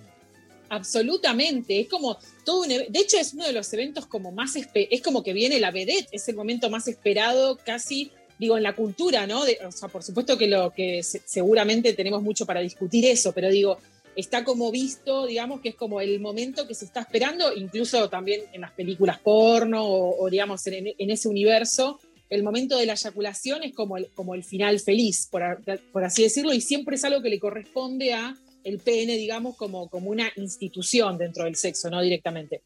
Absolutamente, 0.69 1.79
es 1.79 1.87
como 1.87 2.17
todo 2.43 2.61
un 2.63 2.69
de 2.69 2.87
hecho 2.93 3.17
es 3.17 3.33
uno 3.33 3.45
de 3.45 3.53
los 3.53 3.71
eventos 3.73 4.07
como 4.07 4.31
más 4.31 4.55
es 4.73 5.01
como 5.01 5.21
que 5.21 5.31
viene 5.33 5.59
la 5.59 5.71
vedette, 5.71 6.07
es 6.11 6.27
el 6.27 6.35
momento 6.35 6.69
más 6.69 6.87
esperado 6.87 7.57
casi 7.63 8.11
digo 8.39 8.57
en 8.57 8.63
la 8.63 8.75
cultura, 8.75 9.27
¿no? 9.27 9.43
O 9.43 9.71
sea, 9.71 9.87
por 9.89 10.03
supuesto 10.03 10.37
que 10.37 10.47
lo 10.47 10.71
que 10.71 11.03
se- 11.03 11.21
seguramente 11.23 11.93
tenemos 11.93 12.21
mucho 12.21 12.45
para 12.45 12.59
discutir 12.61 13.05
eso, 13.05 13.31
pero 13.31 13.49
digo, 13.49 13.77
está 14.15 14.43
como 14.43 14.71
visto, 14.71 15.25
digamos 15.27 15.61
que 15.61 15.69
es 15.69 15.75
como 15.75 16.01
el 16.01 16.19
momento 16.19 16.67
que 16.67 16.73
se 16.73 16.85
está 16.85 17.01
esperando, 17.01 17.53
incluso 17.53 18.09
también 18.09 18.41
en 18.51 18.61
las 18.61 18.71
películas 18.71 19.19
porno 19.19 19.85
o, 19.85 20.21
o, 20.21 20.29
digamos 20.29 20.65
en 20.67 21.09
ese 21.11 21.27
universo, 21.29 21.99
el 22.29 22.43
momento 22.43 22.77
de 22.77 22.85
la 22.85 22.93
eyaculación 22.93 23.63
es 23.63 23.73
como 23.73 23.97
el, 23.97 24.09
como 24.11 24.35
el 24.35 24.43
final 24.43 24.79
feliz, 24.79 25.27
por, 25.29 25.43
por 25.91 26.03
así 26.03 26.23
decirlo, 26.23 26.53
y 26.53 26.61
siempre 26.61 26.95
es 26.95 27.03
algo 27.03 27.21
que 27.21 27.29
le 27.29 27.39
corresponde 27.39 28.13
a 28.13 28.35
el 28.63 28.79
pene, 28.79 29.15
digamos, 29.15 29.55
como, 29.55 29.87
como 29.89 30.09
una 30.09 30.31
institución 30.37 31.19
dentro 31.19 31.43
del 31.45 31.55
sexo, 31.55 31.89
no 31.89 32.01
directamente. 32.01 32.63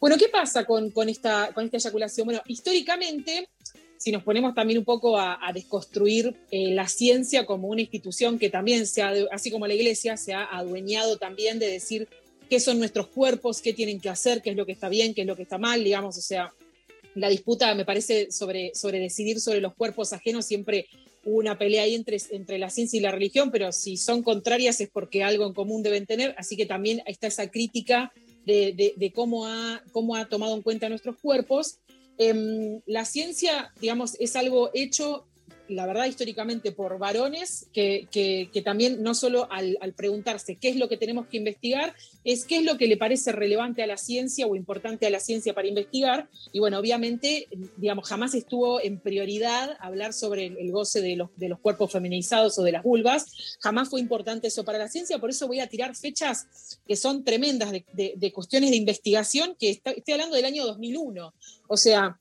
Bueno, 0.00 0.16
¿qué 0.16 0.28
pasa 0.28 0.64
con, 0.64 0.90
con 0.90 1.10
esta, 1.10 1.52
con 1.52 1.66
esta 1.66 1.76
eyaculación? 1.76 2.24
Bueno, 2.24 2.40
históricamente, 2.46 3.50
si 3.98 4.10
nos 4.10 4.22
ponemos 4.22 4.54
también 4.54 4.78
un 4.78 4.86
poco 4.86 5.18
a, 5.18 5.46
a 5.46 5.52
desconstruir 5.52 6.34
eh, 6.50 6.72
la 6.72 6.88
ciencia 6.88 7.44
como 7.44 7.68
una 7.68 7.82
institución 7.82 8.38
que 8.38 8.48
también, 8.48 8.86
se 8.86 9.02
ha, 9.02 9.12
así 9.30 9.50
como 9.50 9.66
la 9.66 9.74
iglesia, 9.74 10.16
se 10.16 10.32
ha 10.32 10.44
adueñado 10.44 11.18
también 11.18 11.58
de 11.58 11.68
decir 11.68 12.08
qué 12.48 12.58
son 12.58 12.78
nuestros 12.78 13.08
cuerpos, 13.08 13.60
qué 13.60 13.74
tienen 13.74 14.00
que 14.00 14.08
hacer, 14.08 14.40
qué 14.40 14.50
es 14.50 14.56
lo 14.56 14.64
que 14.64 14.72
está 14.72 14.88
bien, 14.88 15.12
qué 15.12 15.20
es 15.20 15.26
lo 15.26 15.36
que 15.36 15.42
está 15.42 15.58
mal, 15.58 15.84
digamos, 15.84 16.16
o 16.16 16.22
sea, 16.22 16.52
la 17.14 17.28
disputa, 17.28 17.74
me 17.74 17.84
parece, 17.84 18.30
sobre, 18.30 18.74
sobre 18.74 18.98
decidir 18.98 19.40
sobre 19.40 19.60
los 19.60 19.74
cuerpos 19.74 20.12
ajenos, 20.12 20.46
siempre 20.46 20.86
hubo 21.24 21.36
una 21.38 21.56
pelea 21.58 21.84
ahí 21.84 21.94
entre, 21.94 22.16
entre 22.30 22.58
la 22.58 22.70
ciencia 22.70 22.96
y 22.98 23.00
la 23.00 23.12
religión, 23.12 23.50
pero 23.50 23.70
si 23.72 23.96
son 23.96 24.22
contrarias 24.22 24.80
es 24.80 24.88
porque 24.90 25.22
algo 25.22 25.46
en 25.46 25.52
común 25.54 25.82
deben 25.82 26.06
tener, 26.06 26.34
así 26.38 26.56
que 26.56 26.66
también 26.66 27.02
está 27.06 27.26
esa 27.28 27.50
crítica 27.50 28.12
de, 28.44 28.94
de- 28.96 29.12
cómo, 29.12 29.46
ha, 29.46 29.82
cómo 29.92 30.16
ha 30.16 30.24
tomado 30.28 30.56
en 30.56 30.62
cuenta 30.62 30.88
nuestros 30.88 31.16
cuerpos. 31.18 31.78
Em, 32.18 32.80
la 32.86 33.04
ciencia, 33.04 33.72
digamos, 33.80 34.16
es 34.18 34.34
algo 34.34 34.70
hecho, 34.74 35.26
la 35.72 35.86
verdad, 35.86 36.06
históricamente 36.06 36.72
por 36.72 36.98
varones, 36.98 37.66
que, 37.72 38.08
que- 38.10 38.62
también 38.62 39.02
no 39.02 39.14
solo 39.14 39.48
al, 39.50 39.76
preguntarse 39.96 40.56
qué 40.56 40.68
es 40.68 40.76
lo 40.76 40.88
que 40.88 40.96
tenemos 40.96 41.26
que 41.26 41.36
investigar, 41.38 41.94
es 42.24 42.44
qué 42.44 42.58
es 42.58 42.64
lo 42.64 42.78
que 42.78 42.86
le 42.86 42.96
parece 42.96 43.32
relevante 43.32 43.82
a 43.82 43.86
la 43.86 43.96
ciencia 43.96 44.46
o 44.46 44.54
importante 44.54 45.06
a 45.06 45.10
la 45.10 45.18
ciencia 45.20 45.52
para 45.54 45.66
investigar. 45.68 46.28
Y 46.52 46.60
bueno, 46.60 46.78
obviamente, 46.78 47.48
digamos, 47.76 48.08
jamás 48.08 48.34
estuvo 48.34 48.80
en 48.80 49.00
prioridad 49.00 49.76
hablar 49.80 50.12
sobre 50.12 50.46
el, 50.46 50.70
goce 50.70 51.00
de 51.00 51.16
los, 51.16 51.30
de 51.36 51.48
los 51.48 51.58
cuerpos 51.58 51.90
feminizados 51.92 52.58
o 52.58 52.62
de 52.62 52.72
las 52.72 52.82
vulvas, 52.82 53.56
jamás 53.60 53.88
fue 53.88 54.00
importante 54.00 54.46
eso 54.48 54.64
para 54.64 54.78
la 54.78 54.88
ciencia, 54.88 55.18
por 55.18 55.30
eso 55.30 55.46
voy 55.48 55.60
a 55.60 55.66
tirar 55.66 55.94
fechas 55.96 56.78
que 56.86 56.96
son 56.96 57.24
tremendas 57.24 57.72
de, 57.72 57.84
de- 58.16 58.32
cuestiones 58.32 58.70
de 58.70 58.76
investigación, 58.76 59.56
que 59.58 59.70
estoy 59.70 60.12
hablando 60.14 60.36
del 60.36 60.44
año 60.44 60.64
2001. 60.64 61.34
O 61.68 61.76
sea, 61.76 62.18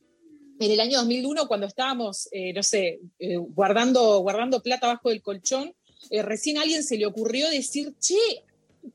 en 0.61 0.71
el 0.71 0.79
año 0.79 0.97
2001, 0.99 1.47
cuando 1.47 1.67
estábamos, 1.67 2.27
eh, 2.31 2.53
no 2.53 2.63
sé, 2.63 2.99
eh, 3.19 3.37
guardando, 3.37 4.19
guardando 4.19 4.61
plata 4.61 4.87
bajo 4.87 5.09
del 5.09 5.21
colchón, 5.21 5.73
eh, 6.09 6.21
recién 6.21 6.57
a 6.57 6.61
alguien 6.61 6.83
se 6.83 6.97
le 6.97 7.05
ocurrió 7.05 7.49
decir, 7.49 7.93
che, 7.99 8.17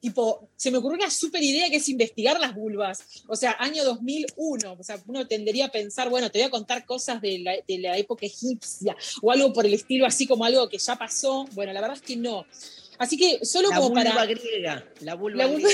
tipo, 0.00 0.48
se 0.56 0.70
me 0.70 0.78
ocurrió 0.78 0.98
una 0.98 1.10
súper 1.10 1.42
idea 1.42 1.70
que 1.70 1.76
es 1.76 1.88
investigar 1.88 2.40
las 2.40 2.54
vulvas. 2.54 3.04
O 3.28 3.36
sea, 3.36 3.56
año 3.60 3.84
2001. 3.84 4.76
O 4.78 4.82
sea, 4.82 5.00
uno 5.06 5.26
tendería 5.28 5.66
a 5.66 5.70
pensar, 5.70 6.10
bueno, 6.10 6.30
te 6.30 6.38
voy 6.40 6.46
a 6.46 6.50
contar 6.50 6.84
cosas 6.84 7.20
de 7.22 7.38
la, 7.38 7.52
de 7.66 7.78
la 7.78 7.96
época 7.96 8.26
egipcia 8.26 8.96
o 9.22 9.30
algo 9.30 9.52
por 9.52 9.64
el 9.64 9.74
estilo, 9.74 10.04
así 10.06 10.26
como 10.26 10.44
algo 10.44 10.68
que 10.68 10.78
ya 10.78 10.96
pasó. 10.96 11.46
Bueno, 11.52 11.72
la 11.72 11.80
verdad 11.80 11.96
es 11.96 12.02
que 12.02 12.16
no. 12.16 12.44
Así 12.98 13.16
que 13.16 13.44
solo 13.44 13.68
La 13.70 13.76
como 13.76 13.90
vulva 13.90 14.04
para. 14.04 14.26
griega. 14.26 14.84
La 15.00 15.14
vulva 15.14 15.44
La 15.44 15.46
vulva- 15.46 15.68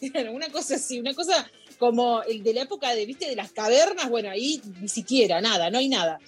griega. 0.00 0.30
Una 0.30 0.48
cosa 0.50 0.76
así, 0.76 1.00
una 1.00 1.14
cosa 1.14 1.50
como 1.78 2.22
el 2.22 2.42
de 2.42 2.54
la 2.54 2.62
época 2.62 2.94
de, 2.94 3.06
¿viste? 3.06 3.28
de 3.28 3.36
las 3.36 3.52
cavernas, 3.52 4.08
bueno, 4.08 4.30
ahí 4.30 4.60
ni 4.80 4.88
siquiera, 4.88 5.40
nada, 5.40 5.70
no 5.70 5.78
hay 5.78 5.88
nada. 5.88 6.20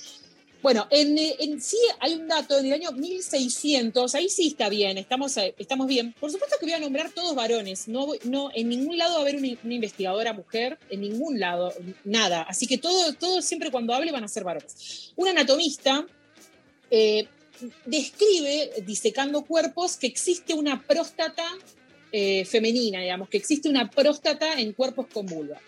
Bueno, 0.60 0.88
en, 0.90 1.16
eh, 1.16 1.36
sí 1.60 1.78
hay 2.00 2.14
un 2.14 2.26
dato 2.26 2.58
en 2.58 2.66
el 2.66 2.72
año 2.72 2.90
1600, 2.90 4.14
ahí 4.16 4.28
sí 4.28 4.48
está 4.48 4.68
bien, 4.68 4.98
estamos, 4.98 5.36
eh, 5.36 5.54
estamos 5.56 5.86
bien. 5.86 6.14
Por 6.18 6.32
supuesto 6.32 6.56
que 6.58 6.66
voy 6.66 6.72
a 6.72 6.80
nombrar 6.80 7.10
todos 7.12 7.36
varones, 7.36 7.86
no, 7.86 8.08
no 8.24 8.50
en 8.52 8.68
ningún 8.68 8.98
lado 8.98 9.14
va 9.14 9.18
a 9.18 9.22
haber 9.22 9.36
una, 9.36 9.74
investigadora 9.74 10.32
mujer, 10.32 10.78
en 10.90 11.02
ningún 11.02 11.38
lado, 11.38 11.72
nada. 12.04 12.42
Así 12.42 12.66
que 12.66 12.76
todo, 12.76 13.14
todo 13.14 13.40
siempre 13.40 13.70
cuando 13.70 13.94
hable 13.94 14.10
van 14.10 14.24
a 14.24 14.28
ser 14.28 14.42
varones. 14.42 15.12
Un 15.14 15.28
anatomista 15.28 16.04
eh, 16.90 17.28
describe, 17.86 18.82
disecando 18.84 19.44
cuerpos, 19.44 19.96
que 19.96 20.08
existe 20.08 20.54
una 20.54 20.82
próstata 20.82 21.46
eh, 22.12 22.44
femenina, 22.44 23.00
digamos, 23.00 23.28
que 23.28 23.36
existe 23.36 23.68
una 23.68 23.90
próstata 23.90 24.58
en 24.58 24.72
cuerpos 24.72 25.06
con 25.12 25.26
vulva. 25.26 25.60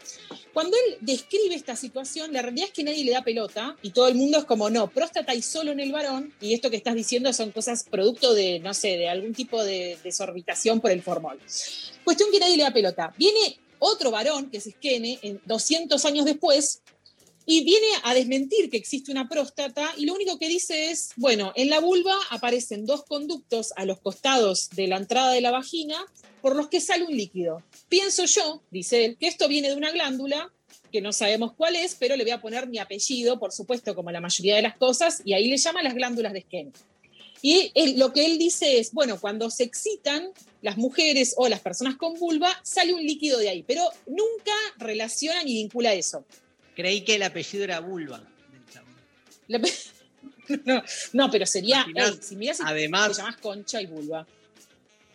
Cuando 0.52 0.76
él 0.76 0.96
describe 1.00 1.54
esta 1.54 1.76
situación, 1.76 2.32
la 2.32 2.42
realidad 2.42 2.68
es 2.68 2.72
que 2.72 2.82
nadie 2.82 3.04
le 3.04 3.12
da 3.12 3.22
pelota 3.22 3.76
y 3.82 3.90
todo 3.90 4.08
el 4.08 4.14
mundo 4.14 4.38
es 4.38 4.44
como, 4.44 4.68
no, 4.70 4.90
próstata 4.90 5.34
y 5.34 5.42
solo 5.42 5.70
en 5.70 5.80
el 5.80 5.92
varón, 5.92 6.34
y 6.40 6.54
esto 6.54 6.70
que 6.70 6.76
estás 6.76 6.94
diciendo 6.94 7.32
son 7.32 7.52
cosas 7.52 7.84
producto 7.88 8.34
de, 8.34 8.58
no 8.58 8.74
sé, 8.74 8.96
de 8.96 9.08
algún 9.08 9.34
tipo 9.34 9.62
de 9.62 9.98
desorbitación 10.02 10.80
por 10.80 10.90
el 10.90 11.02
formol. 11.02 11.38
Cuestión 12.04 12.30
que 12.32 12.40
nadie 12.40 12.56
le 12.56 12.64
da 12.64 12.72
pelota. 12.72 13.14
Viene 13.16 13.58
otro 13.78 14.10
varón, 14.10 14.50
que 14.50 14.58
es 14.58 14.64
Skene, 14.64 15.18
en 15.22 15.40
200 15.46 16.04
años 16.04 16.24
después, 16.24 16.82
y 17.46 17.64
viene 17.64 17.86
a 18.04 18.14
desmentir 18.14 18.70
que 18.70 18.76
existe 18.76 19.10
una 19.10 19.28
próstata 19.28 19.92
y 19.96 20.06
lo 20.06 20.14
único 20.14 20.38
que 20.38 20.48
dice 20.48 20.90
es, 20.90 21.10
bueno, 21.16 21.52
en 21.56 21.68
la 21.68 21.80
vulva 21.80 22.14
aparecen 22.30 22.86
dos 22.86 23.04
conductos 23.04 23.72
a 23.76 23.84
los 23.84 23.98
costados 23.98 24.70
de 24.70 24.86
la 24.86 24.98
entrada 24.98 25.32
de 25.32 25.40
la 25.40 25.50
vagina 25.50 25.96
por 26.40 26.56
los 26.56 26.68
que 26.68 26.80
sale 26.80 27.04
un 27.04 27.16
líquido. 27.16 27.62
Pienso 27.88 28.24
yo, 28.24 28.62
dice 28.70 29.04
él, 29.04 29.16
que 29.18 29.26
esto 29.28 29.48
viene 29.48 29.68
de 29.68 29.74
una 29.76 29.90
glándula 29.92 30.50
que 30.92 31.00
no 31.00 31.12
sabemos 31.12 31.52
cuál 31.52 31.76
es, 31.76 31.94
pero 31.94 32.16
le 32.16 32.24
voy 32.24 32.32
a 32.32 32.40
poner 32.40 32.66
mi 32.68 32.78
apellido, 32.78 33.38
por 33.38 33.52
supuesto, 33.52 33.94
como 33.94 34.10
la 34.10 34.20
mayoría 34.20 34.56
de 34.56 34.62
las 34.62 34.76
cosas, 34.76 35.22
y 35.24 35.34
ahí 35.34 35.46
le 35.48 35.56
llama 35.56 35.82
las 35.82 35.94
glándulas 35.94 36.32
de 36.32 36.40
Skene. 36.42 36.72
Y 37.42 37.70
él- 37.74 37.98
lo 37.98 38.12
que 38.12 38.26
él 38.26 38.38
dice 38.38 38.78
es, 38.80 38.92
bueno, 38.92 39.18
cuando 39.20 39.50
se 39.50 39.62
excitan 39.62 40.30
las 40.62 40.76
mujeres 40.76 41.34
o 41.38 41.48
las 41.48 41.60
personas 41.60 41.96
con 41.96 42.14
vulva, 42.18 42.54
sale 42.64 42.92
un 42.92 43.02
líquido 43.06 43.38
de 43.38 43.48
ahí, 43.48 43.62
pero 43.62 43.82
nunca 44.06 44.52
relaciona 44.78 45.42
ni 45.44 45.54
vincula 45.54 45.94
eso. 45.94 46.24
Creí 46.74 47.02
que 47.02 47.14
el 47.14 47.22
apellido 47.22 47.64
era 47.64 47.80
vulva. 47.80 48.22
La- 49.48 49.60
No, 50.64 50.82
no, 51.12 51.30
pero 51.30 51.46
sería, 51.46 51.82
Imaginás, 51.88 52.26
si 52.26 52.34
mirás 52.34 52.58
además- 52.64 53.12
te 53.12 53.18
llamas 53.18 53.36
Concha 53.36 53.80
y 53.80 53.86
Vulva. 53.86 54.26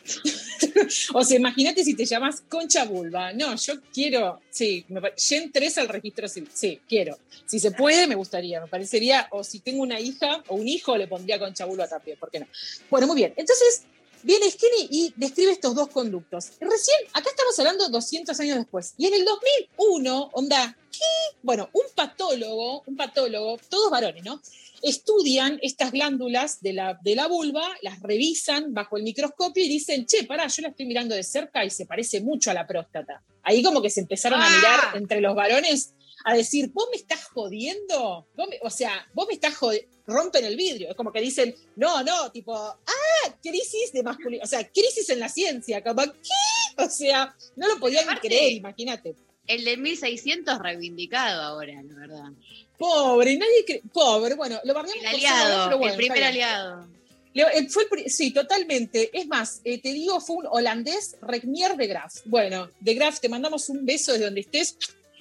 o 1.14 1.24
sea, 1.24 1.38
imagínate 1.38 1.84
si 1.84 1.96
te 1.96 2.06
llamas 2.06 2.44
Concha 2.48 2.86
Vulva. 2.86 3.34
No, 3.34 3.56
yo 3.56 3.76
quiero, 3.94 4.42
sí, 4.50 4.86
me 4.90 5.02
Gen 5.18 5.52
3 5.52 5.78
al 5.80 5.88
registro 5.88 6.28
civil. 6.28 6.50
Sí, 6.54 6.80
quiero. 6.88 7.18
Si 7.46 7.60
se 7.60 7.72
puede, 7.72 8.08
me 8.08 8.16
gustaría. 8.16 8.62
Me 8.62 8.68
parecería, 8.68 9.28
o 9.32 9.44
si 9.44 9.60
tengo 9.60 9.82
una 9.82 10.00
hija 10.00 10.44
o 10.48 10.56
un 10.56 10.68
hijo, 10.68 10.98
le 10.98 11.08
pondría 11.08 11.40
Concha 11.40 11.66
Vulva 11.66 11.88
también, 11.88 12.18
¿por 12.18 12.30
qué 12.32 12.40
no? 12.40 12.48
Bueno, 12.90 13.08
muy 13.08 13.18
bien. 13.18 13.34
Entonces, 13.36 13.84
viene 14.26 14.50
Skinny 14.52 14.88
y 14.92 15.14
describe 15.16 15.52
estos 15.54 15.74
dos 15.76 15.88
conductos. 15.90 16.52
Recién, 16.60 16.98
acá 17.14 17.30
estamos 17.30 17.58
hablando 17.60 17.88
200 17.90 18.38
años 18.40 18.58
después. 18.58 18.94
Y 18.98 19.08
en 19.08 19.14
el 19.14 19.24
2001, 19.26 20.30
onda, 20.34 20.78
¿qué? 20.92 21.38
Bueno, 21.42 21.70
un 21.74 21.84
patólogo, 21.96 22.84
un 22.86 22.96
patólogo, 22.98 23.58
todos 23.70 23.90
varones, 23.90 24.24
¿no? 24.24 24.42
Estudian 24.82 25.58
estas 25.64 25.92
glándulas 25.92 26.62
de 26.62 26.74
la, 26.74 27.00
de 27.02 27.16
la 27.16 27.28
vulva, 27.28 27.64
las 27.82 28.00
revisan 28.02 28.74
bajo 28.74 28.98
el 28.98 29.04
microscopio 29.04 29.64
y 29.64 29.68
dicen, 29.70 30.06
che, 30.06 30.26
pará, 30.26 30.46
yo 30.48 30.62
la 30.62 30.68
estoy 30.70 30.86
mirando 30.86 31.16
de 31.16 31.24
cerca 31.24 31.66
y 31.66 31.72
se 31.72 31.86
parece 31.88 32.22
mucho 32.22 32.52
a 32.52 32.54
la 32.54 32.68
próstata. 32.68 33.24
Ahí 33.42 33.64
como 33.64 33.82
que 33.82 33.90
se 33.90 34.02
empezaron 34.02 34.40
a 34.42 34.46
Ah. 34.46 34.56
mirar 34.56 34.98
entre 34.98 35.22
los 35.22 35.34
varones 35.34 35.95
a 36.24 36.34
decir, 36.36 36.70
vos 36.74 36.88
me 36.92 36.98
estás 36.98 37.26
jodiendo, 37.26 38.28
me- 38.38 38.60
o 38.62 38.70
sea, 38.70 39.08
vos 39.14 39.28
me 39.28 39.34
estás 39.36 39.56
jodiendo, 39.56 39.88
rompen 40.08 40.46
el 40.46 40.56
vidrio, 40.56 40.90
es 40.90 40.96
como 40.96 41.12
que 41.12 41.22
dicen, 41.22 41.56
no, 41.76 42.04
no, 42.04 42.32
tipo, 42.32 42.56
ah, 42.56 43.36
crisis 43.44 43.92
de 43.94 44.04
masculinidad, 44.04 44.46
o 44.46 44.48
sea, 44.48 44.68
crisis 44.70 45.10
en 45.10 45.20
la 45.20 45.30
ciencia, 45.30 45.84
como, 45.84 46.02
¿qué? 46.04 46.84
O 46.84 46.90
sea, 46.90 47.36
no 47.56 47.68
lo 47.68 47.80
podían 47.80 48.06
Aparte- 48.06 48.28
creer, 48.28 48.52
imagínate. 48.54 49.16
El 49.48 49.64
de 49.64 49.78
1600 49.78 50.58
reivindicado 50.60 51.42
ahora, 51.44 51.74
la 51.84 51.96
verdad. 51.96 52.32
Pobre, 52.78 53.38
nadie 53.38 53.64
cree, 53.66 53.82
pobre, 53.94 54.34
bueno, 54.34 54.60
lo 54.64 54.74
El 54.80 55.06
aliado, 55.06 55.66
pero 55.66 55.78
bueno, 55.78 55.94
el 55.94 55.98
primer 55.98 56.24
aliado. 56.24 56.88
Eh, 57.36 57.68
fue 57.70 57.84
sí, 58.08 58.32
totalmente. 58.32 59.10
Es 59.18 59.28
más, 59.28 59.60
eh, 59.66 59.80
te 59.82 59.92
digo, 59.92 60.20
fue 60.22 60.38
un 60.38 60.48
holandés, 60.50 61.18
Regnier 61.22 61.76
de 61.76 61.88
Graaf. 61.88 62.22
Bueno, 62.26 62.70
de 62.80 62.94
Graaf, 62.94 63.20
te 63.20 63.28
mandamos 63.30 63.68
un 63.70 63.86
beso 63.86 64.14
desde 64.14 64.26
donde 64.26 64.42
estés. 64.42 64.78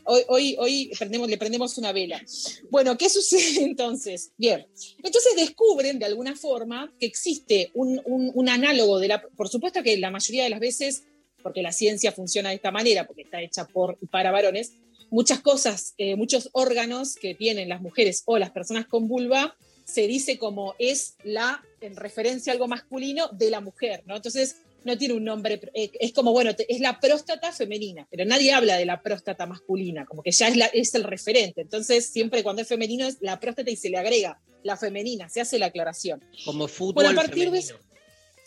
Hoy, 0.07 0.23
hoy, 0.29 0.57
hoy 0.59 0.91
le 1.29 1.39
prendemos 1.39 1.79
una 1.79 1.93
vela. 1.93 2.23
Bueno, 2.71 2.97
¿qué 2.99 3.09
sucede 3.09 3.63
entonces? 3.65 4.33
Bien, 4.37 4.67
entonces 4.99 5.33
descubren 5.37 5.99
de 5.99 6.05
alguna 6.07 6.37
forma 6.37 6.93
que 6.99 7.07
existe 7.07 7.71
un, 7.75 8.01
un- 8.05 8.49
análogo 8.49 8.99
de 8.99 9.09
la... 9.09 9.23
Por 9.23 9.49
supuesto 9.49 9.83
que 9.83 9.97
la 9.97 10.11
mayoría 10.11 10.45
de 10.45 10.51
las 10.51 10.61
veces, 10.61 11.05
porque 11.43 11.63
la 11.63 11.73
ciencia 11.73 12.13
funciona 12.13 12.51
de 12.51 12.57
esta 12.57 12.71
manera, 12.71 13.07
porque 13.07 13.23
está 13.23 13.41
hecha 13.41 13.67
por 13.67 13.99
para 14.11 14.31
varones, 14.31 14.73
muchas 15.11 15.41
cosas, 15.41 15.95
eh, 15.99 16.17
muchos 16.17 16.51
órganos 16.53 17.15
que 17.15 17.35
tienen 17.35 17.69
las 17.69 17.81
mujeres 17.81 18.23
o 18.27 18.39
las 18.39 18.51
personas 18.51 18.87
con 18.87 19.09
vulva, 19.09 19.57
se 19.85 20.07
dice 20.07 20.39
como 20.39 20.75
es 20.79 21.17
la, 21.25 21.63
en 21.81 21.97
referencia 21.97 22.53
a 22.53 22.55
algo 22.55 22.69
masculino, 22.69 23.29
de 23.29 23.51
la 23.51 23.61
mujer, 23.61 24.03
¿no? 24.07 24.17
Entonces 24.17 24.57
no 24.85 24.99
tiene 24.99 25.15
un 25.15 25.25
nombre, 25.25 25.61
eh, 25.75 25.91
es 25.99 26.13
como, 26.13 26.33
bueno, 26.33 26.53
es 26.57 26.81
la 26.81 27.01
próstata 27.01 27.53
femenina, 27.53 28.07
pero 28.11 28.25
nadie 28.25 28.53
habla 28.53 28.77
de 28.77 28.87
la 28.87 29.03
próstata 29.03 29.47
masculina, 29.47 30.05
como 30.07 30.23
que 30.23 30.31
ya 30.31 30.49
es, 30.49 30.57
la, 30.57 30.67
es 30.67 30.95
el 30.95 31.05
referente. 31.05 31.63
Entonces 31.63 32.07
siempre 32.07 32.43
cuando 32.43 32.63
es 32.63 32.69
femenino 32.69 33.07
es 33.07 33.19
la 33.21 33.41
próstata 33.41 33.71
y 33.71 33.77
se 33.77 33.91
le 33.91 33.99
agrega 33.99 34.41
la 34.63 34.77
femenina, 34.77 35.29
se 35.29 35.41
hace 35.41 35.59
la 35.59 35.67
aclaración. 35.67 36.25
Como 36.45 36.69
fútbol 36.69 36.95
Bueno, 36.95 37.11
a 37.11 37.15
partir 37.15 37.51
de 37.51 37.63
femenino. 37.63 37.94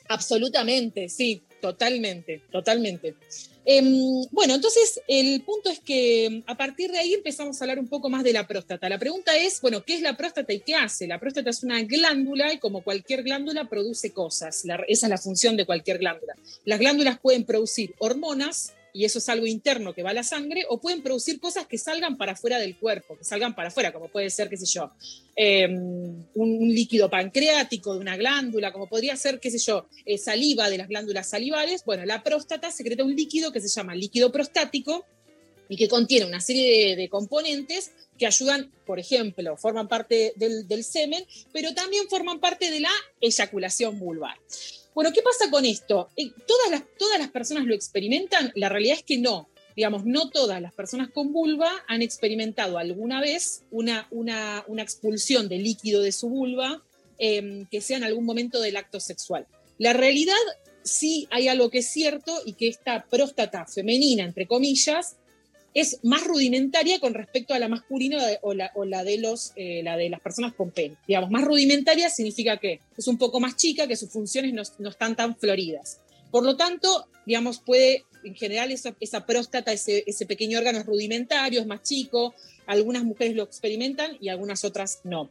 Absolutamente, 0.08 1.10
sí, 1.10 1.42
totalmente, 1.62 2.42
totalmente. 2.52 3.16
Em, 3.66 4.24
bueno, 4.32 4.56
entonces 4.56 5.02
el 5.10 5.42
punto 5.42 5.70
es 5.70 5.80
que 5.80 6.26
em, 6.26 6.44
a 6.48 6.56
partir 6.56 6.90
de 6.92 7.00
ahí 7.00 7.14
empezamos 7.14 7.60
a 7.60 7.66
hablar 7.66 7.80
un 7.80 7.90
poco 7.90 8.10
más 8.10 8.24
de 8.24 8.32
la 8.32 8.48
próstata. 8.48 8.88
La 8.88 8.98
pregunta 8.98 9.36
es, 9.36 9.60
bueno, 9.60 9.84
¿qué 9.84 9.96
es 9.96 10.02
la 10.02 10.16
próstata 10.16 10.54
y 10.54 10.62
qué 10.62 10.76
hace? 10.76 11.06
La 11.08 11.20
próstata 11.20 11.50
es 11.50 11.64
una 11.64 11.82
glándula 11.84 12.54
y 12.54 12.60
como 12.60 12.82
cualquier 12.82 13.24
glándula 13.24 13.66
produce 13.68 14.12
cosas. 14.12 14.64
La- 14.64 14.80
esa 14.88 15.08
es 15.08 15.10
la 15.10 15.18
función 15.18 15.58
de 15.58 15.66
cualquier 15.66 15.98
glándula. 15.98 16.36
Las 16.64 16.80
glándulas 16.80 17.20
pueden 17.20 17.44
producir 17.44 17.94
hormonas 18.00 18.74
y 18.98 19.06
eso 19.06 19.19
es 19.19 19.30
algo 19.30 19.45
interno 19.45 19.94
que 19.94 20.02
va 20.02 20.10
a 20.10 20.14
la 20.14 20.24
sangre, 20.24 20.65
o 20.69 20.82
pueden 20.82 21.03
producir 21.03 21.40
cosas 21.40 21.68
que 21.68 21.78
salgan 21.78 22.18
para 22.18 22.32
afuera 22.32 22.57
del 22.57 22.78
cuerpo, 22.78 23.15
que 23.15 23.24
salgan 23.24 23.53
para 23.53 23.68
afuera, 23.68 23.94
como 23.94 24.07
puede 24.07 24.32
ser, 24.32 24.49
qué 24.49 24.57
sé 24.57 24.65
yo, 24.65 24.90
eh, 25.36 25.68
un, 25.68 26.68
líquido 26.68 27.07
pancreático 27.07 27.94
de 27.94 27.99
una 27.99 28.18
glándula, 28.18 28.74
como 28.74 28.90
podría 28.90 29.15
ser, 29.15 29.40
qué 29.40 29.52
sé 29.52 29.60
yo, 29.60 29.86
eh, 30.03 30.18
saliva 30.18 30.68
de 30.72 30.80
las 30.80 30.88
glándulas 30.88 31.30
salivales. 31.30 31.84
Bueno, 31.86 32.06
la 32.06 32.24
próstata 32.24 32.72
secreta 32.72 33.03
un 33.03 33.15
líquido 33.15 33.52
que 33.52 33.61
se 33.61 33.68
llama 33.68 33.94
líquido 33.94 34.32
prostático 34.32 35.06
y 35.69 35.78
que 35.78 35.88
contiene 35.88 36.26
una 36.26 36.41
serie 36.41 36.90
de, 36.90 36.95
de 36.95 37.07
componentes 37.07 37.91
que 38.18 38.26
ayudan, 38.26 38.72
por 38.88 38.98
ejemplo, 38.98 39.57
forman 39.57 39.88
parte 39.88 40.34
del, 40.38 40.68
del 40.68 40.84
semen, 40.84 41.24
pero 41.53 41.76
también 41.76 42.07
forman 42.10 42.40
parte 42.40 42.72
de 42.72 42.80
la 42.80 42.91
eyaculación 43.22 43.99
vulvar. 43.99 44.38
Bueno, 44.98 45.11
¿qué 45.14 45.22
pasa 45.22 45.52
con 45.52 45.64
esto? 45.64 46.10
Eh, 46.18 46.32
¿Todas 46.48 46.72
las, 46.72 46.82
¿Todas 46.98 47.19
las 47.19 47.30
personas 47.30 47.65
lo 47.65 47.76
experimentan? 47.76 48.52
La 48.56 48.68
realidad 48.68 48.98
es 48.98 49.03
que 49.03 49.19
no. 49.19 49.48
Digamos, 49.76 50.06
no 50.06 50.32
todas 50.32 50.60
las 50.60 50.74
personas 50.74 51.11
con 51.11 51.32
vulva 51.32 51.72
han 51.88 52.02
experimentado 52.02 52.80
alguna 52.80 53.22
vez 53.22 53.61
una, 53.69 54.07
una, 54.10 54.64
una 54.65 54.82
expulsión 54.82 55.49
de 55.49 55.60
líquido 55.60 56.02
de 56.02 56.11
su 56.11 56.30
vulva 56.30 56.82
eh, 57.19 57.68
que 57.69 57.80
sea 57.80 57.98
en 57.98 58.06
algún 58.06 58.26
momento 58.26 58.60
del 58.60 58.76
acto 58.76 58.99
sexual. 58.99 59.45
La 59.78 59.94
realidad 59.94 60.34
sí 60.82 61.28
hay 61.30 61.48
algo 61.48 61.69
que 61.69 61.78
es 61.78 61.88
cierto 61.88 62.36
y 62.44 62.53
que 62.53 62.68
esta 62.68 63.06
próstata 63.07 63.68
femenina, 63.68 64.24
entre 64.24 64.48
comillas, 64.48 65.18
es 65.73 65.99
más 66.03 66.23
rudimentaria 66.23 66.99
con 66.99 67.14
respecto 67.14 67.53
a 67.53 67.60
la 67.60 67.68
masculina 67.68 68.18
o 68.41 68.53
la, 68.53 69.03
de, 69.03 69.18
los, 69.19 69.53
eh, 69.56 69.81
la 69.84 69.95
de 69.98 70.10
las 70.10 70.22
personas 70.22 70.53
con 70.53 70.72
pene. 70.72 70.95
Digamos, 71.07 71.30
más 71.30 71.44
rudimentaria 71.44 72.10
significa 72.10 72.57
que 72.57 72.80
es 72.98 73.07
un 73.07 73.18
poco 73.18 73.39
más 73.39 73.56
chica, 73.56 73.88
que 73.88 73.95
sus 73.95 74.10
funciones 74.10 74.53
no, 74.53 74.64
no 74.80 74.89
están 74.89 75.15
tan 75.15 75.35
floridas. 75.38 75.99
Por 76.31 76.44
lo 76.44 76.57
tanto, 76.57 77.07
digamos, 77.26 77.60
puede, 77.60 78.06
en 78.23 78.35
general, 78.35 78.72
esa, 78.72 78.95
esa 78.99 79.26
próstata, 79.26 79.72
ese, 79.72 80.03
ese 80.07 80.26
pequeño 80.26 80.57
órgano 80.57 80.80
es 80.80 80.85
rudimentario, 80.85 81.61
es 81.61 81.68
más 81.68 81.84
chico, 81.84 82.34
algunas 82.65 83.03
mujeres 83.03 83.35
lo 83.35 83.44
experimentan 83.44 84.18
y 84.19 84.30
algunas 84.30 84.65
otras 84.65 85.02
no. 85.03 85.30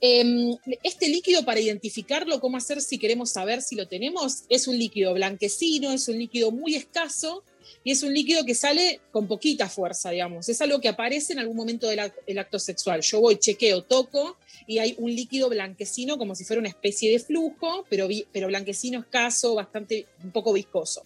Em, 0.00 0.56
este 0.84 1.08
líquido, 1.08 1.44
para 1.44 1.58
identificarlo, 1.58 2.40
cómo 2.40 2.56
hacer 2.56 2.80
si 2.80 2.98
queremos 2.98 3.30
saber 3.30 3.62
si 3.62 3.74
lo 3.74 3.88
tenemos, 3.88 4.44
es 4.48 4.68
un 4.68 4.78
líquido 4.78 5.12
blanquecino, 5.14 5.92
es 5.92 6.08
un 6.08 6.18
líquido 6.18 6.52
muy 6.52 6.76
escaso 6.76 7.42
y 7.88 7.90
es 7.92 8.02
un 8.02 8.12
líquido 8.12 8.44
que 8.44 8.54
sale 8.54 9.00
con 9.10 9.26
poquita 9.26 9.66
fuerza, 9.66 10.10
digamos. 10.10 10.46
Es 10.50 10.60
algo 10.60 10.78
que 10.78 10.88
aparece 10.88 11.32
en 11.32 11.38
algún 11.38 11.56
momento 11.56 11.88
del 11.88 12.00
act- 12.00 12.18
el 12.26 12.38
acto 12.38 12.58
sexual. 12.58 13.00
Yo 13.00 13.18
voy, 13.22 13.38
chequeo, 13.38 13.82
toco 13.82 14.36
y 14.66 14.78
hay 14.78 14.94
un 14.98 15.10
líquido 15.16 15.48
blanquecino 15.48 16.18
como 16.18 16.34
si 16.34 16.44
fuera 16.44 16.60
una 16.60 16.68
especie 16.68 17.10
de 17.10 17.18
flujo, 17.18 17.86
pero, 17.88 18.06
pero 18.30 18.48
blanquecino 18.48 19.00
escaso, 19.00 19.54
bastante, 19.54 20.06
un 20.22 20.32
poco 20.32 20.52
viscoso. 20.52 21.02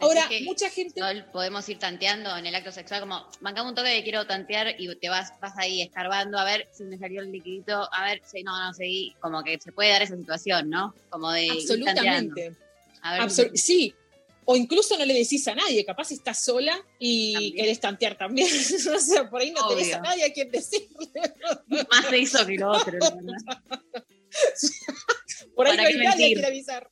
Ahora, 0.00 0.28
mucha 0.44 0.68
gente... 0.68 1.00
Podemos 1.32 1.66
ir 1.70 1.78
tanteando 1.78 2.36
en 2.36 2.44
el 2.44 2.54
acto 2.56 2.72
sexual, 2.72 3.00
como, 3.00 3.24
bancame 3.40 3.70
un 3.70 3.74
toque 3.74 3.94
que 3.94 4.02
quiero 4.02 4.26
tantear 4.26 4.74
y 4.78 4.94
te 4.96 5.08
vas, 5.08 5.32
vas 5.40 5.54
ahí 5.56 5.80
escarbando 5.80 6.38
a 6.38 6.44
ver 6.44 6.68
si 6.72 6.84
me 6.84 6.98
salió 6.98 7.22
el 7.22 7.32
liquidito, 7.32 7.88
a 7.90 8.04
ver 8.04 8.20
si 8.30 8.42
no, 8.42 8.52
no 8.62 8.74
seguí. 8.74 9.14
Como 9.18 9.42
que 9.42 9.58
se 9.58 9.72
puede 9.72 9.88
dar 9.88 10.02
esa 10.02 10.18
situación, 10.18 10.68
¿no? 10.68 10.94
Como 11.08 11.32
de. 11.32 11.48
Absolutamente. 11.48 12.54
A 13.00 13.14
ver, 13.14 13.22
Absol- 13.22 13.54
sí. 13.54 13.94
O 14.44 14.56
incluso 14.56 14.98
no 14.98 15.04
le 15.04 15.14
decís 15.14 15.46
a 15.48 15.54
nadie, 15.54 15.84
capaz 15.84 16.10
estás 16.10 16.38
sola 16.38 16.84
y 16.98 17.54
querés 17.54 17.80
tantear 17.80 18.16
también. 18.16 18.48
o 18.94 18.98
sea, 18.98 19.30
por 19.30 19.40
ahí 19.40 19.52
no 19.52 19.68
tenés 19.68 19.94
a 19.94 19.98
Obvio. 19.98 20.10
nadie 20.10 20.24
a 20.24 20.32
quien 20.32 20.50
decirle. 20.50 21.10
más 21.90 22.06
se 22.08 22.18
hizo 22.18 22.46
que 22.46 22.54
lo 22.54 22.72
otro, 22.72 22.98
la 22.98 23.10
verdad. 23.10 23.62
Por 25.54 25.66
ahí 25.66 25.76
¿Para 25.76 25.90
no 25.90 25.98
hay 25.98 26.04
nadie 26.06 26.32
quien 26.32 26.44
avisar. 26.46 26.90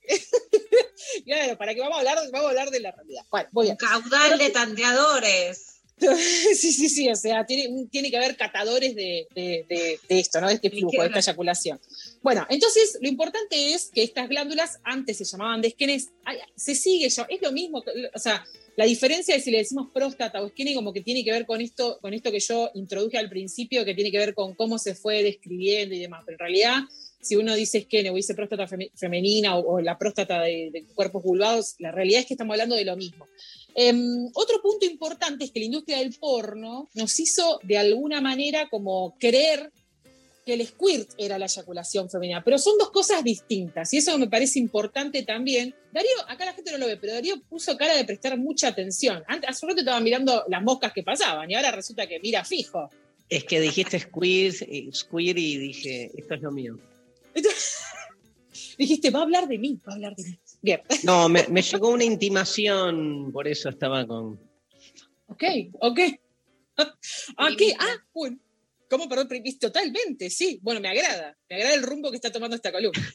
claro, 1.25 1.57
para 1.57 1.75
que 1.75 1.81
vamos 1.81 1.97
a 1.97 2.01
hablar, 2.01 2.19
vamos 2.31 2.47
a 2.47 2.51
hablar 2.51 2.71
de 2.71 2.81
la 2.81 2.93
realidad. 2.93 3.25
Bueno, 3.31 3.49
voy 3.53 3.69
a... 3.69 3.73
Un 3.73 3.77
caudal 3.79 4.39
de 4.39 4.51
tanteadores. 4.51 5.80
sí, 6.55 6.73
sí, 6.73 6.89
sí, 6.89 7.09
o 7.09 7.15
sea, 7.17 7.45
tiene, 7.47 7.87
tiene 7.91 8.11
que 8.11 8.17
haber 8.17 8.37
catadores 8.37 8.95
de, 8.95 9.27
de- 9.35 9.65
de- 9.69 10.01
de 10.09 10.19
esto, 10.21 10.41
¿no? 10.41 10.49
De 10.49 10.55
este 10.55 10.71
flujo, 10.71 11.03
de 11.03 11.09
esta 11.09 11.31
eyaculación. 11.31 11.81
Bueno, 12.23 12.47
entonces 12.51 12.99
lo 13.01 13.09
importante 13.09 13.75
es 13.75 13.91
que 13.93 14.03
estas 14.03 14.29
glándulas 14.29 14.79
antes 14.85 15.17
se 15.19 15.25
llamaban 15.25 15.61
desquenes, 15.61 16.11
ay, 16.25 16.39
se 16.57 16.75
sigue, 16.75 17.07
es 17.07 17.19
lo 17.43 17.53
mismo, 17.53 17.83
o 18.15 18.19
sea, 18.19 18.45
la 18.77 18.85
diferencia 18.87 19.35
de 19.35 19.41
si 19.43 19.51
le 19.51 19.59
decimos 19.59 19.89
próstata 19.93 20.41
o 20.43 20.47
esquene 20.47 20.75
como 20.75 20.93
que 20.93 21.03
tiene 21.03 21.25
que 21.25 21.33
ver 21.33 21.45
con 21.45 21.61
esto, 21.61 21.99
con 22.01 22.15
esto 22.15 22.31
que 22.31 22.41
yo 22.41 22.71
introduje 22.75 23.19
al 23.19 23.29
principio, 23.29 23.85
que 23.85 23.95
tiene 23.95 24.11
que 24.11 24.19
ver 24.19 24.33
con 24.35 24.55
cómo 24.55 24.79
se 24.79 24.95
fue 24.95 25.23
describiendo 25.23 25.95
y 25.95 25.99
demás, 25.99 26.23
pero 26.25 26.37
en 26.37 26.39
realidad 26.41 26.75
si 27.23 27.37
uno 27.37 27.55
dice 27.55 27.79
esquene 27.79 28.09
o 28.09 28.15
dice 28.15 28.35
próstata 28.35 28.67
feme- 28.67 28.91
femenina 28.95 29.59
o, 29.59 29.75
o 29.75 29.81
la 29.81 29.99
próstata 29.99 30.41
de, 30.43 30.71
de 30.73 30.85
cuerpos 30.95 31.23
vulvados, 31.23 31.75
la 31.79 31.93
realidad 31.93 32.21
es 32.21 32.27
que 32.27 32.33
estamos 32.35 32.55
hablando 32.55 32.77
de 32.77 32.87
lo 32.87 32.97
mismo. 32.97 33.27
Em, 33.75 34.29
otro 34.35 34.61
punto 34.63 34.87
importante 34.87 35.45
es 35.45 35.51
que 35.51 35.61
la 35.61 35.67
industria 35.67 35.99
del 35.99 36.15
porno 36.15 36.89
nos 36.95 37.19
hizo 37.21 37.61
de 37.63 37.79
alguna 37.79 38.21
manera 38.21 38.69
como 38.69 39.17
creer 39.19 39.73
que 40.45 40.55
el 40.55 40.67
squirt 40.67 41.11
era 41.19 41.39
la 41.39 41.47
eyaculación 41.47 42.09
femenina, 42.09 42.43
pero 42.43 42.59
son 42.59 42.79
dos 42.79 42.91
cosas 42.91 43.23
distintas 43.23 43.93
y 43.93 43.99
eso 43.99 44.17
me 44.19 44.29
parece 44.29 44.59
importante 44.59 45.23
también. 45.23 45.75
Darío, 45.93 46.11
acá 46.29 46.47
la 46.47 46.55
gente 46.55 46.73
no 46.73 46.79
lo 46.79 46.87
ve, 46.87 46.97
pero 46.97 47.13
Darío 47.13 47.41
puso 47.43 47.77
cara 47.77 47.95
de 47.95 48.05
prestar 48.05 48.39
mucha 48.39 48.69
atención. 48.69 49.23
Antes, 49.29 49.51
hace 49.51 49.67
un 49.67 49.71
rato 49.71 49.81
estaba 49.81 50.01
mirando 50.01 50.45
las 50.49 50.63
moscas 50.63 50.93
que 50.93 51.03
pasaban 51.03 51.51
y 51.51 51.55
ahora 51.55 51.71
resulta 51.71 52.07
que 52.07 52.21
mira 52.21 52.45
fijo. 52.45 52.89
Es 53.29 53.45
que 53.45 53.61
dijiste 53.61 53.97
eh, 53.97 54.91
squeer 54.93 55.39
y 55.39 55.57
dije, 55.59 56.11
esto 56.17 56.35
es 56.35 56.43
lo 56.43 56.51
mío. 56.51 56.79
Dijiste, 58.79 59.11
va 59.11 59.21
a 59.21 59.23
hablar 59.23 59.47
de 59.47 59.59
mí, 59.59 59.79
va 59.87 59.93
a 59.93 59.95
hablar 59.95 60.17
de 60.17 60.25
mí. 60.25 60.39
Bien. 60.63 60.81
No, 61.05 61.29
me, 61.29 61.47
me 61.49 61.63
llegó 61.63 61.89
una 61.91 62.05
intimación, 62.05 63.31
por 63.33 63.49
eso 63.49 63.69
estaba 63.69 64.07
con. 64.07 64.39
Ok, 65.27 65.45
ok. 65.81 66.01
¿A 67.37 67.49
qué? 67.57 67.75
Ah, 67.79 67.97
bueno. 68.13 68.39
¿Cómo, 68.89 69.09
perdón? 69.09 69.29
Totalmente, 69.61 70.31
sí. 70.31 70.59
Bueno, 70.63 70.81
me 70.81 70.89
agrada. 70.89 71.39
Me 71.49 71.57
agrada 71.57 71.75
el 71.75 71.83
rumbo 71.83 72.11
que 72.11 72.17
está 72.17 72.33
tomando 72.33 72.57
esta 72.57 72.73
columna. 72.73 73.15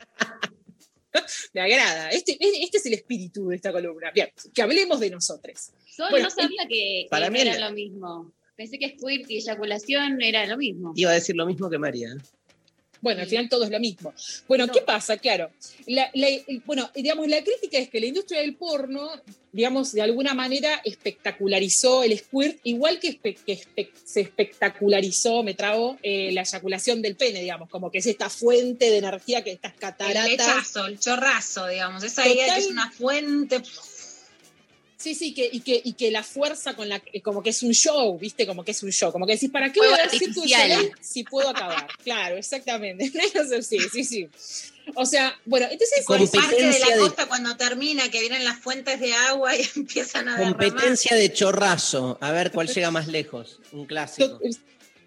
me 1.52 1.60
agrada. 1.60 2.08
Este, 2.08 2.38
este 2.40 2.78
es 2.78 2.86
el 2.86 2.94
espíritu 2.94 3.48
de 3.48 3.56
esta 3.56 3.70
columna. 3.70 4.10
Bien, 4.12 4.30
que 4.54 4.62
hablemos 4.62 4.98
de 4.98 5.10
nosotros. 5.10 5.72
Sol 5.86 6.08
Bueno, 6.10 6.28
no 6.28 6.30
sabía 6.30 6.66
que, 6.66 7.06
para 7.10 7.26
que 7.26 7.32
mí 7.32 7.40
era 7.40 7.58
lo 7.58 7.74
mismo. 7.74 8.32
Pensé 8.56 8.78
que 8.78 8.96
squirt 8.96 9.30
y 9.30 9.36
eyaculación 9.36 10.22
era 10.22 10.46
lo 10.46 10.56
mismo. 10.56 10.92
Iba 10.96 11.10
a 11.10 11.14
decir 11.14 11.36
lo 11.36 11.46
mismo 11.46 11.68
que 11.68 11.78
María. 11.78 12.14
Bueno, 13.00 13.22
al 13.22 13.26
final 13.26 13.48
todo 13.48 13.64
es 13.64 13.70
lo 13.70 13.80
mismo. 13.80 14.12
Bueno, 14.46 14.66
¿qué 14.68 14.82
pasa? 14.82 15.16
Claro, 15.16 15.50
la- 15.86 16.10
la- 16.14 16.28
el- 16.28 16.62
bueno, 16.66 16.90
digamos, 16.94 17.26
la 17.28 17.42
crítica 17.42 17.78
es 17.78 17.88
que 17.88 17.98
la 18.00 18.06
industria 18.06 18.40
del 18.40 18.54
porno, 18.56 19.10
digamos, 19.52 19.92
de 19.92 20.02
alguna 20.02 20.34
manera 20.34 20.80
espectacularizó 20.84 22.02
el 22.02 22.18
squirt, 22.18 22.58
igual 22.64 23.00
que, 23.00 23.08
espe- 23.20 23.38
que 23.44 23.54
espe- 23.58 23.90
se 24.04 24.20
espectacularizó, 24.20 25.42
me 25.42 25.54
trago, 25.54 25.98
eh, 26.02 26.30
la 26.32 26.42
eyaculación 26.42 27.02
del 27.02 27.16
pene, 27.16 27.40
digamos, 27.40 27.68
como 27.68 27.90
que 27.90 27.98
es 27.98 28.06
esta 28.06 28.28
fuente 28.30 28.90
de 28.90 28.98
energía 28.98 29.42
que 29.42 29.52
estas 29.52 29.72
El 29.74 29.78
cataratas. 29.80 30.28
lechazo, 30.28 30.86
el 30.86 30.98
chorrazo, 31.00 31.66
digamos. 31.66 32.02
Esa 32.04 32.28
idea 32.28 32.46
de 32.46 32.52
que 32.52 32.58
es 32.66 32.70
una 32.70 32.90
fuente. 32.90 33.62
Sí, 35.00 35.14
sí, 35.14 35.32
que, 35.32 35.48
y, 35.50 35.60
que, 35.60 35.80
y 35.82 35.94
que 35.94 36.10
la 36.10 36.22
fuerza 36.22 36.74
con 36.76 36.86
la 36.90 37.00
que- 37.00 37.22
como 37.22 37.42
que 37.42 37.48
es 37.50 37.62
un 37.62 37.72
show, 37.72 38.18
¿viste? 38.18 38.46
Como 38.46 38.62
que 38.64 38.72
es 38.72 38.82
un 38.82 38.90
show. 38.92 39.10
Como 39.10 39.26
que 39.26 39.32
decís, 39.32 39.48
¿para 39.50 39.72
qué 39.72 39.80
voy 39.80 39.88
a. 39.88 40.10
Soleil 40.10 40.92
si 41.00 41.24
puedo 41.24 41.48
acabar? 41.48 41.88
Claro, 42.04 42.36
exactamente. 42.36 43.10
sí, 43.62 43.78
sí, 43.90 44.04
sí. 44.04 44.28
O 44.94 45.06
sea, 45.06 45.34
bueno, 45.46 45.66
entonces. 45.70 46.00
El 46.00 46.28
parque 46.28 46.66
de 46.66 46.78
la 46.80 46.86
de- 46.88 46.98
costa 46.98 47.26
cuando 47.26 47.56
termina, 47.56 48.10
que 48.10 48.20
vienen 48.20 48.44
las 48.44 48.58
fuentes 48.58 49.00
de 49.00 49.14
agua 49.14 49.56
y 49.56 49.62
empiezan 49.76 50.28
a 50.28 50.36
derramar. 50.36 50.66
Competencia 50.68 51.16
de 51.16 51.32
chorrazo. 51.32 52.18
A 52.20 52.30
ver 52.32 52.52
cuál 52.52 52.68
llega 52.68 52.90
más 52.90 53.08
lejos. 53.08 53.58
Un 53.72 53.86
clásico. 53.86 54.38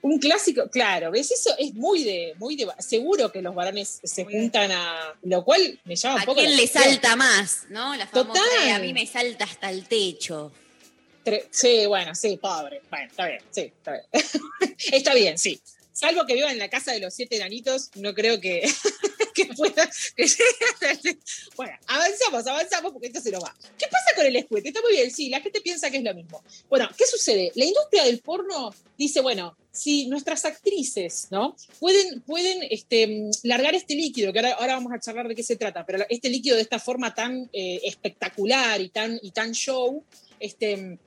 Un 0.03 0.19
clásico, 0.19 0.69
claro, 0.69 1.11
¿ves? 1.11 1.31
Eso 1.31 1.55
es 1.57 1.73
muy 1.73 2.03
de, 2.03 2.33
muy 2.37 2.55
de. 2.57 2.67
Seguro 2.79 3.31
que 3.31 3.41
los 3.41 3.55
varones 3.55 3.99
se 4.03 4.25
juntan 4.25 4.69
a. 4.71 5.15
Lo 5.23 5.43
cual 5.45 5.79
me 5.85 5.95
llama 5.95 6.15
un 6.15 6.21
¿A 6.21 6.25
poco. 6.25 6.39
quién 6.41 6.51
la 6.51 6.57
le 6.57 6.63
atención. 6.65 6.83
salta 6.93 7.15
más? 7.15 7.63
¿No? 7.69 7.95
La 7.95 8.05
famosa 8.07 8.39
Total. 8.41 8.65
de, 8.65 8.71
a 8.73 8.79
mí 8.79 8.93
me 8.93 9.07
salta 9.07 9.45
hasta 9.45 9.69
el 9.71 9.87
techo. 9.87 10.51
Tre- 11.23 11.47
Sí, 11.49 11.85
bueno, 11.87 12.13
sí, 12.15 12.35
pobre. 12.35 12.81
Bueno, 12.89 13.07
está 13.09 13.27
bien, 13.27 13.39
sí, 13.49 13.61
está 13.61 13.91
bien. 13.93 14.05
está 14.91 15.13
bien, 15.13 15.37
sí. 15.39 15.61
Salvo 15.93 16.25
que 16.25 16.33
viva 16.33 16.51
en 16.51 16.59
la 16.59 16.69
casa 16.69 16.91
de 16.91 16.99
los 16.99 17.13
siete 17.13 17.37
enanitos, 17.37 17.89
no 17.95 18.13
creo 18.13 18.41
que, 18.41 18.69
que 19.33 19.45
pueda. 19.47 19.89
que 20.15 21.17
bueno, 21.55 21.73
avanzamos, 21.87 22.47
avanzamos 22.47 22.91
porque 22.91 23.07
esto 23.07 23.21
se 23.21 23.31
nos 23.31 23.43
va. 23.43 23.55
¿Qué 23.77 23.87
pasa 23.87 24.15
con 24.15 24.25
el 24.25 24.43
squid? 24.43 24.65
Está 24.65 24.81
muy 24.81 24.93
bien, 24.93 25.11
sí, 25.11 25.29
la 25.29 25.41
gente 25.41 25.61
piensa 25.61 25.89
que 25.89 25.97
es 25.97 26.03
lo 26.03 26.13
mismo. 26.13 26.43
Bueno, 26.69 26.89
¿qué 26.97 27.05
sucede? 27.05 27.51
La 27.55 27.65
industria 27.65 28.05
del 28.05 28.19
porno 28.19 28.73
dice, 28.97 29.21
bueno, 29.21 29.57
si 29.71 30.07
nuestras 30.07 30.45
actrices, 30.45 31.27
¿no? 31.31 31.55
Pueden, 31.79 32.21
pueden 32.21 32.59
este, 32.69 33.29
largar 33.43 33.73
este 33.75 33.95
líquido, 33.95 34.31
que 34.31 34.39
ahora, 34.39 34.53
ahora 34.53 34.75
vamos 34.75 34.93
a 34.93 34.99
charlar 34.99 35.27
de 35.27 35.35
qué 35.35 35.43
se 35.43 35.55
trata, 35.55 35.85
pero 35.85 36.05
este 36.09 36.29
líquido 36.29 36.55
de 36.55 36.61
esta 36.61 36.79
forma 36.79 37.13
tan 37.13 37.49
eh, 37.51 37.81
espectacular 37.83 38.79
y 38.81 38.89
tan, 38.89 39.19
y 39.21 39.31
tan 39.31 39.51
show, 39.51 40.03
este, 40.39 40.99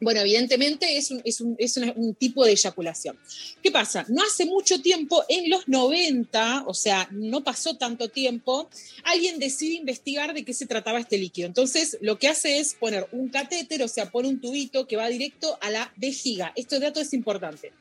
bueno, 0.00 0.20
evidentemente 0.20 0.96
es, 0.96 1.10
un, 1.10 1.20
es, 1.24 1.40
un, 1.40 1.56
es 1.58 1.76
un 1.76 2.14
tipo 2.14 2.44
de 2.44 2.52
eyaculación. 2.52 3.18
¿Qué 3.62 3.70
pasa? 3.70 4.04
No 4.08 4.22
hace 4.22 4.44
mucho 4.46 4.80
tiempo, 4.82 5.24
en 5.28 5.48
los 5.50 5.66
90, 5.68 6.64
o 6.66 6.74
sea, 6.74 7.08
no 7.10 7.42
pasó 7.42 7.76
tanto 7.76 8.08
tiempo, 8.08 8.68
alguien 9.04 9.38
decide 9.38 9.74
investigar 9.74 10.34
de 10.34 10.44
qué 10.44 10.52
se 10.54 10.66
trataba 10.66 10.98
este 11.00 11.18
líquido. 11.18 11.46
Entonces, 11.46 11.96
lo 12.00 12.18
que 12.18 12.28
hace 12.28 12.58
es 12.58 12.74
poner 12.74 13.06
un 13.12 13.28
catéter, 13.28 13.82
o 13.82 13.88
sea, 13.88 14.10
pone 14.10 14.28
un 14.28 14.40
tubito 14.40 14.86
que 14.86 14.96
va 14.96 15.08
directo 15.08 15.58
a 15.60 15.70
la 15.70 15.92
vejiga. 15.96 16.52
Este 16.56 16.78
dato 16.78 17.00
es 17.00 17.12
importante. 17.14 17.72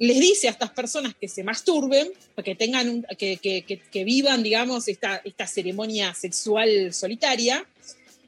Les 0.00 0.18
dice 0.18 0.48
a 0.48 0.50
estas 0.50 0.70
personas 0.70 1.14
que 1.14 1.28
se 1.28 1.44
masturben, 1.44 2.08
que 2.44 2.54
tengan 2.56 3.06
que, 3.16 3.36
que- 3.36 3.62
que- 3.64 3.78
que 3.80 4.04
vivan, 4.04 4.42
digamos, 4.42 4.88
esta, 4.88 5.22
esta 5.24 5.46
ceremonia 5.46 6.12
sexual 6.14 6.92
solitaria, 6.92 7.64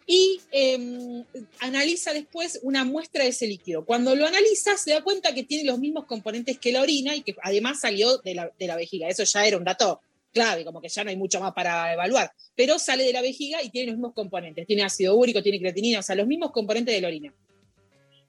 y 0.06 0.40
eh, 0.52 1.24
analiza 1.58 2.12
después 2.12 2.60
una 2.62 2.84
muestra 2.84 3.24
de 3.24 3.30
ese 3.30 3.46
líquido. 3.46 3.84
Cuando 3.84 4.14
lo 4.14 4.24
analiza, 4.26 4.76
se 4.76 4.92
da 4.92 5.02
cuenta 5.02 5.34
que 5.34 5.42
tiene 5.42 5.64
los 5.64 5.78
mismos 5.80 6.04
componentes 6.06 6.58
que 6.58 6.70
la 6.72 6.82
orina 6.82 7.16
y 7.16 7.22
que 7.22 7.34
además 7.42 7.80
salió 7.80 8.18
de 8.18 8.34
la, 8.34 8.52
de 8.58 8.66
la 8.68 8.76
vejiga. 8.76 9.08
Eso 9.08 9.24
ya 9.24 9.44
era 9.46 9.56
un 9.56 9.64
dato 9.64 10.00
clave, 10.32 10.64
como 10.64 10.80
que 10.80 10.88
ya 10.88 11.02
no 11.02 11.10
hay 11.10 11.16
mucho 11.16 11.40
más 11.40 11.52
para 11.54 11.92
evaluar. 11.92 12.30
Pero 12.54 12.78
sale 12.78 13.02
de 13.04 13.12
la 13.12 13.20
vejiga 13.22 13.62
y 13.62 13.70
tiene 13.70 13.86
los 13.88 13.96
mismos 13.96 14.14
componentes. 14.14 14.66
Tiene 14.66 14.84
ácido 14.84 15.16
úrico, 15.16 15.42
tiene 15.42 15.58
creatinina, 15.58 15.98
o 15.98 16.02
sea, 16.02 16.14
los 16.14 16.26
mismos 16.28 16.52
componentes 16.52 16.94
de 16.94 17.00
la 17.00 17.08
orina. 17.08 17.34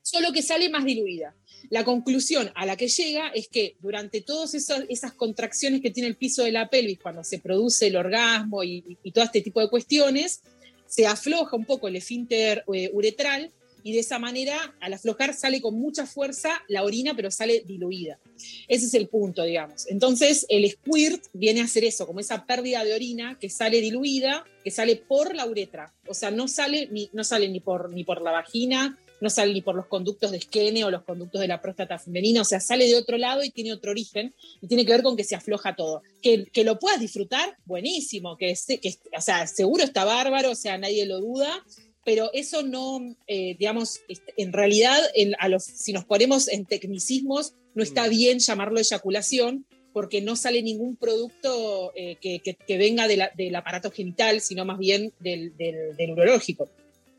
Solo 0.01 0.31
que 0.31 0.41
sale 0.41 0.69
más 0.69 0.85
diluida. 0.85 1.35
La 1.69 1.83
conclusión 1.83 2.49
a 2.55 2.65
la 2.65 2.77
que 2.77 2.87
llega 2.87 3.27
es 3.29 3.49
que 3.49 3.75
durante 3.81 4.21
todas 4.21 4.53
esas, 4.53 4.83
esas 4.89 5.11
contracciones 5.13 5.81
que 5.81 5.91
tiene 5.91 6.07
el 6.07 6.15
piso 6.15 6.43
de 6.43 6.51
la 6.53 6.69
pelvis, 6.69 6.99
cuando 6.99 7.23
se 7.23 7.39
produce 7.39 7.87
el 7.87 7.97
orgasmo 7.97 8.63
y, 8.63 8.83
y- 8.87 8.97
y 9.03 9.11
todo 9.11 9.25
este 9.25 9.41
tipo 9.41 9.59
de 9.59 9.69
cuestiones, 9.69 10.41
se 10.87 11.05
afloja 11.05 11.55
un 11.55 11.65
poco 11.65 11.87
el 11.87 11.95
esfínter 11.95 12.63
eh, 12.73 12.89
uretral 12.93 13.51
y 13.83 13.93
de 13.93 13.99
esa 13.99 14.19
manera, 14.19 14.75
al 14.81 14.93
aflojar, 14.93 15.33
sale 15.33 15.61
con 15.61 15.79
mucha 15.79 16.05
fuerza 16.05 16.61
la 16.67 16.83
orina, 16.83 17.15
pero 17.15 17.31
sale 17.31 17.63
diluida. 17.65 18.19
Ese 18.67 18.85
es 18.85 18.93
el 18.95 19.07
punto, 19.07 19.43
digamos. 19.43 19.87
Entonces, 19.87 20.45
el 20.49 20.69
squirt 20.69 21.23
viene 21.31 21.61
a 21.61 21.65
hacer 21.65 21.85
eso, 21.85 22.05
como 22.05 22.19
esa 22.19 22.45
pérdida 22.45 22.83
de 22.83 22.93
orina 22.93 23.37
que 23.39 23.49
sale 23.49 23.79
diluida, 23.79 24.43
que 24.61 24.71
sale 24.71 24.97
por 24.97 25.33
la 25.35 25.45
uretra. 25.45 25.93
O 26.05 26.13
sea, 26.13 26.31
no 26.31 26.49
sale 26.49 26.89
ni, 26.91 27.09
no 27.13 27.23
sale 27.23 27.47
ni, 27.47 27.61
por, 27.61 27.89
ni 27.89 28.03
por 28.03 28.21
la 28.21 28.31
vagina, 28.31 28.97
no 29.21 29.29
sale 29.29 29.53
ni 29.53 29.61
por 29.61 29.75
los 29.75 29.87
conductos 29.87 30.31
de 30.31 30.37
esquene 30.37 30.83
o 30.83 30.91
los 30.91 31.03
conductos 31.03 31.41
de 31.41 31.47
la 31.47 31.61
próstata 31.61 31.97
femenina, 31.99 32.41
o 32.41 32.45
sea, 32.45 32.59
sale 32.59 32.85
de 32.87 32.95
otro 32.95 33.17
lado 33.17 33.43
y 33.43 33.49
tiene 33.49 33.73
otro 33.73 33.91
origen 33.91 34.33
y 34.61 34.67
tiene 34.67 34.85
que 34.85 34.91
ver 34.91 35.03
con 35.03 35.15
que 35.17 35.23
se 35.23 35.35
afloja 35.35 35.75
todo. 35.75 36.01
Que, 36.21 36.45
que 36.45 36.63
lo 36.63 36.77
puedas 36.79 36.99
disfrutar, 36.99 37.57
buenísimo, 37.65 38.37
que, 38.37 38.55
se- 38.55 38.79
que, 38.79 38.95
o 39.17 39.21
sea, 39.21 39.47
seguro 39.47 39.83
está 39.83 40.05
bárbaro, 40.05 40.51
o 40.51 40.55
sea, 40.55 40.77
nadie 40.77 41.05
lo 41.05 41.19
duda, 41.19 41.63
pero 42.05 42.29
eso 42.33 42.63
no, 42.63 42.99
eh, 43.27 43.55
digamos, 43.59 43.99
en 44.37 44.53
realidad, 44.53 44.97
en- 45.15 45.35
a 45.39 45.49
los, 45.49 45.63
si 45.63 45.91
nos 45.93 46.05
ponemos 46.05 46.47
en 46.47 46.65
tecnicismos, 46.65 47.53
no 47.75 47.83
está 47.83 48.07
bien 48.07 48.39
llamarlo 48.39 48.79
eyaculación, 48.79 49.65
porque 49.93 50.21
no 50.21 50.35
sale 50.35 50.61
ningún 50.61 50.95
producto 50.95 51.91
eh, 51.95 52.17
que, 52.21 52.39
que- 52.39 52.53
que 52.55 52.77
venga 52.77 53.07
de 53.07 53.17
la- 53.17 53.31
del 53.35 53.55
aparato 53.55 53.89
genital, 53.91 54.41
sino 54.41 54.63
más 54.63 54.77
bien 54.77 55.11
del, 55.19 55.57
del, 55.57 55.95
del 55.97 56.11
urológico. 56.11 56.69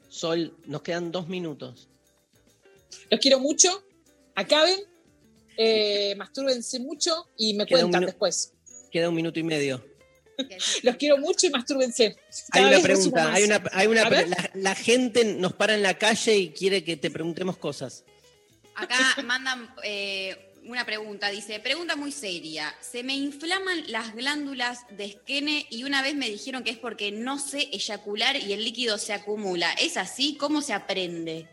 Sol, 0.09 0.56
nos 0.66 0.82
quedan 0.82 1.12
dos 1.12 1.28
minutos. 1.28 1.89
Los 3.10 3.20
quiero 3.20 3.40
mucho, 3.40 3.85
acaben, 4.35 4.78
eh, 5.56 6.14
mastúrbense 6.16 6.80
mucho 6.80 7.28
y 7.36 7.55
me 7.55 7.66
Queda 7.66 7.80
cuentan 7.80 8.06
después. 8.06 8.52
Queda 8.90 9.09
un 9.09 9.14
minuto 9.14 9.39
y 9.39 9.43
medio. 9.43 9.85
Los 10.82 10.97
quiero 10.97 11.18
mucho 11.18 11.47
y 11.47 11.51
mastúrbense. 11.51 12.16
Hay 12.52 12.64
una 12.64 12.80
pregunta, 12.80 13.32
hay 13.32 13.44
una, 13.44 13.62
hay 13.72 13.86
una 13.89 14.09
la 14.55 14.74
gente 14.74 15.24
nos 15.24 15.52
para 15.52 15.74
en 15.74 15.82
la 15.82 15.98
calle 15.98 16.36
y 16.36 16.51
quiere 16.51 16.85
que 16.85 16.97
te 16.97 17.10
preguntemos 17.10 17.56
cosas. 17.56 18.05
Acá 18.76 19.20
mandan 19.24 19.74
eh, 19.82 20.48
una 20.69 20.85
pregunta, 20.85 21.31
dice, 21.31 21.61
pregunta 21.61 21.97
muy 21.97 22.12
seria, 22.12 22.74
se 22.81 23.03
me 23.03 23.15
inflaman 23.15 23.90
las 23.90 24.15
glándulas 24.15 24.81
de 24.97 25.07
esquene 25.07 25.66
y 25.70 25.85
una 25.85 26.03
vez 26.03 26.15
me 26.15 26.28
dijeron 26.28 26.62
que 26.62 26.70
es 26.70 26.77
porque 26.77 27.11
no 27.11 27.39
sé 27.39 27.69
eyacular 27.73 28.36
y 28.36 28.53
el 28.53 28.62
líquido 28.65 28.99
se 28.99 29.15
acumula. 29.15 29.73
¿Es 29.81 29.97
así? 29.97 30.36
¿Cómo 30.39 30.61
se 30.61 30.74
aprende? 30.74 31.47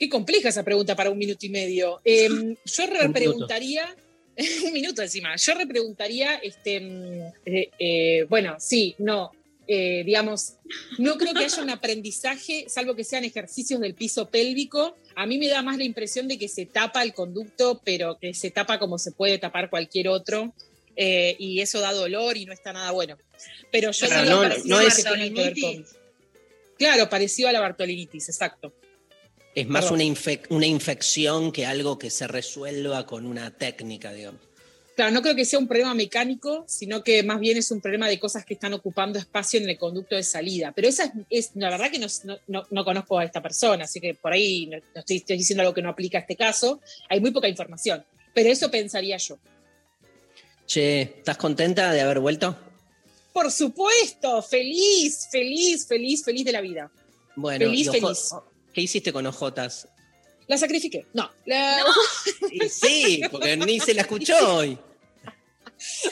Qué 0.00 0.08
compleja 0.08 0.48
esa 0.48 0.64
pregunta 0.64 0.96
para 0.96 1.10
un 1.10 1.18
minuto 1.18 1.46
y 1.46 1.48
medio. 1.48 2.00
Eh, 2.04 2.28
yo 2.64 2.86
repreguntaría, 2.86 3.94
un 4.66 4.72
minuto 4.72 5.02
encima, 5.02 5.36
yo 5.36 5.54
repreguntaría, 5.54 6.34
este, 6.36 6.80
mm, 6.80 7.32
eh, 7.46 7.70
eh, 7.78 8.26
bueno, 8.28 8.56
sí, 8.58 8.96
no, 8.98 9.30
eh, 9.66 10.02
digamos, 10.04 10.54
no 10.98 11.16
creo 11.16 11.32
que 11.34 11.44
haya 11.44 11.62
un 11.62 11.70
aprendizaje, 11.70 12.66
salvo 12.68 12.94
que 12.94 13.04
sean 13.04 13.24
ejercicios 13.24 13.80
del 13.80 13.94
piso 13.94 14.28
pélvico. 14.30 14.96
A 15.16 15.26
mí 15.26 15.38
me 15.38 15.48
da 15.48 15.62
más 15.62 15.78
la 15.78 15.84
impresión 15.84 16.28
de 16.28 16.38
que 16.38 16.48
se 16.48 16.66
tapa 16.66 17.02
el 17.02 17.14
conducto, 17.14 17.80
pero 17.84 18.18
que 18.20 18.34
se 18.34 18.50
tapa 18.50 18.78
como 18.78 18.98
se 18.98 19.12
puede 19.12 19.38
tapar 19.38 19.70
cualquier 19.70 20.08
otro. 20.08 20.54
eh, 20.96 21.34
y 21.40 21.60
eso 21.60 21.80
da 21.80 21.92
dolor 21.92 22.36
y 22.36 22.46
no 22.46 22.52
está 22.52 22.72
nada 22.72 22.92
bueno. 22.92 23.18
Pero 23.72 23.90
yo 23.90 24.06
Claro, 24.06 24.20
diría 24.22 24.34
no- 24.36 24.42
parecido 24.42 24.76
no 24.76 24.80
es- 24.80 24.94
que 24.94 25.02
tiene 25.02 25.34
que 25.34 25.42
ver 25.42 25.54
con- 25.60 25.86
Claro, 26.78 27.08
parecido 27.10 27.48
a 27.48 27.52
la 27.52 27.58
bartolinitis, 27.58 28.28
exacto. 28.28 28.72
Es 29.56 29.66
más 29.66 29.90
una, 29.90 30.04
infec- 30.04 30.46
una 30.50 30.66
infección 30.66 31.50
que 31.50 31.66
algo 31.66 31.98
que 31.98 32.10
se 32.10 32.28
resuelva 32.28 33.06
con 33.06 33.26
una 33.26 33.50
técnica, 33.50 34.12
digamos. 34.12 34.40
Claro, 34.96 35.10
no 35.10 35.22
creo 35.22 35.34
que 35.34 35.44
sea 35.44 35.58
un 35.58 35.66
problema 35.66 35.92
mecánico, 35.92 36.64
sino 36.68 37.02
que 37.02 37.22
más 37.24 37.40
bien 37.40 37.56
es 37.56 37.70
un 37.72 37.80
problema 37.80 38.08
de 38.08 38.20
cosas 38.20 38.44
que 38.44 38.54
están 38.54 38.74
ocupando 38.74 39.18
espacio 39.18 39.58
en 39.58 39.68
el 39.68 39.76
conducto 39.76 40.14
de 40.14 40.22
salida. 40.22 40.70
Pero 40.70 40.86
esa 40.86 41.04
es, 41.04 41.10
es- 41.30 41.50
la 41.54 41.68
verdad 41.70 41.90
que 41.90 41.98
no, 41.98 42.06
no- 42.24 42.38
no- 42.46 42.66
no 42.70 42.84
conozco 42.84 43.18
a 43.18 43.24
esta 43.24 43.42
persona, 43.42 43.84
así 43.84 44.00
que 44.00 44.14
por 44.14 44.32
ahí 44.32 44.66
no, 44.66 44.76
no 44.94 45.00
estoy, 45.00 45.16
estoy 45.16 45.36
diciendo 45.38 45.62
algo 45.62 45.74
que 45.74 45.82
no 45.82 45.88
aplica 45.88 46.18
a 46.18 46.20
este 46.20 46.36
caso. 46.36 46.80
Hay 47.08 47.20
muy 47.20 47.32
poca 47.32 47.48
información, 47.48 48.04
pero 48.32 48.50
eso 48.50 48.70
pensaría 48.70 49.16
yo. 49.16 49.36
Che, 50.66 51.02
¿estás 51.02 51.36
contenta 51.38 51.92
de 51.92 52.00
haber 52.00 52.20
vuelto? 52.20 52.56
Por 53.32 53.50
supuesto, 53.50 54.42
feliz, 54.42 55.26
feliz, 55.30 55.86
feliz, 55.86 56.24
feliz 56.24 56.44
de 56.44 56.52
la 56.52 56.60
vida. 56.60 56.90
Bueno, 57.34 57.66
Feliz, 57.66 57.90
feliz. 57.90 58.30
¿qué 58.72 58.80
hiciste 58.82 59.12
con 59.12 59.26
ojotas? 59.26 59.88
La 60.46 60.58
sacrifiqué. 60.58 61.06
No, 61.14 61.30
la... 61.46 61.82
Y 62.50 62.68
sí, 62.68 63.22
porque 63.30 63.56
ni 63.56 63.80
se 63.80 63.94
la 63.94 64.02
escuchó 64.02 64.56
hoy. 64.56 64.78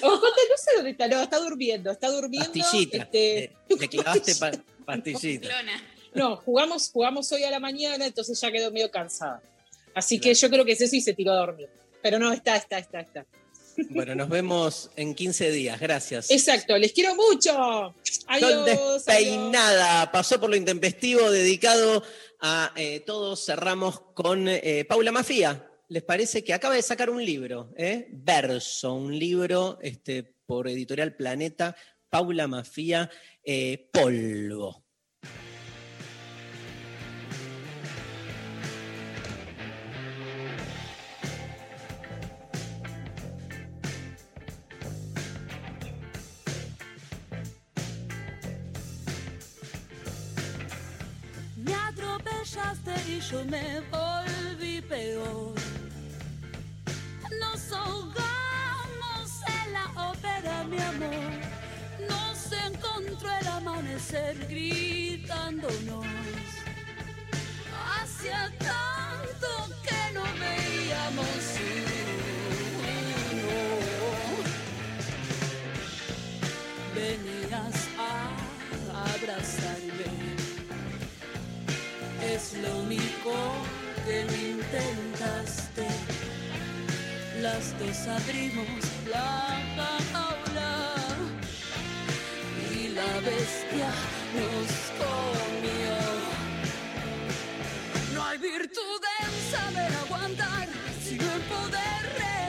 Ojota, 0.03 0.27
no 0.51 0.57
sé 0.57 0.71
dónde 0.77 0.91
está, 0.91 1.09
no, 1.09 1.23
está 1.23 1.39
durmiendo, 1.39 1.91
está 1.91 2.09
durmiendo. 2.11 2.49
Pastillita. 2.53 2.99
este, 2.99 3.53
Le, 3.69 3.77
le 3.77 3.89
clavaste 3.89 4.35
pa- 4.37 4.53
pastillita. 4.85 5.49
No, 6.15 6.37
jugamos, 6.37 6.91
jugamos 6.91 7.31
hoy 7.33 7.45
a 7.45 7.51
la 7.51 7.61
mañana, 7.61 8.05
entonces 8.07 8.39
ya 8.41 8.51
quedó 8.51 8.71
medio 8.71 8.91
cansada. 8.91 9.41
Así 9.95 10.19
que 10.19 10.35
yo 10.35 10.51
creo 10.51 10.65
que 10.65 10.73
es 10.73 10.81
eso 10.81 10.97
y 10.97 11.01
se 11.01 11.15
tiró 11.15 11.33
a 11.33 11.37
dormir. 11.37 11.69
Pero 12.03 12.19
no, 12.19 12.33
está, 12.33 12.57
está, 12.57 12.79
está, 12.79 13.01
está. 13.01 13.25
Bueno, 13.91 14.15
nos 14.15 14.29
vemos 14.29 14.91
en 14.97 15.15
15 15.15 15.51
días. 15.51 15.81
Gracias. 15.81 16.31
Exacto, 16.31 16.77
les 16.77 16.93
quiero 16.93 17.15
mucho. 17.15 17.95
Adiós. 18.27 18.69
adiós. 18.69 19.05
despeinada, 19.07 20.13
pasó 20.13 20.39
por 20.39 20.51
lo 20.51 20.57
intempestivo, 20.57 21.31
dedicado 21.31 22.03
a 22.43 22.73
eh, 22.77 23.01
todos. 23.01 23.45
Cerramos 23.47 24.01
con 24.15 24.47
eh, 24.49 24.85
Paula 24.87 25.13
Mafía. 25.13 25.71
¿Les 25.89 26.03
parece 26.03 26.43
que 26.45 26.53
acaba 26.53 26.75
de 26.75 26.83
sacar 26.83 27.09
un 27.09 27.25
libro? 27.25 27.73
eh? 27.77 28.09
Verso, 28.11 28.95
un 28.95 29.19
libro 29.19 29.79
este, 29.81 30.35
por 30.45 30.69
Editorial 30.69 31.15
Planeta. 31.15 31.75
Paula 32.11 32.47
Mafía, 32.47 33.09
eh, 33.43 33.89
Polvo. 33.91 34.82
Y 53.09 53.21
yo 53.21 53.43
me 53.47 53.81
volví 53.91 54.83
peor. 54.83 55.55
Nos 57.41 57.73
ahogamos 57.73 59.31
en 59.47 59.73
la 59.73 60.11
ópera, 60.11 60.65
mi 60.65 60.79
amor. 60.79 61.33
Nos 62.09 62.53
encontró 62.53 63.31
el 63.41 63.47
amanecer 63.47 64.47
gritándonos. 64.49 66.07
Las 87.53 87.79
dos 87.79 88.09
abrimos 88.09 88.67
la 89.11 89.61
jaula 90.11 90.97
y 92.75 92.89
la 92.89 93.13
bestia 93.21 93.91
nos 94.39 94.71
comió. 95.03 95.99
No 98.15 98.25
hay 98.25 98.39
virtud 98.39 99.01
en 99.21 99.33
saber 99.53 99.93
aguantar, 100.07 100.67
sino 101.05 101.25
en 101.25 101.43
poder 101.43 102.03
renunciar. 102.17 102.42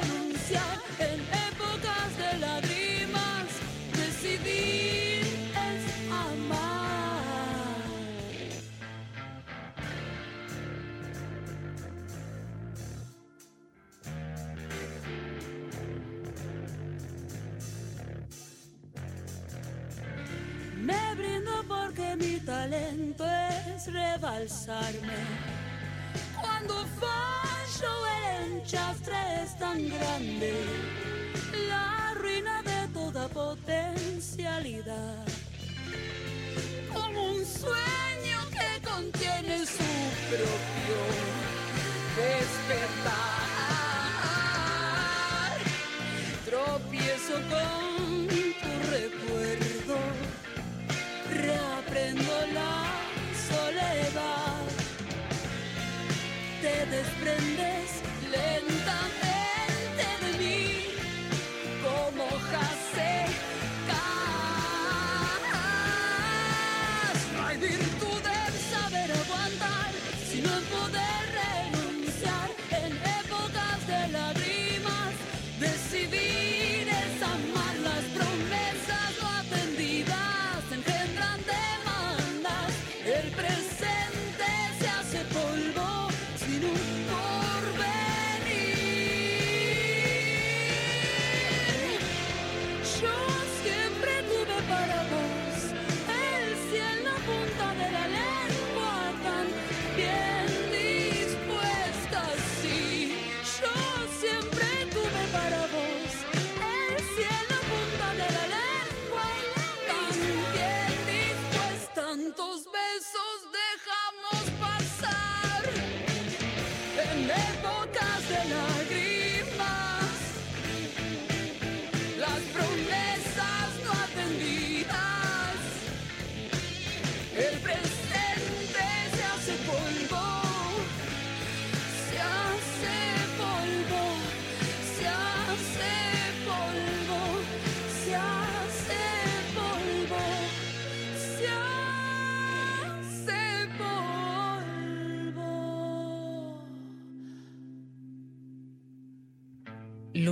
Cuando 26.42 26.86
fallo 27.00 27.94
el 28.28 28.52
enchastre 28.58 29.16
es 29.42 29.58
tan 29.58 29.88
grande, 29.88 30.54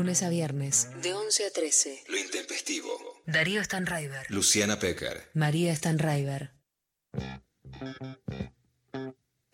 Lunes 0.01 0.23
a 0.23 0.29
viernes. 0.29 0.87
De 1.03 1.13
11 1.13 1.45
a 1.45 1.51
13. 1.51 2.03
Lo 2.07 2.17
intempestivo. 2.17 2.89
Darío 3.27 3.63
Stanraiver. 3.63 4.25
Luciana 4.29 4.79
Pecker. 4.79 5.29
María 5.35 5.75
Stanraiver. 5.75 6.53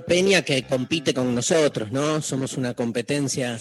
Peña 0.07 0.43
que 0.43 0.65
compite 0.65 1.13
con 1.13 1.35
nosotros, 1.35 1.91
¿no? 1.91 2.21
Somos 2.21 2.55
una 2.55 2.73
competencia 2.75 3.59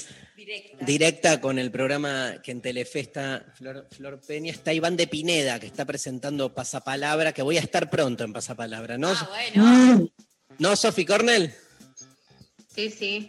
directa, 0.82 1.40
con 1.40 1.58
el 1.58 1.72
programa 1.72 2.40
que 2.40 2.52
en 2.52 2.60
Telefe 2.60 3.00
está 3.00 3.52
Flor, 3.56 3.88
Flor 3.90 4.20
Peña. 4.24 4.52
Está 4.52 4.72
Iván 4.72 4.96
de 4.96 5.08
Pineda, 5.08 5.58
que 5.58 5.66
está 5.66 5.84
presentando 5.86 6.54
Pasapalabra, 6.54 7.32
que 7.32 7.42
voy 7.42 7.56
a 7.56 7.62
estar 7.62 7.90
pronto 7.90 8.22
en 8.22 8.32
Pasapalabra, 8.32 8.96
¿no? 8.96 9.08
Ah, 9.08 9.28
bueno. 9.28 10.08
¿No, 10.60 10.76
Sofi 10.76 11.04
Cornell? 11.04 11.52
Sí, 12.72 12.90
sí, 12.90 13.28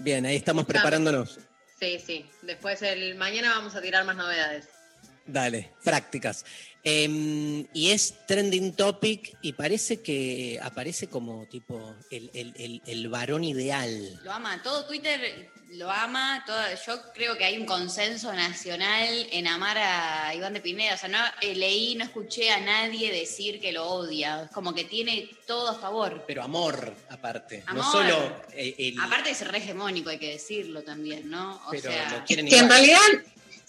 Bien, 0.00 0.26
ahí 0.26 0.34
estamos 0.34 0.66
preparándonos. 0.66 1.38
Sí, 1.82 1.98
sí. 1.98 2.30
Después 2.42 2.80
el 2.82 3.16
mañana 3.16 3.56
vamos 3.56 3.74
a 3.74 3.82
tirar 3.82 4.04
más 4.04 4.14
novedades. 4.14 4.81
Dale, 5.26 5.70
prácticas. 5.84 6.44
Em, 6.84 7.64
y 7.72 7.90
es 7.90 8.14
trending 8.26 8.72
topic 8.74 9.36
y 9.40 9.52
parece 9.52 10.02
que 10.02 10.58
aparece 10.60 11.06
como 11.06 11.46
tipo 11.46 11.94
el, 12.10 12.28
el- 12.34 12.52
el- 12.56 12.82
el 12.86 13.08
varón 13.08 13.44
ideal. 13.44 14.20
Lo 14.24 14.32
ama, 14.32 14.60
todo 14.64 14.84
Twitter 14.86 15.48
lo 15.74 15.88
ama, 15.90 16.42
todo- 16.44 16.60
yo 16.86 17.12
creo 17.14 17.38
que 17.38 17.44
hay 17.44 17.56
un 17.56 17.64
consenso 17.66 18.32
nacional 18.34 19.08
en 19.30 19.46
amar 19.46 19.78
a 19.78 20.34
Iván 20.34 20.54
de 20.54 20.60
Pineda, 20.60 20.96
o 20.96 20.98
sea, 20.98 21.08
no 21.08 21.18
eh, 21.40 21.54
leí, 21.54 21.94
no 21.94 22.02
escuché 22.04 22.50
a 22.50 22.58
nadie 22.60 23.12
decir 23.12 23.60
que 23.60 23.70
lo 23.72 23.86
odia, 23.88 24.42
es 24.42 24.50
como 24.50 24.74
que 24.74 24.82
tiene 24.84 25.30
todo 25.46 25.68
a 25.68 25.78
favor. 25.78 26.24
Pero 26.26 26.42
amor, 26.42 26.94
aparte. 27.10 27.62
No 27.72 27.90
solo 27.90 28.42
el. 28.54 28.98
Aparte 29.00 29.30
es 29.30 29.46
re 29.46 29.58
hegemónico, 29.58 30.10
hay 30.10 30.18
que 30.18 30.30
decirlo 30.30 30.82
también, 30.82 31.30
¿no? 31.30 31.62
O 31.68 31.70
pero 31.70 31.90
sea, 31.92 32.18
lo 32.18 32.24
quieren 32.24 32.48
Que 32.48 32.58
en 32.58 32.68
realidad 32.68 32.98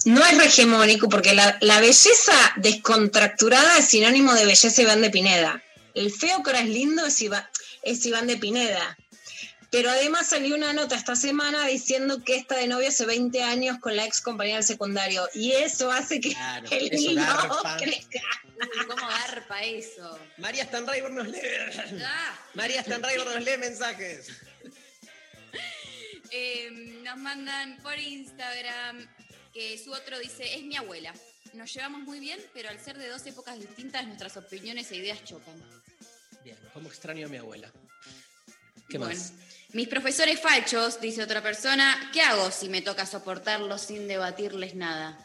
no 0.05 0.25
es 0.25 0.39
hegemónico, 0.39 1.09
porque 1.09 1.33
la, 1.33 1.57
la 1.61 1.79
belleza 1.79 2.33
descontracturada 2.57 3.77
es 3.77 3.85
sinónimo 3.85 4.33
de 4.33 4.45
belleza 4.45 4.81
Iván 4.81 5.01
de 5.01 5.09
Pineda. 5.09 5.63
El 5.93 6.11
feo 6.11 6.41
que 6.43 6.49
ahora 6.49 6.61
es 6.61 6.69
lindo 6.69 7.05
es 7.05 7.21
Iván, 7.21 7.47
es 7.83 8.05
Iván 8.05 8.27
de 8.27 8.37
Pineda. 8.37 8.97
Pero 9.69 9.89
además 9.89 10.27
salió 10.29 10.55
una 10.55 10.71
nota 10.71 10.95
esta 10.95 11.15
semana 11.15 11.65
diciendo 11.65 12.23
que 12.23 12.35
está 12.35 12.57
de 12.57 12.67
novio 12.67 12.89
hace 12.89 13.07
20 13.07 13.41
años 13.41 13.79
con 13.79 13.95
la 13.95 14.05
ex 14.05 14.21
compañera 14.21 14.57
del 14.57 14.65
secundario. 14.65 15.27
Y 15.33 15.53
eso 15.53 15.91
hace 15.91 16.19
que 16.21 16.29
Claro, 16.29 16.67
el 16.69 16.89
niño 16.91 17.25
crezca. 17.79 18.21
uy, 18.55 18.85
¿cómo 18.87 19.07
garpa 19.07 19.63
eso? 19.63 20.19
María 20.37 20.65
Stanraiver 20.65 21.11
nos 21.11 21.27
lee. 21.27 21.39
Ah. 22.05 22.39
María 22.53 22.83
Stanraiver 22.83 23.25
nos 23.25 23.41
lee 23.43 23.57
mensajes. 23.57 24.27
Eh, 26.35 26.71
nos 27.03 27.15
mandan 27.17 27.77
por 27.83 27.95
Instagram 27.99 29.07
que 29.53 29.77
su 29.77 29.91
otro 29.91 30.17
dice, 30.19 30.55
es 30.55 30.63
mi 30.63 30.75
abuela. 30.75 31.13
Nos 31.53 31.73
llevamos 31.73 32.01
muy 32.01 32.19
bien, 32.19 32.39
pero 32.53 32.69
al 32.69 32.79
ser 32.79 32.97
de 32.97 33.07
dos 33.07 33.25
épocas 33.27 33.59
distintas, 33.59 34.05
nuestras 34.07 34.35
opiniones 34.37 34.91
e 34.91 34.97
ideas 34.97 35.23
chocan. 35.23 35.55
Bien, 36.43 36.57
¿cómo 36.73 36.89
extraño 36.89 37.27
a 37.27 37.29
mi 37.29 37.37
abuela? 37.37 37.71
¿Qué 38.89 38.97
Bueno, 38.97 39.13
más? 39.13 39.33
Mis 39.73 39.87
profesores 39.87 40.39
fachos, 40.39 40.99
dice 40.99 41.23
otra 41.23 41.41
persona, 41.41 42.09
¿qué 42.11 42.21
hago 42.21 42.51
si 42.51 42.69
me 42.69 42.81
toca 42.81 43.05
soportarlos 43.05 43.81
sin 43.81 44.07
debatirles 44.07 44.75
nada? 44.75 45.17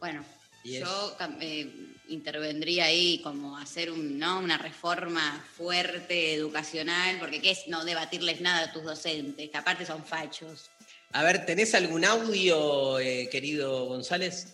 Bueno, 0.00 0.24
yo 0.64 1.16
eh, 1.40 1.94
intervendría 2.08 2.86
ahí 2.86 3.20
como 3.22 3.56
hacer 3.56 3.90
un, 3.90 4.18
¿no? 4.18 4.38
una 4.38 4.58
reforma 4.58 5.44
fuerte, 5.56 6.34
educacional, 6.34 7.18
porque 7.18 7.40
¿qué 7.40 7.52
es 7.52 7.68
no 7.68 7.84
debatirles 7.84 8.40
nada 8.40 8.64
a 8.64 8.72
tus 8.72 8.84
docentes? 8.84 9.50
Que 9.50 9.56
aparte 9.56 9.86
son 9.86 10.04
fachos. 10.04 10.70
A 11.12 11.22
ver, 11.22 11.46
¿tenés 11.46 11.74
algún 11.74 12.04
audio, 12.04 12.98
eh, 12.98 13.30
querido 13.30 13.86
González? 13.86 14.48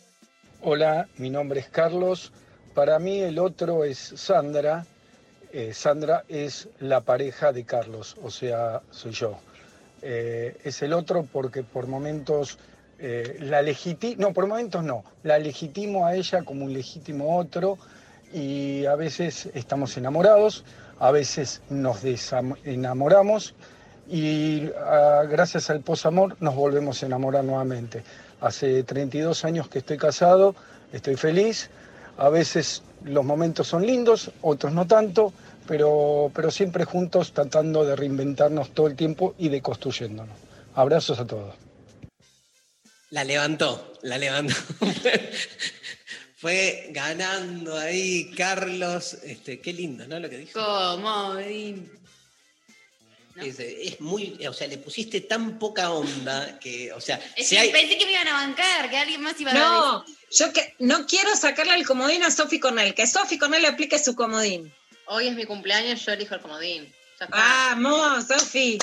Hola, 0.63 1.09
mi 1.17 1.29
nombre 1.29 1.59
es 1.59 1.69
Carlos. 1.69 2.33
Para 2.75 3.01
mí 3.01 3.21
el 3.21 3.41
otro 3.41 3.83
es 3.83 3.99
Sandra. 3.99 4.87
Eh, 5.53 5.75
Sandra 5.75 6.25
es 6.29 6.69
la 6.79 7.01
pareja 7.01 7.53
de 7.53 7.65
Carlos, 7.65 8.17
o 8.23 8.31
sea, 8.31 8.83
soy 8.93 9.11
yo. 9.13 9.37
Eh, 10.01 10.57
es 10.63 10.81
el 10.83 10.93
otro 10.93 11.27
porque 11.31 11.63
por 11.65 11.87
momentos 11.87 12.59
la 12.97 13.61
legitimo, 13.61 14.15
no, 14.19 14.33
por 14.33 14.47
momentos 14.47 14.83
no, 14.83 15.05
la 15.25 15.39
legitimo 15.39 16.07
a 16.07 16.15
ella 16.15 16.43
como 16.43 16.65
un 16.65 16.73
legítimo 16.73 17.37
otro 17.37 17.77
y 18.33 18.87
a 18.87 18.95
veces 18.95 19.51
estamos 19.53 19.97
enamorados, 19.99 20.65
a 21.01 21.11
veces 21.11 21.61
nos 21.69 22.01
desenamoramos 22.01 23.55
y 24.09 24.69
ah, 24.85 25.23
gracias 25.29 25.71
al 25.71 25.81
posamor 25.81 26.37
nos 26.41 26.55
volvemos 26.55 27.03
a 27.03 27.07
enamorar 27.07 27.45
nuevamente. 27.45 28.03
Hace 28.41 28.83
32 28.83 29.45
años 29.45 29.69
que 29.69 29.79
estoy 29.79 29.97
casado, 29.97 30.55
estoy 30.93 31.17
feliz, 31.17 31.71
a 32.19 32.29
veces 32.29 32.83
los 33.05 33.25
momentos 33.25 33.69
son 33.69 33.87
lindos, 33.87 34.31
otros 34.43 34.73
no 34.73 34.87
tanto, 34.87 35.33
pero, 35.67 36.31
pero 36.35 36.51
siempre 36.51 36.85
juntos 36.85 37.33
tratando 37.33 37.85
de 37.85 37.97
reinventarnos 37.97 38.71
todo 38.71 38.87
el 38.87 38.97
tiempo 38.97 39.35
y 39.39 39.49
de 39.49 39.63
construyéndonos. 39.63 40.37
Abrazos 40.75 41.19
a 41.19 41.27
todos. 41.27 41.55
La 43.11 43.25
levantó, 43.25 43.93
la 44.03 44.19
levantó. 44.19 44.55
Fue 46.37 46.91
ganando 46.91 47.77
ahí 47.79 48.31
Carlos. 48.37 49.15
Este, 49.23 49.61
qué 49.61 49.73
lindo, 49.73 50.07
¿no? 50.07 50.19
Lo 50.19 50.29
que 50.29 50.39
dijo. 50.39 50.61
Comodín. 50.61 51.91
Es, 53.37 53.59
es 53.59 54.01
muy, 54.01 54.47
o 54.47 54.53
sea, 54.53 54.69
le 54.69 54.79
pusiste 54.79 55.21
tan 55.21 55.59
poca 55.59 55.91
onda 55.91 56.59
que, 56.61 56.93
o 56.93 57.01
sea, 57.01 57.21
Es 57.37 57.49
si 57.49 57.57
que 57.57 57.61
hay- 57.63 57.73
pensé 57.73 57.99
que 57.99 58.07
me 58.07 58.13
iban 58.13 58.29
a 58.29 58.33
bancar, 58.35 58.89
que 58.89 58.97
alguien 58.97 59.21
más 59.23 59.41
iba 59.41 59.51
a 59.51 59.55
No, 59.55 60.05
yo 60.31 60.53
que 60.53 60.75
no 60.79 61.07
quiero 61.07 61.35
sacarle 61.35 61.75
el 61.75 61.85
comodín 61.87 62.23
a 62.23 62.31
Sofi 62.31 62.61
Cornell, 62.61 62.95
que 62.95 63.07
Sofi 63.07 63.37
Cornell 63.39 63.63
le 63.63 63.69
aplique 63.69 63.99
su 63.99 64.15
comodín. 64.15 64.73
Hoy 65.07 65.29
es 65.29 65.35
mi 65.35 65.45
cumpleaños, 65.47 66.05
yo 66.07 66.13
elijo 66.13 66.35
el 66.37 66.41
comodín. 66.41 66.95
Vamos, 67.31 68.27
Sofi. 68.29 68.79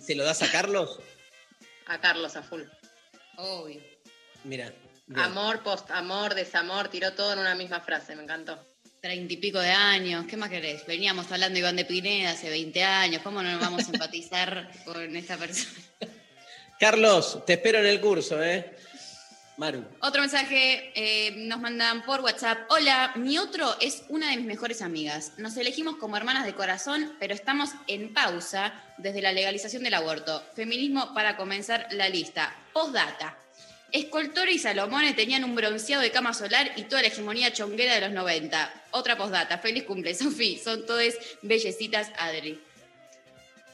¿se 0.00 0.14
lo 0.14 0.24
das 0.24 0.42
a 0.42 0.50
Carlos? 0.50 1.00
A 1.86 2.00
Carlos 2.00 2.36
a 2.36 2.42
full. 2.42 2.62
Obvio. 3.36 3.80
Mira. 4.44 4.72
Amor, 5.14 5.62
post 5.62 5.90
amor, 5.92 6.34
desamor, 6.34 6.88
tiró 6.88 7.12
todo 7.12 7.32
en 7.32 7.38
una 7.38 7.54
misma 7.54 7.80
frase, 7.80 8.16
me 8.16 8.22
encantó. 8.24 8.58
Treinta 9.06 9.34
y 9.34 9.36
pico 9.36 9.60
de 9.60 9.70
años, 9.70 10.26
¿qué 10.26 10.36
más 10.36 10.50
querés? 10.50 10.84
Veníamos 10.84 11.30
hablando 11.30 11.54
de 11.54 11.60
Iván 11.60 11.76
de 11.76 11.84
Pineda 11.84 12.32
hace 12.32 12.50
20 12.50 12.82
años, 12.82 13.22
¿cómo 13.22 13.40
no 13.40 13.52
nos 13.52 13.60
vamos 13.60 13.84
a 13.84 13.92
empatizar 13.92 14.68
con 14.84 15.14
esta 15.14 15.36
persona? 15.36 15.78
Carlos, 16.80 17.44
te 17.46 17.52
espero 17.52 17.78
en 17.78 17.86
el 17.86 18.00
curso, 18.00 18.42
¿eh? 18.42 18.74
Maru. 19.58 19.84
Otro 20.00 20.22
mensaje 20.22 20.90
eh, 20.96 21.36
nos 21.36 21.60
mandan 21.60 22.04
por 22.04 22.20
WhatsApp. 22.20 22.68
Hola, 22.68 23.12
mi 23.14 23.38
otro 23.38 23.76
es 23.80 24.02
una 24.08 24.30
de 24.30 24.38
mis 24.38 24.46
mejores 24.46 24.82
amigas. 24.82 25.34
Nos 25.38 25.56
elegimos 25.56 25.98
como 25.98 26.16
hermanas 26.16 26.44
de 26.44 26.56
corazón, 26.56 27.14
pero 27.20 27.32
estamos 27.32 27.70
en 27.86 28.12
pausa 28.12 28.74
desde 28.98 29.22
la 29.22 29.30
legalización 29.30 29.84
del 29.84 29.94
aborto. 29.94 30.42
Feminismo 30.56 31.14
para 31.14 31.36
comenzar 31.36 31.86
la 31.92 32.08
lista. 32.08 32.52
Postdata. 32.72 33.38
Escoltore 33.96 34.52
y 34.52 34.58
Salomone 34.58 35.14
tenían 35.14 35.42
un 35.42 35.54
bronceado 35.54 36.02
de 36.02 36.10
cama 36.10 36.34
solar 36.34 36.70
y 36.76 36.82
toda 36.82 37.00
la 37.00 37.08
hegemonía 37.08 37.52
chonguera 37.52 37.94
de 37.94 38.02
los 38.02 38.12
90. 38.12 38.84
Otra 38.90 39.16
postdata. 39.16 39.58
Feliz 39.58 39.84
cumple, 39.84 40.14
Sofi. 40.18 40.60
Son 40.62 40.84
todas 40.84 41.14
bellecitas, 41.40 42.10
Adri. 42.18 42.60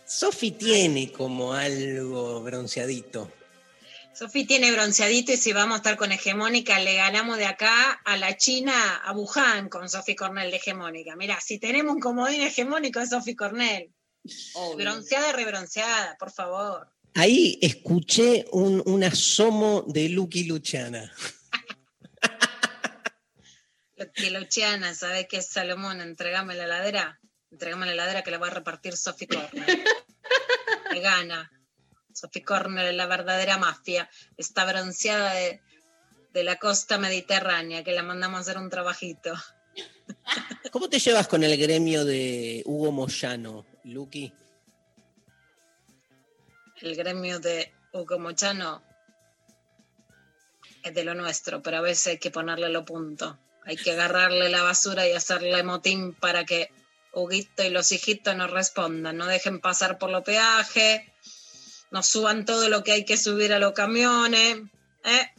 Sofi 0.07 0.53
tiene 0.53 1.11
como 1.11 1.55
algo 1.55 2.41
bronceadito. 2.43 3.33
Sofi 4.15 4.45
tiene 4.45 4.71
bronceadito 4.71 5.33
y 5.33 5.37
si 5.37 5.53
vamos 5.53 5.75
a 5.75 5.77
estar 5.79 5.97
con 5.97 6.13
hegemónica, 6.13 6.79
le 6.79 6.95
ganamos 6.95 7.39
de 7.39 7.47
acá 7.47 7.93
a 8.05 8.17
la 8.17 8.37
China, 8.37 8.97
a 9.05 9.13
Wuhan 9.13 9.69
con 9.71 9.89
Sofi 9.89 10.15
Cornell 10.15 10.51
de 10.51 10.59
hegemónica. 10.59 11.17
Mira, 11.17 11.41
si 11.41 11.59
tenemos 11.59 11.95
un 11.95 12.01
comodín 12.01 12.43
hegemónico 12.43 13.01
es 13.01 13.11
Sofi 13.11 13.35
Cornell. 13.35 13.91
Bronceada 14.77 15.31
y 15.31 15.33
rebronceada, 15.33 16.17
por 16.19 16.31
favor. 16.31 16.93
Ahí 17.15 17.59
escuché 17.61 18.47
un, 18.53 18.83
un 18.87 19.05
asomo 19.05 19.85
de 19.87 20.09
Lucky 20.09 20.45
Luciana. 20.45 21.13
Que 24.15 24.31
Luciana, 24.31 24.95
¿sabes 24.95 25.27
qué 25.29 25.39
es 25.39 25.47
Salomón? 25.47 26.01
Entregame 26.01 26.55
la 26.55 26.65
heladera. 26.65 27.21
Entregame 27.51 27.87
la 27.87 27.93
heladera 27.93 28.23
que 28.23 28.31
la 28.31 28.39
va 28.39 28.49
a 28.49 28.51
repartir 28.51 28.97
Sofi 28.97 29.27
Cornell. 29.27 29.85
Que 30.91 31.01
gana. 31.01 31.51
Cornell 32.45 32.89
es 32.89 32.95
la 32.95 33.07
verdadera 33.07 33.59
mafia. 33.59 34.09
Está 34.37 34.65
bronceada 34.65 35.35
de, 35.35 35.61
de 36.33 36.45
la 36.45 36.57
costa 36.57 36.99
mediterránea, 36.99 37.85
que 37.85 37.93
la 37.93 38.03
mandamos 38.03 38.39
a 38.39 38.41
hacer 38.41 38.59
un 38.59 38.71
trabajito. 38.71 39.35
¿Cómo 40.71 40.89
te 40.89 40.99
llevas 40.99 41.29
con 41.29 41.43
el 41.43 41.57
gremio 41.57 42.05
de 42.05 42.63
Hugo 42.67 42.93
Moyano, 42.93 43.67
Lucky? 43.85 44.33
El 46.83 46.97
gremio 46.97 47.39
de 47.39 47.73
Hugo 47.93 48.19
Mochano 48.19 48.83
es 50.83 50.93
de 50.93 51.05
lo 51.05 51.15
nuestro, 51.15 51.63
pero 51.63 51.77
a 51.77 51.81
veces 51.81 52.09
hay 52.09 52.19
que 52.19 52.33
ponerle 52.33 52.69
lo 52.71 52.85
punto. 52.85 53.39
Hay 53.65 53.77
que 53.77 53.93
agarrarle 53.93 54.49
la 54.49 54.63
basura 54.63 55.07
y 55.07 55.13
hacerle 55.13 55.63
motín 55.63 56.13
para 56.13 56.45
que 56.45 56.71
Huguito 57.13 57.63
y 57.63 57.71
los 57.71 57.93
hijitos 57.93 58.35
no 58.35 58.49
respondan, 58.49 59.17
no 59.17 59.27
dejen 59.27 59.61
pasar 59.61 59.99
por 59.99 60.11
los 60.11 60.25
peajes, 60.25 61.03
nos 61.93 62.09
suban 62.09 62.45
todo 62.45 62.69
lo 62.69 62.83
que 62.83 62.91
hay 62.91 63.05
que 63.05 63.17
subir 63.17 63.53
a 63.53 63.61
los 63.61 63.75
camiones. 63.75 64.63
¿eh? 65.05 65.31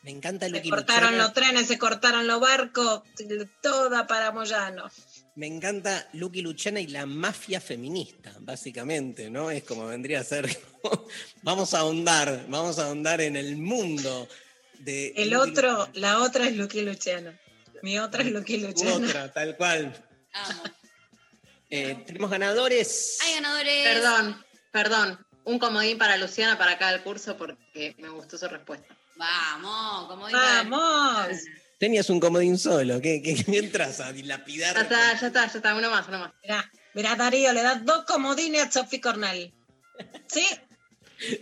Me 0.00 0.10
encanta 0.10 0.46
Se 0.46 0.52
Lucky 0.52 0.70
cortaron 0.70 1.18
los 1.18 1.34
trenes, 1.34 1.66
se 1.68 1.78
cortaron 1.78 2.26
los 2.26 2.40
barcos, 2.40 3.02
toda 3.60 4.06
para 4.06 4.32
Moyano. 4.32 4.90
Me 5.34 5.46
encanta 5.46 6.08
Lucky 6.12 6.42
Luciana 6.42 6.78
y 6.80 6.88
la 6.88 7.06
mafia 7.06 7.60
feminista, 7.60 8.34
básicamente, 8.40 9.30
¿no? 9.30 9.50
Es 9.50 9.64
como 9.64 9.86
vendría 9.86 10.20
a 10.20 10.24
ser. 10.24 10.46
vamos 11.42 11.72
a 11.72 11.80
ahondar, 11.80 12.46
vamos 12.48 12.78
a 12.78 12.86
ahondar 12.86 13.20
en 13.22 13.36
el 13.36 13.56
mundo 13.56 14.28
de. 14.80 15.14
El 15.16 15.30
Lucky 15.30 15.50
otro, 15.50 15.88
la 15.94 16.18
otra 16.18 16.46
es 16.46 16.56
Lucky 16.56 16.82
Luciano. 16.82 17.32
Mi 17.82 17.98
otra 17.98 18.22
es 18.22 18.30
Lucky 18.30 18.58
Luciana. 18.58 18.98
Luciano. 18.98 19.08
Otra, 19.08 19.32
tal 19.32 19.56
cual. 19.56 20.06
Eh, 21.70 22.04
tenemos 22.06 22.30
ganadores. 22.30 23.18
Hay 23.22 23.34
ganadores. 23.34 23.84
Perdón, 23.84 24.44
perdón. 24.70 25.26
Un 25.44 25.58
comodín 25.58 25.96
para 25.96 26.18
Luciana 26.18 26.58
para 26.58 26.72
acá 26.72 26.92
del 26.92 27.02
curso 27.02 27.38
porque 27.38 27.94
me 27.98 28.10
gustó 28.10 28.36
su 28.36 28.46
respuesta. 28.48 28.94
Vamos, 29.16 30.08
como 30.08 30.30
Vamos. 30.30 31.38
Tenías 31.82 32.08
un 32.10 32.20
comodín 32.20 32.58
solo, 32.58 33.00
¿qué, 33.00 33.20
qué, 33.20 33.34
qué 33.34 33.58
entras 33.58 33.98
a 33.98 34.12
dilapidar? 34.12 34.72
Ya 34.76 34.82
está, 34.82 35.20
ya 35.20 35.26
está, 35.26 35.46
ya 35.48 35.56
está. 35.58 35.74
Uno 35.74 35.90
más, 35.90 36.06
uno 36.06 36.20
más. 36.20 36.32
Mirá, 36.40 36.70
mirá, 36.94 37.16
Darío, 37.16 37.52
le 37.52 37.60
das 37.60 37.84
dos 37.84 38.04
comodines 38.04 38.62
a 38.62 38.70
Sophie 38.70 39.00
Cornell. 39.00 39.52
¿Sí? 40.28 40.46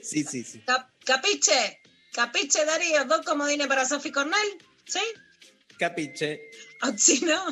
Sí, 0.02 0.24
sí, 0.24 0.42
sí. 0.42 0.60
Cap- 0.60 0.88
¿Capiche? 1.04 1.82
¿Capiche, 2.14 2.64
Darío? 2.64 3.04
¿Dos 3.04 3.20
comodines 3.20 3.66
para 3.66 3.84
Sophie 3.84 4.12
Cornell? 4.12 4.56
¿Sí? 4.86 5.02
Capiche. 5.78 6.40
¿O 6.84 6.96
si 6.96 7.20
no? 7.22 7.44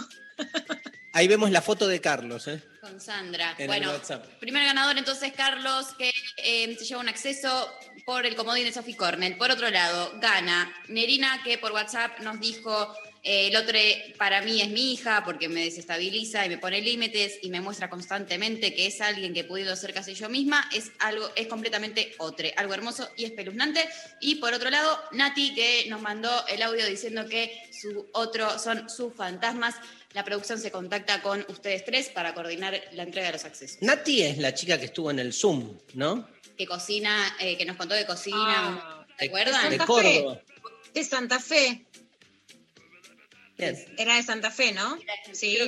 Ahí 1.13 1.29
vemos 1.29 1.51
la 1.51 1.61
foto 1.61 1.87
de 1.89 2.01
Carlos, 2.01 2.49
¿eh? 2.49 2.63
Con 2.81 2.99
Sandra. 3.03 3.55
En 3.59 3.67
bueno, 3.67 3.93
primer 4.41 4.65
ganador 4.65 4.97
entonces 4.97 5.35
Carlos, 5.37 5.89
que 5.99 6.11
eh, 6.39 6.75
se 6.79 6.87
lleva 6.87 7.03
un 7.03 7.11
acceso 7.11 7.71
por 8.09 8.25
el 8.25 8.37
comodín 8.37 8.65
de 8.65 8.73
Sophie 8.73 8.97
Cornell. 8.97 9.37
Por 9.37 9.51
otro 9.51 9.69
lado, 9.69 10.15
gana 10.19 10.75
Nerina, 10.89 11.43
que 11.45 11.59
por 11.59 11.73
WhatsApp 11.73 12.21
nos 12.21 12.41
dijo, 12.41 12.95
eh, 13.23 13.49
el 13.49 13.57
otro 13.57 13.79
para 14.17 14.41
mí 14.41 14.63
es 14.63 14.71
mi 14.71 14.95
hija 14.95 15.25
porque 15.27 15.51
me 15.51 15.65
desestabiliza 15.65 16.47
y 16.47 16.49
me 16.49 16.57
pone 16.57 16.81
límites 16.81 17.39
y 17.43 17.51
me 17.51 17.61
muestra 17.61 17.91
constantemente 17.91 18.75
que 18.75 18.87
es 18.87 19.03
alguien 19.03 19.35
que 19.35 19.41
he 19.41 19.45
podido 19.45 19.77
ser 19.77 19.93
casi 19.93 20.15
yo 20.15 20.31
misma. 20.31 20.67
Es 20.75 20.91
algo, 21.01 21.29
es 21.37 21.49
completamente 21.49 22.15
otro, 22.17 22.49
algo 22.57 22.73
hermoso 22.73 23.11
y 23.19 23.27
espeluznante. 23.27 23.87
Y 24.23 24.37
por 24.37 24.55
otro 24.55 24.71
lado, 24.71 24.99
Nati, 25.13 25.55
que 25.55 25.85
nos 25.91 26.01
mandó 26.01 26.31
el 26.47 26.63
audio 26.63 26.87
diciendo 26.87 27.29
que 27.29 27.53
su 27.79 28.09
otro 28.15 28.59
son 28.59 28.89
sus 28.89 29.13
fantasmas. 29.13 29.75
La 30.15 30.25
producción 30.25 30.59
se 30.59 30.71
contacta 30.71 31.21
con 31.21 31.45
ustedes 31.51 31.85
tres 31.85 32.09
para 32.09 32.33
coordinar 32.33 32.81
la 32.93 33.03
entrega 33.03 33.27
de 33.27 33.35
los 33.35 33.45
accesos. 33.45 33.83
Nati 33.83 34.23
es 34.23 34.39
la 34.39 34.55
chica 34.55 34.79
que 34.79 34.87
estuvo 34.87 35.11
en 35.11 35.19
el 35.19 35.35
Zoom, 35.35 35.77
¿no? 35.93 36.38
Que 36.59 36.67
cocina, 36.67 37.37
eh, 37.41 37.57
que 37.57 37.65
nos 37.65 37.77
contó 37.77 37.95
de 37.95 38.05
cocina. 38.05 38.37
Ah, 38.37 39.07
¿Te 39.17 39.25
de- 39.25 39.29
acuerdan? 39.31 39.71
de 39.71 39.77
Santa 39.79 39.87
Córdoba. 39.87 40.35
Fe. 40.35 40.91
De 40.93 41.05
Santa 41.05 41.41
Fe. 41.41 41.85
Era 43.97 44.17
de 44.17 44.23
Santa 44.23 44.51
Fe, 44.51 44.73
¿no? 44.73 44.99
Sí. 45.33 45.59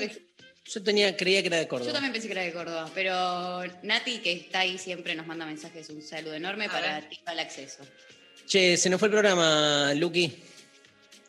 Yo 0.64 0.82
tenía, 0.82 1.16
creía 1.16 1.40
que 1.42 1.48
era 1.48 1.56
de 1.56 1.66
Córdoba. 1.66 1.88
Yo 1.88 1.92
también 1.92 2.12
pensé 2.12 2.28
que 2.28 2.32
era 2.34 2.42
de 2.42 2.52
Córdoba, 2.52 2.88
pero 2.94 3.62
Nati, 3.82 4.18
que 4.18 4.32
está 4.32 4.60
ahí 4.60 4.78
siempre, 4.78 5.14
nos 5.16 5.26
manda 5.26 5.44
mensajes, 5.44 5.88
un 5.90 6.00
saludo 6.02 6.34
enorme 6.34 6.68
para 6.68 7.08
ti 7.08 7.20
al 7.24 7.40
acceso. 7.40 7.82
Che, 8.46 8.76
se 8.76 8.88
nos 8.90 9.00
fue 9.00 9.06
el 9.08 9.12
programa, 9.12 9.92
Luqui. 9.94 10.32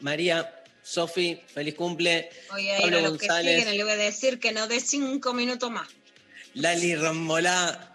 María, 0.02 0.64
Sofi, 0.84 1.40
feliz 1.54 1.74
cumple. 1.76 2.30
Pablo 2.48 2.98
a 2.98 3.02
los 3.02 3.18
que 3.18 3.28
González. 3.28 3.60
siguen 3.64 3.78
le 3.78 3.84
voy 3.84 3.94
a 3.94 3.98
decir 3.98 4.40
que 4.40 4.52
no 4.52 4.68
dé 4.68 4.80
cinco 4.80 5.34
minutos 5.34 5.70
más. 5.72 5.88
Lali 6.56 6.96
Rambolá, 6.96 7.91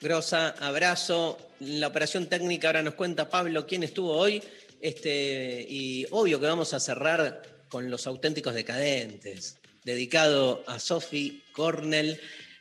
grosa, 0.00 0.54
abrazo. 0.60 1.38
La 1.60 1.88
operación 1.88 2.26
técnica 2.26 2.68
ahora 2.68 2.82
nos 2.82 2.94
cuenta 2.94 3.28
Pablo 3.28 3.66
quién 3.66 3.82
estuvo 3.82 4.12
hoy. 4.12 4.42
Este, 4.80 5.66
y 5.68 6.06
obvio 6.10 6.38
que 6.40 6.46
vamos 6.46 6.72
a 6.72 6.80
cerrar 6.80 7.42
con 7.68 7.90
los 7.90 8.06
auténticos 8.06 8.54
decadentes, 8.54 9.58
dedicado 9.84 10.62
a 10.66 10.78
Sophie 10.78 11.42
Cornell. 11.52 12.20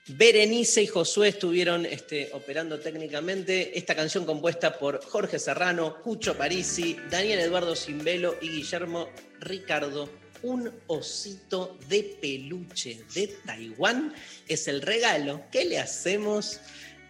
Berenice 0.10 0.84
y 0.84 0.88
Josué 0.88 1.30
estuvieron 1.30 1.86
este, 1.86 2.30
operando 2.34 2.80
técnicamente 2.80 3.78
esta 3.78 3.94
canción 3.94 4.26
compuesta 4.26 4.80
por 4.80 5.04
Jorge 5.04 5.38
Serrano, 5.38 6.02
Cucho 6.02 6.38
Parisi, 6.38 6.98
Daniel 7.12 7.40
Eduardo 7.40 7.76
Simbelo 7.76 8.36
y 8.42 8.50
Guillermo 8.50 9.10
Ricardo. 9.42 10.10
Un 10.44 10.72
osito 10.88 11.78
de 11.90 12.18
peluche 12.22 13.02
de 13.14 13.28
Taiwán 13.46 14.14
es 14.48 14.68
el 14.68 14.82
regalo 14.82 15.44
que 15.52 15.66
le 15.66 15.80
hacemos 15.80 16.62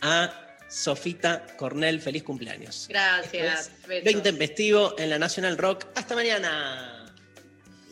a 0.02 0.32
Sofita 0.68 1.46
Cornell. 1.58 2.02
Feliz 2.02 2.24
cumpleaños. 2.24 2.88
Gracias. 2.90 3.72
Lo 3.84 3.88
besos. 3.88 4.12
intempestivo 4.12 4.96
en 4.98 5.10
la 5.10 5.20
National 5.20 5.58
Rock. 5.58 5.86
Hasta 5.96 6.16
mañana. 6.16 7.06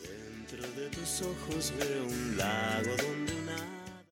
Dentro 0.02 0.68
de 0.80 0.88
tus 0.88 1.22
ojos 1.22 1.72
veo 1.78 2.04
un 2.04 2.36
lago 2.36 2.96
donde 2.96 3.25